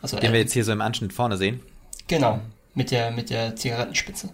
Also 0.01 0.17
Den 0.17 0.27
er- 0.27 0.33
wir 0.33 0.39
jetzt 0.39 0.53
hier 0.53 0.63
so 0.63 0.71
im 0.71 0.81
Anschnitt 0.81 1.13
vorne 1.13 1.37
sehen. 1.37 1.59
genau, 2.07 2.39
mit 2.73 2.91
der, 2.91 3.11
mit 3.11 3.29
der 3.29 3.55
Zigarettenspitze. 3.55 4.29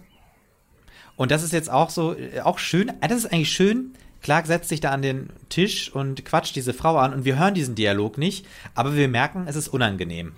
Und 1.16 1.30
das 1.30 1.42
ist 1.42 1.52
jetzt 1.52 1.70
auch 1.70 1.90
so, 1.90 2.14
äh, 2.14 2.40
auch 2.42 2.58
schön, 2.58 2.90
äh, 3.00 3.08
das 3.08 3.18
ist 3.18 3.32
eigentlich 3.32 3.50
schön. 3.52 3.94
Clark 4.22 4.46
setzt 4.46 4.68
sich 4.68 4.80
da 4.80 4.90
an 4.90 5.02
den 5.02 5.30
Tisch 5.48 5.90
und 5.94 6.24
quatscht 6.24 6.56
diese 6.56 6.72
Frau 6.74 6.96
an 6.96 7.12
und 7.14 7.24
wir 7.24 7.38
hören 7.38 7.54
diesen 7.54 7.74
Dialog 7.74 8.18
nicht, 8.18 8.44
aber 8.74 8.94
wir 8.96 9.08
merken, 9.08 9.46
es 9.48 9.56
ist 9.56 9.68
unangenehm. 9.68 10.32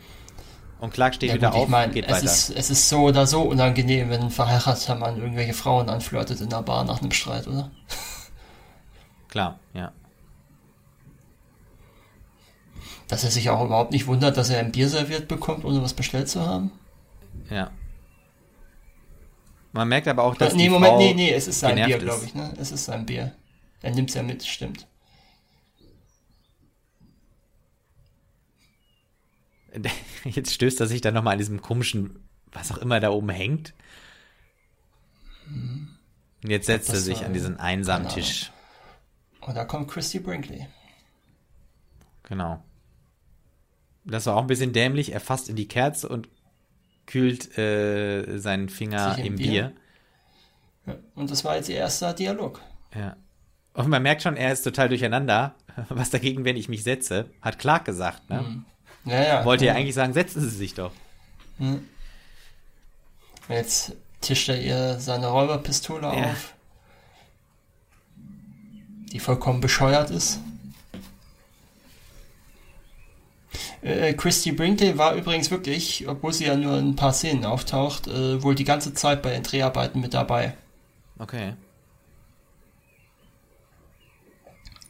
Und 0.81 0.93
Clark 0.93 1.15
steht 1.17 1.31
Ja, 1.31 1.35
wieder 1.35 1.51
gut, 1.51 1.57
auf 1.59 1.65
ich 1.65 1.69
meine, 1.71 1.87
und 1.89 1.93
geht 1.95 2.05
es 2.07 2.11
weiter. 2.13 2.25
ist, 2.25 2.51
es 2.51 2.71
ist 2.71 2.89
so 2.89 3.01
oder 3.03 3.27
so 3.27 3.43
unangenehm, 3.43 4.11
wenn 4.11 4.23
ein 4.23 4.31
verheirateter 4.31 4.95
Mann 4.95 5.17
irgendwelche 5.19 5.55
Frauen 5.55 5.89
anflirtet 5.89 6.41
in 6.41 6.51
der 6.51 6.63
Bar 6.63 6.85
nach 6.85 7.01
einem 7.01 7.11
Streit, 7.11 7.49
oder? 7.49 7.71
Klar, 9.29 9.59
ja. 9.75 9.93
Dass 13.09 13.25
er 13.25 13.31
sich 13.31 13.51
auch 13.51 13.65
überhaupt 13.65 13.93
nicht 13.93 14.07
wundert, 14.07 14.37
dass 14.37 14.51
er 14.51 14.61
ein 14.61 14.71
Bier 14.73 14.89
serviert 14.89 15.29
bekommt, 15.29 15.65
ohne 15.65 15.83
was 15.83 15.95
bestellt 15.95 16.29
zu 16.29 16.47
haben. 16.47 16.71
Ja. 17.51 17.71
Man 19.73 19.89
merkt 19.89 20.09
aber 20.09 20.23
auch, 20.25 20.35
dass 20.37 20.55
nee, 20.55 20.65
die 20.65 20.69
Moment, 20.71 20.93
Frau 20.93 20.99
nee, 20.99 21.15
nee, 21.15 21.33
es 21.33 21.49
ist 21.49 21.61
sein 21.61 21.77
Bier, 21.77 21.99
glaube 21.99 22.25
ich, 22.25 22.35
ne? 22.35 22.53
Es 22.59 22.71
ist 22.71 22.85
sein 22.85 23.05
Bier. 23.07 23.33
Er 23.83 23.93
nimmt's 23.93 24.15
ja 24.15 24.23
mit, 24.23 24.45
stimmt. 24.45 24.87
Jetzt 30.25 30.55
stößt 30.55 30.81
er 30.81 30.87
sich 30.87 31.01
dann 31.01 31.15
nochmal 31.15 31.33
an 31.33 31.39
diesem 31.39 31.61
komischen, 31.61 32.29
was 32.53 32.73
auch 32.73 32.79
immer 32.79 33.01
da 33.01 33.11
oben 33.11 33.29
hängt. 33.29 33.75
Und 36.43 36.51
jetzt 36.51 36.67
setzt 36.67 36.91
er 36.91 37.01
sich 37.01 37.25
an 37.25 37.33
diesen 37.33 37.59
einsamen 37.59 38.09
Tisch. 38.09 38.53
Und 39.41 39.57
da 39.57 39.65
kommt 39.65 39.89
Christy 39.91 40.19
Brinkley. 40.19 40.67
Genau. 42.25 42.63
Das 44.05 44.27
war 44.27 44.37
auch 44.37 44.43
ein 44.43 44.47
bisschen 44.47 44.73
dämlich. 44.73 45.13
Er 45.13 45.21
fasst 45.21 45.49
in 45.49 45.57
die 45.57 45.69
Kerze 45.69 46.09
und 46.09 46.29
kühlt 47.07 47.57
äh, 47.57 48.39
seinen 48.39 48.69
Finger 48.69 49.19
im 49.19 49.27
im 49.27 49.37
Bier. 49.37 49.51
Bier? 49.51 49.73
Ja. 50.87 50.97
Und 51.15 51.31
das 51.31 51.45
war 51.45 51.57
jetzt 51.57 51.69
ihr 51.69 51.77
erster 51.77 52.13
Dialog. 52.13 52.61
Ja. 52.95 53.17
Und 53.73 53.89
man 53.89 54.03
merkt 54.03 54.23
schon, 54.23 54.37
er 54.37 54.53
ist 54.53 54.63
total 54.63 54.89
durcheinander. 54.89 55.55
Was 55.89 56.11
dagegen, 56.11 56.45
wenn 56.45 56.57
ich 56.57 56.69
mich 56.69 56.83
setze, 56.83 57.31
hat 57.41 57.59
Clark 57.59 57.85
gesagt. 57.85 58.29
Ne? 58.31 58.65
Ja, 59.09 59.23
ja. 59.23 59.45
Wollte 59.45 59.65
ja 59.67 59.75
eigentlich 59.75 59.95
sagen, 59.95 60.13
setzen 60.13 60.41
Sie 60.43 60.49
sich 60.57 60.75
doch. 60.75 60.93
Jetzt 63.49 63.93
tischt 64.21 64.49
er 64.49 64.61
ihr 64.61 65.01
seine 65.01 65.29
Räuberpistole 65.29 66.03
Ja. 66.03 66.31
auf, 66.31 66.55
die 69.13 69.21
vollkommen 69.21 69.61
bescheuert 69.61 70.11
ist. 70.11 70.41
Äh, 73.81 74.13
Christy 74.15 74.53
Brinkley 74.53 74.99
war 74.99 75.15
übrigens 75.15 75.51
wirklich, 75.51 76.07
obwohl 76.09 76.33
sie 76.33 76.47
ja 76.47 76.57
nur 76.57 76.79
in 76.79 76.91
ein 76.91 76.97
paar 76.97 77.13
Szenen 77.13 77.45
auftaucht, 77.45 78.09
äh, 78.09 78.43
wohl 78.43 78.55
die 78.55 78.65
ganze 78.65 78.93
Zeit 78.93 79.23
bei 79.23 79.31
den 79.31 79.45
Dreharbeiten 79.45 80.01
mit 80.01 80.15
dabei. 80.15 80.55
Okay. 81.19 81.55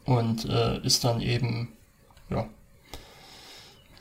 Und 0.05 0.47
äh, 0.47 0.79
ist 0.85 1.05
dann 1.05 1.21
eben, 1.21 1.69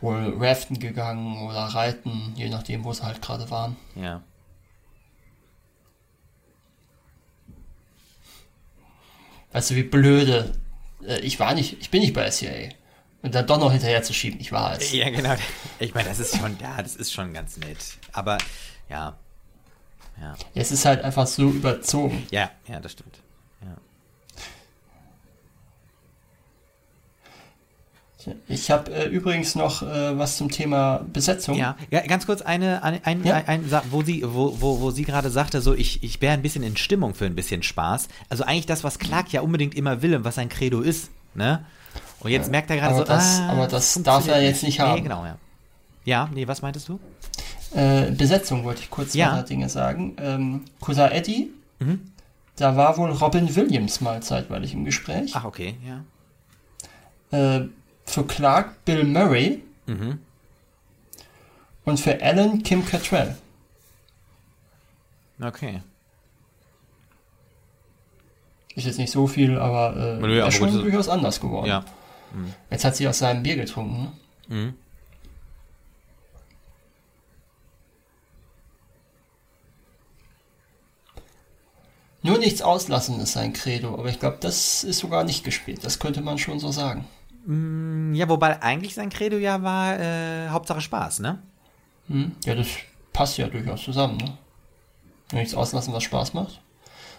wohl 0.02 0.36
raften 0.40 0.80
gegangen 0.80 1.48
oder 1.48 1.60
reiten, 1.60 2.34
je 2.36 2.50
nachdem, 2.50 2.84
wo 2.84 2.94
sie 2.94 3.04
halt 3.04 3.22
gerade 3.22 3.50
waren. 3.50 3.76
Ja. 3.96 4.22
Weißt 9.52 9.72
du, 9.72 9.76
wie 9.76 9.84
blöde. 9.84 10.54
Äh, 11.06 11.20
ich 11.22 11.40
war 11.40 11.54
nicht, 11.54 11.78
ich 11.82 11.90
bin 11.90 12.02
nicht 12.02 12.14
bei 12.14 12.30
SCA. 12.30 12.70
Und 13.24 13.34
dann 13.34 13.48
doch 13.48 13.60
noch 13.60 13.72
hinterher 13.72 14.04
zu 14.04 14.14
schieben, 14.14 14.40
ich 14.40 14.52
war 14.52 14.74
es. 14.74 14.92
Ja, 14.92 15.10
genau. 15.10 15.36
Ich 15.80 15.94
meine, 15.94 16.08
das 16.10 16.20
ist 16.20 16.38
schon, 16.38 16.58
ja, 16.60 16.82
das 16.82 16.96
ist 16.96 17.12
schon 17.12 17.34
ganz 17.34 17.58
nett. 17.58 17.78
Aber 18.14 18.38
ja. 18.90 19.18
Ja. 20.20 20.36
Es 20.56 20.72
ist 20.72 20.86
halt 20.86 21.04
einfach 21.04 21.28
so 21.28 21.50
überzogen. 21.50 22.26
Ja, 22.32 22.52
ja, 22.68 22.80
das 22.80 22.94
stimmt. 22.94 23.20
Ja. 23.62 23.78
Ich 28.48 28.70
habe 28.72 28.92
äh, 28.94 29.08
übrigens 29.08 29.56
noch 29.56 29.82
äh, 29.84 30.18
was 30.18 30.38
zum 30.38 30.50
Thema 30.52 31.06
Besetzung. 31.14 31.56
Ja, 31.58 31.76
ja, 31.92 32.02
ganz 32.06 32.26
kurz 32.26 32.42
eine, 32.42 32.84
ein, 32.84 33.00
ein, 33.04 33.24
Ja. 33.24 33.36
ein, 33.36 33.48
ein 33.72 33.82
wo 33.92 34.02
sie, 34.04 34.24
wo, 34.26 34.56
wo, 34.60 34.80
wo 34.82 34.92
sie 34.92 35.04
gerade 35.04 35.30
sagte, 35.30 35.62
so 35.62 35.74
ich, 35.74 36.04
ich 36.04 36.22
wäre 36.22 36.34
ein 36.34 36.42
bisschen 36.42 36.64
in 36.64 36.78
Stimmung 36.78 37.14
für 37.16 37.26
ein 37.26 37.36
bisschen 37.36 37.64
Spaß. 37.64 38.08
Also 38.30 38.44
eigentlich 38.44 38.66
das, 38.66 38.84
was 38.84 39.00
Clark 39.00 39.32
ja 39.32 39.42
unbedingt 39.42 39.76
immer 39.76 40.02
will 40.02 40.16
und 40.16 40.24
was 40.24 40.36
sein 40.36 40.50
Credo 40.50 40.82
ist, 40.82 41.10
ne? 41.36 41.66
Und 42.20 42.32
jetzt 42.32 42.50
merkt 42.52 42.70
er 42.70 42.78
gerade 42.78 42.96
so, 42.96 43.04
das- 43.04 43.40
ah, 43.42 43.50
aber 43.50 43.68
das 43.68 43.94
darf 44.04 44.28
er 44.28 44.42
jetzt 44.42 44.64
nicht 44.64 44.80
haben. 44.80 44.96
Nee, 44.96 45.02
genau, 45.02 45.24
ja. 45.26 45.38
Ja, 46.06 46.30
nee, 46.34 46.48
was 46.48 46.62
meintest 46.62 46.90
du? 46.90 47.00
Äh, 47.76 48.12
Besetzung 48.12 48.64
wollte 48.64 48.82
ich 48.82 48.90
kurz 48.90 49.14
Ja. 49.14 49.32
zwei 49.34 49.42
Dinge 49.44 49.70
sagen. 49.70 50.16
Ähm, 50.20 50.62
Cousin 50.80 51.12
Eddie, 51.12 51.52
Mhm. 51.80 52.02
da 52.56 52.76
war 52.78 52.98
wohl 52.98 53.12
Robin 53.12 53.56
Williams 53.56 54.02
mal 54.02 54.24
zeitweilig 54.24 54.74
im 54.74 54.86
Gespräch. 54.86 55.32
Ach, 55.36 55.44
okay, 55.46 55.76
ja. 55.86 56.04
Äh, 57.32 57.68
für 58.08 58.26
Clark 58.26 58.84
Bill 58.86 59.04
Murray 59.04 59.62
Mhm. 59.86 60.20
und 61.86 62.00
für 62.00 62.22
Alan 62.22 62.64
Kim 62.64 62.84
Cattrall. 62.86 63.38
Okay. 65.40 65.82
Ist 68.76 68.86
jetzt 68.86 68.98
nicht 68.98 69.12
so 69.12 69.28
viel, 69.28 69.58
aber 69.60 69.96
äh, 69.96 70.18
aber 70.18 70.48
ist 70.48 70.56
schon 70.56 70.72
durchaus 70.74 71.10
anders 71.10 71.40
geworden. 71.40 71.68
Ja. 71.68 71.86
Jetzt 72.70 72.84
hat 72.86 72.96
sie 72.96 73.08
aus 73.08 73.20
seinem 73.20 73.44
Bier 73.44 73.56
getrunken. 73.56 74.12
Ne? 74.50 74.56
Mhm. 74.56 74.74
Nur 82.24 82.40
nichts 82.40 82.62
auslassen 82.62 83.20
ist 83.20 83.34
sein 83.34 83.54
Credo, 83.54 83.94
aber 83.94 84.10
ich 84.10 84.20
glaube, 84.20 84.38
das 84.40 84.84
ist 84.84 85.00
sogar 85.00 85.24
nicht 85.24 85.44
gespielt. 85.44 85.86
Das 85.86 86.00
könnte 86.00 86.22
man 86.22 86.38
schon 86.38 86.60
so 86.60 86.72
sagen. 86.72 87.06
Ja, 87.50 88.28
wobei 88.28 88.62
eigentlich 88.62 88.94
sein 88.94 89.10
Credo 89.10 89.38
ja 89.38 89.64
war, 89.64 89.98
äh, 89.98 90.50
Hauptsache 90.50 90.82
Spaß, 90.82 91.20
ne? 91.20 91.42
Hm? 92.10 92.36
Ja, 92.44 92.56
das 92.56 92.68
passt 93.14 93.38
ja 93.38 93.48
durchaus 93.48 93.84
zusammen. 93.84 94.18
Ne? 94.18 94.38
Nichts 95.32 95.56
auslassen, 95.56 95.94
was 95.94 96.04
Spaß 96.04 96.34
macht. 96.34 96.60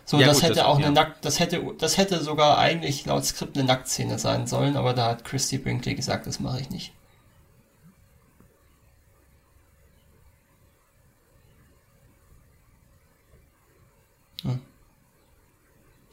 So, 0.04 0.18
Ja, 0.20 0.26
das 0.26 0.36
gut, 0.36 0.44
hätte 0.44 0.54
das- 0.56 0.64
auch 0.64 0.78
ja. 0.78 0.86
eine 0.86 0.94
Nackt, 0.94 1.24
das 1.24 1.40
hätte, 1.40 1.62
das 1.78 1.96
hätte 1.96 2.22
sogar 2.22 2.58
eigentlich 2.58 3.06
laut 3.06 3.24
Skript 3.24 3.56
eine 3.56 3.66
Nacktszene 3.66 4.18
sein 4.18 4.46
sollen, 4.46 4.76
aber 4.76 4.92
da 4.92 5.06
hat 5.06 5.24
Christy 5.24 5.56
Brinkley 5.56 5.94
gesagt, 5.94 6.26
das 6.26 6.40
mache 6.40 6.60
ich 6.60 6.68
nicht. 6.68 6.92
Hm. 14.42 14.60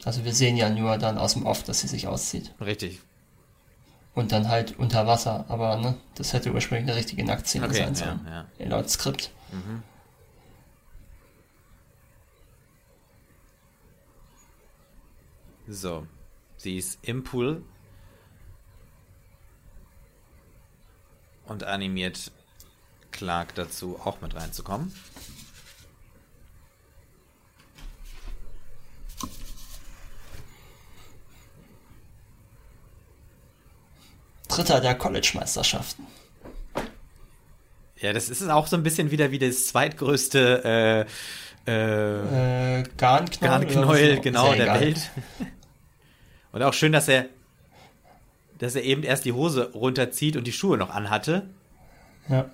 Also 0.03 0.23
wir 0.23 0.33
sehen 0.33 0.57
ja 0.57 0.69
nur 0.69 0.97
dann 0.97 1.17
aus 1.17 1.33
dem 1.33 1.45
Off, 1.45 1.63
dass 1.63 1.79
sie 1.81 1.87
sich 1.87 2.07
auszieht. 2.07 2.53
Richtig. 2.61 3.01
Und 4.15 4.31
dann 4.31 4.47
halt 4.47 4.79
unter 4.79 5.05
Wasser, 5.07 5.45
aber 5.49 5.75
ne, 5.77 5.95
das 6.15 6.31
hätte 6.33 6.53
ursprünglich 6.53 6.87
eine 6.89 6.95
richtige 6.97 7.23
Nacktszene 7.25 7.65
Okay, 7.67 7.75
sein 7.75 7.95
sollen. 7.95 8.21
ja. 8.25 8.45
Ja, 8.57 8.67
Laut 8.69 8.89
Skript. 8.89 9.29
So. 15.67 16.07
Sie 16.57 16.77
ist 16.77 16.99
im 17.03 17.23
Pool 17.23 17.63
und 21.45 21.63
animiert 21.63 22.31
Clark 23.11 23.55
dazu, 23.55 23.99
auch 24.03 24.21
mit 24.21 24.35
reinzukommen. 24.35 24.93
Dritter 34.55 34.81
der 34.81 34.95
College-Meisterschaften. 34.95 36.05
Ja, 37.97 38.13
das 38.13 38.29
ist 38.29 38.47
auch 38.49 38.67
so 38.67 38.75
ein 38.75 38.83
bisschen 38.83 39.11
wieder 39.11 39.31
wie 39.31 39.39
das 39.39 39.67
zweitgrößte 39.67 41.07
äh, 41.67 41.71
äh, 41.71 42.79
Äh, 42.79 42.83
Garnknäuel. 42.97 43.65
Garnknäuel, 43.65 44.19
genau, 44.19 44.53
der 44.53 44.63
egal. 44.63 44.81
Welt. 44.81 45.11
Und 46.51 46.61
auch 46.63 46.73
schön, 46.73 46.91
dass 46.91 47.07
er, 47.07 47.25
dass 48.59 48.75
er 48.75 48.83
eben 48.83 49.03
erst 49.03 49.25
die 49.25 49.33
Hose 49.33 49.71
runterzieht 49.73 50.37
und 50.37 50.47
die 50.47 50.53
Schuhe 50.53 50.77
noch 50.77 50.89
anhatte. 50.89 51.49
Ja. 52.29 52.49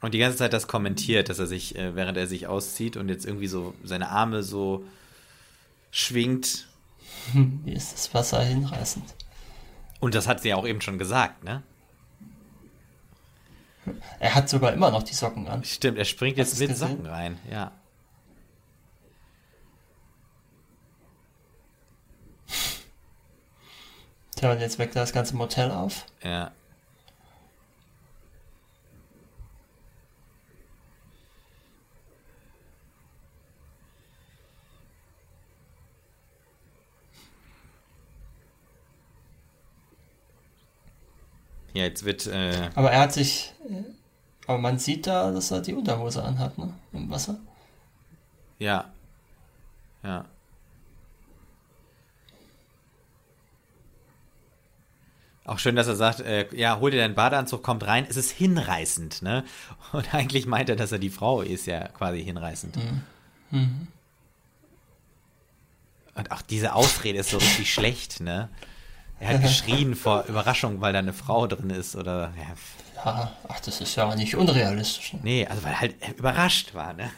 Und 0.00 0.14
die 0.14 0.18
ganze 0.18 0.38
Zeit 0.38 0.52
das 0.52 0.68
kommentiert, 0.68 1.30
dass 1.30 1.40
er 1.40 1.46
sich, 1.46 1.74
äh, 1.76 1.96
während 1.96 2.16
er 2.16 2.28
sich 2.28 2.46
auszieht 2.46 2.96
und 2.96 3.08
jetzt 3.08 3.26
irgendwie 3.26 3.48
so 3.48 3.74
seine 3.82 4.10
Arme 4.10 4.42
so 4.44 4.84
schwingt. 5.90 6.68
Wie 7.32 7.72
ist 7.72 7.92
das 7.92 8.12
Wasser 8.14 8.42
hinreißend? 8.42 9.14
Und 10.00 10.14
das 10.14 10.28
hat 10.28 10.40
sie 10.40 10.50
ja 10.50 10.56
auch 10.56 10.66
eben 10.66 10.80
schon 10.80 10.98
gesagt, 10.98 11.44
ne? 11.44 11.62
Er 14.18 14.34
hat 14.34 14.48
sogar 14.48 14.72
immer 14.72 14.90
noch 14.90 15.02
die 15.02 15.14
Socken 15.14 15.46
an. 15.48 15.64
Stimmt, 15.64 15.98
er 15.98 16.04
springt 16.04 16.36
jetzt 16.38 16.58
mit 16.58 16.70
gesehen? 16.70 16.88
Socken 16.88 17.06
rein, 17.06 17.38
ja. 17.50 17.72
Tja, 24.36 24.52
und 24.52 24.60
jetzt 24.60 24.78
weckt 24.78 24.96
er 24.96 25.02
das 25.02 25.12
ganze 25.12 25.36
Motel 25.36 25.70
auf. 25.70 26.06
Ja. 26.22 26.50
Ja, 41.74 41.82
jetzt 41.82 42.04
wird, 42.04 42.26
äh, 42.26 42.70
Aber 42.74 42.90
er 42.92 43.00
hat 43.00 43.12
sich. 43.12 43.52
äh, 43.68 43.82
Aber 44.46 44.58
man 44.58 44.78
sieht 44.78 45.06
da, 45.06 45.30
dass 45.32 45.50
er 45.50 45.60
die 45.60 45.74
Unterhose 45.74 46.22
anhat, 46.22 46.56
ne? 46.58 46.72
Im 46.92 47.10
Wasser. 47.10 47.36
ja. 48.58 48.90
Ja. 50.02 50.24
Auch 55.46 55.58
schön, 55.58 55.76
dass 55.76 55.86
er 55.86 55.96
sagt, 55.96 56.20
äh, 56.20 56.46
ja, 56.56 56.78
hol 56.80 56.90
dir 56.90 56.98
deinen 57.00 57.14
Badeanzug, 57.14 57.62
kommt 57.62 57.86
rein. 57.86 58.06
Es 58.08 58.16
ist 58.16 58.30
hinreißend, 58.30 59.20
ne? 59.22 59.44
Und 59.92 60.14
eigentlich 60.14 60.46
meint 60.46 60.70
er, 60.70 60.76
dass 60.76 60.90
er 60.92 60.98
die 60.98 61.10
Frau 61.10 61.42
ist, 61.42 61.66
ja 61.66 61.88
quasi 61.88 62.24
hinreißend. 62.24 62.76
Mhm. 63.50 63.88
Und 66.14 66.30
auch 66.30 66.40
diese 66.42 66.74
Ausrede 66.74 67.18
ist 67.18 67.30
so 67.30 67.36
richtig 67.38 67.72
schlecht, 67.72 68.20
ne? 68.20 68.48
Er 69.24 69.34
hat 69.34 69.42
geschrien 69.42 69.94
vor 69.94 70.24
Überraschung, 70.28 70.80
weil 70.80 70.92
da 70.92 70.98
eine 70.98 71.12
Frau 71.14 71.46
drin 71.46 71.70
ist 71.70 71.96
oder 71.96 72.32
ja, 72.36 73.04
Ja, 73.04 73.32
ach, 73.48 73.60
das 73.60 73.80
ist 73.80 73.96
ja 73.96 74.14
nicht 74.14 74.36
unrealistisch. 74.36 75.14
Ne? 75.14 75.20
nee, 75.22 75.46
also 75.46 75.64
weil 75.64 75.80
halt 75.80 75.94
er 76.00 76.16
überrascht 76.16 76.74
war, 76.74 76.92
ne? 76.92 77.10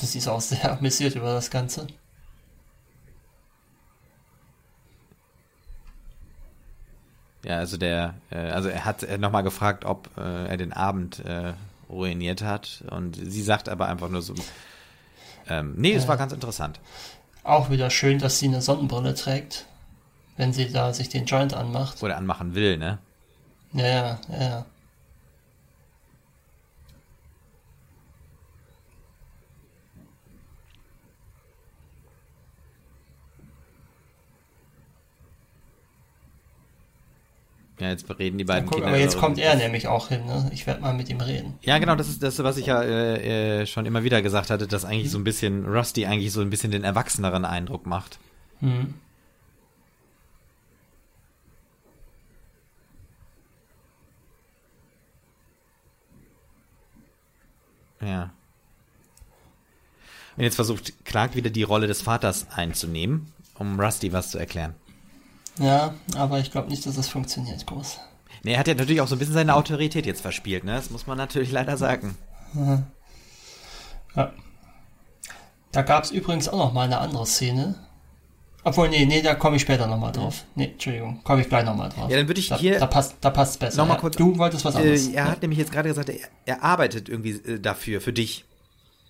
Sie 0.00 0.18
ist 0.18 0.28
auch 0.28 0.40
sehr 0.40 0.72
amüsiert 0.78 1.14
über 1.14 1.32
das 1.32 1.50
Ganze. 1.50 1.86
Ja, 7.44 7.58
also 7.58 7.76
der, 7.76 8.14
äh, 8.30 8.38
also 8.38 8.68
er 8.68 8.84
hat 8.84 9.06
nochmal 9.18 9.42
gefragt, 9.42 9.84
ob 9.84 10.08
äh, 10.16 10.46
er 10.46 10.56
den 10.56 10.72
Abend 10.72 11.18
äh, 11.20 11.52
ruiniert 11.90 12.42
hat 12.42 12.84
und 12.90 13.16
sie 13.16 13.42
sagt 13.42 13.68
aber 13.68 13.86
einfach 13.88 14.08
nur 14.08 14.22
so, 14.22 14.34
ähm, 15.48 15.74
nee, 15.76 15.92
es 15.92 16.08
war 16.08 16.16
ganz 16.16 16.32
interessant. 16.32 16.80
Auch 17.42 17.68
wieder 17.68 17.90
schön, 17.90 18.18
dass 18.18 18.38
sie 18.38 18.48
eine 18.48 18.62
Sonnenbrille 18.62 19.14
trägt, 19.14 19.66
wenn 20.38 20.54
sie 20.54 20.72
da 20.72 20.94
sich 20.94 21.10
den 21.10 21.26
Joint 21.26 21.52
anmacht. 21.52 22.02
Oder 22.02 22.16
anmachen 22.16 22.54
will, 22.54 22.78
ne? 22.78 22.98
Ja, 23.74 23.86
ja, 23.86 24.18
ja. 24.30 24.66
Ja, 37.84 37.90
jetzt 37.90 38.08
reden 38.18 38.38
die 38.38 38.44
beiden 38.44 38.64
Guck, 38.64 38.76
Kinder. 38.76 38.88
aber 38.88 38.98
jetzt 38.98 39.12
darüber. 39.12 39.26
kommt 39.26 39.38
er 39.38 39.56
nämlich 39.56 39.88
auch 39.88 40.08
hin, 40.08 40.24
ne? 40.24 40.50
Ich 40.54 40.66
werde 40.66 40.80
mal 40.80 40.94
mit 40.94 41.10
ihm 41.10 41.20
reden. 41.20 41.58
Ja, 41.60 41.76
genau, 41.76 41.94
das 41.96 42.08
ist 42.08 42.22
das, 42.22 42.42
was 42.42 42.56
ich 42.56 42.64
ja 42.64 42.82
äh, 42.82 43.60
äh, 43.60 43.66
schon 43.66 43.84
immer 43.84 44.04
wieder 44.04 44.22
gesagt 44.22 44.48
hatte, 44.48 44.66
dass 44.66 44.86
eigentlich 44.86 45.10
so 45.10 45.18
ein 45.18 45.24
bisschen 45.24 45.66
Rusty 45.66 46.06
eigentlich 46.06 46.32
so 46.32 46.40
ein 46.40 46.48
bisschen 46.48 46.70
den 46.70 46.82
erwachseneren 46.82 47.44
Eindruck 47.44 47.84
macht. 47.84 48.18
Hm. 48.60 48.94
Ja. 58.00 58.30
Und 60.38 60.42
jetzt 60.44 60.54
versucht 60.56 61.04
Clark 61.04 61.36
wieder 61.36 61.50
die 61.50 61.64
Rolle 61.64 61.86
des 61.86 62.00
Vaters 62.00 62.46
einzunehmen, 62.50 63.30
um 63.58 63.78
Rusty 63.78 64.14
was 64.14 64.30
zu 64.30 64.38
erklären. 64.38 64.74
Ja, 65.58 65.94
aber 66.16 66.40
ich 66.40 66.50
glaube 66.50 66.68
nicht, 66.68 66.84
dass 66.86 66.96
das 66.96 67.08
funktioniert 67.08 67.64
groß. 67.66 67.98
Nee, 68.42 68.52
er 68.54 68.58
hat 68.58 68.68
ja 68.68 68.74
natürlich 68.74 69.00
auch 69.00 69.08
so 69.08 69.14
ein 69.14 69.18
bisschen 69.18 69.34
seine 69.34 69.54
Autorität 69.54 70.04
jetzt 70.06 70.20
verspielt, 70.20 70.64
ne? 70.64 70.72
Das 70.74 70.90
muss 70.90 71.06
man 71.06 71.16
natürlich 71.16 71.50
leider 71.52 71.76
sagen. 71.76 72.16
Ja. 72.54 72.82
Da 75.72 75.82
gab 75.82 76.04
es 76.04 76.10
übrigens 76.10 76.48
auch 76.48 76.58
noch 76.58 76.72
mal 76.72 76.82
eine 76.84 76.98
andere 76.98 77.26
Szene. 77.26 77.74
Obwohl, 78.62 78.88
nee, 78.88 79.04
nee, 79.04 79.20
da 79.20 79.34
komme 79.34 79.56
ich 79.56 79.62
später 79.62 79.86
noch 79.86 79.98
mal 79.98 80.12
drauf. 80.12 80.44
Nee, 80.54 80.66
Entschuldigung, 80.72 81.22
komme 81.22 81.42
ich 81.42 81.48
gleich 81.48 81.64
noch 81.66 81.76
mal 81.76 81.88
drauf. 81.90 82.10
Ja, 82.10 82.16
dann 82.16 82.28
würde 82.28 82.40
ich 82.40 82.48
da, 82.48 82.56
hier- 82.56 82.78
Da 82.78 82.86
passt 82.86 83.16
da 83.20 83.30
passt 83.30 83.58
besser. 83.60 83.76
Noch 83.78 83.88
mal 83.88 83.94
ja. 83.94 84.00
kurz- 84.00 84.16
Du 84.16 84.38
wolltest 84.38 84.64
was 84.64 84.76
anderes. 84.76 85.08
Äh, 85.08 85.12
er 85.14 85.30
hat 85.30 85.42
nämlich 85.42 85.58
jetzt 85.58 85.70
gerade 85.72 85.88
gesagt, 85.88 86.08
er, 86.08 86.16
er 86.46 86.62
arbeitet 86.62 87.08
irgendwie 87.08 87.32
äh, 87.32 87.60
dafür, 87.60 88.00
für 88.00 88.12
dich. 88.12 88.44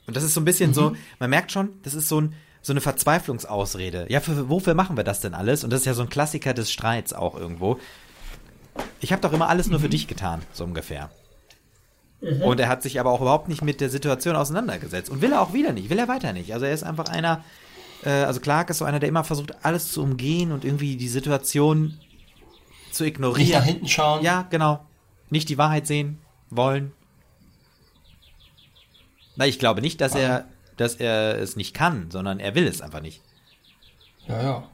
Und 0.07 0.17
das 0.17 0.25
ist 0.25 0.35
so 0.35 0.41
ein 0.41 0.45
bisschen 0.45 0.75
so, 0.75 0.97
man 1.19 1.31
merkt 1.31 1.53
schon, 1.53 1.71
das 1.83 1.95
ist 1.95 2.09
so, 2.09 2.21
ein, 2.21 2.35
so 2.65 2.73
eine 2.73 2.81
Verzweiflungsausrede. 2.81 4.07
Ja, 4.09 4.21
für, 4.21 4.49
wofür 4.49 4.73
machen 4.73 4.97
wir 4.97 5.05
das 5.05 5.21
denn 5.21 5.35
alles? 5.35 5.65
Und 5.65 5.71
das 5.71 5.81
ist 5.81 5.87
ja 5.87 5.93
so 5.93 6.01
ein 6.01 6.09
Klassiker 6.09 6.55
des 6.55 6.73
Streits 6.73 7.13
auch 7.13 7.37
irgendwo. 7.37 7.79
Ich 9.01 9.13
habe 9.13 9.21
doch 9.21 9.35
immer 9.35 9.51
alles 9.51 9.69
nur 9.69 9.81
für 9.81 9.91
dich 9.91 10.09
getan, 10.09 10.41
so 10.55 10.65
ungefähr. 10.65 11.11
Und 12.23 12.59
er 12.59 12.69
hat 12.69 12.83
sich 12.83 12.99
aber 12.99 13.11
auch 13.11 13.21
überhaupt 13.21 13.49
nicht 13.49 13.63
mit 13.63 13.83
der 13.83 13.91
Situation 13.91 14.35
auseinandergesetzt. 14.35 15.11
Und 15.11 15.21
will 15.21 15.33
er 15.33 15.43
auch 15.43 15.53
wieder 15.53 15.73
nicht, 15.73 15.91
will 15.91 15.99
er 15.99 16.09
weiter 16.09 16.33
nicht. 16.33 16.55
Also 16.55 16.65
er 16.65 16.73
ist 16.73 16.85
einfach 16.85 17.11
einer, 17.11 17.45
äh, 18.03 18.09
also 18.09 18.41
Clark 18.41 18.71
ist 18.71 18.79
so 18.79 18.87
einer, 18.87 18.99
der 18.99 19.11
immer 19.11 19.25
versucht, 19.25 19.63
alles 19.63 19.93
zu 19.93 20.03
umgehen 20.03 20.51
und 20.51 20.65
irgendwie 20.65 20.97
die 20.97 21.09
Situation 21.09 22.01
zu 22.93 23.05
ignorieren. 23.05 23.47
Nicht 23.47 23.55
nach 23.55 23.65
hinten 23.65 23.89
schauen. 23.89 24.25
Ja, 24.25 24.47
genau. 24.49 24.87
Nicht 25.29 25.51
die 25.51 25.59
Wahrheit 25.59 25.87
sehen 25.87 26.19
wollen. 26.49 26.93
Na, 29.37 29.47
ich 29.47 29.59
glaube 29.59 29.83
nicht, 29.83 30.01
dass 30.01 30.15
er, 30.15 30.47
dass 30.77 30.97
er 30.97 31.39
es 31.39 31.57
nicht 31.57 31.75
kann, 31.75 32.11
sondern 32.11 32.41
er 32.41 32.55
will 32.55 32.67
es 32.67 32.81
einfach 32.81 33.01
nicht. 33.01 33.23
Ja, 34.27 34.43
ja. 34.43 34.69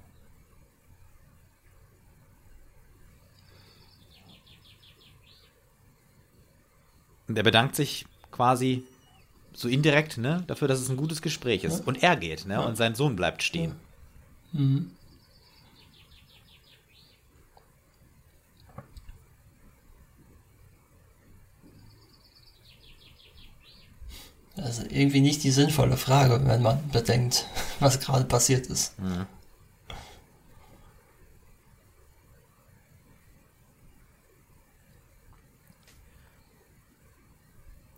Und 7.28 7.36
er 7.36 7.44
bedankt 7.44 7.76
sich 7.76 8.06
quasi 8.32 8.82
so 9.52 9.68
indirekt, 9.68 10.18
ne, 10.18 10.42
dafür, 10.46 10.68
dass 10.68 10.80
es 10.80 10.88
ein 10.88 10.96
gutes 10.96 11.22
Gespräch 11.22 11.64
ist. 11.64 11.86
Und 11.86 12.02
er 12.02 12.16
geht, 12.16 12.46
ne, 12.46 12.64
und 12.64 12.76
sein 12.76 12.94
Sohn 12.94 13.14
bleibt 13.16 13.42
stehen. 13.42 13.76
Also 24.62 24.82
irgendwie 24.88 25.20
nicht 25.20 25.42
die 25.42 25.50
sinnvolle 25.50 25.96
Frage, 25.96 26.40
wenn 26.46 26.62
man 26.62 26.88
bedenkt, 26.90 27.46
was 27.80 27.98
gerade 28.00 28.24
passiert 28.24 28.66
ist. 28.66 28.94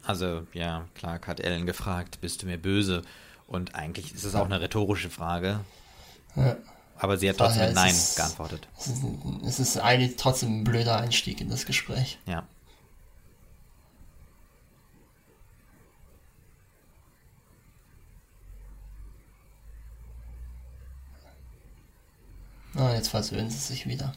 Also, 0.05 0.47
ja, 0.53 0.87
Clark 0.95 1.29
hat 1.29 1.41
Ellen 1.41 1.67
gefragt, 1.67 2.21
bist 2.21 2.43
du 2.43 2.47
mir 2.47 2.59
böse? 2.59 3.03
Und 3.47 3.75
eigentlich 3.75 4.15
ist 4.15 4.25
es 4.25 4.35
auch 4.35 4.47
eine 4.47 4.61
rhetorische 4.61 5.11
Frage. 5.11 5.61
Ja. 6.35 6.57
Aber 6.99 7.17
sie 7.19 7.29
hat 7.29 7.41
Daher 7.41 7.51
trotzdem 7.51 7.69
ist 7.69 7.75
Nein 7.75 7.91
es- 7.91 8.15
geantwortet. 8.17 8.69
Es 8.79 8.87
ist, 8.89 9.03
es 9.45 9.59
ist 9.61 9.77
eigentlich 9.79 10.17
trotzdem 10.17 10.61
ein 10.61 10.65
blöder 10.65 10.97
Einstieg 10.99 11.41
in 11.41 11.51
das 11.51 11.67
Gespräch. 11.67 12.19
Ja. 12.27 12.45
Ah, 22.75 22.95
jetzt 22.95 23.09
versöhnen 23.09 23.51
sie 23.51 23.59
sich 23.59 23.87
wieder. 23.87 24.15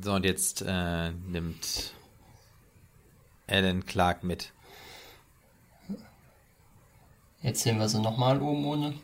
So, 0.00 0.12
und 0.12 0.24
jetzt 0.24 0.62
äh, 0.66 1.10
nimmt 1.10 1.92
Ellen 3.46 3.84
Clark 3.84 4.22
mit. 4.22 4.52
Jetzt 7.42 7.62
sehen 7.62 7.78
wir 7.78 7.88
sie 7.88 8.00
nochmal 8.00 8.40
oben 8.40 8.64
ohne. 8.64 8.94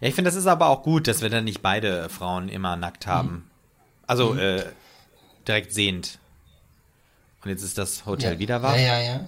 Ja, 0.00 0.08
ich 0.08 0.14
finde, 0.14 0.28
das 0.28 0.36
ist 0.36 0.46
aber 0.46 0.66
auch 0.68 0.82
gut, 0.82 1.08
dass 1.08 1.22
wir 1.22 1.30
dann 1.30 1.44
nicht 1.44 1.62
beide 1.62 2.08
Frauen 2.08 2.48
immer 2.48 2.76
nackt 2.76 3.06
haben. 3.06 3.50
Also 4.06 4.34
äh, 4.34 4.64
direkt 5.46 5.72
sehend. 5.72 6.18
Und 7.46 7.50
jetzt 7.50 7.62
ist 7.62 7.78
das 7.78 8.06
Hotel 8.06 8.32
ja. 8.32 8.38
wieder 8.40 8.60
wach. 8.60 8.74
Ja, 8.74 8.98
ja, 8.98 9.00
ja. 9.00 9.20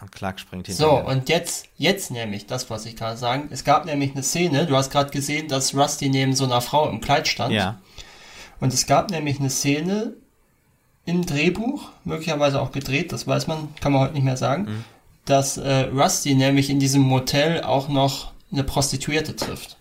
Und 0.00 0.10
Clark 0.10 0.40
springt 0.40 0.66
So, 0.66 0.96
hinterher. 0.96 1.06
und 1.16 1.28
jetzt, 1.28 1.68
jetzt 1.78 2.10
nämlich 2.10 2.46
das, 2.46 2.68
was 2.70 2.86
ich 2.86 2.96
gerade 2.96 3.16
sagen. 3.16 3.46
Es 3.52 3.62
gab 3.62 3.84
nämlich 3.86 4.10
eine 4.10 4.24
Szene, 4.24 4.66
du 4.66 4.74
hast 4.76 4.90
gerade 4.90 5.10
gesehen, 5.12 5.46
dass 5.46 5.76
Rusty 5.76 6.08
neben 6.08 6.34
so 6.34 6.42
einer 6.44 6.60
Frau 6.60 6.88
im 6.90 7.00
Kleid 7.00 7.28
stand. 7.28 7.52
ja. 7.54 7.80
Und 8.58 8.74
es 8.74 8.86
gab 8.86 9.12
nämlich 9.12 9.38
eine 9.38 9.48
Szene 9.50 10.14
im 11.04 11.24
Drehbuch, 11.24 11.90
möglicherweise 12.02 12.60
auch 12.60 12.72
gedreht, 12.72 13.12
das 13.12 13.28
weiß 13.28 13.46
man, 13.46 13.72
kann 13.80 13.92
man 13.92 14.00
heute 14.02 14.14
nicht 14.14 14.24
mehr 14.24 14.36
sagen, 14.36 14.64
Mhm. 14.64 14.84
dass 15.24 15.56
äh, 15.56 15.82
Rusty 15.84 16.34
nämlich 16.34 16.68
in 16.68 16.80
diesem 16.80 17.02
Motel 17.02 17.62
auch 17.62 17.88
noch 17.88 18.32
eine 18.50 18.64
Prostituierte 18.64 19.36
trifft 19.36 19.76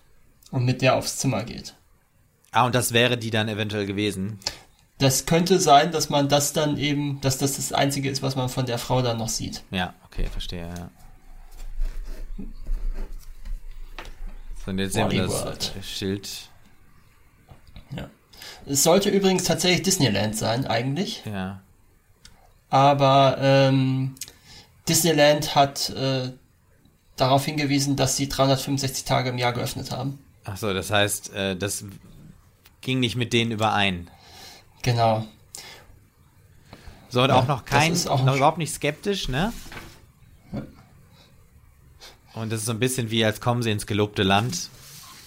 und 0.52 0.66
mit 0.66 0.84
der 0.84 0.98
aufs 0.98 1.18
Zimmer 1.18 1.44
geht. 1.44 1.74
Ah, 2.54 2.66
und 2.66 2.76
das 2.76 2.94
wäre 2.94 3.18
die 3.18 3.32
dann 3.32 3.50
eventuell 3.50 3.86
gewesen. 3.86 4.40
Das 5.00 5.26
könnte 5.26 5.60
sein, 5.60 5.92
dass 5.92 6.10
man 6.10 6.30
das 6.30 6.54
dann 6.54 6.78
eben, 6.78 7.20
dass 7.22 7.40
das 7.40 7.56
das 7.56 7.74
Einzige 7.74 8.10
ist, 8.10 8.22
was 8.22 8.36
man 8.36 8.48
von 8.48 8.68
der 8.68 8.78
Frau 8.78 9.02
dann 9.02 9.18
noch 9.18 9.28
sieht. 9.28 9.64
Ja, 9.72 9.94
okay, 10.06 10.28
verstehe, 10.32 10.62
ja. 10.62 10.90
So, 14.64 14.72
und 14.72 14.80
jetzt 14.80 14.94
sehen 14.94 15.12
wir 15.12 15.28
das 15.28 15.72
Schild. 15.86 16.30
Ja. 17.98 18.10
Es 18.66 18.84
sollte 18.84 19.10
übrigens 19.10 19.44
tatsächlich 19.44 19.82
Disneyland 19.82 20.38
sein, 20.38 20.66
eigentlich. 20.66 21.24
Ja. 21.26 21.62
Aber 22.70 23.38
ähm, 23.40 24.16
Disneyland 24.88 25.56
hat 25.56 25.90
äh, 25.90 26.32
darauf 27.16 27.46
hingewiesen, 27.46 27.96
dass 27.96 28.16
sie 28.16 28.30
365 28.30 29.06
Tage 29.06 29.30
im 29.30 29.38
Jahr 29.38 29.54
geöffnet 29.54 29.92
haben. 29.92 30.20
Ach 30.46 30.58
so, 30.58 30.74
das 30.74 30.92
heißt, 30.92 31.34
äh, 31.34 31.56
das 31.56 31.84
ging 32.84 33.00
nicht 33.00 33.16
mit 33.16 33.34
denen 33.34 33.52
überein. 33.52 34.10
Genau. 34.82 35.26
So, 37.10 37.22
und 37.24 37.30
Ja, 37.30 37.36
auch 37.36 37.48
noch 37.48 37.66
kein, 37.66 37.96
auch 38.08 38.24
noch 38.24 38.36
überhaupt 38.36 38.58
nicht 38.58 38.74
skeptisch, 38.74 39.28
ne? 39.30 39.54
Und 42.34 42.52
das 42.52 42.62
ist 42.62 42.66
so 42.66 42.72
ein 42.72 42.80
bisschen 42.80 43.12
wie, 43.12 43.24
als 43.24 43.40
kommen 43.42 43.62
sie 43.62 43.70
ins 43.72 43.86
gelobte 43.86 44.24
Land. 44.24 44.70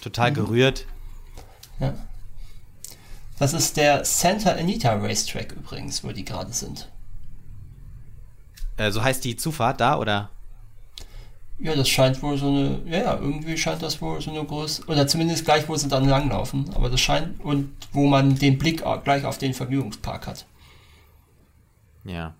Total 0.00 0.30
Mhm. 0.30 0.34
gerührt. 0.34 0.86
Ja. 1.78 1.94
Das 3.38 3.52
ist 3.52 3.76
der 3.76 4.04
Santa 4.04 4.52
Anita 4.52 4.94
Racetrack 4.94 5.52
übrigens, 5.52 6.02
wo 6.02 6.10
die 6.10 6.24
gerade 6.24 6.52
sind. 6.52 6.90
Äh, 8.76 8.90
so 8.90 9.02
heißt 9.02 9.24
die 9.24 9.36
Zufahrt 9.36 9.80
da, 9.80 9.96
oder? 9.98 10.30
Ja, 11.58 11.74
das 11.74 11.88
scheint 11.88 12.22
wohl 12.22 12.36
so 12.36 12.48
eine, 12.48 12.82
ja, 12.84 12.98
ja, 12.98 13.14
irgendwie 13.14 13.56
scheint 13.56 13.82
das 13.82 14.00
wohl 14.02 14.20
so 14.20 14.30
eine 14.30 14.44
große, 14.44 14.84
oder 14.88 15.06
zumindest 15.06 15.46
gleich, 15.46 15.66
wo 15.68 15.74
sie 15.74 15.88
dann 15.88 16.06
langlaufen. 16.06 16.68
Aber 16.74 16.90
das 16.90 17.00
scheint, 17.00 17.40
und 17.40 17.74
wo 17.92 18.06
man 18.06 18.36
den 18.38 18.58
Blick 18.58 18.82
auch 18.82 19.02
gleich 19.02 19.24
auf 19.24 19.38
den 19.38 19.54
Vergnügungspark 19.54 20.26
hat. 20.26 20.46
Ja. 22.04 22.34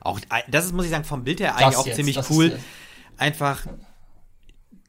Auch, 0.00 0.20
das 0.48 0.66
ist, 0.66 0.72
muss 0.72 0.84
ich 0.84 0.90
sagen, 0.90 1.04
vom 1.04 1.22
Bild 1.22 1.40
her 1.40 1.54
eigentlich 1.54 1.68
das 1.68 1.76
auch 1.76 1.86
jetzt, 1.86 1.96
ziemlich 1.96 2.30
cool. 2.30 2.58
Einfach 3.16 3.66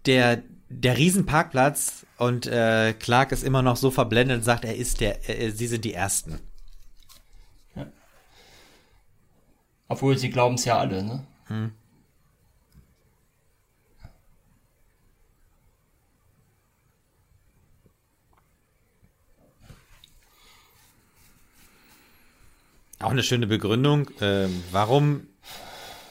der, 0.05 0.41
der 0.69 0.97
Riesenparkplatz 0.97 2.05
und 2.17 2.47
äh, 2.47 2.93
Clark 2.93 3.31
ist 3.31 3.43
immer 3.43 3.61
noch 3.61 3.77
so 3.77 3.91
verblendet 3.91 4.37
und 4.37 4.43
sagt, 4.43 4.65
er 4.65 4.75
ist 4.75 4.99
der, 4.99 5.29
äh, 5.29 5.51
sie 5.51 5.67
sind 5.67 5.85
die 5.85 5.93
Ersten. 5.93 6.39
Ja. 7.75 7.85
Obwohl 9.87 10.17
sie 10.17 10.29
glauben 10.29 10.55
es 10.55 10.65
ja 10.65 10.77
alle, 10.77 11.03
ne? 11.03 11.23
Hm. 11.47 11.71
Auch 22.99 23.11
eine 23.11 23.23
schöne 23.23 23.47
Begründung. 23.47 24.09
Ähm, 24.21 24.63
warum 24.71 25.27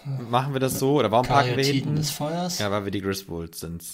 machen 0.04 0.52
wir 0.52 0.60
das 0.60 0.78
so? 0.78 0.98
Oder 0.98 1.10
warum 1.10 1.26
parken 1.26 1.56
wir 1.56 1.64
hinten? 1.64 1.96
des 1.96 2.10
Feuers? 2.10 2.58
Ja, 2.58 2.70
weil 2.70 2.84
wir 2.84 2.92
die 2.92 3.00
Griswolds 3.00 3.60
sind. 3.60 3.84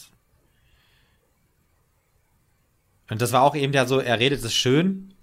Und 3.11 3.21
das 3.21 3.33
war 3.33 3.43
auch 3.43 3.55
eben 3.55 3.73
ja 3.73 3.87
so, 3.87 3.99
er 3.99 4.19
redet 4.19 4.45
es 4.45 4.55
schön. 4.55 5.15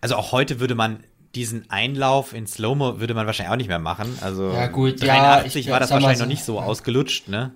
Also 0.00 0.16
auch 0.16 0.32
heute 0.32 0.60
würde 0.60 0.74
man 0.74 1.04
diesen 1.34 1.70
Einlauf 1.70 2.32
in 2.32 2.46
Slow-Mo 2.46 3.00
würde 3.00 3.14
man 3.14 3.26
wahrscheinlich 3.26 3.52
auch 3.52 3.56
nicht 3.56 3.68
mehr 3.68 3.78
machen. 3.78 4.18
Also 4.20 4.50
ja, 4.52 4.66
gut, 4.66 5.02
83 5.02 5.66
ja, 5.66 5.72
war 5.72 5.80
das 5.80 5.90
wahrscheinlich 5.90 6.18
so, 6.18 6.24
noch 6.24 6.28
nicht 6.28 6.44
so 6.44 6.60
ausgelutscht, 6.60 7.28
ne? 7.28 7.52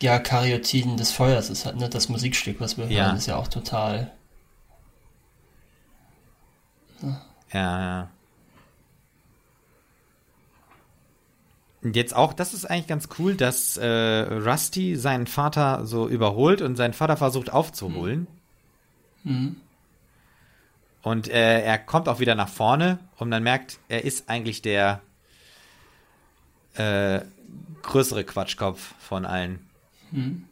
Ja, 0.00 0.18
Karyotiden 0.18 0.96
des 0.96 1.12
Feuers 1.12 1.50
ist 1.50 1.66
halt, 1.66 1.76
ne, 1.76 1.88
das 1.88 2.08
Musikstück, 2.08 2.60
was 2.60 2.76
wir 2.78 2.86
ja. 2.86 3.06
hören, 3.06 3.16
ist 3.16 3.26
ja 3.26 3.36
auch 3.36 3.48
total 3.48 4.12
Ja, 7.02 7.80
ja. 7.80 8.10
Und 11.82 11.96
jetzt 11.96 12.16
auch, 12.16 12.32
das 12.32 12.54
ist 12.54 12.64
eigentlich 12.64 12.86
ganz 12.86 13.08
cool, 13.18 13.36
dass 13.36 13.76
äh, 13.76 13.86
Rusty 13.86 14.96
seinen 14.96 15.26
Vater 15.26 15.84
so 15.84 16.08
überholt 16.08 16.62
und 16.62 16.76
seinen 16.76 16.94
Vater 16.94 17.18
versucht 17.18 17.52
aufzuholen. 17.52 18.26
Mhm. 19.22 19.56
Und 21.02 21.28
äh, 21.28 21.60
er 21.60 21.78
kommt 21.78 22.08
auch 22.08 22.20
wieder 22.20 22.34
nach 22.34 22.48
vorne 22.48 22.98
und 23.18 23.28
man 23.28 23.42
merkt, 23.42 23.78
er 23.88 24.04
ist 24.04 24.30
eigentlich 24.30 24.62
der 24.62 25.02
äh, 26.74 27.20
größere 27.82 28.24
Quatschkopf 28.24 28.94
von 28.98 29.26
allen. 29.26 29.68
Mhm. 30.10 30.46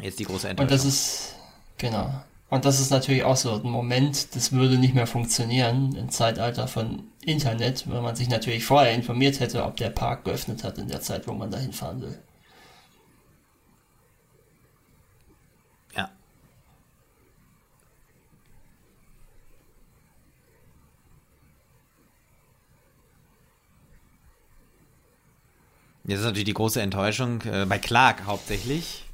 Jetzt 0.00 0.18
die 0.18 0.24
große 0.24 0.48
Enttäuschung. 0.48 0.68
Und 0.68 0.70
das 0.72 0.84
ist, 0.84 1.36
genau. 1.78 2.24
Und 2.48 2.64
das 2.64 2.80
ist 2.80 2.90
natürlich 2.90 3.24
auch 3.24 3.36
so 3.36 3.54
ein 3.54 3.70
Moment, 3.70 4.34
das 4.36 4.52
würde 4.52 4.78
nicht 4.78 4.94
mehr 4.94 5.08
funktionieren 5.08 5.96
im 5.96 6.10
Zeitalter 6.10 6.68
von 6.68 7.02
Internet, 7.24 7.90
wenn 7.90 8.02
man 8.02 8.14
sich 8.14 8.28
natürlich 8.28 8.64
vorher 8.64 8.92
informiert 8.94 9.40
hätte, 9.40 9.64
ob 9.64 9.76
der 9.76 9.90
Park 9.90 10.24
geöffnet 10.24 10.62
hat 10.62 10.78
in 10.78 10.86
der 10.88 11.00
Zeit, 11.00 11.26
wo 11.26 11.32
man 11.32 11.50
dahin 11.50 11.72
fahren 11.72 12.02
will. 12.02 12.18
Ja. 15.96 16.08
Jetzt 26.04 26.20
ist 26.20 26.24
natürlich 26.24 26.44
die 26.44 26.54
große 26.54 26.80
Enttäuschung 26.80 27.42
äh, 27.42 27.66
bei 27.68 27.78
Clark 27.78 28.24
hauptsächlich 28.26 29.05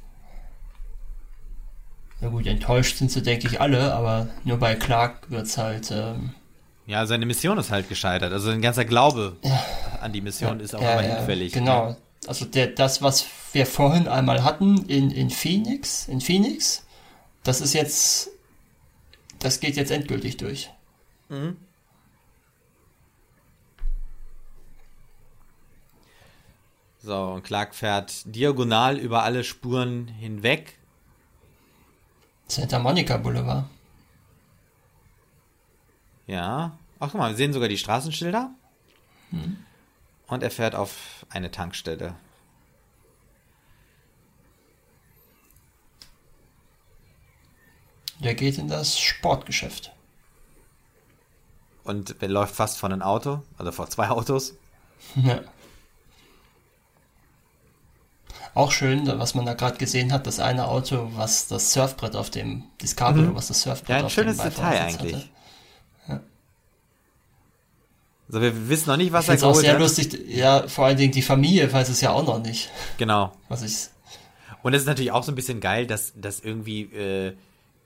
ja 2.23 2.29
gut, 2.29 2.47
enttäuscht 2.47 2.97
sind 2.97 3.11
sie, 3.11 3.21
denke 3.21 3.47
ich, 3.47 3.59
alle, 3.59 3.93
aber 3.93 4.29
nur 4.45 4.57
bei 4.57 4.75
Clark 4.75 5.29
wird 5.29 5.45
es 5.45 5.57
halt. 5.57 5.91
Ähm, 5.91 6.33
ja, 6.85 7.05
seine 7.05 7.25
Mission 7.25 7.57
ist 7.57 7.69
halt 7.69 7.89
gescheitert. 7.89 8.31
Also 8.31 8.49
ein 8.49 8.61
ganzer 8.61 8.85
Glaube 8.85 9.35
ja, 9.43 9.61
an 9.99 10.13
die 10.13 10.21
Mission 10.21 10.59
ja, 10.59 10.63
ist 10.63 10.73
auch 10.73 10.81
ja, 10.81 10.93
immer 10.93 11.01
hinfällig. 11.01 11.51
Genau. 11.51 11.89
Ne? 11.89 11.97
Also 12.25 12.45
der, 12.45 12.67
das, 12.67 13.01
was 13.01 13.25
wir 13.51 13.65
vorhin 13.65 14.07
einmal 14.07 14.45
hatten 14.45 14.85
in, 14.87 15.11
in 15.11 15.29
Phoenix, 15.29 16.07
in 16.07 16.21
Phoenix, 16.21 16.85
das 17.43 17.59
ist 17.59 17.73
jetzt, 17.73 18.29
das 19.39 19.59
geht 19.59 19.75
jetzt 19.75 19.91
endgültig 19.91 20.37
durch. 20.37 20.69
Mhm. 21.27 21.57
So, 26.99 27.17
und 27.17 27.43
Clark 27.43 27.75
fährt 27.75 28.33
diagonal 28.33 28.97
über 28.97 29.23
alle 29.23 29.43
Spuren 29.43 30.07
hinweg 30.07 30.77
Santa 32.47 32.79
Monica 32.79 33.17
Boulevard. 33.17 33.65
Ja. 36.27 36.77
Ach, 36.99 37.09
guck 37.11 37.15
mal, 37.15 37.29
wir 37.31 37.37
sehen 37.37 37.53
sogar 37.53 37.69
die 37.69 37.77
Straßenschilder. 37.77 38.51
Hm. 39.31 39.57
Und 40.27 40.43
er 40.43 40.51
fährt 40.51 40.75
auf 40.75 41.25
eine 41.29 41.51
Tankstelle. 41.51 42.15
Der 48.19 48.35
geht 48.35 48.57
in 48.57 48.67
das 48.69 48.97
Sportgeschäft. 48.99 49.91
Und 51.83 52.21
er 52.21 52.29
läuft 52.29 52.55
fast 52.55 52.77
vor 52.77 52.89
einem 52.89 53.01
Auto, 53.01 53.43
also 53.57 53.71
vor 53.71 53.89
zwei 53.89 54.09
Autos. 54.09 54.53
Ja. 55.15 55.41
Auch 58.53 58.71
schön, 58.71 59.07
was 59.07 59.33
man 59.33 59.45
da 59.45 59.53
gerade 59.53 59.77
gesehen 59.77 60.11
hat, 60.11 60.27
das 60.27 60.39
eine 60.39 60.67
Auto, 60.67 61.09
was 61.15 61.47
das 61.47 61.73
Surfbrett 61.73 62.15
auf 62.15 62.29
dem 62.29 62.63
Discovery, 62.81 63.23
mhm. 63.23 63.35
was 63.35 63.47
das 63.47 63.61
Surfbrett 63.61 63.89
ja, 63.89 63.97
ein 63.97 64.05
auf 64.05 64.13
schönes 64.13 64.37
dem 64.37 64.49
Detail 64.49 64.81
eigentlich. 64.81 65.29
Ja. 66.07 66.19
Also 68.27 68.41
wir 68.41 68.69
wissen 68.69 68.89
noch 68.89 68.97
nicht, 68.97 69.11
was 69.11 69.27
er 69.27 69.37
geholt 69.37 69.55
auch 69.55 69.59
sehr 69.59 69.73
hat. 69.73 69.79
lustig, 69.79 70.19
ja, 70.27 70.67
vor 70.67 70.85
allen 70.85 70.97
Dingen 70.97 71.11
die 71.11 71.21
Familie 71.21 71.71
weiß 71.71 71.89
es 71.89 72.01
ja 72.01 72.11
auch 72.11 72.25
noch 72.25 72.41
nicht. 72.41 72.69
Genau. 72.97 73.33
Was 73.49 73.63
ich. 73.63 73.89
Und 74.61 74.73
es 74.73 74.81
ist 74.81 74.87
natürlich 74.87 75.11
auch 75.11 75.23
so 75.23 75.31
ein 75.31 75.35
bisschen 75.35 75.59
geil, 75.59 75.87
dass 75.87 76.13
das 76.15 76.39
irgendwie 76.39 76.83
äh, 76.83 77.33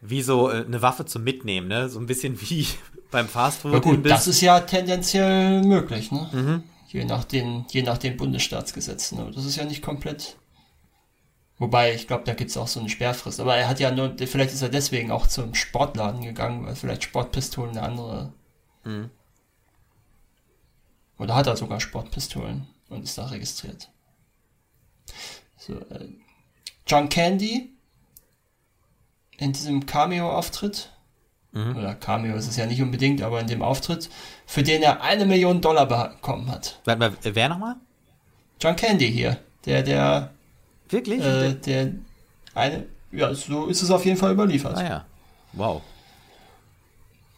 wie 0.02 0.22
so 0.22 0.49
äh, 0.49 0.65
eine 0.65 0.82
Waffe 0.82 1.06
zum 1.06 1.24
Mitnehmen, 1.24 1.68
ne? 1.68 1.90
So 1.90 1.99
ein 1.99 2.06
bisschen 2.06 2.40
wie 2.41 2.68
beim 3.11 3.28
Fastfood. 3.28 3.74
Ja 3.74 3.80
gut, 3.80 4.06
das 4.06 4.28
ist 4.28 4.41
ja 4.41 4.60
tendenziell 4.60 5.64
möglich, 5.64 6.11
ne? 6.11 6.30
Mhm. 6.32 6.64
Je 6.88 7.03
nach 7.05 7.26
den, 7.26 7.65
je 7.69 7.84
nach 7.84 7.97
den 7.97 8.18
Bundesstaatsgesetzen. 8.18 9.18
Ne? 9.18 9.31
Das 9.31 9.45
ist 9.45 9.57
ja 9.57 9.65
nicht 9.65 9.81
komplett 9.81 10.38
Wobei, 11.59 11.95
ich 11.95 12.05
glaube, 12.05 12.23
da 12.23 12.34
gibt 12.34 12.51
es 12.51 12.57
auch 12.57 12.68
so 12.68 12.80
eine 12.80 12.89
Sperrfrist. 12.89 13.39
Aber 13.39 13.55
er 13.55 13.68
hat 13.68 13.80
ja 13.80 13.91
nur, 13.91 14.15
vielleicht 14.18 14.53
ist 14.53 14.61
er 14.61 14.69
deswegen 14.69 15.11
auch 15.11 15.26
zum 15.26 15.55
Sportladen 15.55 16.22
gegangen, 16.22 16.65
weil 16.65 16.76
vielleicht 16.76 17.03
Sportpistolen 17.03 17.72
eine 17.72 17.81
andere. 17.81 18.34
Mhm. 18.84 19.09
Oder 21.18 21.35
hat 21.35 21.47
er 21.47 21.57
sogar 21.57 21.80
Sportpistolen 21.80 22.68
und 22.89 23.03
ist 23.03 23.18
da 23.18 23.26
registriert. 23.26 23.89
So, 25.57 25.73
äh, 25.73 26.09
John 26.85 27.09
Candy 27.09 27.73
in 29.38 29.51
diesem 29.51 29.88
Cameo-Auftritt. 29.88 30.93
Mhm. 31.53 31.76
Oder 31.76 31.95
Cameo 31.95 32.35
ist 32.35 32.47
es 32.47 32.57
ja 32.57 32.68
nicht 32.68 32.84
unbedingt, 32.84 33.23
aber 33.23 33.39
in 33.39 33.47
dem 33.47 33.64
Auftritt, 33.64 34.11
für 34.48 34.64
den 34.64 34.82
er 34.82 35.02
eine 35.02 35.26
Million 35.26 35.61
Dollar 35.61 35.86
bekommen 35.86 36.49
hat. 36.49 36.80
Warte 36.86 36.99
mal, 36.99 37.14
wer 37.22 37.49
nochmal? 37.49 37.76
John 38.60 38.76
Candy 38.76 39.11
hier. 39.11 39.38
Der, 39.65 39.84
der 39.84 40.32
Wirklich? 40.90 41.24
Äh, 41.24 41.53
der 41.53 41.91
eine, 42.56 42.86
ja, 43.11 43.34
so 43.34 43.68
ist 43.68 43.82
es 43.82 43.91
auf 43.91 44.06
jeden 44.06 44.18
Fall 44.18 44.32
überliefert. 44.32 44.78
Ah 44.78 44.84
ja. 44.84 45.06
Wow. 45.53 45.82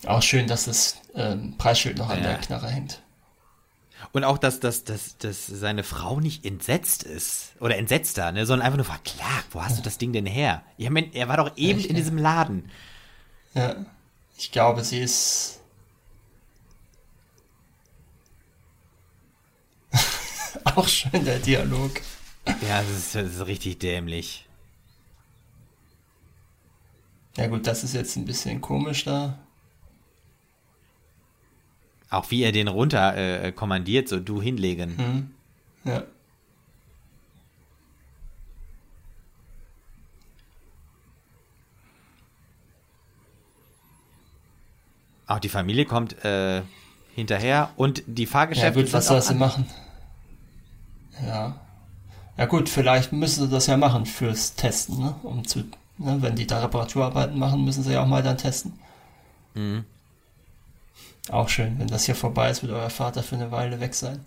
Auch 0.05 0.21
schön, 0.21 0.47
dass 0.47 0.65
das 0.65 0.97
ähm, 1.15 1.55
Preisschild 1.57 1.97
noch 1.97 2.09
an 2.09 2.17
ja. 2.17 2.29
der 2.29 2.37
Knarre 2.37 2.69
hängt. 2.69 3.01
Und 4.13 4.23
auch, 4.23 4.37
dass, 4.37 4.59
dass, 4.61 4.85
dass, 4.85 5.17
dass 5.17 5.45
seine 5.45 5.83
Frau 5.83 6.19
nicht 6.19 6.45
entsetzt 6.45 7.03
ist. 7.03 7.51
Oder 7.59 7.77
entsetzter, 7.77 8.31
ne? 8.31 8.45
sondern 8.45 8.65
einfach 8.65 8.77
nur 8.77 8.87
war, 8.87 8.99
klar, 8.99 9.43
wo 9.51 9.61
hast 9.61 9.77
du 9.77 9.81
das 9.81 9.97
Ding 9.97 10.13
denn 10.13 10.25
her? 10.25 10.63
Ich 10.77 10.89
meine, 10.89 11.13
er 11.13 11.27
war 11.27 11.37
doch 11.37 11.57
eben 11.57 11.79
Echt, 11.79 11.89
in 11.89 11.95
diesem 11.95 12.17
Laden. 12.17 12.71
Ja. 13.55 13.75
Ich 14.37 14.53
glaube, 14.53 14.83
sie 14.85 14.99
ist. 14.99 15.58
auch 20.63 20.87
schön 20.87 21.25
der 21.25 21.39
Dialog. 21.39 22.01
Ja, 22.67 22.81
das 22.81 22.89
ist, 22.89 23.15
das 23.15 23.35
ist 23.35 23.45
richtig 23.45 23.79
dämlich. 23.79 24.45
Ja 27.37 27.47
gut, 27.47 27.67
das 27.67 27.83
ist 27.83 27.93
jetzt 27.93 28.15
ein 28.17 28.25
bisschen 28.25 28.59
komisch 28.59 29.05
da. 29.05 29.37
Auch 32.09 32.31
wie 32.31 32.43
er 32.43 32.51
den 32.51 32.67
runter 32.67 33.15
äh, 33.15 33.51
kommandiert, 33.51 34.09
so 34.09 34.19
du 34.19 34.41
hinlegen. 34.41 34.97
Hm. 34.97 35.31
Ja. 35.83 36.03
Auch 45.27 45.39
die 45.39 45.49
Familie 45.49 45.85
kommt 45.85 46.25
äh, 46.25 46.63
hinterher 47.13 47.69
und 47.75 48.01
die 48.07 48.25
Fahrgeschäfte. 48.25 48.79
Ja 48.79 48.83
gut, 48.83 48.91
was 48.91 49.07
soll 49.07 49.21
sie 49.21 49.35
machen? 49.35 49.67
Ja. 51.25 51.55
Ja 52.37 52.45
gut, 52.45 52.69
vielleicht 52.69 53.11
müssen 53.11 53.45
sie 53.45 53.49
das 53.49 53.67
ja 53.67 53.75
machen 53.75 54.05
fürs 54.05 54.55
Testen, 54.55 54.97
ne? 54.97 55.15
Um 55.23 55.45
zu, 55.45 55.59
ne? 55.97 56.21
wenn 56.21 56.35
die 56.35 56.47
da 56.47 56.61
Reparaturarbeiten 56.61 57.37
machen, 57.37 57.65
müssen 57.65 57.83
sie 57.83 57.91
ja 57.91 58.03
auch 58.03 58.07
mal 58.07 58.23
dann 58.23 58.37
testen. 58.37 58.79
Mhm. 59.55 59.83
Auch 61.29 61.49
schön, 61.49 61.77
wenn 61.79 61.87
das 61.87 62.05
hier 62.05 62.15
vorbei 62.15 62.49
ist, 62.49 62.63
wird 62.63 62.71
euer 62.71 62.89
Vater 62.89 63.23
für 63.23 63.35
eine 63.35 63.51
Weile 63.51 63.79
weg 63.79 63.93
sein. 63.93 64.25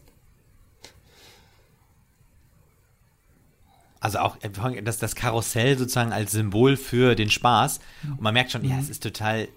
Also 3.98 4.19
auch 4.19 4.36
äh, 4.43 4.82
das, 4.82 4.98
das 4.98 5.14
Karussell 5.14 5.78
sozusagen 5.78 6.12
als 6.12 6.32
Symbol 6.32 6.77
für 6.77 7.14
den 7.14 7.31
Spaß. 7.31 7.81
Und 8.02 8.20
man 8.20 8.35
merkt 8.35 8.51
schon, 8.51 8.62
mhm. 8.62 8.70
ja, 8.70 8.78
es 8.78 8.90
ist 8.90 9.02
total 9.02 9.48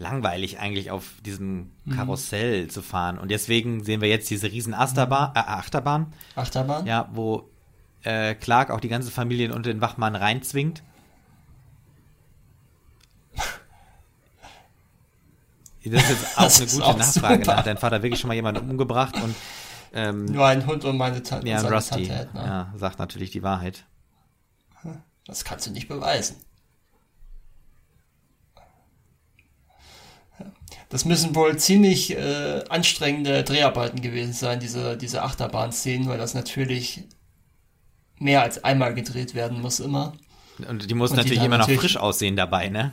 langweilig 0.00 0.58
eigentlich 0.58 0.90
auf 0.90 1.12
diesem 1.24 1.70
mhm. 1.84 1.94
Karussell 1.94 2.64
mhm. 2.64 2.70
zu 2.70 2.82
fahren. 2.82 3.18
Und 3.18 3.30
deswegen 3.30 3.84
sehen 3.84 4.00
wir 4.00 4.08
jetzt 4.08 4.28
diese 4.30 4.50
riesen 4.50 4.74
Achterbahn, 4.74 5.32
äh, 5.34 5.38
Achterbahn. 5.38 6.12
Achterbahn? 6.34 6.86
Ja, 6.86 7.08
wo 7.12 7.50
äh, 8.02 8.34
Clark 8.34 8.70
auch 8.70 8.80
die 8.80 8.88
ganze 8.88 9.10
Familie 9.10 9.54
unter 9.54 9.70
den 9.70 9.80
Wachmann 9.80 10.16
reinzwingt. 10.16 10.82
Das 15.82 16.02
ist 16.02 16.10
jetzt 16.10 16.36
auch 16.36 16.42
das 16.42 16.60
eine 16.60 16.66
gute 16.66 16.98
Nachfrage. 16.98 17.42
Da 17.42 17.56
hat 17.56 17.66
dein 17.66 17.78
Vater 17.78 18.02
wirklich 18.02 18.20
schon 18.20 18.28
mal 18.28 18.34
jemanden 18.34 18.68
umgebracht 18.68 19.14
und 19.14 19.34
ähm, 19.94 20.26
Nur 20.26 20.46
ein 20.46 20.66
Hund 20.66 20.84
und 20.84 20.98
meine 20.98 21.22
Tante. 21.22 21.48
Ja, 21.48 21.62
Rusty. 21.62 22.06
Tante 22.06 22.18
hat, 22.18 22.34
ne? 22.34 22.40
Ja, 22.44 22.72
sagt 22.76 22.98
natürlich 22.98 23.30
die 23.30 23.42
Wahrheit. 23.42 23.86
Das 25.24 25.42
kannst 25.42 25.66
du 25.66 25.70
nicht 25.70 25.88
beweisen. 25.88 26.36
Das 30.90 31.04
müssen 31.04 31.36
wohl 31.36 31.56
ziemlich 31.56 32.16
äh, 32.16 32.64
anstrengende 32.68 33.44
Dreharbeiten 33.44 34.02
gewesen 34.02 34.32
sein, 34.32 34.58
diese, 34.58 34.96
diese 34.96 35.22
Achterbahn-Szenen, 35.22 36.08
weil 36.08 36.18
das 36.18 36.34
natürlich 36.34 37.04
mehr 38.18 38.42
als 38.42 38.64
einmal 38.64 38.92
gedreht 38.94 39.34
werden 39.36 39.62
muss 39.62 39.78
immer. 39.78 40.14
Und 40.68 40.90
die 40.90 40.94
muss 40.94 41.12
und 41.12 41.16
natürlich 41.16 41.38
die 41.38 41.46
immer 41.46 41.58
noch 41.58 41.70
frisch 41.70 41.96
aussehen 41.96 42.36
dabei, 42.36 42.68
ne? 42.68 42.92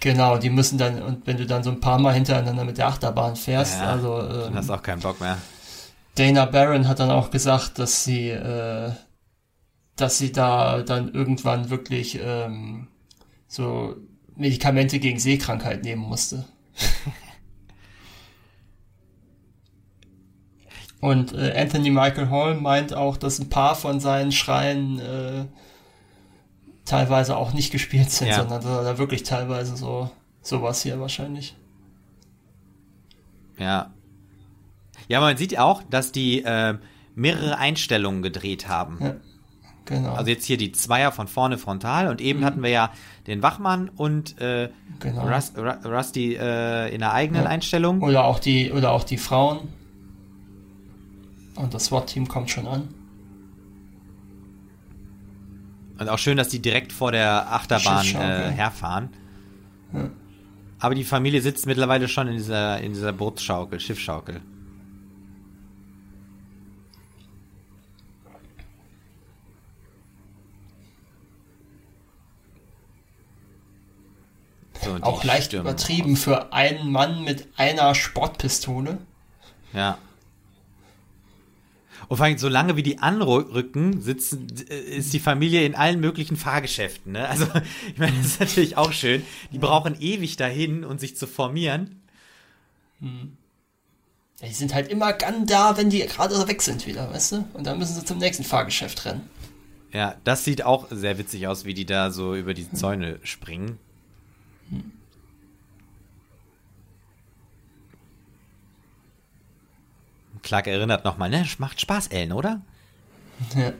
Genau, 0.00 0.36
die 0.36 0.50
müssen 0.50 0.76
dann, 0.78 1.00
und 1.00 1.26
wenn 1.26 1.38
du 1.38 1.46
dann 1.46 1.62
so 1.62 1.70
ein 1.70 1.80
paar 1.80 1.98
Mal 1.98 2.12
hintereinander 2.12 2.64
mit 2.64 2.76
der 2.76 2.88
Achterbahn 2.88 3.36
fährst, 3.36 3.78
ja, 3.78 3.90
also. 3.90 4.20
Ähm, 4.20 4.28
dann 4.28 4.56
hast 4.56 4.68
du 4.68 4.74
auch 4.74 4.82
keinen 4.82 5.00
Bock 5.00 5.20
mehr. 5.20 5.38
Dana 6.16 6.44
Barron 6.44 6.86
hat 6.86 7.00
dann 7.00 7.10
auch 7.10 7.30
gesagt, 7.30 7.78
dass 7.78 8.04
sie, 8.04 8.28
äh, 8.28 8.90
dass 9.96 10.18
sie 10.18 10.32
da 10.32 10.82
dann 10.82 11.14
irgendwann 11.14 11.70
wirklich 11.70 12.20
ähm, 12.22 12.88
so 13.48 13.96
Medikamente 14.36 14.98
gegen 14.98 15.18
Seekrankheit 15.18 15.82
nehmen 15.82 16.02
musste. 16.02 16.44
Und 21.02 21.34
äh, 21.34 21.52
Anthony 21.54 21.90
Michael 21.90 22.30
Hall 22.30 22.54
meint 22.54 22.94
auch, 22.94 23.18
dass 23.18 23.38
ein 23.38 23.50
paar 23.50 23.74
von 23.74 24.00
seinen 24.00 24.32
Schreien 24.32 24.98
äh, 25.00 25.44
teilweise 26.86 27.36
auch 27.36 27.52
nicht 27.52 27.72
gespielt 27.72 28.10
sind, 28.10 28.28
ja. 28.28 28.36
sondern 28.36 28.62
da 28.62 28.96
wirklich 28.96 29.22
teilweise 29.22 29.76
so 29.76 30.10
sowas 30.40 30.82
hier 30.82 30.98
wahrscheinlich. 30.98 31.54
Ja, 33.58 33.92
ja, 35.08 35.20
man 35.20 35.36
sieht 35.36 35.58
auch, 35.58 35.82
dass 35.82 36.12
die 36.12 36.42
äh, 36.42 36.74
mehrere 37.14 37.58
Einstellungen 37.58 38.22
gedreht 38.22 38.68
haben. 38.68 38.98
Ja, 39.00 39.14
genau. 39.84 40.14
Also 40.14 40.30
jetzt 40.30 40.44
hier 40.44 40.56
die 40.56 40.72
Zweier 40.72 41.12
von 41.12 41.28
vorne 41.28 41.58
frontal 41.58 42.08
und 42.08 42.20
eben 42.20 42.40
mhm. 42.40 42.44
hatten 42.44 42.62
wir 42.62 42.70
ja 42.70 42.92
den 43.26 43.42
Wachmann 43.42 43.88
und 43.88 44.40
äh, 44.40 44.70
genau. 45.00 45.28
Rust, 45.28 45.56
Rusty 45.58 46.34
äh, 46.34 46.94
in 46.94 47.00
der 47.00 47.12
eigenen 47.12 47.44
ja. 47.44 47.48
Einstellung. 47.48 48.02
Oder 48.02 48.24
auch 48.24 48.38
die 48.38 48.72
oder 48.72 48.92
auch 48.92 49.04
die 49.04 49.18
Frauen. 49.18 49.68
Und 51.54 51.74
das 51.74 51.86
SWAT-Team 51.86 52.28
kommt 52.28 52.50
schon 52.50 52.66
an. 52.66 52.88
Und 55.98 56.08
auch 56.08 56.18
schön, 56.18 56.36
dass 56.36 56.48
die 56.48 56.60
direkt 56.60 56.92
vor 56.92 57.12
der 57.12 57.52
Achterbahn 57.52 58.06
äh, 58.06 58.50
herfahren. 58.50 59.10
Ja. 59.92 60.10
Aber 60.80 60.96
die 60.96 61.04
Familie 61.04 61.40
sitzt 61.40 61.66
mittlerweile 61.66 62.08
schon 62.08 62.26
in 62.26 62.34
dieser, 62.34 62.80
in 62.80 62.92
dieser 62.92 63.12
Bootsschaukel, 63.12 63.78
Schiffschaukel. 63.78 64.40
So, 74.82 74.96
auch 75.02 75.22
leicht 75.22 75.52
übertrieben 75.52 76.16
für 76.16 76.52
einen 76.52 76.90
Mann 76.90 77.22
mit 77.22 77.46
einer 77.56 77.94
Sportpistole. 77.94 78.98
Ja. 79.72 79.98
Und 82.08 82.16
vor 82.16 82.26
allem, 82.26 82.38
solange 82.38 82.76
wie 82.76 82.82
die 82.82 82.98
anrücken, 82.98 84.00
sitzen, 84.00 84.48
äh, 84.68 84.78
ist 84.78 85.12
die 85.12 85.20
Familie 85.20 85.64
in 85.64 85.74
allen 85.74 86.00
möglichen 86.00 86.36
Fahrgeschäften. 86.36 87.12
Ne? 87.12 87.28
Also, 87.28 87.46
ich 87.92 87.98
meine, 87.98 88.16
das 88.16 88.26
ist 88.26 88.40
natürlich 88.40 88.76
auch 88.76 88.92
schön. 88.92 89.22
Die 89.52 89.58
brauchen 89.58 90.00
ewig 90.00 90.36
dahin, 90.36 90.84
um 90.84 90.98
sich 90.98 91.16
zu 91.16 91.26
formieren. 91.26 92.02
Hm. 93.00 93.36
Ja, 94.40 94.48
die 94.48 94.54
sind 94.54 94.74
halt 94.74 94.88
immer 94.88 95.12
ganz 95.12 95.48
da, 95.50 95.76
wenn 95.76 95.90
die 95.90 96.00
gerade 96.00 96.34
weg 96.48 96.62
sind 96.62 96.86
wieder, 96.86 97.12
weißt 97.12 97.32
du? 97.32 97.44
Und 97.54 97.66
dann 97.66 97.78
müssen 97.78 97.94
sie 97.94 98.04
zum 98.04 98.18
nächsten 98.18 98.44
Fahrgeschäft 98.44 99.04
rennen. 99.04 99.28
Ja, 99.92 100.16
das 100.24 100.44
sieht 100.44 100.64
auch 100.64 100.88
sehr 100.90 101.18
witzig 101.18 101.46
aus, 101.46 101.64
wie 101.64 101.74
die 101.74 101.84
da 101.84 102.10
so 102.10 102.34
über 102.34 102.54
die 102.54 102.70
Zäune 102.72 103.20
springen. 103.22 103.78
Clark 110.42 110.66
erinnert 110.66 111.04
nochmal, 111.04 111.30
ne? 111.30 111.46
Macht 111.58 111.80
Spaß, 111.80 112.08
Ellen, 112.08 112.32
oder? 112.32 112.62
Ja. 113.56 113.72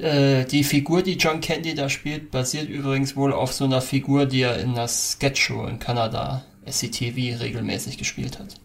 Äh, 0.00 0.44
die 0.46 0.64
Figur, 0.64 1.02
die 1.02 1.14
John 1.14 1.40
Candy 1.40 1.74
da 1.74 1.88
spielt, 1.88 2.30
basiert 2.30 2.68
übrigens 2.68 3.14
wohl 3.14 3.32
auf 3.32 3.52
so 3.52 3.64
einer 3.64 3.80
Figur, 3.80 4.26
die 4.26 4.40
er 4.42 4.58
in 4.58 4.74
der 4.74 4.88
Sketch-Show 4.88 5.66
in 5.66 5.78
Kanada, 5.78 6.44
SCTV, 6.66 7.40
regelmäßig 7.40 7.96
gespielt 7.96 8.38
hat. 8.40 8.56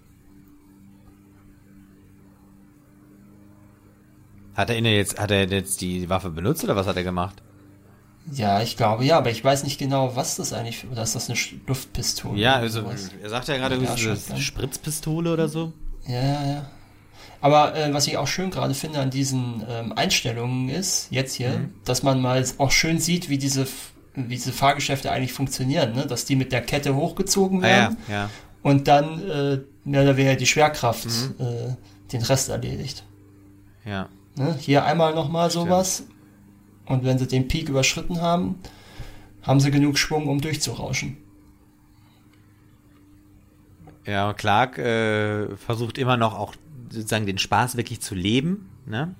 Hat 4.55 4.71
er 4.71 4.79
jetzt, 4.79 5.19
hat 5.19 5.31
er 5.31 5.47
jetzt 5.47 5.81
die 5.81 6.09
Waffe 6.09 6.31
benutzt 6.31 6.63
oder 6.63 6.75
was 6.75 6.87
hat 6.87 6.97
er 6.97 7.03
gemacht? 7.03 7.41
Ja, 8.33 8.61
ich 8.61 8.77
glaube 8.77 9.05
ja, 9.05 9.17
aber 9.17 9.31
ich 9.31 9.43
weiß 9.43 9.63
nicht 9.63 9.79
genau, 9.79 10.15
was 10.15 10.35
das 10.35 10.53
eigentlich, 10.53 10.85
oder 10.91 11.03
ist 11.03 11.15
das 11.15 11.29
eine 11.29 11.39
Luftpistole? 11.67 12.39
Ja, 12.39 12.55
also 12.55 12.83
er 13.21 13.29
sagt 13.29 13.47
ja 13.47 13.57
gerade, 13.57 13.75
ja, 13.77 13.95
diese 13.95 14.17
Spritzpistole 14.37 15.33
oder 15.33 15.47
so. 15.47 15.73
Ja, 16.07 16.21
ja, 16.21 16.45
ja. 16.45 16.65
Aber 17.41 17.75
äh, 17.75 17.93
was 17.93 18.07
ich 18.07 18.17
auch 18.17 18.27
schön 18.27 18.51
gerade 18.51 18.73
finde 18.73 18.99
an 18.99 19.09
diesen 19.09 19.63
ähm, 19.69 19.93
Einstellungen 19.93 20.69
ist, 20.69 21.07
jetzt 21.09 21.35
hier, 21.35 21.51
mhm. 21.51 21.73
dass 21.85 22.03
man 22.03 22.21
mal 22.21 22.43
auch 22.57 22.71
schön 22.71 22.99
sieht, 22.99 23.29
wie 23.29 23.37
diese, 23.37 23.65
wie 24.15 24.35
diese 24.35 24.51
Fahrgeschäfte 24.51 25.11
eigentlich 25.11 25.33
funktionieren, 25.33 25.93
ne? 25.93 26.05
dass 26.05 26.25
die 26.25 26.35
mit 26.35 26.51
der 26.51 26.61
Kette 26.61 26.95
hochgezogen 26.95 27.61
werden 27.61 27.97
ah, 28.07 28.11
ja, 28.11 28.15
ja. 28.15 28.29
und 28.61 28.87
dann 28.87 29.29
äh, 29.29 29.59
mehr 29.85 30.03
oder 30.03 30.17
weniger 30.17 30.35
die 30.35 30.45
Schwerkraft 30.45 31.05
mhm. 31.05 31.35
äh, 31.39 31.75
den 32.11 32.21
Rest 32.23 32.49
erledigt. 32.49 33.03
Ja. 33.85 34.09
Ne? 34.35 34.55
Hier 34.59 34.85
einmal 34.85 35.13
nochmal 35.15 35.49
sowas. 35.49 36.03
Und 36.89 37.03
wenn 37.03 37.19
sie 37.19 37.27
den 37.27 37.47
Peak 37.47 37.69
überschritten 37.69 38.19
haben, 38.19 38.55
haben 39.43 39.59
sie 39.59 39.69
genug 39.69 39.97
Schwung, 39.97 40.27
um 40.27 40.41
durchzurauschen. 40.41 41.17
Ja, 44.05 44.33
Clark 44.33 44.79
äh, 44.79 45.55
versucht 45.55 45.99
immer 45.99 46.17
noch 46.17 46.33
auch 46.37 46.55
sozusagen 46.89 47.27
den 47.27 47.37
Spaß 47.37 47.77
wirklich 47.77 48.01
zu 48.01 48.15
leben. 48.15 48.71
Ne? 48.87 49.13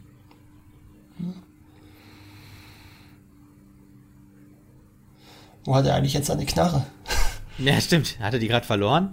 Wo 5.64 5.76
hat 5.76 5.86
er 5.86 5.94
eigentlich 5.94 6.14
jetzt 6.14 6.28
seine 6.28 6.46
Knarre? 6.46 6.86
Ja, 7.62 7.82
stimmt. 7.82 8.18
Hat 8.22 8.34
er 8.34 8.40
die 8.40 8.48
gerade 8.48 8.66
verloren? 8.66 9.12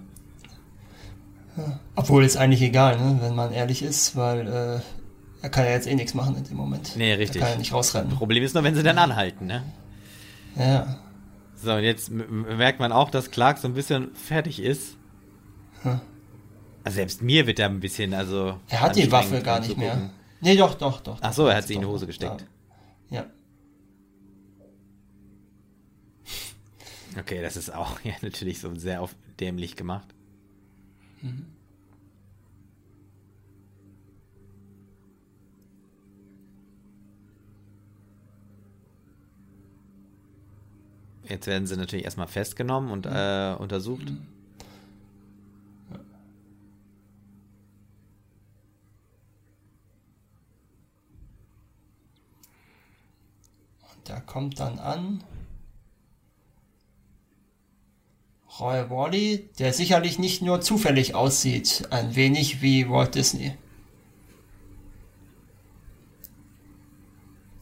Ja. 1.57 1.81
Obwohl 1.97 2.25
ist 2.25 2.37
eigentlich 2.37 2.63
egal, 2.63 2.97
ne? 2.97 3.19
wenn 3.21 3.35
man 3.35 3.51
ehrlich 3.51 3.83
ist, 3.83 4.15
weil 4.15 4.47
äh, 4.47 4.81
er 5.43 5.51
kann 5.51 5.65
ja 5.65 5.71
jetzt 5.71 5.87
eh 5.87 5.95
nichts 5.95 6.15
machen 6.15 6.37
in 6.37 6.45
dem 6.45 6.57
Moment. 6.57 6.97
Nee, 6.97 7.15
richtig. 7.15 7.41
Er 7.41 7.47
kann 7.47 7.55
ja 7.55 7.59
nicht 7.59 7.73
rausrennen. 7.73 8.11
Problem 8.11 8.43
ist 8.43 8.55
nur, 8.55 8.65
wenn 8.65 8.75
sie 8.75 8.83
dann 8.83 8.99
anhalten, 8.99 9.47
ne? 9.47 9.63
Ja. 10.57 10.99
So, 11.57 11.73
und 11.73 11.83
jetzt 11.83 12.11
merkt 12.11 12.81
man 12.81 12.93
auch, 12.93 13.11
dass 13.11 13.31
Clark 13.31 13.59
so 13.59 13.69
ein 13.69 13.75
bisschen 13.75 14.15
fertig 14.15 14.61
ist. 14.61 14.97
Hm. 15.83 16.01
Also 16.85 16.97
selbst 16.97 17.23
mir 17.23 17.47
wird 17.47 17.59
er 17.59 17.69
ein 17.69 17.81
bisschen, 17.81 18.15
also. 18.15 18.61
Er 18.69 18.81
hat 18.81 18.97
die 18.97 19.11
Waffe 19.11 19.43
gar 19.43 19.61
nicht 19.61 19.77
mehr. 19.77 20.11
Nee, 20.41 20.57
doch, 20.57 20.75
doch, 20.75 21.01
doch. 21.01 21.19
Ach 21.21 21.33
so, 21.33 21.47
er 21.47 21.57
hat 21.57 21.67
sie 21.67 21.75
in 21.75 21.81
die 21.81 21.87
Hose 21.87 22.07
gesteckt. 22.07 22.47
Ja. 23.11 23.27
Okay, 27.19 27.41
das 27.41 27.57
ist 27.57 27.75
auch 27.75 28.01
ja, 28.05 28.13
natürlich 28.23 28.61
so 28.61 28.75
sehr 28.75 29.03
auf 29.03 29.15
dämlich 29.41 29.77
gemacht. 29.77 30.09
Mhm. 31.23 31.47
Jetzt 41.29 41.47
werden 41.47 41.67
sie 41.67 41.77
natürlich 41.77 42.05
erstmal 42.05 42.29
festgenommen 42.29 42.91
und 42.91 43.07
äh, 43.07 43.57
untersucht. 43.59 44.07
Und 44.09 44.21
da 54.05 54.21
kommt 54.21 54.61
dann 54.61 54.79
an 54.79 55.25
Roy 58.61 58.89
Wally, 58.89 59.51
der 59.59 59.73
sicherlich 59.73 60.19
nicht 60.19 60.43
nur 60.43 60.61
zufällig 60.61 61.15
aussieht, 61.15 61.89
ein 61.91 62.15
wenig 62.15 62.63
wie 62.63 62.89
Walt 62.89 63.15
Disney. 63.15 63.57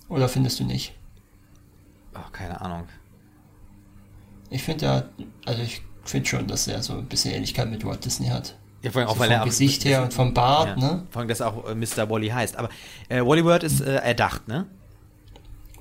Oder 0.08 0.28
findest 0.28 0.60
du 0.60 0.64
nicht? 0.64 0.94
Oh, 2.14 2.30
keine 2.30 2.60
Ahnung. 2.60 2.86
Ich 4.54 4.62
finde 4.62 4.86
ja, 4.86 5.02
also 5.46 5.62
ich 5.62 5.82
finde 6.04 6.28
schon, 6.28 6.46
dass 6.46 6.68
er 6.68 6.80
so 6.82 6.92
ein 6.94 7.06
bisschen 7.06 7.34
Ähnlichkeit 7.34 7.68
mit 7.70 7.84
Walt 7.84 8.04
Disney 8.04 8.28
hat. 8.28 8.54
Ja, 8.82 8.90
vor 8.92 9.00
allem 9.00 9.08
auch, 9.08 9.14
So 9.14 9.20
weil 9.20 9.28
vom 9.30 9.38
er 9.38 9.44
Gesicht 9.44 9.84
her 9.84 10.02
und 10.02 10.12
vom 10.14 10.32
Bart, 10.34 10.68
ja, 10.68 10.76
ne? 10.76 11.06
Vor 11.10 11.20
allem, 11.20 11.28
dass 11.28 11.40
er 11.40 11.48
auch 11.48 11.68
äh, 11.68 11.74
Mr. 11.74 12.08
Wally 12.08 12.28
heißt. 12.28 12.56
Aber 12.56 12.68
äh, 13.08 13.20
Wally 13.20 13.44
World 13.44 13.64
ist 13.64 13.80
äh, 13.80 13.96
erdacht, 13.96 14.46
ne? 14.46 14.66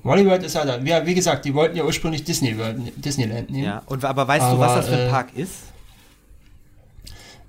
Wally 0.02 0.26
World 0.26 0.42
ist 0.42 0.56
halt, 0.56 0.86
ja, 0.86 1.06
wie 1.06 1.14
gesagt, 1.14 1.44
die 1.44 1.54
wollten 1.54 1.76
ja 1.76 1.84
ursprünglich 1.84 2.24
Disney 2.24 2.58
World, 2.58 2.78
Disneyland 2.96 3.50
nehmen. 3.50 3.64
Ja. 3.64 3.82
Und 3.86 4.04
aber 4.04 4.26
weißt 4.26 4.42
du, 4.42 4.46
Aber, 4.48 4.58
was 4.60 4.74
das 4.74 4.88
für 4.88 4.94
ein 4.96 5.06
äh, 5.06 5.10
Park 5.10 5.28
ist? 5.34 5.52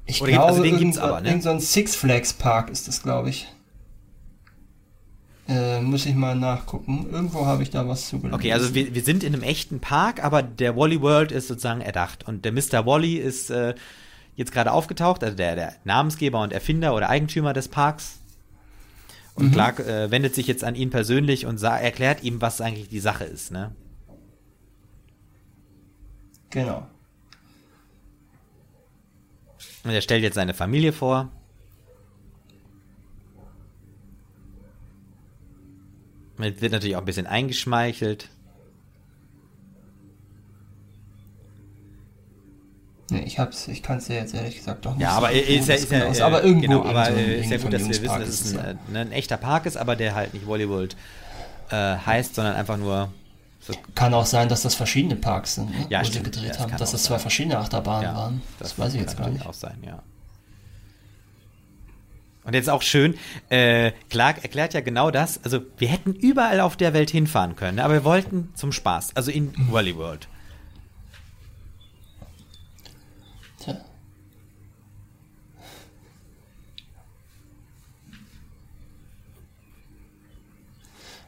Ich 0.05 0.21
Oder 0.21 0.31
gibt- 0.31 0.37
glaube, 0.41 0.51
also 0.51 0.63
den 0.63 0.77
gibt's 0.77 0.97
aber, 0.97 1.21
ne? 1.21 1.29
irgend 1.29 1.43
so 1.43 1.49
ein 1.49 1.59
Six 1.59 1.95
Flags 1.95 2.33
Park 2.33 2.69
ist 2.69 2.87
das, 2.87 3.01
glaube 3.01 3.29
ich. 3.29 3.47
Äh, 5.47 5.79
muss 5.81 6.05
ich 6.07 6.15
mal 6.15 6.35
nachgucken. 6.35 7.07
Irgendwo 7.11 7.45
habe 7.45 7.61
ich 7.61 7.69
da 7.69 7.87
was 7.87 8.09
zugelesen. 8.09 8.33
Okay, 8.33 8.51
also 8.51 8.73
wir, 8.73 8.95
wir 8.95 9.03
sind 9.03 9.23
in 9.23 9.33
einem 9.33 9.43
echten 9.43 9.79
Park, 9.79 10.23
aber 10.23 10.41
der 10.41 10.75
Wally 10.75 11.01
World 11.01 11.31
ist 11.31 11.47
sozusagen 11.47 11.81
erdacht. 11.81 12.27
Und 12.27 12.45
der 12.45 12.51
Mr. 12.51 12.85
Wally 12.85 13.17
ist 13.17 13.51
äh, 13.51 13.75
jetzt 14.35 14.51
gerade 14.51 14.71
aufgetaucht, 14.71 15.23
also 15.23 15.35
der, 15.35 15.55
der 15.55 15.75
Namensgeber 15.83 16.41
und 16.41 16.51
Erfinder 16.51 16.95
oder 16.95 17.09
Eigentümer 17.09 17.53
des 17.53 17.67
Parks. 17.67 18.19
Und 19.35 19.51
Clark 19.51 19.79
äh, 19.79 20.09
wendet 20.11 20.33
sich 20.33 20.47
jetzt 20.47 20.63
an 20.63 20.75
ihn 20.75 20.89
persönlich 20.89 21.45
und 21.45 21.61
erklärt 21.61 22.23
ihm, 22.23 22.41
was 22.41 22.61
eigentlich 22.61 22.87
die 22.87 22.99
Sache 22.99 23.25
ist, 23.25 23.51
ne? 23.51 23.75
Genau. 26.49 26.87
Und 29.83 29.91
er 29.91 30.01
stellt 30.01 30.23
jetzt 30.23 30.35
seine 30.35 30.53
Familie 30.53 30.93
vor. 30.93 31.31
Jetzt 36.39 36.61
wird 36.61 36.71
natürlich 36.73 36.95
auch 36.95 37.01
ein 37.01 37.05
bisschen 37.05 37.27
eingeschmeichelt. 37.27 38.29
Nee, 43.11 43.19
ich 43.21 43.37
hab's, 43.37 43.67
ich 43.67 43.83
kann 43.83 43.99
es 43.99 44.07
ja 44.07 44.15
jetzt 44.15 44.33
ehrlich 44.33 44.57
gesagt 44.57 44.83
doch 44.85 44.93
nicht 44.93 45.01
Ja, 45.03 45.11
aber 45.11 45.27
sagen, 45.27 45.37
ist 45.39 45.67
ja, 45.67 45.75
das 45.75 45.83
ist 45.83 45.91
ja, 45.91 45.99
genau 45.99 46.11
ist. 46.11 46.19
äh, 46.19 46.23
aber 46.23 46.43
irgendwo 46.43 46.61
genau, 46.61 46.85
aber 46.85 47.05
so 47.05 47.11
ein- 47.11 47.17
äh, 47.19 47.39
ist 47.39 47.51
ja 47.51 47.57
gut, 47.57 47.71
dass 47.73 47.81
wir 47.83 47.89
wissen, 47.89 48.03
dass 48.19 48.27
es 48.29 48.57
ein, 48.57 48.65
ja. 48.65 48.73
ne, 48.91 48.99
ein 49.01 49.11
echter 49.11 49.37
Park 49.37 49.67
ist, 49.67 49.77
aber 49.77 49.95
der 49.95 50.15
halt 50.15 50.33
nicht 50.33 50.47
Hollywood 50.47 50.95
äh, 51.69 51.75
heißt, 51.75 52.33
sondern 52.35 52.55
einfach 52.55 52.77
nur 52.77 53.13
so, 53.59 53.73
Kann 53.95 54.13
auch 54.13 54.25
sein, 54.25 54.49
dass 54.49 54.63
das 54.63 54.75
verschiedene 54.75 55.15
Parks 55.15 55.55
sind, 55.55 55.69
ne? 55.71 55.85
Ja, 55.89 56.01
wo 56.01 56.05
stimmt. 56.05 56.25
gedreht 56.25 56.43
Ja, 56.45 56.49
das 56.49 56.59
haben, 56.61 56.69
kann 56.71 56.79
dass 56.79 56.91
das 56.91 57.03
sein. 57.03 57.09
zwei 57.09 57.19
verschiedene 57.19 57.57
Achterbahnen 57.59 58.03
ja, 58.09 58.15
waren. 58.15 58.41
Das, 58.59 58.77
weiß 58.77 58.93
ich 58.95 59.01
jetzt 59.01 59.17
gar 59.17 59.25
kann 59.25 59.33
nicht. 59.33 59.45
auch 59.45 59.53
sein, 59.53 59.77
ja. 59.85 60.01
Und 62.45 62.53
jetzt 62.53 62.69
auch 62.69 62.81
schön, 62.83 63.15
äh, 63.49 63.91
Clark 64.09 64.43
erklärt 64.43 64.73
ja 64.75 64.81
genau 64.81 65.09
das. 65.11 65.43
Also 65.43 65.61
wir 65.77 65.87
hätten 65.87 66.13
überall 66.13 66.59
auf 66.59 66.77
der 66.77 66.93
Welt 66.93 67.09
hinfahren 67.09 67.55
können, 67.55 67.79
aber 67.79 67.93
wir 67.95 68.03
wollten 68.03 68.51
zum 68.55 68.71
Spaß, 68.71 69.15
also 69.15 69.31
in 69.31 69.45
Mhm. 69.55 69.71
Wally 69.71 69.95
World. 69.97 70.27
Tja. 73.59 73.75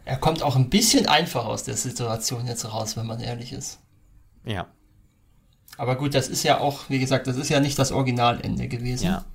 Er 0.06 0.18
kommt 0.18 0.42
auch 0.42 0.56
ein 0.56 0.70
bisschen 0.70 1.08
einfach 1.08 1.46
aus 1.46 1.64
der 1.64 1.76
Situation 1.76 2.48
jetzt 2.48 2.66
raus, 2.72 2.96
wenn 2.96 3.06
man 3.08 3.20
ehrlich 3.20 3.52
ist. 3.52 3.80
Ja, 4.46 4.68
Aber 5.78 5.98
gut, 5.98 6.14
das 6.14 6.30
ist 6.30 6.44
ja 6.44 6.60
auch, 6.60 6.90
wie 6.90 7.00
gesagt, 7.00 7.28
das 7.28 7.36
ist 7.36 7.50
ja 7.50 7.60
nicht 7.60 7.78
das 7.78 7.92
Originalende 7.92 8.68
gewesen. 8.68 9.06
ja. 9.06 9.26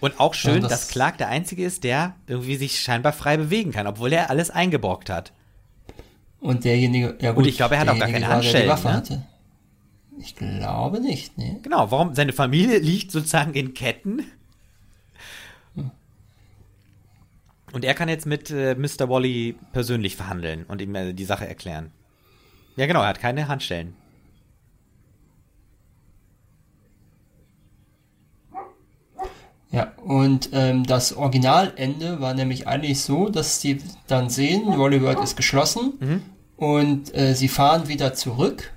Und 0.00 0.20
auch 0.20 0.34
schön, 0.34 0.54
Ja, 0.54 0.60
das- 0.60 0.70
dass 0.70 0.88
Clark 0.88 1.18
der 1.18 1.28
Einzige 1.28 1.64
ist, 1.64 1.84
der 1.84 2.14
irgendwie 2.26 2.56
sich 2.56 2.80
scheinbar 2.80 3.12
frei 3.12 3.36
bewegen 3.36 3.72
kann, 3.72 3.86
obwohl 3.86 4.12
er 4.12 4.30
alles 4.30 4.50
eingebrockt 4.50 5.10
hat. 5.10 5.32
Und 6.40 6.64
derjenige, 6.64 7.16
ja 7.20 7.32
gut, 7.32 7.46
ich 7.46 7.56
glaube, 7.56 7.74
er 7.74 7.80
hat 7.82 7.88
auch 7.88 7.98
gar 7.98 8.08
keine 8.08 8.26
Handschellen, 8.28 8.68
ne? 8.68 9.22
Ich 10.18 10.36
glaube 10.36 11.00
nicht, 11.00 11.36
ne? 11.38 11.58
Genau, 11.62 11.90
warum? 11.90 12.14
Seine 12.14 12.32
Familie 12.32 12.78
liegt 12.78 13.10
sozusagen 13.12 13.54
in 13.54 13.74
Ketten. 13.74 14.24
Und 17.72 17.84
er 17.84 17.94
kann 17.94 18.08
jetzt 18.08 18.26
mit 18.26 18.50
äh, 18.50 18.74
Mr. 18.74 19.08
Wally 19.08 19.54
persönlich 19.72 20.16
verhandeln 20.16 20.64
und 20.64 20.80
ihm 20.80 20.94
äh, 20.94 21.12
die 21.12 21.24
Sache 21.24 21.46
erklären. 21.46 21.92
Ja, 22.76 22.86
genau, 22.86 23.00
er 23.02 23.08
hat 23.08 23.20
keine 23.20 23.46
Handstellen. 23.48 23.94
Ja, 29.72 29.92
und 30.04 30.50
ähm, 30.52 30.84
das 30.84 31.12
Originalende 31.16 32.20
war 32.20 32.34
nämlich 32.34 32.66
eigentlich 32.66 33.00
so, 33.02 33.28
dass 33.28 33.60
die 33.60 33.78
dann 34.08 34.28
sehen, 34.28 34.66
Wally 34.78 35.00
World 35.00 35.20
ist 35.20 35.36
geschlossen 35.36 35.92
Mhm. 36.00 36.22
und 36.56 37.14
äh, 37.14 37.34
sie 37.34 37.46
fahren 37.48 37.86
wieder 37.86 38.12
zurück. 38.14 38.72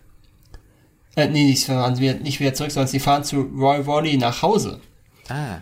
Äh, 1.15 1.29
nee, 1.29 1.45
nicht, 1.45 1.65
fahren 1.65 1.97
wieder, 1.97 2.15
nicht 2.15 2.39
wieder 2.39 2.53
zurück, 2.53 2.71
sondern 2.71 2.89
sie 2.89 2.99
fahren 2.99 3.23
zu 3.23 3.41
Roy 3.41 3.85
Wally 3.87 4.17
nach 4.17 4.41
Hause. 4.43 4.79
Ah, 5.29 5.57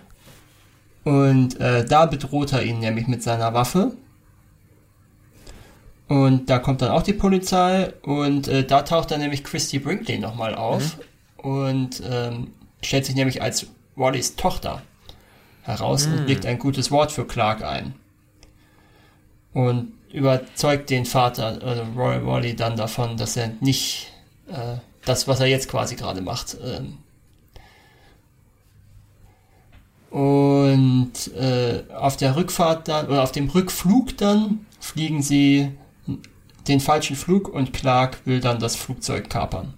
Und 1.10 1.60
äh, 1.62 1.86
da 1.86 2.06
bedroht 2.08 2.52
er 2.52 2.64
ihn 2.64 2.80
nämlich 2.80 3.08
mit 3.08 3.24
seiner 3.24 3.54
Waffe. 3.54 3.94
Und 6.08 6.50
da 6.50 6.60
kommt 6.60 6.82
dann 6.82 6.92
auch 6.92 7.04
die 7.04 7.14
Polizei 7.14 7.94
und 8.02 8.50
äh, 8.50 8.66
da 8.66 8.82
taucht 8.82 9.12
dann 9.12 9.22
nämlich 9.22 9.46
Christy 9.46 9.80
Brinkley 9.80 10.20
nochmal 10.20 10.56
auf 10.56 10.98
und 11.38 12.02
ähm, 12.06 12.48
stellt 12.82 13.06
sich 13.06 13.16
nämlich 13.16 13.42
als 13.42 13.68
Wallys 13.96 14.36
Tochter 14.36 14.82
heraus 15.64 16.06
und 16.06 16.28
legt 16.28 16.46
ein 16.46 16.60
gutes 16.60 16.92
Wort 16.92 17.12
für 17.12 17.26
Clark 17.26 17.64
ein. 17.64 17.96
Und 19.54 19.94
überzeugt 20.12 20.90
den 20.90 21.06
Vater, 21.06 21.60
also 21.64 21.84
Roy 21.96 22.26
Wally, 22.26 22.56
dann 22.56 22.76
davon, 22.76 23.18
dass 23.18 23.38
er 23.38 23.52
nicht 23.60 24.12
äh, 24.48 24.78
das, 25.06 25.28
was 25.28 25.40
er 25.40 25.48
jetzt 25.48 25.70
quasi 25.70 25.96
gerade 25.96 26.22
macht, 26.22 26.58
ähm, 26.64 26.98
Und 30.12 31.14
äh, 31.38 31.86
auf 31.96 32.18
der 32.18 32.36
Rückfahrt 32.36 32.90
dann, 32.90 33.08
oder 33.08 33.24
auf 33.24 33.32
dem 33.32 33.48
Rückflug 33.50 34.18
dann, 34.18 34.66
fliegen 34.82 35.24
sie 35.24 35.72
den 36.68 36.82
falschen 36.82 37.16
Flug 37.16 37.48
und 37.48 37.72
Clark 37.72 38.26
will 38.26 38.42
dann 38.42 38.60
das 38.60 38.76
Flugzeug 38.76 39.30
kapern. 39.30 39.74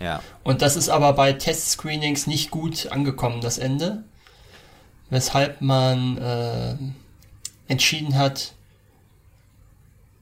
ja. 0.00 0.22
Und 0.44 0.62
das 0.62 0.76
ist 0.76 0.88
aber 0.88 1.12
bei 1.14 1.32
Testscreenings 1.32 2.28
nicht 2.28 2.52
gut 2.52 2.92
angekommen, 2.92 3.40
das 3.40 3.58
Ende. 3.58 4.04
Weshalb 5.10 5.60
man 5.60 6.18
äh, 6.18 6.76
entschieden 7.68 8.16
hat, 8.16 8.54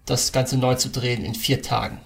das 0.06 0.32
Ganze 0.32 0.58
neu 0.58 0.74
zu 0.74 0.90
drehen 0.90 1.24
in 1.24 1.34
vier 1.34 1.62
Tagen. 1.62 1.98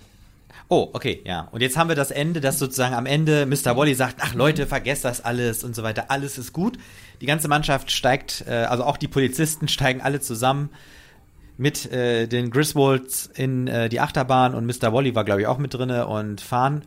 Oh, 0.71 0.91
okay, 0.93 1.23
ja. 1.25 1.49
Und 1.51 1.63
jetzt 1.63 1.79
haben 1.79 1.89
wir 1.89 1.97
das 1.97 2.11
Ende, 2.11 2.41
dass 2.41 2.59
sozusagen 2.59 2.95
am 2.95 3.07
Ende 3.07 3.47
Mr. 3.47 3.77
Wally 3.77 3.95
sagt, 3.95 4.17
ach 4.21 4.35
Leute, 4.35 4.67
vergesst 4.67 5.05
das 5.05 5.25
alles 5.25 5.65
und 5.65 5.75
so 5.75 5.83
weiter, 5.83 6.11
alles 6.11 6.37
ist 6.37 6.53
gut. 6.53 6.79
Die 7.23 7.27
ganze 7.27 7.49
Mannschaft 7.49 7.91
steigt, 7.91 8.45
äh, 8.47 8.67
also 8.69 8.85
auch 8.85 8.99
die 8.99 9.09
Polizisten 9.09 9.67
steigen 9.69 10.03
alle 10.03 10.21
zusammen 10.21 10.69
mit 11.57 11.91
äh, 11.91 12.27
den 12.27 12.51
Griswolds 12.51 13.31
in 13.35 13.67
äh, 13.67 13.89
die 13.89 13.99
Achterbahn 13.99 14.55
und 14.55 14.67
Mr. 14.67 14.93
Wally 14.93 15.15
war, 15.15 15.25
glaube 15.25 15.41
ich, 15.41 15.47
auch 15.47 15.59
mit 15.59 15.73
drinne 15.73 16.07
und 16.07 16.41
fahren. 16.41 16.83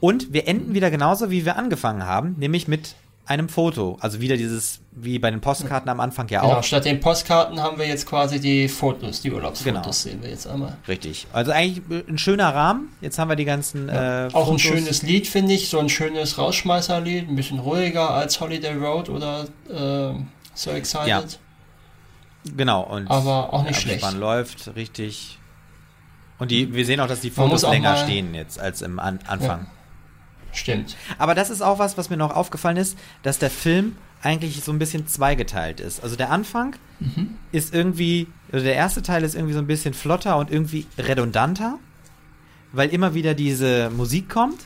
Und 0.00 0.32
wir 0.32 0.48
enden 0.48 0.74
wieder 0.74 0.90
genauso, 0.90 1.30
wie 1.30 1.44
wir 1.44 1.56
angefangen 1.56 2.04
haben, 2.04 2.34
nämlich 2.38 2.66
mit 2.66 2.94
einem 3.28 3.48
Foto. 3.48 3.98
Also 4.00 4.20
wieder 4.20 4.36
dieses, 4.36 4.80
wie 4.92 5.18
bei 5.18 5.30
den 5.30 5.40
Postkarten 5.40 5.88
am 5.90 6.00
Anfang 6.00 6.28
ja 6.28 6.40
Genau, 6.40 6.54
auch. 6.54 6.62
statt 6.64 6.84
den 6.84 6.98
Postkarten 7.00 7.60
haben 7.62 7.78
wir 7.78 7.86
jetzt 7.86 8.06
quasi 8.06 8.40
die 8.40 8.68
Fotos, 8.68 9.20
die 9.20 9.30
Urlaubsfotos 9.32 9.64
Genau. 9.82 9.92
sehen 9.92 10.22
wir 10.22 10.30
jetzt 10.30 10.46
einmal. 10.46 10.76
Richtig. 10.88 11.26
Also 11.32 11.52
eigentlich 11.52 11.82
ein 12.08 12.18
schöner 12.18 12.54
Rahmen. 12.54 12.88
Jetzt 13.00 13.18
haben 13.18 13.28
wir 13.28 13.36
die 13.36 13.44
ganzen 13.44 13.88
äh, 13.88 14.28
Auch 14.32 14.50
ein 14.50 14.58
schönes 14.58 15.02
Lied, 15.02 15.26
finde 15.26 15.52
ich, 15.52 15.68
so 15.68 15.78
ein 15.78 15.88
schönes 15.88 16.38
Rausschmeißerlied, 16.38 17.28
ein 17.28 17.36
bisschen 17.36 17.58
ruhiger 17.58 18.10
als 18.10 18.40
Holiday 18.40 18.74
Road 18.76 19.08
oder 19.10 19.44
äh, 19.70 20.14
So 20.54 20.70
Excited. 20.70 21.06
Ja. 21.08 21.22
Genau, 22.56 22.82
und 22.82 23.08
Aber 23.10 23.52
auch 23.52 23.62
nicht 23.64 23.80
schlecht. 23.80 24.02
Abspann 24.02 24.20
läuft 24.20 24.74
richtig. 24.76 25.38
Und 26.38 26.50
die, 26.50 26.72
wir 26.72 26.86
sehen 26.86 27.00
auch, 27.00 27.08
dass 27.08 27.20
die 27.20 27.28
Man 27.36 27.48
Fotos 27.48 27.62
länger 27.62 27.90
mal- 27.92 27.98
stehen 28.04 28.32
jetzt 28.32 28.58
als 28.60 28.80
im 28.80 28.98
An 28.98 29.18
Anfang. 29.26 29.66
Stimmt. 30.58 30.96
Aber 31.18 31.34
das 31.34 31.50
ist 31.50 31.62
auch 31.62 31.78
was, 31.78 31.96
was 31.96 32.10
mir 32.10 32.16
noch 32.16 32.34
aufgefallen 32.34 32.76
ist, 32.76 32.98
dass 33.22 33.38
der 33.38 33.50
Film 33.50 33.96
eigentlich 34.22 34.62
so 34.64 34.72
ein 34.72 34.78
bisschen 34.78 35.06
zweigeteilt 35.06 35.80
ist. 35.80 36.02
Also 36.02 36.16
der 36.16 36.30
Anfang 36.30 36.74
Mhm. 37.00 37.36
ist 37.52 37.72
irgendwie, 37.72 38.26
also 38.50 38.64
der 38.64 38.74
erste 38.74 39.02
Teil 39.02 39.22
ist 39.22 39.36
irgendwie 39.36 39.54
so 39.54 39.60
ein 39.60 39.68
bisschen 39.68 39.94
flotter 39.94 40.36
und 40.36 40.50
irgendwie 40.50 40.86
redundanter. 40.98 41.78
weil 42.70 42.90
immer 42.90 43.14
wieder 43.14 43.32
diese 43.32 43.88
Musik 43.88 44.28
kommt. 44.28 44.60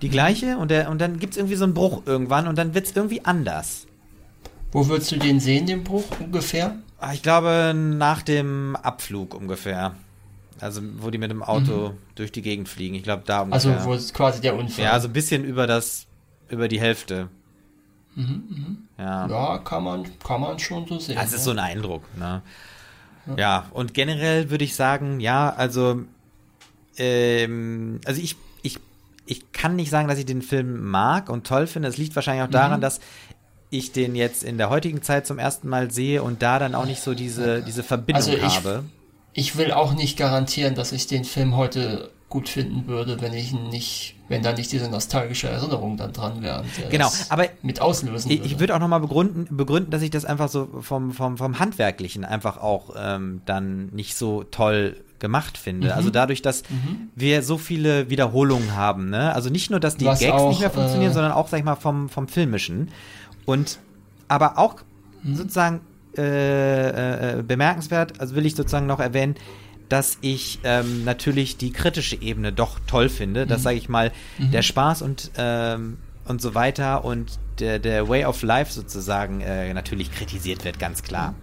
Die 0.00 0.06
Mhm. 0.08 0.12
gleiche 0.12 0.56
und, 0.56 0.70
der, 0.70 0.88
und 0.90 1.02
dann 1.02 1.18
gibt 1.18 1.34
es 1.34 1.36
irgendwie 1.36 1.56
so 1.56 1.64
einen 1.64 1.74
Bruch 1.74 2.02
irgendwann 2.06 2.46
und 2.48 2.56
dann 2.56 2.72
wird 2.74 2.86
es 2.86 2.96
irgendwie 2.96 3.24
anders. 3.26 3.86
Wo 4.70 4.88
würdest 4.88 5.12
du 5.12 5.16
den 5.18 5.38
sehen, 5.38 5.66
den 5.66 5.84
Bruch 5.84 6.04
ungefähr? 6.18 6.76
Ah, 6.98 7.12
Ich 7.12 7.22
glaube, 7.22 7.74
nach 7.76 8.22
dem 8.22 8.74
Abflug 8.76 9.34
ungefähr. 9.34 9.94
Also, 10.62 10.80
wo 10.98 11.10
die 11.10 11.18
mit 11.18 11.30
dem 11.30 11.42
Auto 11.42 11.94
durch 12.14 12.30
die 12.32 12.40
Gegend 12.42 12.68
fliegen. 12.68 12.94
Ich 12.94 13.02
glaube, 13.02 13.22
da 13.26 13.44
Mhm. 13.44 13.52
Also 13.52 13.68
ungefähr. 13.70 13.88
wo 13.88 13.94
es 13.94 14.12
quasi 14.14 14.40
der 14.40 14.56
Unfall. 14.56 14.84
ja, 14.84 14.98
so 15.00 15.08
ein 15.08 15.12
bisschen 15.12 15.44
über 15.44 15.66
das, 15.66 16.06
über 16.48 16.68
die 16.68 16.80
Hälfte. 16.80 17.28
Ja. 18.98 19.26
ja, 19.26 19.58
kann 19.58 19.82
man, 19.84 20.06
kann 20.22 20.40
man 20.40 20.58
schon 20.58 20.86
so 20.86 20.98
sehen. 20.98 21.14
Das 21.16 21.26
ist 21.32 21.38
ne? 21.40 21.44
so 21.44 21.50
ein 21.52 21.58
Eindruck, 21.58 22.04
ne? 22.18 22.42
Ja, 23.36 23.66
und 23.72 23.94
generell 23.94 24.50
würde 24.50 24.64
ich 24.64 24.74
sagen, 24.74 25.20
ja, 25.20 25.48
also, 25.50 26.02
ähm, 26.98 28.00
also 28.04 28.20
ich, 28.20 28.36
ich, 28.62 28.78
ich 29.26 29.52
kann 29.52 29.76
nicht 29.76 29.90
sagen, 29.90 30.08
dass 30.08 30.18
ich 30.18 30.26
den 30.26 30.42
Film 30.42 30.84
mag 30.90 31.30
und 31.30 31.46
toll 31.46 31.66
finde. 31.66 31.88
Es 31.88 31.96
liegt 31.96 32.14
wahrscheinlich 32.16 32.44
auch 32.44 32.50
daran, 32.50 32.78
Mhm. 32.78 32.82
dass 32.82 33.00
ich 33.70 33.92
den 33.92 34.14
jetzt 34.14 34.42
in 34.44 34.58
der 34.58 34.68
heutigen 34.70 35.02
Zeit 35.02 35.26
zum 35.26 35.38
ersten 35.38 35.68
Mal 35.68 35.90
sehe 35.90 36.22
und 36.22 36.42
da 36.42 36.58
dann 36.58 36.74
auch 36.74 36.84
nicht 36.84 37.00
so 37.00 37.14
diese, 37.14 37.62
diese 37.62 37.82
Verbindung 37.82 38.16
Also 38.22 38.32
ich- 38.36 38.42
habe. 38.56 38.84
Ich 39.34 39.56
will 39.56 39.72
auch 39.72 39.94
nicht 39.94 40.16
garantieren, 40.16 40.74
dass 40.74 40.92
ich 40.92 41.06
den 41.06 41.24
Film 41.24 41.56
heute 41.56 42.10
gut 42.28 42.48
finden 42.48 42.86
würde, 42.86 43.20
wenn 43.20 43.34
ich 43.34 43.52
ihn 43.52 43.68
nicht, 43.68 44.14
wenn 44.28 44.42
da 44.42 44.52
nicht 44.54 44.72
diese 44.72 44.88
nostalgische 44.90 45.48
Erinnerung 45.48 45.98
dann 45.98 46.12
dran 46.14 46.42
wäre. 46.42 46.64
Genau, 46.90 47.10
aber 47.28 47.46
mit 47.62 47.80
auslösen 47.80 48.30
Ich, 48.30 48.38
würde. 48.38 48.46
ich 48.48 48.58
würde 48.58 48.74
auch 48.74 48.78
nochmal 48.78 49.00
begründen, 49.00 49.54
begründen, 49.54 49.90
dass 49.90 50.00
ich 50.00 50.08
das 50.10 50.24
einfach 50.24 50.48
so 50.48 50.68
vom, 50.80 51.12
vom, 51.12 51.36
vom 51.36 51.58
Handwerklichen 51.58 52.24
einfach 52.24 52.56
auch 52.56 52.94
ähm, 52.96 53.42
dann 53.44 53.88
nicht 53.88 54.16
so 54.16 54.44
toll 54.44 54.96
gemacht 55.18 55.58
finde. 55.58 55.88
Mhm. 55.88 55.92
Also 55.92 56.08
dadurch, 56.10 56.40
dass 56.40 56.62
wir 57.14 57.42
so 57.42 57.58
viele 57.58 58.08
Wiederholungen 58.08 58.74
haben, 58.74 59.10
ne? 59.10 59.34
Also 59.34 59.50
nicht 59.50 59.70
nur, 59.70 59.78
dass 59.78 59.96
die 59.98 60.06
Was 60.06 60.20
Gags 60.20 60.32
auch, 60.32 60.48
nicht 60.48 60.60
mehr 60.60 60.70
funktionieren, 60.70 61.10
äh, 61.10 61.14
sondern 61.14 61.32
auch, 61.32 61.48
sag 61.48 61.58
ich 61.58 61.64
mal, 61.64 61.76
vom, 61.76 62.08
vom 62.08 62.28
Filmischen. 62.28 62.88
Und 63.44 63.78
aber 64.28 64.56
auch 64.58 64.76
Mhm. 65.22 65.36
sozusagen 65.36 65.80
äh, 66.16 67.38
äh, 67.38 67.42
bemerkenswert, 67.42 68.20
also 68.20 68.34
will 68.34 68.46
ich 68.46 68.54
sozusagen 68.54 68.86
noch 68.86 69.00
erwähnen, 69.00 69.34
dass 69.88 70.18
ich 70.22 70.58
ähm, 70.64 71.04
natürlich 71.04 71.58
die 71.58 71.70
kritische 71.72 72.16
Ebene 72.20 72.52
doch 72.52 72.78
toll 72.86 73.08
finde, 73.08 73.44
Mhm. 73.44 73.48
dass, 73.50 73.62
sage 73.62 73.76
ich 73.76 73.88
mal, 73.88 74.10
der 74.38 74.62
Spaß 74.62 75.02
und, 75.02 75.30
ähm, 75.36 75.98
und 76.26 76.40
so 76.40 76.54
weiter 76.54 77.04
und 77.04 77.38
der, 77.58 77.78
der 77.78 78.08
Way 78.08 78.24
of 78.24 78.42
Life 78.42 78.72
sozusagen 78.72 79.40
äh, 79.42 79.72
natürlich 79.74 80.10
kritisiert 80.10 80.64
wird, 80.64 80.78
ganz 80.78 81.02
klar. 81.02 81.34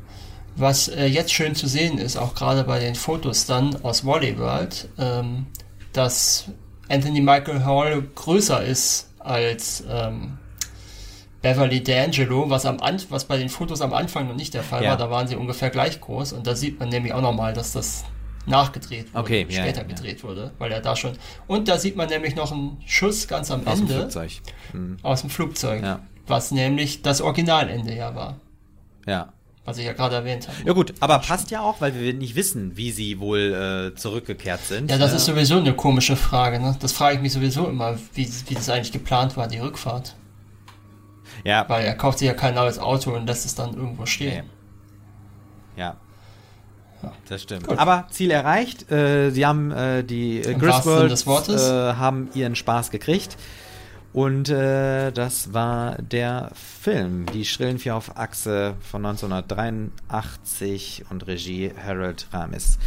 Was 0.56 0.88
äh, 0.88 1.06
jetzt 1.06 1.32
schön 1.32 1.54
zu 1.54 1.68
sehen 1.68 2.00
ist, 2.00 2.18
auch 2.18 2.34
gerade 2.34 2.64
bei 2.64 2.80
den 2.80 2.96
Fotos 2.96 3.46
dann 3.46 3.76
aus 3.84 4.04
Wally 4.06 4.38
World, 4.40 4.90
ähm, 4.98 5.46
dass 5.94 6.46
Anthony 6.90 7.22
Michael 7.22 7.64
Hall 7.64 8.02
größer 8.16 8.64
ist 8.64 9.10
als 9.20 9.84
ähm, 9.88 10.38
Beverly 11.42 11.78
D'Angelo, 11.80 12.50
was, 12.50 12.66
am 12.66 12.80
An 12.82 13.02
was 13.10 13.26
bei 13.26 13.38
den 13.38 13.50
Fotos 13.50 13.82
am 13.82 13.94
Anfang 13.94 14.28
noch 14.28 14.36
nicht 14.36 14.54
der 14.54 14.64
Fall 14.64 14.84
Ja. 14.84 14.92
war. 14.92 14.98
Da 14.98 15.10
waren 15.10 15.28
sie 15.28 15.36
ungefähr 15.36 15.70
gleich 15.70 16.02
groß 16.02 16.34
und 16.34 16.46
da 16.48 16.56
sieht 16.56 16.80
man 16.80 16.90
nämlich 16.90 17.14
auch 17.14 17.22
nochmal, 17.22 17.54
dass 17.54 17.72
das 17.72 18.04
nachgedreht 18.46 19.14
wurde, 19.14 19.24
Okay, 19.24 19.46
später 19.50 19.68
ja, 19.68 19.74
ja. 19.78 19.84
gedreht 19.84 20.24
wurde, 20.24 20.52
weil 20.58 20.72
er 20.72 20.82
da 20.82 20.96
schon. 20.96 21.14
Und 21.48 21.68
da 21.68 21.78
sieht 21.78 21.96
man 21.96 22.10
nämlich 22.10 22.36
noch 22.36 22.52
einen 22.52 22.78
Schuss 22.86 23.28
ganz 23.28 23.52
am 23.52 23.66
Aus 23.68 23.78
dem 23.78 23.84
Ende 23.88 23.94
Flugzeug. 24.02 24.32
Mhm. 24.74 24.98
aus 25.04 25.22
dem 25.22 25.30
Flugzeug, 25.30 25.84
Ja. 25.84 26.00
was 26.28 26.52
nämlich 26.52 27.02
das 27.04 27.22
Originalende 27.22 27.94
ja 27.96 28.16
war, 28.16 28.38
Ja. 29.06 29.32
was 29.66 29.78
ich 29.78 29.86
ja 29.86 29.94
gerade 29.94 30.16
erwähnt 30.16 30.48
habe. 30.48 30.58
Ja 30.66 30.74
gut, 30.74 30.94
aber 31.00 31.20
passt 31.20 31.52
ja 31.52 31.62
auch, 31.62 31.80
weil 31.80 31.94
wir 32.00 32.14
nicht 32.14 32.36
wissen, 32.36 32.76
wie 32.76 32.92
sie 32.92 33.20
wohl 33.20 33.92
äh, 33.94 33.96
zurückgekehrt 33.96 34.62
sind. 34.66 34.90
Ja, 34.90 34.98
das 34.98 35.14
Äh, 35.14 35.18
ist 35.18 35.26
sowieso 35.26 35.58
eine 35.58 35.74
komische 35.74 36.16
Frage. 36.16 36.60
Ne? 36.60 36.76
Das 36.80 36.92
frage 36.92 37.16
ich 37.18 37.22
mich 37.22 37.34
sowieso 37.34 37.68
immer, 37.68 37.98
wie, 38.16 38.28
wie 38.48 38.56
das 38.56 38.70
eigentlich 38.70 38.92
geplant 38.92 39.38
war, 39.38 39.48
die 39.48 39.60
Rückfahrt. 39.60 40.16
Ja, 41.44 41.68
Weil 41.68 41.86
er 41.86 41.96
kauft 41.96 42.20
sich 42.20 42.28
ja 42.28 42.34
kein 42.34 42.56
neues 42.56 42.80
Auto 42.80 43.16
und 43.16 43.28
lässt 43.28 43.46
es 43.46 43.56
dann 43.56 43.74
irgendwo 43.74 44.06
stehen. 44.06 44.50
Ja. 45.76 45.96
Das 47.30 47.44
stimmt. 47.44 47.68
Gut. 47.68 47.78
Aber 47.78 48.08
Ziel 48.10 48.32
erreicht. 48.32 48.92
Äh, 48.92 49.30
sie 49.32 49.46
haben 49.46 49.72
äh, 49.72 50.04
die 50.04 50.42
äh, 50.42 50.54
Griswolds 50.54 51.26
äh, 51.26 51.94
haben 51.94 52.30
ihren 52.34 52.56
Spaß 52.56 52.92
gekriegt. 52.92 53.38
Und 54.12 54.50
äh, 54.50 55.12
das 55.12 55.54
war 55.54 55.96
der 56.02 56.50
Film, 56.56 57.28
Die 57.28 57.46
Schrillen 57.46 57.78
vier 57.78 57.96
auf 57.96 58.18
Achse 58.18 58.74
von 58.82 59.06
1983 59.06 61.06
und 61.12 61.28
Regie 61.28 61.72
Harold 61.82 62.26
Ramis. 62.34 62.80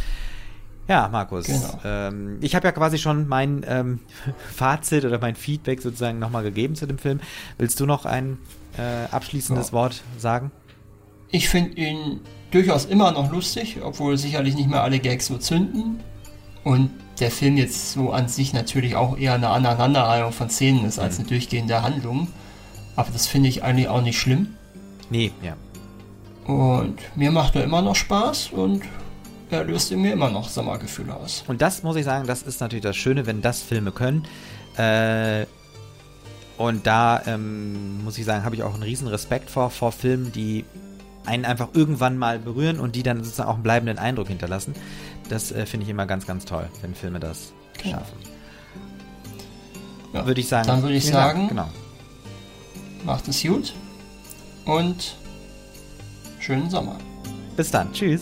Ja, 0.87 1.07
Markus, 1.09 1.45
Genau. 1.45 1.79
ähm, 1.85 2.37
ich 2.41 2.55
habe 2.55 2.67
ja 2.67 2.71
quasi 2.73 2.97
schon 2.97 3.27
mein 3.27 3.65
ähm, 3.67 3.99
Fazit 4.53 5.05
oder 5.05 5.17
mein 5.19 5.35
Feedback 5.35 5.81
sozusagen 5.81 6.19
nochmal 6.19 6.43
gegeben 6.43 6.75
zu 6.75 6.85
dem 6.85 6.97
Film. 6.97 7.19
Willst 7.57 7.79
du 7.79 7.85
noch 7.85 8.05
ein 8.05 8.37
äh, 8.77 9.05
abschließendes 9.13 9.67
Ja. 9.67 9.73
Wort 9.73 10.03
sagen? 10.17 10.51
Ich 11.29 11.47
finde 11.49 11.77
ihn 11.77 12.19
durchaus 12.51 12.85
immer 12.85 13.11
noch 13.11 13.31
lustig, 13.31 13.77
obwohl 13.83 14.17
sicherlich 14.17 14.55
nicht 14.55 14.69
mehr 14.69 14.83
alle 14.83 14.99
Gags 14.99 15.27
so 15.27 15.37
zünden. 15.37 15.99
Und 16.63 16.91
der 17.19 17.31
Film 17.31 17.57
jetzt 17.57 17.93
so 17.93 18.11
an 18.11 18.27
sich 18.27 18.53
natürlich 18.53 18.95
auch 18.95 19.17
eher 19.17 19.33
eine 19.33 19.49
Aneinanderreihung 19.49 20.31
von 20.31 20.49
Szenen 20.49 20.85
ist 20.85 20.99
als 20.99 21.17
eine 21.19 21.27
durchgehende 21.27 21.81
Handlung. 21.81 22.27
Aber 22.95 23.09
das 23.11 23.25
finde 23.27 23.49
ich 23.49 23.63
eigentlich 23.63 23.87
auch 23.87 24.01
nicht 24.01 24.19
schlimm. 24.19 24.55
Nee, 25.09 25.31
ja. 25.41 25.55
Und 26.51 26.97
mir 27.15 27.31
macht 27.31 27.55
er 27.55 27.63
immer 27.63 27.81
noch 27.81 27.95
Spaß 27.95 28.49
und 28.51 28.83
er 29.53 29.63
löst 29.63 29.91
in 29.91 30.01
mir 30.01 30.13
immer 30.13 30.29
noch 30.29 30.49
Sommergefühle 30.49 31.15
aus. 31.15 31.43
Und 31.47 31.61
das 31.61 31.83
muss 31.83 31.95
ich 31.95 32.05
sagen, 32.05 32.27
das 32.27 32.41
ist 32.43 32.59
natürlich 32.61 32.83
das 32.83 32.95
Schöne, 32.95 33.25
wenn 33.25 33.41
das 33.41 33.61
Filme 33.61 33.91
können. 33.91 34.25
Äh, 34.77 35.45
und 36.57 36.85
da 36.85 37.21
ähm, 37.25 38.03
muss 38.03 38.17
ich 38.17 38.25
sagen, 38.25 38.43
habe 38.45 38.55
ich 38.55 38.63
auch 38.63 38.73
einen 38.73 38.83
riesen 38.83 39.07
Respekt 39.07 39.49
vor, 39.49 39.69
vor 39.69 39.91
Filmen, 39.91 40.31
die 40.31 40.65
einen 41.25 41.45
einfach 41.45 41.69
irgendwann 41.73 42.17
mal 42.17 42.37
berühren 42.39 42.79
und 42.79 42.95
die 42.95 43.03
dann 43.03 43.23
sozusagen 43.23 43.49
auch 43.49 43.53
einen 43.55 43.63
bleibenden 43.63 43.97
Eindruck 43.97 44.27
hinterlassen. 44.27 44.73
Das 45.29 45.51
äh, 45.51 45.65
finde 45.65 45.85
ich 45.85 45.89
immer 45.89 46.05
ganz, 46.05 46.27
ganz 46.27 46.45
toll, 46.45 46.69
wenn 46.81 46.93
Filme 46.95 47.19
das 47.19 47.53
Genau. 47.81 47.97
schaffen. 47.97 48.17
Ja, 50.13 50.25
Würde 50.27 50.41
ich 50.41 50.47
sagen. 50.47 50.67
Dann 50.67 50.81
würde 50.83 50.95
ich 50.95 51.05
Dank. 51.05 51.13
sagen, 51.15 51.47
Genau. 51.47 51.69
macht 53.03 53.27
es 53.27 53.41
gut 53.41 53.73
und 54.65 55.15
schönen 56.39 56.69
Sommer. 56.69 56.97
Bis 57.57 57.71
dann. 57.71 57.91
Tschüss. 57.93 58.21